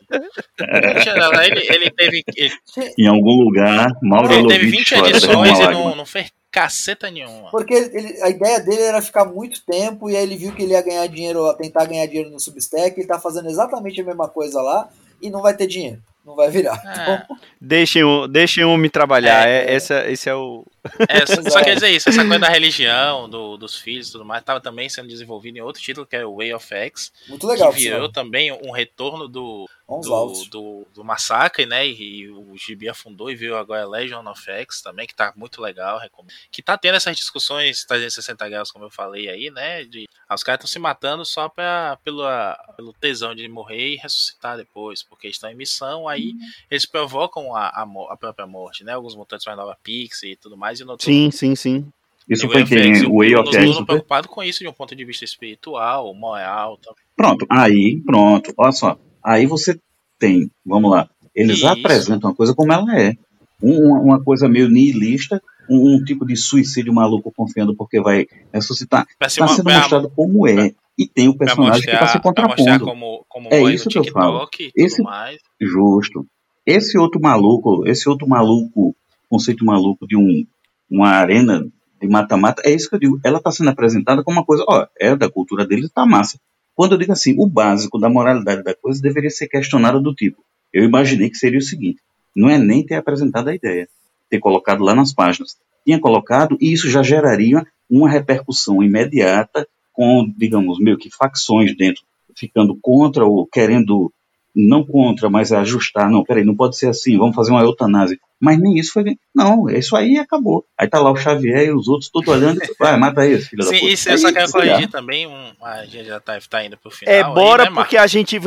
ele, 1.46 1.66
ele 1.74 1.90
teve, 1.90 2.22
ele, 2.36 2.52
Em 2.98 3.06
algum 3.06 3.42
lugar, 3.42 3.88
Mauro 4.02 4.32
ele 4.32 4.48
teve 4.48 4.64
Lovitch 4.66 4.78
20 4.78 4.94
chora 4.94 5.00
até 5.08 5.16
edições 5.16 5.58
uma 5.58 5.70
e 5.70 5.72
não, 5.74 5.96
não 5.96 6.06
fez 6.06 6.30
caceta 6.50 7.10
nenhuma. 7.10 7.50
Porque 7.50 7.74
ele- 7.74 7.96
ele- 7.98 8.22
a 8.22 8.28
ideia 8.28 8.60
dele 8.60 8.82
era 8.82 9.02
ficar 9.02 9.24
muito 9.24 9.64
tempo 9.64 10.08
e 10.08 10.16
aí 10.16 10.22
ele 10.22 10.36
viu 10.36 10.52
que 10.54 10.62
ele 10.62 10.72
ia 10.72 10.82
ganhar 10.82 11.06
dinheiro, 11.08 11.52
tentar 11.54 11.84
ganhar 11.86 12.06
dinheiro 12.06 12.30
no 12.30 12.38
Substack, 12.38 12.98
ele 12.98 13.08
tá 13.08 13.18
fazendo 13.18 13.48
exatamente 13.48 14.00
a 14.00 14.04
mesma 14.04 14.28
coisa 14.28 14.60
lá 14.62 14.88
e 15.24 15.30
não 15.30 15.40
vai 15.40 15.56
ter 15.56 15.66
dinheiro, 15.66 16.02
não 16.24 16.34
vai 16.34 16.51
virar. 16.51 16.80
Ah, 16.84 17.26
Deixem, 17.60 18.02
o- 18.05 18.26
deixem 18.26 18.64
o 18.64 18.70
homem 18.70 18.90
trabalhar. 18.90 19.48
É, 19.48 19.64
É, 19.66 19.74
essa, 19.74 20.10
esse 20.10 20.28
é 20.28 20.34
o. 20.34 20.64
é, 21.09 21.24
só, 21.51 21.62
quer 21.62 21.74
dizer 21.74 21.90
isso, 21.90 22.09
essa 22.09 22.22
coisa 22.22 22.38
da 22.38 22.48
religião, 22.48 23.28
do- 23.28 23.56
dos 23.56 23.76
filhos 23.78 24.09
e 24.09 24.12
tudo 24.12 24.24
mais, 24.24 24.40
estava 24.42 24.60
também 24.60 24.88
sendo 24.88 25.09
desenvolvido 25.09 25.56
em 25.56 25.60
outro 25.62 25.80
título, 25.82 26.06
que 26.06 26.14
é 26.16 26.24
o 26.26 26.36
Way 26.36 26.52
of 26.55 26.74
X, 26.74 27.12
Muito 27.28 27.46
legal, 27.46 27.72
que 27.72 27.78
virou 27.80 28.09
pessoal. 28.09 28.12
também 28.12 28.52
um 28.52 28.70
retorno 28.70 29.26
do, 29.28 29.66
do, 29.88 30.32
do, 30.51 30.86
do 30.94 31.05
massacre, 31.05 31.64
né? 31.66 31.86
E, 31.86 32.20
e 32.22 32.28
o 32.30 32.55
Gibi 32.56 32.88
afundou 32.88 33.30
e 33.30 33.34
viu 33.36 33.56
agora 33.56 33.88
Legion 33.88 34.26
of 34.28 34.51
X 34.51 34.82
também, 34.82 35.06
que 35.06 35.14
tá 35.14 35.32
muito 35.36 35.60
legal, 35.62 35.98
recomendo. 35.98 36.32
Que 36.51 36.62
tá 36.62 36.76
tendo 36.76 36.96
essas 36.96 37.16
discussões 37.16 37.84
360 37.84 38.46
graus, 38.48 38.70
como 38.70 38.84
eu 38.84 38.90
falei 38.90 39.28
aí, 39.30 39.51
né? 39.51 39.84
De, 39.84 40.06
ah, 40.28 40.34
os 40.34 40.42
caras 40.42 40.59
estão 40.60 40.68
se 40.70 40.78
matando 40.78 41.24
só 41.24 41.48
pra, 41.48 41.98
pela, 42.05 42.56
pelo 42.76 42.92
tesão 42.92 43.34
de 43.34 43.48
morrer 43.48 43.94
e 43.94 43.96
ressuscitar 43.96 44.56
depois, 44.59 45.02
porque 45.02 45.28
estão 45.28 45.51
em 45.51 45.55
missão, 45.55 46.06
aí 46.14 46.34
eles 46.70 46.86
provocam 46.86 47.54
a, 47.54 47.66
a, 47.66 47.86
a 48.10 48.16
própria 48.16 48.46
morte, 48.46 48.84
né? 48.84 48.92
Alguns 48.92 49.14
mutantes 49.16 49.46
mais 49.46 49.58
nova 49.58 49.76
Pixie 49.82 50.32
e 50.32 50.36
tudo 50.36 50.56
mais, 50.56 50.80
e 50.80 50.84
no 50.84 50.96
Sim, 51.00 51.30
sim, 51.30 51.54
sim. 51.54 51.86
Isso 52.28 52.48
foi 52.48 52.64
quem? 52.64 53.04
O 53.06 53.18
Way 53.18 53.36
of 53.36 53.52
X. 53.52 53.76
X. 53.76 53.84
preocupado 53.84 54.28
com 54.28 54.42
isso 54.42 54.60
de 54.60 54.68
um 54.68 54.72
ponto 54.72 54.96
de 54.96 55.04
vista 55.04 55.24
espiritual, 55.24 56.14
moral, 56.14 56.78
também. 56.78 57.04
Pronto, 57.14 57.46
aí, 57.50 58.00
pronto. 58.04 58.52
Olha 58.56 58.72
só. 58.72 58.98
Aí 59.22 59.46
você 59.46 59.78
tem, 60.18 60.50
vamos 60.64 60.90
lá. 60.90 61.08
Eles 61.34 61.58
Isso. 61.58 61.66
apresentam 61.66 62.30
a 62.30 62.34
coisa 62.34 62.54
como 62.54 62.72
ela 62.72 62.98
é. 62.98 63.14
uma, 63.60 64.00
uma 64.00 64.22
coisa 64.22 64.48
meio 64.48 64.68
nihilista, 64.68 65.42
um, 65.68 65.94
um, 65.94 66.04
tipo 66.04 66.26
de 66.26 66.36
suicídio 66.36 66.92
maluco 66.92 67.32
confiando 67.32 67.74
porque 67.74 68.00
vai 68.00 68.26
ressuscitar. 68.52 69.06
Está 69.20 69.28
sendo 69.46 69.64
mostrado 69.64 70.10
como 70.10 70.46
é. 70.46 70.74
E 70.96 71.08
tem 71.08 71.28
o 71.28 71.36
personagem 71.36 71.80
mostrar, 71.80 71.98
que 71.98 72.04
está 72.04 72.06
se 72.08 72.22
contrapondo. 72.22 72.84
Como, 72.84 73.24
como 73.28 73.48
é 73.50 73.62
isso 73.72 73.88
que 73.88 73.98
eu 73.98 74.04
falo. 74.04 74.48
Esse, 74.76 75.02
mais. 75.02 75.40
Justo. 75.60 76.26
Esse 76.64 76.96
outro 76.96 77.20
maluco, 77.20 77.86
esse 77.86 78.08
outro 78.08 78.28
maluco, 78.28 78.94
conceito 79.28 79.64
maluco 79.64 80.06
de 80.06 80.16
um, 80.16 80.46
uma 80.88 81.08
arena 81.08 81.66
de 82.00 82.08
mata-mata, 82.08 82.62
é 82.64 82.72
isso 82.72 82.88
que 82.88 82.94
eu 82.94 83.00
digo. 83.00 83.20
Ela 83.24 83.38
está 83.38 83.50
sendo 83.50 83.70
apresentada 83.70 84.22
como 84.22 84.38
uma 84.38 84.46
coisa, 84.46 84.64
ó, 84.68 84.86
é 84.98 85.16
da 85.16 85.28
cultura 85.28 85.66
deles, 85.66 85.90
tá 85.90 86.06
massa. 86.06 86.38
Quando 86.74 86.92
eu 86.92 86.98
digo 86.98 87.12
assim, 87.12 87.34
o 87.38 87.46
básico 87.46 87.98
da 87.98 88.08
moralidade 88.08 88.62
da 88.62 88.74
coisa 88.74 89.00
deveria 89.00 89.30
ser 89.30 89.48
questionado 89.48 90.00
do 90.00 90.14
tipo. 90.14 90.44
Eu 90.72 90.84
imaginei 90.84 91.30
que 91.30 91.36
seria 91.36 91.58
o 91.58 91.62
seguinte: 91.62 92.00
não 92.34 92.48
é 92.48 92.58
nem 92.58 92.84
ter 92.84 92.96
apresentado 92.96 93.48
a 93.48 93.54
ideia, 93.54 93.88
ter 94.35 94.40
colocado 94.40 94.82
lá 94.82 94.94
nas 94.94 95.12
páginas. 95.12 95.56
Tinha 95.85 96.01
colocado 96.01 96.56
e 96.61 96.73
isso 96.73 96.90
já 96.90 97.02
geraria 97.02 97.65
uma 97.89 98.11
repercussão 98.11 98.82
imediata 98.82 99.66
com, 99.93 100.31
digamos, 100.36 100.78
meio 100.81 100.98
que 100.98 101.11
facções 101.11 101.77
dentro, 101.77 102.02
ficando 102.36 102.77
contra 102.81 103.24
ou 103.24 103.47
querendo 103.47 104.12
não 104.55 104.85
contra, 104.85 105.28
mas 105.28 105.52
ajustar. 105.52 106.09
Não, 106.09 106.22
peraí, 106.22 106.44
não 106.44 106.55
pode 106.55 106.76
ser 106.76 106.89
assim, 106.89 107.18
vamos 107.18 107.35
fazer 107.35 107.51
uma 107.51 107.62
eutanásia. 107.62 108.18
Mas 108.40 108.59
nem 108.60 108.78
isso 108.78 108.93
foi. 108.93 109.16
Não, 109.35 109.70
isso 109.70 109.97
aí 109.97 110.18
acabou. 110.18 110.64
Aí 110.78 110.86
tá 110.86 111.01
lá 111.01 111.10
o 111.10 111.16
Xavier 111.16 111.66
e 111.66 111.72
os 111.72 111.89
outros, 111.89 112.10
tudo 112.10 112.31
olhando, 112.31 112.60
vai, 112.78 112.97
mata 112.97 113.26
esse, 113.26 113.48
filho 113.48 113.62
Sim, 113.62 113.72
da 113.72 113.78
puta. 113.78 113.93
Isso, 113.93 114.10
eu 114.10 114.18
só 114.18 114.32
quero 114.32 114.52
corrigir 114.52 114.90
também. 114.90 115.26
Um, 115.26 115.52
a 115.62 115.85
gente 115.86 116.05
já 116.05 116.20
tá, 116.20 116.39
tá 116.48 116.64
indo 116.64 116.76
pro 116.76 116.90
final. 116.90 117.14
É, 117.14 117.24
bora, 117.24 117.64
aí, 117.64 117.68
né, 117.70 117.74
porque 117.74 117.97
a 117.97 118.06
gente 118.06 118.39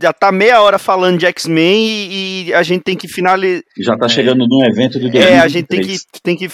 já 0.00 0.12
tá 0.12 0.32
meia 0.32 0.62
hora 0.62 0.78
falando 0.78 1.18
de 1.18 1.26
X-Men 1.26 1.86
e, 1.86 2.48
e, 2.48 2.54
a 2.54 2.62
gente 2.62 2.82
tem 2.82 2.96
que 2.96 3.06
finalizar. 3.06 3.62
Já 3.78 3.96
tá 3.96 4.06
é. 4.06 4.08
chegando 4.08 4.46
num 4.48 4.64
evento 4.64 4.94
de 4.94 5.10
2023. 5.10 5.30
É, 5.30 5.40
a 5.40 5.48
gente 5.48 5.66
tem 5.66 5.80
que, 5.82 5.96
tem 6.22 6.36
que 6.36 6.48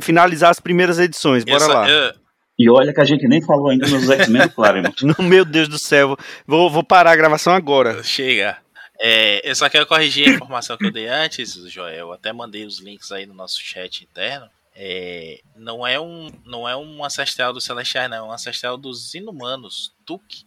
finalizar 0.00 0.50
as 0.50 0.60
primeiras 0.60 0.98
edições. 0.98 1.44
Bora 1.44 1.64
eu, 1.64 1.68
lá. 1.68 1.90
Eu, 1.90 2.14
e 2.60 2.68
olha 2.68 2.92
que 2.92 3.00
a 3.00 3.06
gente 3.06 3.26
nem 3.26 3.40
falou 3.40 3.70
ainda 3.70 3.88
nos 3.88 4.10
X-Men 4.10 4.42
do 4.42 4.50
Claremont. 4.50 4.94
Meu 5.18 5.46
Deus 5.46 5.66
do 5.66 5.78
céu, 5.78 6.14
vou, 6.46 6.68
vou 6.68 6.84
parar 6.84 7.12
a 7.12 7.16
gravação 7.16 7.54
agora. 7.54 8.02
Chega. 8.04 8.58
É, 9.00 9.40
eu 9.48 9.56
só 9.56 9.66
quero 9.70 9.86
corrigir 9.86 10.28
a 10.28 10.32
informação 10.32 10.76
que 10.76 10.84
eu 10.84 10.92
dei 10.92 11.06
antes, 11.06 11.54
Joel. 11.72 11.96
Eu 11.96 12.12
até 12.12 12.34
mandei 12.34 12.66
os 12.66 12.78
links 12.78 13.10
aí 13.10 13.24
no 13.24 13.32
nosso 13.32 13.58
chat 13.58 14.04
interno. 14.04 14.46
É, 14.76 15.40
não 15.56 15.86
é 15.86 15.98
um 15.98 16.30
não 16.44 16.68
é 16.68 16.76
um 16.76 17.02
ancestral 17.02 17.50
dos 17.54 17.64
Celestiais, 17.64 18.10
não, 18.10 18.18
é 18.18 18.22
um 18.22 18.32
ancestral 18.32 18.76
dos 18.76 19.14
Inumanos, 19.14 19.94
Tuk, 20.04 20.44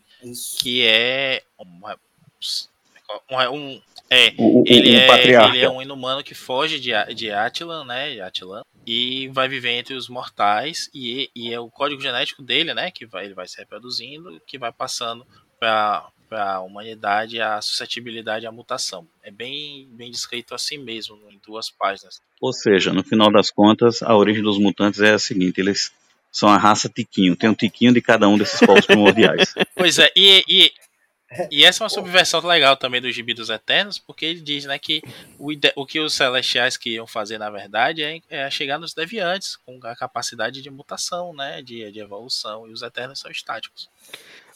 que 0.59 0.85
é 0.85 1.41
uma, 1.57 1.97
um, 3.31 3.55
um 3.57 3.81
é, 4.09 4.33
o, 4.37 4.63
ele, 4.65 4.95
o 4.95 4.99
é 4.99 5.07
patriarca. 5.07 5.55
ele 5.55 5.65
é 5.65 5.69
um 5.69 5.81
inumano 5.81 6.23
que 6.23 6.35
foge 6.35 6.79
de, 6.79 6.91
de 7.13 7.31
Attilan, 7.31 7.85
né, 7.85 8.13
de 8.13 8.21
Attilan, 8.21 8.63
e 8.85 9.27
vai 9.29 9.47
viver 9.47 9.71
entre 9.71 9.93
os 9.93 10.09
mortais 10.09 10.89
e, 10.93 11.29
e 11.35 11.53
é 11.53 11.59
o 11.59 11.69
código 11.69 12.01
genético 12.01 12.41
dele, 12.41 12.73
né, 12.73 12.91
que 12.91 13.05
vai, 13.05 13.25
ele 13.25 13.33
vai 13.33 13.47
se 13.47 13.57
reproduzindo, 13.57 14.41
que 14.45 14.57
vai 14.57 14.71
passando 14.71 15.25
para 15.59 16.07
para 16.33 16.55
a 16.55 16.61
humanidade 16.61 17.39
a 17.39 17.61
suscetibilidade 17.61 18.47
à 18.47 18.51
mutação. 18.51 19.07
É 19.21 19.29
bem, 19.29 19.87
bem 19.91 20.09
descrito 20.09 20.55
assim 20.55 20.79
mesmo, 20.79 21.19
em 21.29 21.39
duas 21.45 21.69
páginas. 21.69 22.19
Ou 22.41 22.51
seja, 22.51 22.91
no 22.91 23.03
final 23.03 23.31
das 23.31 23.51
contas, 23.51 24.01
a 24.01 24.15
origem 24.15 24.41
dos 24.41 24.57
mutantes 24.57 24.99
é 24.99 25.13
a 25.13 25.19
seguinte: 25.19 25.61
eles 25.61 25.91
são 26.31 26.49
a 26.49 26.57
raça 26.57 26.89
tiquinho, 26.89 27.35
tem 27.35 27.51
um 27.51 27.53
tiquinho 27.53 27.93
de 27.93 28.01
cada 28.01 28.27
um 28.27 28.35
desses 28.35 28.59
povos 28.59 28.87
primordiais. 28.87 29.53
Pois 29.75 29.99
é, 29.99 30.09
e, 30.15 30.43
e, 30.47 30.71
e 31.51 31.63
essa 31.63 31.83
é 31.83 31.83
uma 31.83 31.89
subversão 31.89 32.39
legal 32.41 32.75
também 32.75 33.01
do 33.01 33.11
Gibi 33.11 33.33
dos 33.33 33.49
Eternos, 33.49 33.99
porque 33.99 34.25
ele 34.25 34.41
diz 34.41 34.65
né, 34.65 34.77
que 34.77 35.01
o, 35.37 35.51
o 35.75 35.85
que 35.85 35.99
os 35.99 36.13
Celestiais 36.13 36.77
queriam 36.77 37.07
fazer, 37.07 37.37
na 37.37 37.49
verdade, 37.49 38.03
é, 38.03 38.21
é, 38.29 38.49
chegar 38.49 38.77
nos 38.77 38.93
Deviantes, 38.93 39.55
com 39.57 39.79
a 39.83 39.95
capacidade 39.95 40.61
de 40.61 40.69
mutação, 40.69 41.33
né, 41.33 41.61
de, 41.61 41.91
de 41.91 41.99
evolução, 41.99 42.67
e 42.67 42.73
os 42.73 42.81
Eternos 42.81 43.19
são 43.19 43.31
estáticos. 43.31 43.89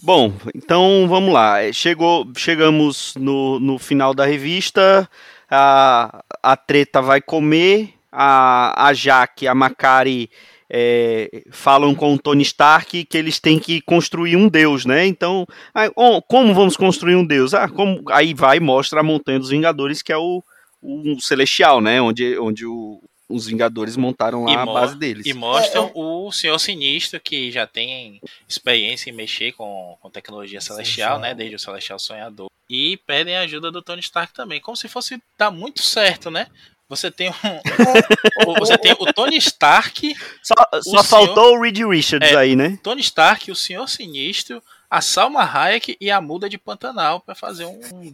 Bom, 0.02 0.32
então 0.54 1.08
vamos 1.08 1.34
lá. 1.34 1.62
É, 1.64 1.74
chegou, 1.74 2.26
chegamos 2.36 3.16
no, 3.16 3.60
no 3.60 3.80
final 3.80 4.14
da 4.14 4.26
revista. 4.26 5.10
A, 5.50 6.24
a 6.44 6.56
treta 6.56 7.02
vai 7.02 7.20
comer. 7.20 7.94
A, 8.12 8.88
a 8.88 8.94
Jaque, 8.94 9.48
a 9.48 9.54
Macari 9.54 10.30
é, 10.70 11.44
falam 11.52 11.96
com 11.96 12.14
o 12.14 12.20
Tony 12.20 12.44
Stark 12.44 13.06
que 13.06 13.18
eles 13.18 13.40
têm 13.40 13.60
que 13.60 13.82
construir 13.82 14.36
um 14.36 14.50
deus, 14.50 14.86
né? 14.86 15.06
Então, 15.06 15.46
aí, 15.74 15.90
como 16.28 16.54
vamos 16.54 16.76
construir 16.76 17.16
um 17.16 17.26
deus? 17.26 17.54
Ah, 17.54 17.70
como, 17.70 18.04
aí 18.10 18.34
vai 18.34 18.58
e 18.58 18.62
mostra 18.62 19.00
a 19.00 19.04
Montanha 19.04 19.40
dos 19.40 19.50
Vingadores, 19.50 20.02
que 20.02 20.12
é 20.12 20.18
o, 20.18 20.44
o 20.82 21.20
Celestial, 21.22 21.80
né? 21.80 22.02
Onde, 22.02 22.38
onde 22.38 22.66
o, 22.66 23.02
os 23.30 23.48
Vingadores 23.48 23.98
montaram 23.98 24.46
lá 24.46 24.64
a 24.64 24.66
base 24.66 24.98
deles. 24.98 25.26
E 25.26 25.34
mostram 25.34 25.86
é, 25.86 25.88
é. 25.88 25.92
o 25.96 26.32
Senhor 26.32 26.60
Sinistro, 26.60 27.20
que 27.20 27.52
já 27.52 27.66
tem 27.66 28.22
experiência 28.48 29.10
em 29.10 29.14
mexer 29.14 29.54
com, 29.54 29.98
com 30.02 30.10
tecnologia 30.10 30.62
celestial, 30.62 31.20
né? 31.20 31.34
Desde 31.34 31.56
o 31.56 31.60
Celestial 31.60 32.00
Sonhador. 32.00 32.50
E 32.70 32.98
pedem 33.08 33.38
a 33.38 33.42
ajuda 33.42 33.72
do 33.72 33.82
Tony 33.82 34.02
Stark 34.02 34.34
também. 34.34 34.60
Como 34.60 34.76
se 34.76 34.90
fosse 34.90 35.22
dar 35.38 35.50
muito 35.52 35.82
certo, 35.82 36.30
né? 36.30 36.48
Você 36.90 37.12
tem 37.12 37.30
um. 37.30 37.34
Você 38.60 38.78
tem 38.78 38.94
o 38.94 39.14
Tony 39.14 39.38
Stark. 39.38 40.16
Só, 40.42 40.56
só 40.82 41.04
faltou 41.04 41.56
o 41.56 41.62
Reed 41.62 41.80
Richards 41.80 42.32
é, 42.32 42.36
aí, 42.36 42.56
né? 42.56 42.80
Tony 42.82 43.02
Stark, 43.02 43.52
o 43.52 43.56
Senhor 43.56 43.88
Sinistro, 43.90 44.62
a 44.90 45.02
Salma 45.02 45.44
Hayek 45.44 45.98
e 46.00 46.10
a 46.10 46.22
Muda 46.22 46.50
de 46.50 46.58
Pantanal 46.58 47.20
para 47.20 47.36
fazer 47.36 47.66
um, 47.66 47.80
um 47.94 48.12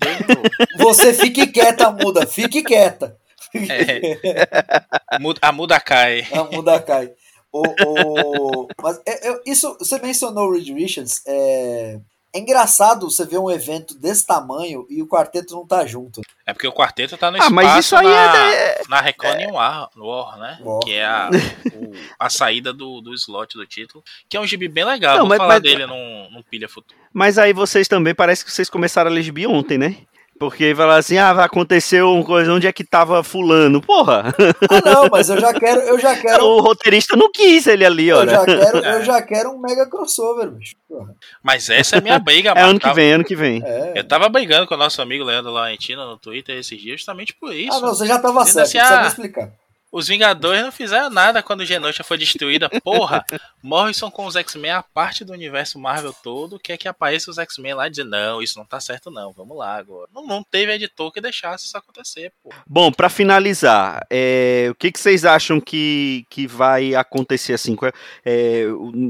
Você 0.79 1.13
fique 1.13 1.45
quieta, 1.47 1.91
Muda, 1.91 2.25
fique 2.25 2.63
quieta. 2.63 3.15
É. 3.55 5.17
A 5.41 5.51
muda 5.51 5.79
cai. 5.79 6.27
A 6.31 6.43
muda 6.43 6.79
cai. 6.79 7.11
O, 7.51 7.61
o... 7.61 8.67
Mas 8.81 8.99
é, 9.05 9.29
é, 9.29 9.41
isso, 9.45 9.77
você 9.77 9.99
mencionou 9.99 10.47
o 10.47 10.53
Reed 10.53 10.69
Richards. 10.69 11.21
É... 11.27 11.99
é 12.33 12.39
engraçado 12.39 13.09
você 13.09 13.25
ver 13.25 13.37
um 13.37 13.51
evento 13.51 13.93
desse 13.93 14.25
tamanho 14.25 14.87
e 14.89 15.01
o 15.03 15.07
quarteto 15.07 15.53
não 15.53 15.67
tá 15.67 15.85
junto. 15.85 16.21
É 16.45 16.51
porque 16.51 16.67
o 16.67 16.73
quarteto 16.73 17.15
tá 17.15 17.29
no 17.29 17.37
ah, 17.37 17.39
espaço 17.39 17.53
mas 17.53 17.85
isso 17.85 17.95
aí 17.95 18.07
na, 18.07 18.53
é... 18.53 18.81
na 18.89 19.01
Reckoning 19.01 19.51
War, 19.51 19.89
War, 19.95 20.39
né? 20.39 20.57
War. 20.61 20.79
Que 20.79 20.93
é 20.93 21.05
a, 21.05 21.29
o, 21.75 21.91
a 22.19 22.29
saída 22.31 22.73
do, 22.73 23.01
do 23.01 23.13
slot 23.13 23.55
do 23.55 23.65
título. 23.67 24.03
Que 24.27 24.35
é 24.35 24.39
um 24.39 24.47
gibi 24.47 24.67
bem 24.67 24.83
legal. 24.83 25.13
Não, 25.13 25.21
Vou 25.21 25.29
mas, 25.29 25.37
falar 25.37 25.53
mas... 25.53 25.61
dele 25.61 25.85
num, 25.85 26.31
num 26.31 26.41
pilha 26.41 26.67
futuro. 26.67 26.99
Mas 27.13 27.37
aí 27.37 27.53
vocês 27.53 27.87
também, 27.87 28.15
parece 28.15 28.43
que 28.43 28.51
vocês 28.51 28.69
começaram 28.69 29.11
a 29.11 29.13
ler 29.13 29.21
gibi 29.21 29.45
ontem, 29.45 29.77
né? 29.77 29.97
Porque 30.43 30.75
falar 30.75 30.97
assim, 30.97 31.17
ah, 31.17 31.31
aconteceu 31.31 32.11
uma 32.11 32.25
coisa, 32.25 32.51
onde 32.51 32.67
é 32.67 32.73
que 32.73 32.83
tava 32.83 33.23
fulano? 33.23 33.81
Porra! 33.81 34.35
Ah, 34.69 34.81
não, 34.83 35.07
mas 35.09 35.29
eu 35.29 35.39
já 35.39 35.53
quero, 35.53 35.79
eu 35.79 35.97
já 35.97 36.13
quero. 36.19 36.43
O 36.43 36.59
roteirista 36.59 37.15
não 37.15 37.31
quis 37.31 37.65
ele 37.65 37.85
ali, 37.85 38.11
ó. 38.11 38.23
Eu 38.23 38.29
já 38.29 38.43
quero, 38.43 38.77
eu 38.85 39.05
já 39.05 39.21
quero 39.21 39.51
um 39.51 39.59
mega 39.61 39.89
crossover, 39.89 40.51
bicho. 40.51 40.75
Porra. 40.85 41.15
Mas 41.41 41.69
essa 41.69 41.95
é 41.95 42.01
minha 42.01 42.19
briga, 42.19 42.51
É 42.57 42.61
ano 42.61 42.77
que 42.77 42.91
vem, 42.91 43.13
ano 43.13 43.23
que 43.23 43.37
vem. 43.37 43.63
É. 43.65 43.93
Eu 43.95 44.03
tava 44.03 44.27
brigando 44.27 44.67
com 44.67 44.75
o 44.75 44.77
nosso 44.77 45.01
amigo 45.01 45.23
Leandro 45.23 45.49
Laurentino 45.49 46.05
no 46.05 46.17
Twitter 46.17 46.57
esses 46.57 46.77
dias, 46.77 46.99
justamente 46.99 47.33
por 47.33 47.53
isso. 47.53 47.77
Ah, 47.77 47.79
não, 47.79 47.95
você 47.95 48.05
já 48.05 48.19
tava 48.19 48.45
certo, 48.45 48.65
assim, 48.65 48.79
ah, 48.79 49.01
me 49.01 49.07
explicar. 49.07 49.49
Os 49.93 50.07
Vingadores 50.07 50.63
não 50.63 50.71
fizeram 50.71 51.11
nada 51.11 51.43
quando 51.43 51.63
Genosha 51.63 52.03
foi 52.03 52.17
destruída. 52.17 52.67
Porra, 52.83 53.23
Morrison 53.61 54.09
com 54.09 54.25
os 54.25 54.35
X-Men 54.35 54.71
a 54.71 54.81
parte 54.81 55.23
do 55.23 55.31
universo 55.31 55.77
Marvel 55.77 56.11
todo 56.23 56.57
quer 56.57 56.77
que 56.77 56.87
apareça 56.87 57.29
os 57.29 57.37
X-Men 57.37 57.75
lá 57.75 57.85
e 57.85 57.91
dizer: 57.91 58.03
não, 58.03 58.41
isso 58.41 58.57
não 58.57 58.65
tá 58.65 58.79
certo, 58.79 59.11
não, 59.11 59.31
vamos 59.31 59.55
lá 59.55 59.75
agora. 59.77 60.09
Não, 60.11 60.25
não 60.25 60.43
teve 60.43 60.73
editor 60.73 61.11
que 61.11 61.21
deixasse 61.21 61.67
isso 61.67 61.77
acontecer, 61.77 62.33
porra. 62.41 62.63
Bom, 62.65 62.91
para 62.91 63.07
finalizar, 63.07 64.03
é, 64.09 64.67
o 64.71 64.73
que, 64.73 64.91
que 64.91 64.99
vocês 64.99 65.25
acham 65.25 65.61
que, 65.61 66.25
que 66.27 66.47
vai 66.47 66.95
acontecer 66.95 67.53
assim? 67.53 67.77
É, 68.25 68.65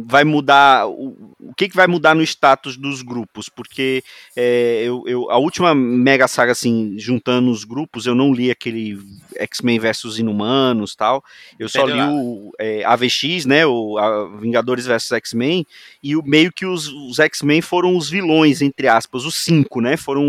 vai 0.06 0.26
mudar. 0.26 0.86
O, 0.90 1.34
o 1.40 1.54
que, 1.56 1.70
que 1.70 1.76
vai 1.78 1.88
mudar 1.88 2.14
no 2.14 2.24
status 2.24 2.76
dos 2.76 3.02
grupos? 3.02 3.48
Porque 3.48 4.04
é, 4.36 4.84
eu, 4.84 5.02
eu, 5.08 5.32
a 5.32 5.38
última 5.38 5.74
mega 5.74 6.28
saga, 6.28 6.52
assim, 6.52 6.96
juntando 7.00 7.50
os 7.50 7.64
grupos, 7.64 8.06
eu 8.06 8.14
não 8.14 8.34
li 8.34 8.52
aquele 8.52 9.00
X-Men 9.38 9.80
versus 9.80 10.20
Inumanos 10.20 10.73
anos 10.74 10.96
tal. 10.96 11.24
Eu 11.58 11.70
só 11.70 11.86
li 11.86 12.02
o 12.02 12.52
é, 12.60 12.84
AVX, 12.84 13.46
né? 13.46 13.66
O 13.66 13.98
Vingadores 14.40 14.86
vs 14.86 15.12
X-Men, 15.12 15.66
e 16.02 16.16
o 16.16 16.24
meio 16.24 16.52
que 16.52 16.66
os, 16.66 16.88
os 16.88 17.20
X-Men 17.20 17.62
foram 17.62 17.96
os 17.96 18.10
vilões, 18.10 18.62
entre 18.62 18.88
aspas, 18.88 19.24
os 19.24 19.36
cinco, 19.36 19.80
né? 19.80 19.96
Foram. 19.96 20.28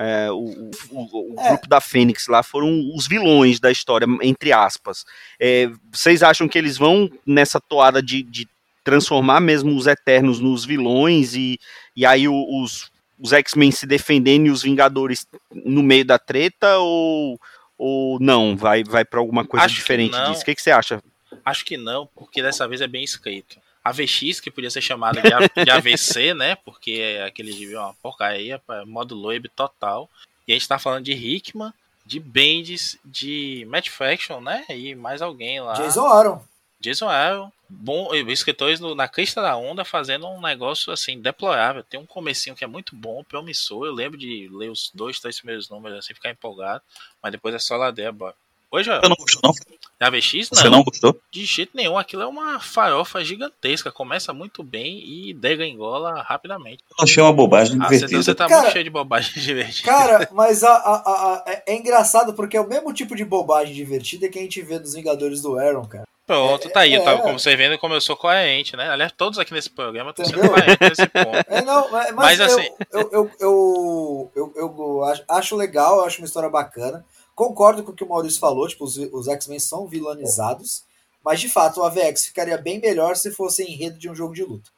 É, 0.00 0.30
o, 0.30 0.70
o, 0.92 1.34
o 1.34 1.40
é. 1.40 1.48
grupo 1.48 1.68
da 1.68 1.80
Fênix 1.80 2.28
lá 2.28 2.40
foram 2.44 2.92
os 2.94 3.08
vilões 3.08 3.58
da 3.58 3.70
história, 3.70 4.06
entre 4.22 4.52
aspas. 4.52 5.04
É, 5.40 5.68
vocês 5.90 6.22
acham 6.22 6.46
que 6.46 6.56
eles 6.56 6.76
vão 6.76 7.10
nessa 7.26 7.60
toada 7.60 8.00
de, 8.00 8.22
de 8.22 8.48
transformar 8.84 9.40
mesmo 9.40 9.76
os 9.76 9.88
Eternos 9.88 10.38
nos 10.38 10.64
vilões 10.64 11.34
e, 11.34 11.58
e 11.96 12.06
aí 12.06 12.28
os, 12.28 12.92
os 13.18 13.32
X-Men 13.32 13.72
se 13.72 13.86
defendendo 13.86 14.46
e 14.46 14.50
os 14.50 14.62
Vingadores 14.62 15.26
no 15.52 15.82
meio 15.82 16.04
da 16.04 16.18
treta? 16.18 16.78
Ou, 16.78 17.38
ou 17.78 18.18
não? 18.20 18.56
Vai, 18.56 18.82
vai 18.82 19.04
para 19.04 19.20
alguma 19.20 19.46
coisa 19.46 19.64
Acho 19.64 19.76
diferente 19.76 20.16
que 20.16 20.24
disso? 20.28 20.42
O 20.42 20.44
que, 20.44 20.54
que 20.54 20.60
você 20.62 20.70
acha? 20.72 21.02
Acho 21.44 21.64
que 21.64 21.76
não, 21.76 22.06
porque 22.14 22.42
dessa 22.42 22.66
vez 22.66 22.80
é 22.80 22.86
bem 22.86 23.04
escrito. 23.04 23.56
AVX, 23.84 24.40
que 24.40 24.50
podia 24.50 24.70
ser 24.70 24.82
chamado 24.82 25.18
de, 25.20 25.64
de 25.64 25.70
AVC, 25.70 26.34
né? 26.34 26.56
Porque 26.56 27.22
aquele 27.24 27.52
gibi 27.52 27.74
é 27.74 27.78
uma 27.78 27.94
porcaria, 28.02 28.60
modo 28.86 29.14
Loeb 29.14 29.48
total. 29.48 30.10
E 30.46 30.52
a 30.52 30.54
gente 30.54 30.68
tá 30.68 30.78
falando 30.78 31.04
de 31.04 31.12
Hickman, 31.12 31.72
de 32.04 32.18
Bendis, 32.18 32.98
de 33.04 33.66
Matt 33.68 33.88
Fraction, 33.88 34.40
né? 34.40 34.64
E 34.68 34.94
mais 34.94 35.22
alguém 35.22 35.60
lá. 35.60 35.74
Jason 35.74 36.06
Aaron. 36.06 36.42
Jason 36.80 37.08
Aaron, 37.08 37.50
bom, 37.68 38.14
escritores 38.14 38.80
na 38.80 39.08
crista 39.08 39.42
da 39.42 39.56
onda 39.56 39.84
fazendo 39.84 40.28
um 40.28 40.40
negócio 40.40 40.92
assim 40.92 41.20
deplorável. 41.20 41.82
Tem 41.82 41.98
um 41.98 42.06
comecinho 42.06 42.54
que 42.54 42.64
é 42.64 42.68
muito 42.68 42.94
bom, 42.94 43.24
promissor. 43.24 43.86
Eu 43.86 43.92
lembro 43.92 44.16
de 44.16 44.48
ler 44.52 44.70
os 44.70 44.90
dois, 44.94 45.18
três 45.18 45.38
primeiros 45.38 45.68
números 45.68 45.98
assim, 45.98 46.14
ficar 46.14 46.30
empolgado, 46.30 46.82
mas 47.22 47.32
depois 47.32 47.54
é 47.54 47.58
só 47.58 47.76
ladeira, 47.76 48.12
bora. 48.12 48.34
Hoje, 48.70 48.90
Eu 48.90 49.08
não 49.08 49.16
gostou, 49.16 49.40
não. 49.44 49.52
da 49.98 50.10
VX, 50.10 50.48
Você 50.50 50.68
não 50.68 50.82
gostou? 50.82 51.18
de 51.32 51.44
jeito 51.44 51.70
nenhum, 51.74 51.96
aquilo 51.96 52.22
é 52.22 52.26
uma 52.26 52.60
farofa 52.60 53.24
gigantesca. 53.24 53.90
Começa 53.90 54.32
muito 54.34 54.62
bem 54.62 54.98
e 55.04 55.32
degringola 55.32 56.20
rapidamente. 56.22 56.84
Eu 56.98 57.04
achei 57.04 57.22
uma 57.22 57.32
bobagem 57.32 57.78
Ah, 57.80 57.86
você, 57.88 57.94
divertida. 58.06 58.22
você 58.22 58.34
tá 58.34 58.46
Cara- 58.46 58.60
muito 58.62 58.72
cheio 58.72 58.84
de 58.84 58.90
bobagem 58.90 59.32
divertida. 59.42 59.90
Cara, 59.90 60.28
mas 60.32 60.62
a, 60.62 60.70
a- 60.72 61.02
a- 61.06 61.34
a- 61.34 61.44
é- 61.46 61.62
é 61.68 61.76
engraçado 61.76 62.34
porque 62.34 62.56
é 62.56 62.60
o 62.60 62.68
mesmo 62.68 62.92
tipo 62.92 63.16
de 63.16 63.24
bobagem 63.24 63.74
divertida 63.74 64.28
que 64.28 64.38
a 64.38 64.42
gente 64.42 64.60
vê 64.60 64.78
nos 64.78 64.92
Vingadores 64.94 65.40
do 65.40 65.58
Aaron, 65.58 65.86
cara. 65.86 66.04
Pronto, 66.26 66.68
tá 66.68 66.80
aí. 66.80 66.92
Eu 66.92 67.00
é, 67.00 67.04
tava, 67.06 67.20
é. 67.20 67.22
como 67.22 67.38
você 67.38 67.56
vendo, 67.56 67.78
como 67.78 67.94
eu 67.94 68.02
sou 68.02 68.14
coerente, 68.14 68.76
né? 68.76 68.90
Aliás, 68.90 69.10
todos 69.16 69.38
aqui 69.38 69.54
nesse 69.54 69.70
programa 69.70 70.10
estão 70.10 70.26
sendo 70.26 70.46
coerentes 70.46 70.76
nesse 70.90 71.06
ponto. 71.08 71.38
É, 71.48 71.62
não, 71.62 71.90
mas, 71.90 72.14
Mas, 72.14 72.38
eu, 72.40 72.44
assim- 72.44 72.68
eu, 72.92 73.10
eu, 73.10 73.30
eu, 73.40 74.32
eu, 74.36 74.52
eu 74.56 75.04
acho- 75.04 75.24
acho 75.26 75.56
legal, 75.56 76.00
eu 76.00 76.04
acho 76.04 76.18
uma 76.20 76.26
história 76.26 76.50
bacana. 76.50 77.02
Concordo 77.38 77.84
com 77.84 77.92
o 77.92 77.94
que 77.94 78.02
o 78.02 78.08
Maurício 78.08 78.40
falou, 78.40 78.66
tipo, 78.66 78.82
os, 78.82 78.96
os 78.96 79.28
X-Men 79.28 79.60
são 79.60 79.86
vilanizados, 79.86 80.82
mas 81.24 81.38
de 81.38 81.48
fato 81.48 81.78
o 81.78 81.84
AVX 81.84 82.26
ficaria 82.26 82.58
bem 82.58 82.80
melhor 82.80 83.14
se 83.14 83.30
fosse 83.30 83.62
enredo 83.62 83.96
de 83.96 84.10
um 84.10 84.14
jogo 84.14 84.34
de 84.34 84.42
luta. 84.42 84.68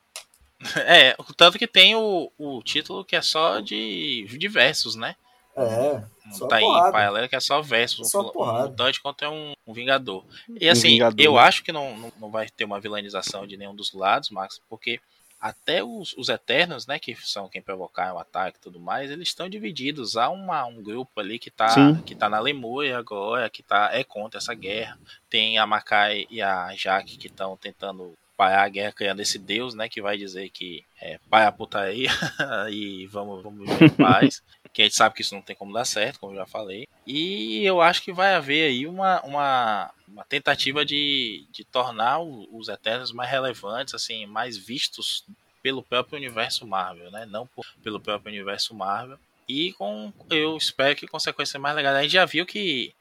É, 0.85 1.17
tanto 1.39 1.59
que 1.59 1.67
tem 1.67 1.97
o, 1.97 2.31
o 2.37 2.63
título 2.63 3.03
que 3.03 3.17
é 3.17 3.23
só 3.23 3.61
de, 3.61 4.27
de 4.27 4.47
versos, 4.47 4.95
né? 4.95 5.17
É, 5.57 6.05
Não 6.27 6.35
só 6.35 6.49
tá 6.49 6.57
aí, 6.57 6.63
porrada. 6.63 6.93
paralelo 6.93 7.29
que 7.31 7.37
é 7.37 7.41
só 7.41 7.63
versos. 7.63 8.11
Só 8.11 8.21
um, 8.21 8.29
porrada. 8.29 8.67
um 8.67 8.71
mutante 8.73 9.01
contra 9.01 9.31
um, 9.31 9.55
um 9.67 9.73
vingador. 9.73 10.23
E 10.61 10.69
assim, 10.69 10.89
vingador. 10.91 11.25
eu 11.25 11.39
acho 11.39 11.65
que 11.65 11.73
não, 11.73 11.97
não, 11.97 12.13
não 12.21 12.31
vai 12.31 12.47
ter 12.51 12.67
uma 12.67 12.79
vilanização 12.79 13.47
de 13.47 13.57
nenhum 13.57 13.75
dos 13.75 13.95
lados, 13.95 14.29
Max, 14.29 14.61
porque 14.69 15.01
até 15.41 15.83
os, 15.83 16.13
os 16.19 16.29
Eternos, 16.29 16.87
né, 16.87 16.99
que 16.99 17.15
são 17.17 17.49
quem 17.49 17.63
provocaram 17.63 18.17
o 18.17 18.19
ataque 18.19 18.59
e 18.59 18.61
tudo 18.61 18.79
mais, 18.79 19.11
eles 19.11 19.29
estão 19.29 19.49
divididos. 19.49 20.17
Há 20.17 20.29
uma, 20.29 20.67
um 20.67 20.83
grupo 20.83 21.19
ali 21.19 21.39
que 21.39 21.51
tá, 21.51 21.71
Sim. 21.71 21.97
que 22.03 22.15
tá 22.15 22.29
na 22.29 22.39
Lemúria 22.39 22.99
agora, 22.99 23.49
que 23.49 23.63
tá, 23.63 23.91
é 23.93 24.05
contra 24.05 24.39
essa 24.39 24.53
guerra. 24.53 24.99
Tem 25.31 25.57
a 25.57 25.67
Makai 25.67 26.27
e 26.31 26.43
a 26.43 26.75
Jaque 26.75 27.17
que 27.17 27.29
estão 27.29 27.57
tentando 27.57 28.13
parar 28.37 28.65
a 28.65 28.69
guerra, 28.69 28.93
criando 28.93 29.21
esse 29.21 29.39
deus, 29.39 29.75
né, 29.75 29.89
que 29.89 30.01
vai 30.01 30.17
dizer 30.17 30.49
que 30.51 30.85
é 31.01 31.19
para 31.29 31.49
a 31.49 31.53
putaria 31.53 32.11
e 32.71 33.07
vamos, 33.07 33.43
vamos 33.43 33.69
viver 33.69 33.87
em 33.87 33.91
paz. 33.97 34.43
Que 34.73 34.83
a 34.83 34.85
gente 34.85 34.97
sabe 34.97 35.15
que 35.15 35.23
isso 35.23 35.35
não 35.35 35.43
tem 35.43 35.57
como 35.57 35.73
dar 35.73 35.85
certo, 35.85 36.21
como 36.21 36.33
eu 36.33 36.37
já 36.37 36.47
falei. 36.47 36.87
E 37.07 37.65
eu 37.65 37.81
acho 37.81 38.03
que 38.03 38.13
vai 38.13 38.35
haver 38.35 38.69
aí 38.69 38.87
uma, 38.87 39.21
uma, 39.23 39.91
uma 40.07 40.25
tentativa 40.25 40.85
de, 40.85 41.47
de 41.51 41.65
tornar 41.65 42.21
os 42.21 42.69
Eternos 42.69 43.13
mais 43.13 43.31
relevantes, 43.31 43.95
assim, 43.95 44.27
mais 44.27 44.57
vistos 44.57 45.25
pelo 45.63 45.83
próprio 45.83 46.17
universo 46.19 46.67
Marvel, 46.67 47.11
né? 47.11 47.27
Não 47.27 47.47
por- 47.47 47.67
pelo 47.83 48.01
próprio 48.01 48.33
universo 48.33 48.75
Marvel. 48.75 49.19
E 49.49 49.73
com, 49.73 50.13
eu 50.31 50.57
espero 50.57 50.95
que 50.95 51.09
consequências 51.09 51.61
mais 51.61 51.75
legais. 51.75 51.97
A 51.97 52.03
gente 52.03 52.13
já 52.13 52.25
viu 52.25 52.47
que 52.47 52.95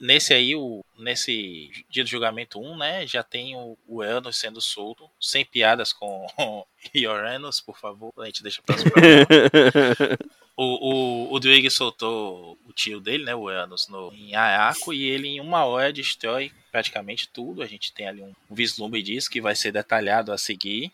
nesse 0.00 0.32
aí, 0.32 0.54
o, 0.54 0.84
nesse 0.98 1.70
dia 1.90 2.02
do 2.02 2.08
julgamento 2.10 2.58
1, 2.60 2.76
né, 2.76 3.06
já 3.06 3.22
tem 3.22 3.54
o, 3.54 3.76
o 3.86 4.32
sendo 4.32 4.60
solto, 4.60 5.08
sem 5.20 5.44
piadas 5.44 5.92
com 5.92 6.26
Ioranos, 6.94 7.60
por 7.60 7.78
favor, 7.78 8.12
a 8.18 8.24
gente 8.26 8.42
deixa 8.42 8.62
pra 8.62 8.76
o, 10.60 11.28
o, 11.30 11.34
o 11.34 11.38
Druig 11.38 11.70
soltou 11.70 12.58
o 12.66 12.72
tio 12.72 12.98
dele, 12.98 13.24
né, 13.24 13.32
o 13.32 13.48
Enos, 13.48 13.86
no, 13.86 14.12
em 14.12 14.34
Ayako, 14.34 14.92
e 14.92 15.04
ele 15.04 15.28
em 15.28 15.40
uma 15.40 15.64
hora 15.64 15.92
destrói 15.92 16.50
praticamente 16.72 17.28
tudo. 17.28 17.62
A 17.62 17.66
gente 17.66 17.92
tem 17.92 18.08
ali 18.08 18.20
um, 18.22 18.32
um 18.50 18.54
vislumbre 18.56 19.00
disso 19.00 19.30
que 19.30 19.40
vai 19.40 19.54
ser 19.54 19.70
detalhado 19.70 20.32
a 20.32 20.36
seguir. 20.36 20.90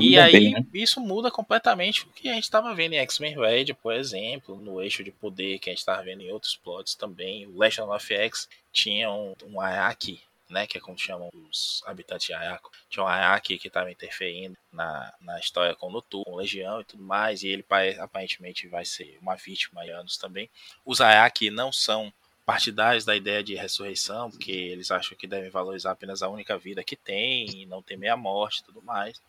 e 0.00 0.18
Ainda 0.18 0.24
aí, 0.24 0.32
bem, 0.32 0.52
né? 0.54 0.66
isso 0.74 1.00
muda 1.00 1.30
completamente 1.30 2.02
o 2.02 2.08
que 2.08 2.28
a 2.28 2.34
gente 2.34 2.42
estava 2.42 2.74
vendo 2.74 2.94
em 2.94 2.98
X-Men 2.98 3.38
Red, 3.38 3.74
por 3.74 3.94
exemplo, 3.94 4.56
no 4.56 4.82
eixo 4.82 5.04
de 5.04 5.12
poder 5.12 5.60
que 5.60 5.70
a 5.70 5.72
gente 5.72 5.78
estava 5.78 6.02
vendo 6.02 6.22
em 6.22 6.32
outros 6.32 6.56
plots 6.56 6.96
também. 6.96 7.46
O 7.46 7.56
Legend 7.56 7.88
of 7.88 8.12
X 8.12 8.48
tinha 8.72 9.12
um, 9.12 9.32
um 9.46 9.60
Ayaki, 9.60 10.20
né, 10.48 10.66
que 10.66 10.78
é 10.78 10.80
como 10.80 10.98
chamam 10.98 11.28
os 11.32 11.82
habitantes 11.86 12.26
de 12.26 12.34
Ayako. 12.34 12.70
Tinha 12.88 13.04
um 13.04 13.08
Ayaki 13.08 13.58
que 13.58 13.68
estava 13.68 13.90
interferindo 13.90 14.56
na, 14.72 15.12
na 15.20 15.38
história 15.38 15.74
com 15.74 15.88
o 15.88 15.90
Noturno, 15.92 16.24
com 16.24 16.36
Legião 16.36 16.80
e 16.80 16.84
tudo 16.84 17.02
mais, 17.02 17.42
e 17.42 17.48
ele 17.48 17.62
pare- 17.62 17.98
aparentemente 17.98 18.68
vai 18.68 18.84
ser 18.84 19.18
uma 19.20 19.36
vítima 19.36 19.84
de 19.84 19.90
anos 19.90 20.16
também. 20.16 20.50
Os 20.84 21.00
Ayaki 21.00 21.50
não 21.50 21.72
são 21.72 22.12
partidários 22.44 23.06
da 23.06 23.16
ideia 23.16 23.42
de 23.42 23.54
ressurreição, 23.54 24.30
porque 24.30 24.52
eles 24.52 24.90
acham 24.90 25.16
que 25.16 25.26
devem 25.26 25.48
valorizar 25.48 25.92
apenas 25.92 26.22
a 26.22 26.28
única 26.28 26.58
vida 26.58 26.84
que 26.84 26.94
tem 26.94 27.62
e 27.62 27.66
não 27.66 27.82
temer 27.82 28.10
a 28.10 28.16
morte 28.16 28.60
e 28.60 28.64
tudo 28.64 28.82
mais. 28.82 29.20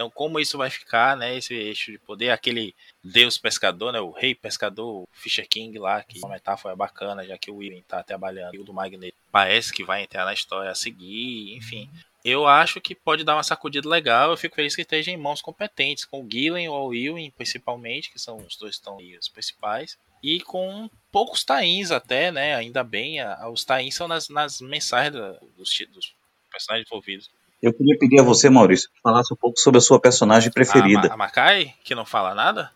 Então, 0.00 0.08
como 0.08 0.40
isso 0.40 0.56
vai 0.56 0.70
ficar, 0.70 1.14
né? 1.14 1.36
Esse 1.36 1.52
eixo 1.52 1.92
de 1.92 1.98
poder, 1.98 2.30
aquele 2.30 2.74
deus 3.04 3.36
pescador, 3.36 3.92
né? 3.92 4.00
O 4.00 4.12
rei 4.12 4.34
pescador, 4.34 5.02
o 5.02 5.08
Fisher 5.12 5.46
King 5.46 5.78
lá, 5.78 6.02
que 6.02 6.16
é 6.16 6.20
uma 6.26 6.30
metáfora 6.36 6.74
bacana, 6.74 7.22
já 7.26 7.36
que 7.36 7.50
o 7.50 7.56
William 7.56 7.82
tá 7.86 8.02
trabalhando, 8.02 8.54
e 8.54 8.58
o 8.58 8.64
do 8.64 8.72
Magneto 8.72 9.18
parece 9.30 9.70
que 9.74 9.84
vai 9.84 10.02
entrar 10.02 10.24
na 10.24 10.32
história 10.32 10.70
a 10.70 10.74
seguir, 10.74 11.54
enfim. 11.54 11.90
Eu 12.24 12.46
acho 12.46 12.80
que 12.80 12.94
pode 12.94 13.24
dar 13.24 13.36
uma 13.36 13.42
sacudida 13.42 13.86
legal. 13.86 14.30
Eu 14.30 14.38
fico 14.38 14.54
feliz 14.56 14.74
que 14.74 14.80
esteja 14.80 15.10
em 15.10 15.18
mãos 15.18 15.42
competentes, 15.42 16.06
com 16.06 16.24
o 16.24 16.30
Gillen 16.30 16.66
ou 16.70 16.86
o 16.86 16.88
William, 16.88 17.30
principalmente, 17.32 18.10
que 18.10 18.18
são 18.18 18.38
os 18.38 18.56
dois 18.56 18.76
estão 18.76 18.98
aí, 18.98 19.18
os 19.18 19.28
principais. 19.28 19.98
E 20.22 20.40
com 20.40 20.88
poucos 21.12 21.44
tains 21.44 21.90
até, 21.90 22.32
né? 22.32 22.54
Ainda 22.54 22.82
bem, 22.82 23.20
a- 23.20 23.50
os 23.50 23.66
tains 23.66 23.96
são 23.96 24.08
nas, 24.08 24.30
nas 24.30 24.62
mensagens 24.62 25.12
dos, 25.58 25.78
dos 25.92 26.14
personagens 26.50 26.86
envolvidos. 26.86 27.30
Eu 27.62 27.72
queria 27.74 27.98
pedir 27.98 28.20
a 28.20 28.22
você, 28.22 28.48
Maurício, 28.48 28.88
que 28.88 29.00
falasse 29.02 29.32
um 29.32 29.36
pouco 29.36 29.58
sobre 29.60 29.78
a 29.78 29.80
sua 29.82 30.00
personagem 30.00 30.48
A, 30.48 30.52
preferida. 30.52 31.08
Ma- 31.08 31.14
a 31.14 31.16
Makai, 31.16 31.74
que 31.84 31.94
não 31.94 32.06
fala 32.06 32.34
nada? 32.34 32.70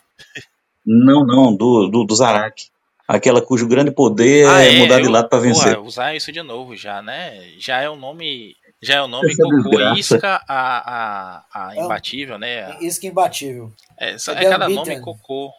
Não, 0.85 1.25
não, 1.27 1.55
do, 1.57 1.89
do, 1.89 2.05
do 2.05 2.15
Zarak. 2.15 2.67
Aquela 3.07 3.41
cujo 3.43 3.67
grande 3.69 3.91
poder 3.91 4.47
Ah, 4.49 4.63
é, 4.63 4.79
mudar 4.79 4.99
de 5.01 5.07
eu- 5.07 5.11
lado 5.11 5.29
pra 5.29 5.39
vencer. 5.39 5.75
Porra, 5.77 5.87
usar 5.87 6.15
isso 6.15 6.33
de 6.33 6.43
novo 6.43 6.75
já, 6.77 7.03
né? 7.03 7.51
Já 7.59 7.81
é 7.81 7.89
o 7.89 7.97
nome. 7.97 8.57
Já 8.83 8.97
é 8.97 9.03
o 9.03 9.09
nome 9.09 9.29
Essa 9.31 9.43
Cocô 9.43 9.57
desgraça. 9.71 10.01
Isca 10.01 10.43
a, 10.49 10.95
a, 10.95 11.45
a 11.69 11.75
É 11.77 11.81
um- 11.81 11.85
imbatível, 11.87 12.39
né? 12.39 12.77
É 12.81 13.07
imbatível. 13.07 13.73
É, 13.99 14.17
só- 14.19 14.33
é 14.33 14.45
é 14.45 14.51
cada 14.51 14.69
nome 14.69 15.01
cocô. 15.01 15.51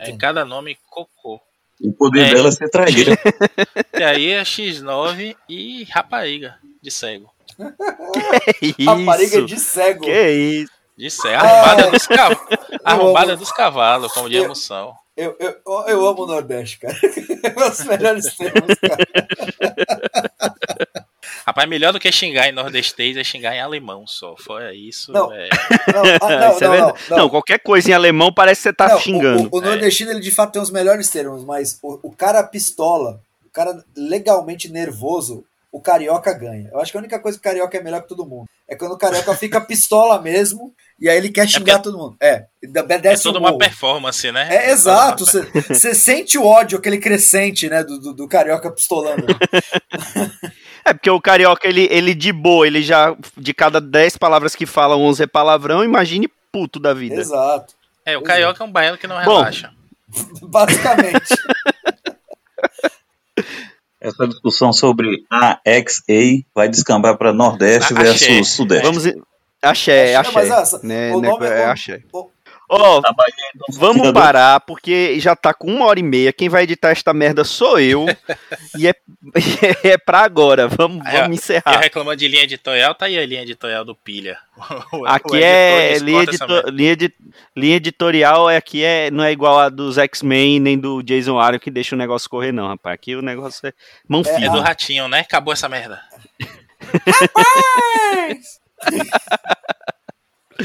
É 0.00 0.12
cada 0.18 0.44
nome 0.44 0.76
cocô. 0.90 1.40
O 1.80 1.92
poder 1.92 2.26
É. 2.30 2.34
dela 2.34 2.48
é 2.48 2.52
ser 2.52 2.68
traíra. 2.70 3.12
E 3.98 4.02
aí 4.02 4.30
é 4.32 4.42
X9 4.42 5.34
e 5.48 5.84
rapariga 5.84 6.56
de 6.82 6.90
cego. 6.90 7.30
Rapariga 8.86 9.36
isso. 9.38 9.46
de 9.46 9.58
cego. 9.60 10.04
Que 10.04 10.30
isso? 10.30 10.72
De 10.96 11.10
cego. 11.10 11.36
Arrombada 11.44 11.90
dos 11.90 12.06
cavalos. 12.06 12.38
Eu 12.50 12.78
Arrombada 12.84 13.32
amo. 13.32 13.36
dos 13.40 13.52
cavalos, 13.52 14.12
como 14.12 14.28
de 14.30 14.36
Eu- 14.36 14.44
emoção. 14.44 14.94
Eu, 15.16 15.34
eu, 15.40 15.54
eu 15.88 16.06
amo 16.06 16.24
o 16.24 16.26
Nordeste, 16.26 16.78
cara. 16.78 16.94
Os 17.72 17.82
melhores 17.86 18.36
termos, 18.36 18.74
cara. 18.78 19.02
Rapaz, 21.46 21.68
melhor 21.68 21.92
do 21.92 21.98
que 22.00 22.10
xingar 22.12 22.48
em 22.48 22.52
nordestês 22.52 23.16
é 23.16 23.24
xingar 23.24 23.54
em 23.54 23.60
alemão 23.60 24.06
só. 24.06 24.36
Fora 24.36 24.74
isso, 24.74 25.12
Não. 25.12 25.32
é. 25.32 25.48
Não, 25.92 26.02
ah, 26.20 26.36
não, 26.38 26.52
Isso 26.52 26.64
é 26.64 26.68
não, 26.68 26.74
não, 26.74 26.86
verdade. 26.86 26.98
não. 27.10 27.16
Não, 27.18 27.28
qualquer 27.30 27.58
coisa 27.60 27.90
em 27.90 27.94
alemão 27.94 28.32
parece 28.32 28.60
que 28.60 28.68
você 28.68 28.72
tá 28.74 28.88
Não, 28.88 28.96
o- 28.96 29.00
xingando. 29.00 29.48
O, 29.50 29.58
o 29.58 29.60
nordestino, 29.62 30.10
ele 30.10 30.20
de 30.20 30.30
fato 30.30 30.52
tem 30.52 30.60
os 30.62 30.70
melhores 30.70 31.08
termos, 31.08 31.44
mas 31.44 31.78
o, 31.82 31.98
o 32.02 32.12
cara 32.12 32.42
pistola, 32.42 33.20
o 33.46 33.50
cara 33.50 33.82
legalmente 33.96 34.68
nervoso, 34.70 35.44
o 35.76 35.80
carioca 35.80 36.32
ganha. 36.32 36.70
Eu 36.72 36.80
acho 36.80 36.90
que 36.90 36.96
a 36.96 37.00
única 37.00 37.18
coisa 37.18 37.36
que 37.36 37.46
o 37.46 37.50
carioca 37.50 37.76
é 37.76 37.82
melhor 37.82 38.00
que 38.00 38.08
todo 38.08 38.24
mundo 38.24 38.46
é 38.66 38.74
quando 38.74 38.92
o 38.92 38.98
carioca 38.98 39.34
fica 39.34 39.60
pistola 39.60 40.20
mesmo 40.22 40.74
e 40.98 41.06
aí 41.06 41.18
ele 41.18 41.28
quer 41.28 41.46
xingar 41.46 41.80
todo 41.80 41.98
mundo. 41.98 42.16
É, 42.18 42.46
É 43.20 43.22
toda 43.22 43.38
uma 43.38 43.58
performance, 43.58 44.32
né? 44.32 44.48
É 44.50 44.70
exato, 44.70 45.26
você 45.26 45.94
sente 45.94 46.38
o 46.38 46.46
ódio, 46.46 46.78
aquele 46.78 46.96
crescente, 46.96 47.68
né, 47.68 47.84
do, 47.84 47.98
do, 47.98 48.14
do 48.14 48.26
carioca 48.26 48.70
pistolando. 48.70 49.26
É 50.88 50.94
porque 50.94 51.10
o 51.10 51.20
carioca, 51.20 51.66
ele, 51.66 51.88
ele 51.90 52.14
de 52.14 52.32
boa, 52.32 52.64
ele 52.64 52.80
já, 52.80 53.12
de 53.36 53.52
cada 53.52 53.80
10 53.80 54.18
palavras 54.18 54.54
que 54.54 54.64
fala, 54.64 54.96
11 54.96 55.24
é 55.24 55.26
palavrão, 55.26 55.82
imagine 55.82 56.30
puto 56.52 56.78
da 56.78 56.94
vida. 56.94 57.16
Exato. 57.16 57.74
É, 58.04 58.16
o 58.16 58.22
carioca 58.22 58.62
é 58.62 58.66
um 58.68 58.70
baiano 58.70 58.96
que 58.96 59.08
não 59.08 59.16
Bom. 59.24 59.38
relaxa. 59.38 59.72
Basicamente. 60.42 61.34
Essa 64.08 64.26
discussão 64.28 64.72
sobre 64.72 65.24
AXA 65.30 66.02
vai 66.54 66.68
descambar 66.68 67.16
para 67.18 67.32
Nordeste 67.32 67.92
Axé. 67.92 68.02
versus 68.04 68.48
Sudeste. 68.50 68.86
Vamos. 68.86 69.04
Axé, 69.62 70.14
Axé, 70.14 70.16
axé. 70.16 70.32
mas 70.32 70.50
essa- 70.50 70.80
né, 70.82 71.12
o 71.14 71.20
né, 71.20 71.28
nome- 71.28 71.46
é 71.46 71.66
o- 71.66 71.70
axé. 71.70 72.00
Ó, 72.68 72.98
então, 72.98 73.14
vamos 73.78 74.10
parar, 74.12 74.58
porque 74.60 75.20
já 75.20 75.36
tá 75.36 75.54
com 75.54 75.68
uma 75.72 75.86
hora 75.86 76.00
e 76.00 76.02
meia. 76.02 76.32
Quem 76.32 76.48
vai 76.48 76.64
editar 76.64 76.90
esta 76.90 77.14
merda 77.14 77.44
sou 77.44 77.78
eu. 77.78 78.06
e 78.76 78.88
é, 78.88 78.94
é 79.84 79.96
pra 79.98 80.20
agora. 80.20 80.66
Vamos, 80.66 81.06
Aí, 81.06 81.16
vamos 81.20 81.36
encerrar. 81.38 81.78
reclamando 81.78 82.16
de 82.16 82.26
linha 82.26 82.42
editorial, 82.42 82.94
tá 82.94 83.06
aí 83.06 83.16
a 83.18 83.24
linha 83.24 83.42
editorial 83.42 83.84
do 83.84 83.94
Pilha. 83.94 84.36
O- 84.92 84.98
o 85.02 85.06
Aqui 85.06 85.36
editor 85.36 85.40
é 85.44 85.98
linha, 85.98 86.22
edito- 86.22 86.70
linha, 86.70 86.92
edi- 86.92 87.14
linha 87.56 87.76
editorial, 87.76 88.50
é 88.50 88.56
aqui 88.56 88.82
é, 88.82 89.10
não 89.12 89.22
é 89.22 89.30
igual 89.30 89.58
a 89.60 89.68
dos 89.68 89.96
X-Men 89.98 90.58
nem 90.58 90.76
do 90.78 91.02
Jason 91.02 91.38
Aaron 91.38 91.58
que 91.60 91.70
deixa 91.70 91.94
o 91.94 91.98
negócio 91.98 92.28
correr, 92.28 92.50
não, 92.52 92.66
rapaz. 92.66 92.94
Aqui 92.94 93.14
o 93.14 93.22
negócio 93.22 93.66
é 93.68 93.72
mão 94.08 94.22
É, 94.26 94.44
É 94.44 94.50
do 94.50 94.60
ratinho, 94.60 95.06
né? 95.06 95.20
Acabou 95.20 95.52
essa 95.52 95.68
merda. 95.68 96.00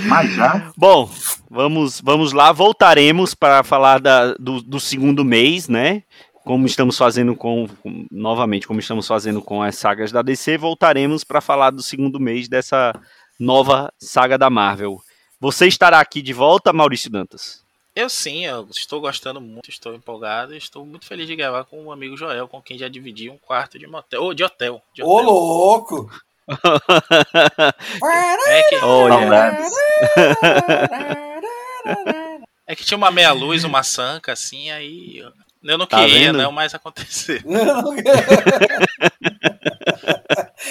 Mas 0.07 0.33
já, 0.35 0.71
Bom, 0.77 1.09
vamos, 1.49 1.99
vamos 2.01 2.31
lá, 2.33 2.51
voltaremos 2.51 3.33
para 3.35 3.63
falar 3.63 3.99
da- 3.99 4.33
do, 4.35 4.61
do 4.61 4.79
segundo 4.79 5.23
mês, 5.25 5.67
né? 5.67 6.03
Como 6.43 6.65
estamos 6.65 6.97
fazendo 6.97 7.35
com, 7.35 7.67
com- 7.83 8.05
novamente, 8.11 8.65
como 8.67 8.79
estamos 8.79 9.07
fazendo 9.07 9.41
com 9.41 9.61
as 9.61 9.75
sagas 9.75 10.11
da 10.11 10.21
DC, 10.21 10.57
voltaremos 10.57 11.23
para 11.23 11.39
falar 11.41 11.69
do 11.71 11.83
segundo 11.83 12.19
mês 12.19 12.47
dessa 12.47 12.93
nova 13.39 13.91
saga 13.99 14.37
da 14.37 14.49
Marvel. 14.49 14.97
Você 15.39 15.67
estará 15.67 15.99
aqui 15.99 16.21
de 16.21 16.33
volta, 16.33 16.71
Maurício 16.73 17.09
Dantas? 17.11 17.61
Eu 17.95 18.09
sim, 18.09 18.45
eu 18.45 18.67
estou 18.71 19.01
gostando 19.01 19.41
muito, 19.41 19.69
estou 19.69 19.93
empolgado, 19.93 20.55
estou 20.55 20.85
muito 20.85 21.05
feliz 21.05 21.27
de 21.27 21.35
gravar 21.35 21.65
com 21.65 21.83
o 21.83 21.91
amigo 21.91 22.15
Joel, 22.15 22.47
com 22.47 22.61
quem 22.61 22.77
já 22.77 22.87
dividi 22.87 23.29
um 23.29 23.37
quarto 23.37 23.77
de 23.77 23.85
motel. 23.85 24.23
Ou 24.23 24.33
de 24.33 24.43
hotel. 24.43 24.81
De 24.95 25.03
Ô, 25.03 25.15
hotel. 25.17 25.25
louco! 25.29 26.09
É 28.47 28.63
que, 28.69 28.75
Olha, 28.83 29.57
é 32.67 32.75
que 32.75 32.83
tinha 32.85 32.97
uma 32.97 33.11
meia-luz, 33.11 33.63
uma 33.63 33.83
sanca, 33.83 34.33
assim, 34.33 34.69
aí. 34.71 35.17
eu- 35.19 35.31
Eu 35.63 35.77
não 35.77 35.85
Tá 35.85 35.97
queria, 35.99 36.19
vendo? 36.31 36.39
não, 36.39 36.51
mas 36.51 36.73
aconteceu. 36.75 37.39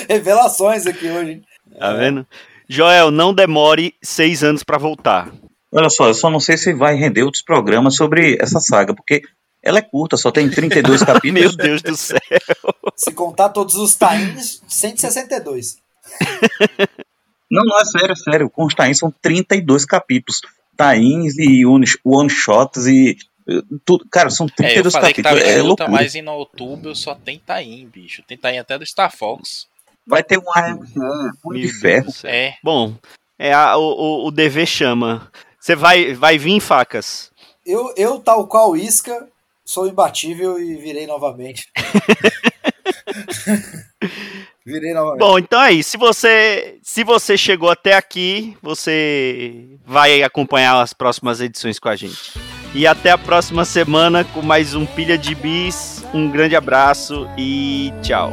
Revelações 0.09 0.87
aqui 0.87 1.09
hoje. 1.09 1.43
tá 1.79 1.93
vendo? 1.93 2.27
Joel, 2.69 3.11
não 3.11 3.33
demore 3.35 3.95
seis 4.03 4.43
anos 4.45 4.63
para 4.63 4.79
voltar. 4.79 5.29
olha 5.73 5.89
só, 5.91 6.09
eu 6.09 6.15
só 6.15 6.29
não 6.31 6.41
sei 6.41 6.57
se 6.57 6.73
vai 6.73 6.95
render 6.95 7.23
outros 7.23 7.43
programas 7.43 7.97
sobre 7.97 8.37
essa 8.41 8.61
saga, 8.61 8.95
porque 8.95 9.23
ela 9.63 9.79
é 9.79 9.83
curta, 9.83 10.17
só 10.17 10.31
tem 10.31 10.49
32 10.51 11.01
Meu 11.03 11.07
capítulos. 11.15 11.57
Deus 11.57 11.83
do 11.83 11.97
céu. 11.97 12.19
Se 12.97 13.13
contar 13.13 13.49
todos 13.51 13.75
os 13.75 13.95
tains, 13.95 14.63
162. 14.69 15.79
Não, 17.51 17.65
não, 17.65 17.79
é 17.81 17.85
sério, 17.85 18.13
é 18.13 18.17
sério. 18.17 18.51
Com 18.51 18.65
os 18.65 18.75
Tains 18.75 18.99
são 18.99 19.13
32 19.23 19.85
capítulos. 19.85 20.41
Tains 20.77 21.37
e 21.37 21.67
one- 21.67 21.85
one-shots 22.05 22.87
e 22.87 23.17
eh, 23.49 23.61
tudo. 23.85 24.07
Cara, 24.11 24.31
são 24.31 24.47
É, 24.47 24.79
eu 24.79 24.83
32 24.83 24.93
falei 24.95 25.13
que 25.13 25.23
capítulos. 25.23 25.45
tava 25.45 25.57
É 25.57 25.59
em 25.59 25.63
luta, 25.69 25.83
loucura. 25.85 26.03
mas 26.03 26.15
em 26.15 26.29
outubro 26.29 26.95
só 26.95 27.15
tem 27.15 27.39
Taim, 27.39 27.89
bicho. 27.93 28.23
Tem 28.27 28.39
Taim 28.39 28.59
até 28.59 28.79
do 28.79 28.87
Star 28.87 29.15
Fox. 29.15 29.67
Vai 30.07 30.23
ter 30.23 30.39
um 30.39 30.45
AMC, 30.55 30.95
Punho 31.43 31.59
Meu 31.59 31.61
de 31.61 31.69
Ferro. 31.69 32.13
É. 32.25 32.55
Bom, 32.63 32.95
é 33.39 33.53
a- 33.53 33.77
o, 33.77 33.83
o, 33.83 34.27
o 34.29 34.31
dever 34.31 34.67
chama. 34.67 35.31
Você 35.59 35.75
vai, 35.75 36.15
vai 36.15 36.39
vir 36.39 36.53
em 36.53 36.61
facas. 36.61 37.31
Eu, 37.67 37.93
eu, 37.97 38.19
tal 38.21 38.47
qual 38.47 38.77
Isca, 38.77 39.29
sou 39.71 39.87
imbatível 39.87 40.61
e 40.61 40.75
virei 40.75 41.07
novamente. 41.07 41.71
virei 44.67 44.93
novamente. 44.93 45.21
Bom, 45.21 45.39
então 45.39 45.63
é 45.63 45.73
isso. 45.73 45.91
Se 45.91 45.97
você, 45.97 46.79
se 46.83 47.05
você 47.05 47.39
chegou 47.39 47.71
até 47.71 47.95
aqui, 47.95 48.57
você 48.61 49.79
vai 49.87 50.25
acompanhar 50.25 50.81
as 50.81 50.93
próximas 50.93 51.41
edições 51.41 51.79
com 51.79 51.89
a 51.89 51.95
gente. 51.95 52.33
E 52.75 52.85
até 52.85 53.13
a 53.13 53.19
próxima 53.19 53.65
semana 53.65 54.25
com 54.25 54.43
mais 54.43 54.75
um 54.75 54.85
Pilha 54.85 55.17
de 55.17 55.37
Bis. 55.37 56.05
Um 56.13 56.29
grande 56.29 56.57
abraço 56.57 57.29
e 57.39 57.93
tchau. 58.03 58.33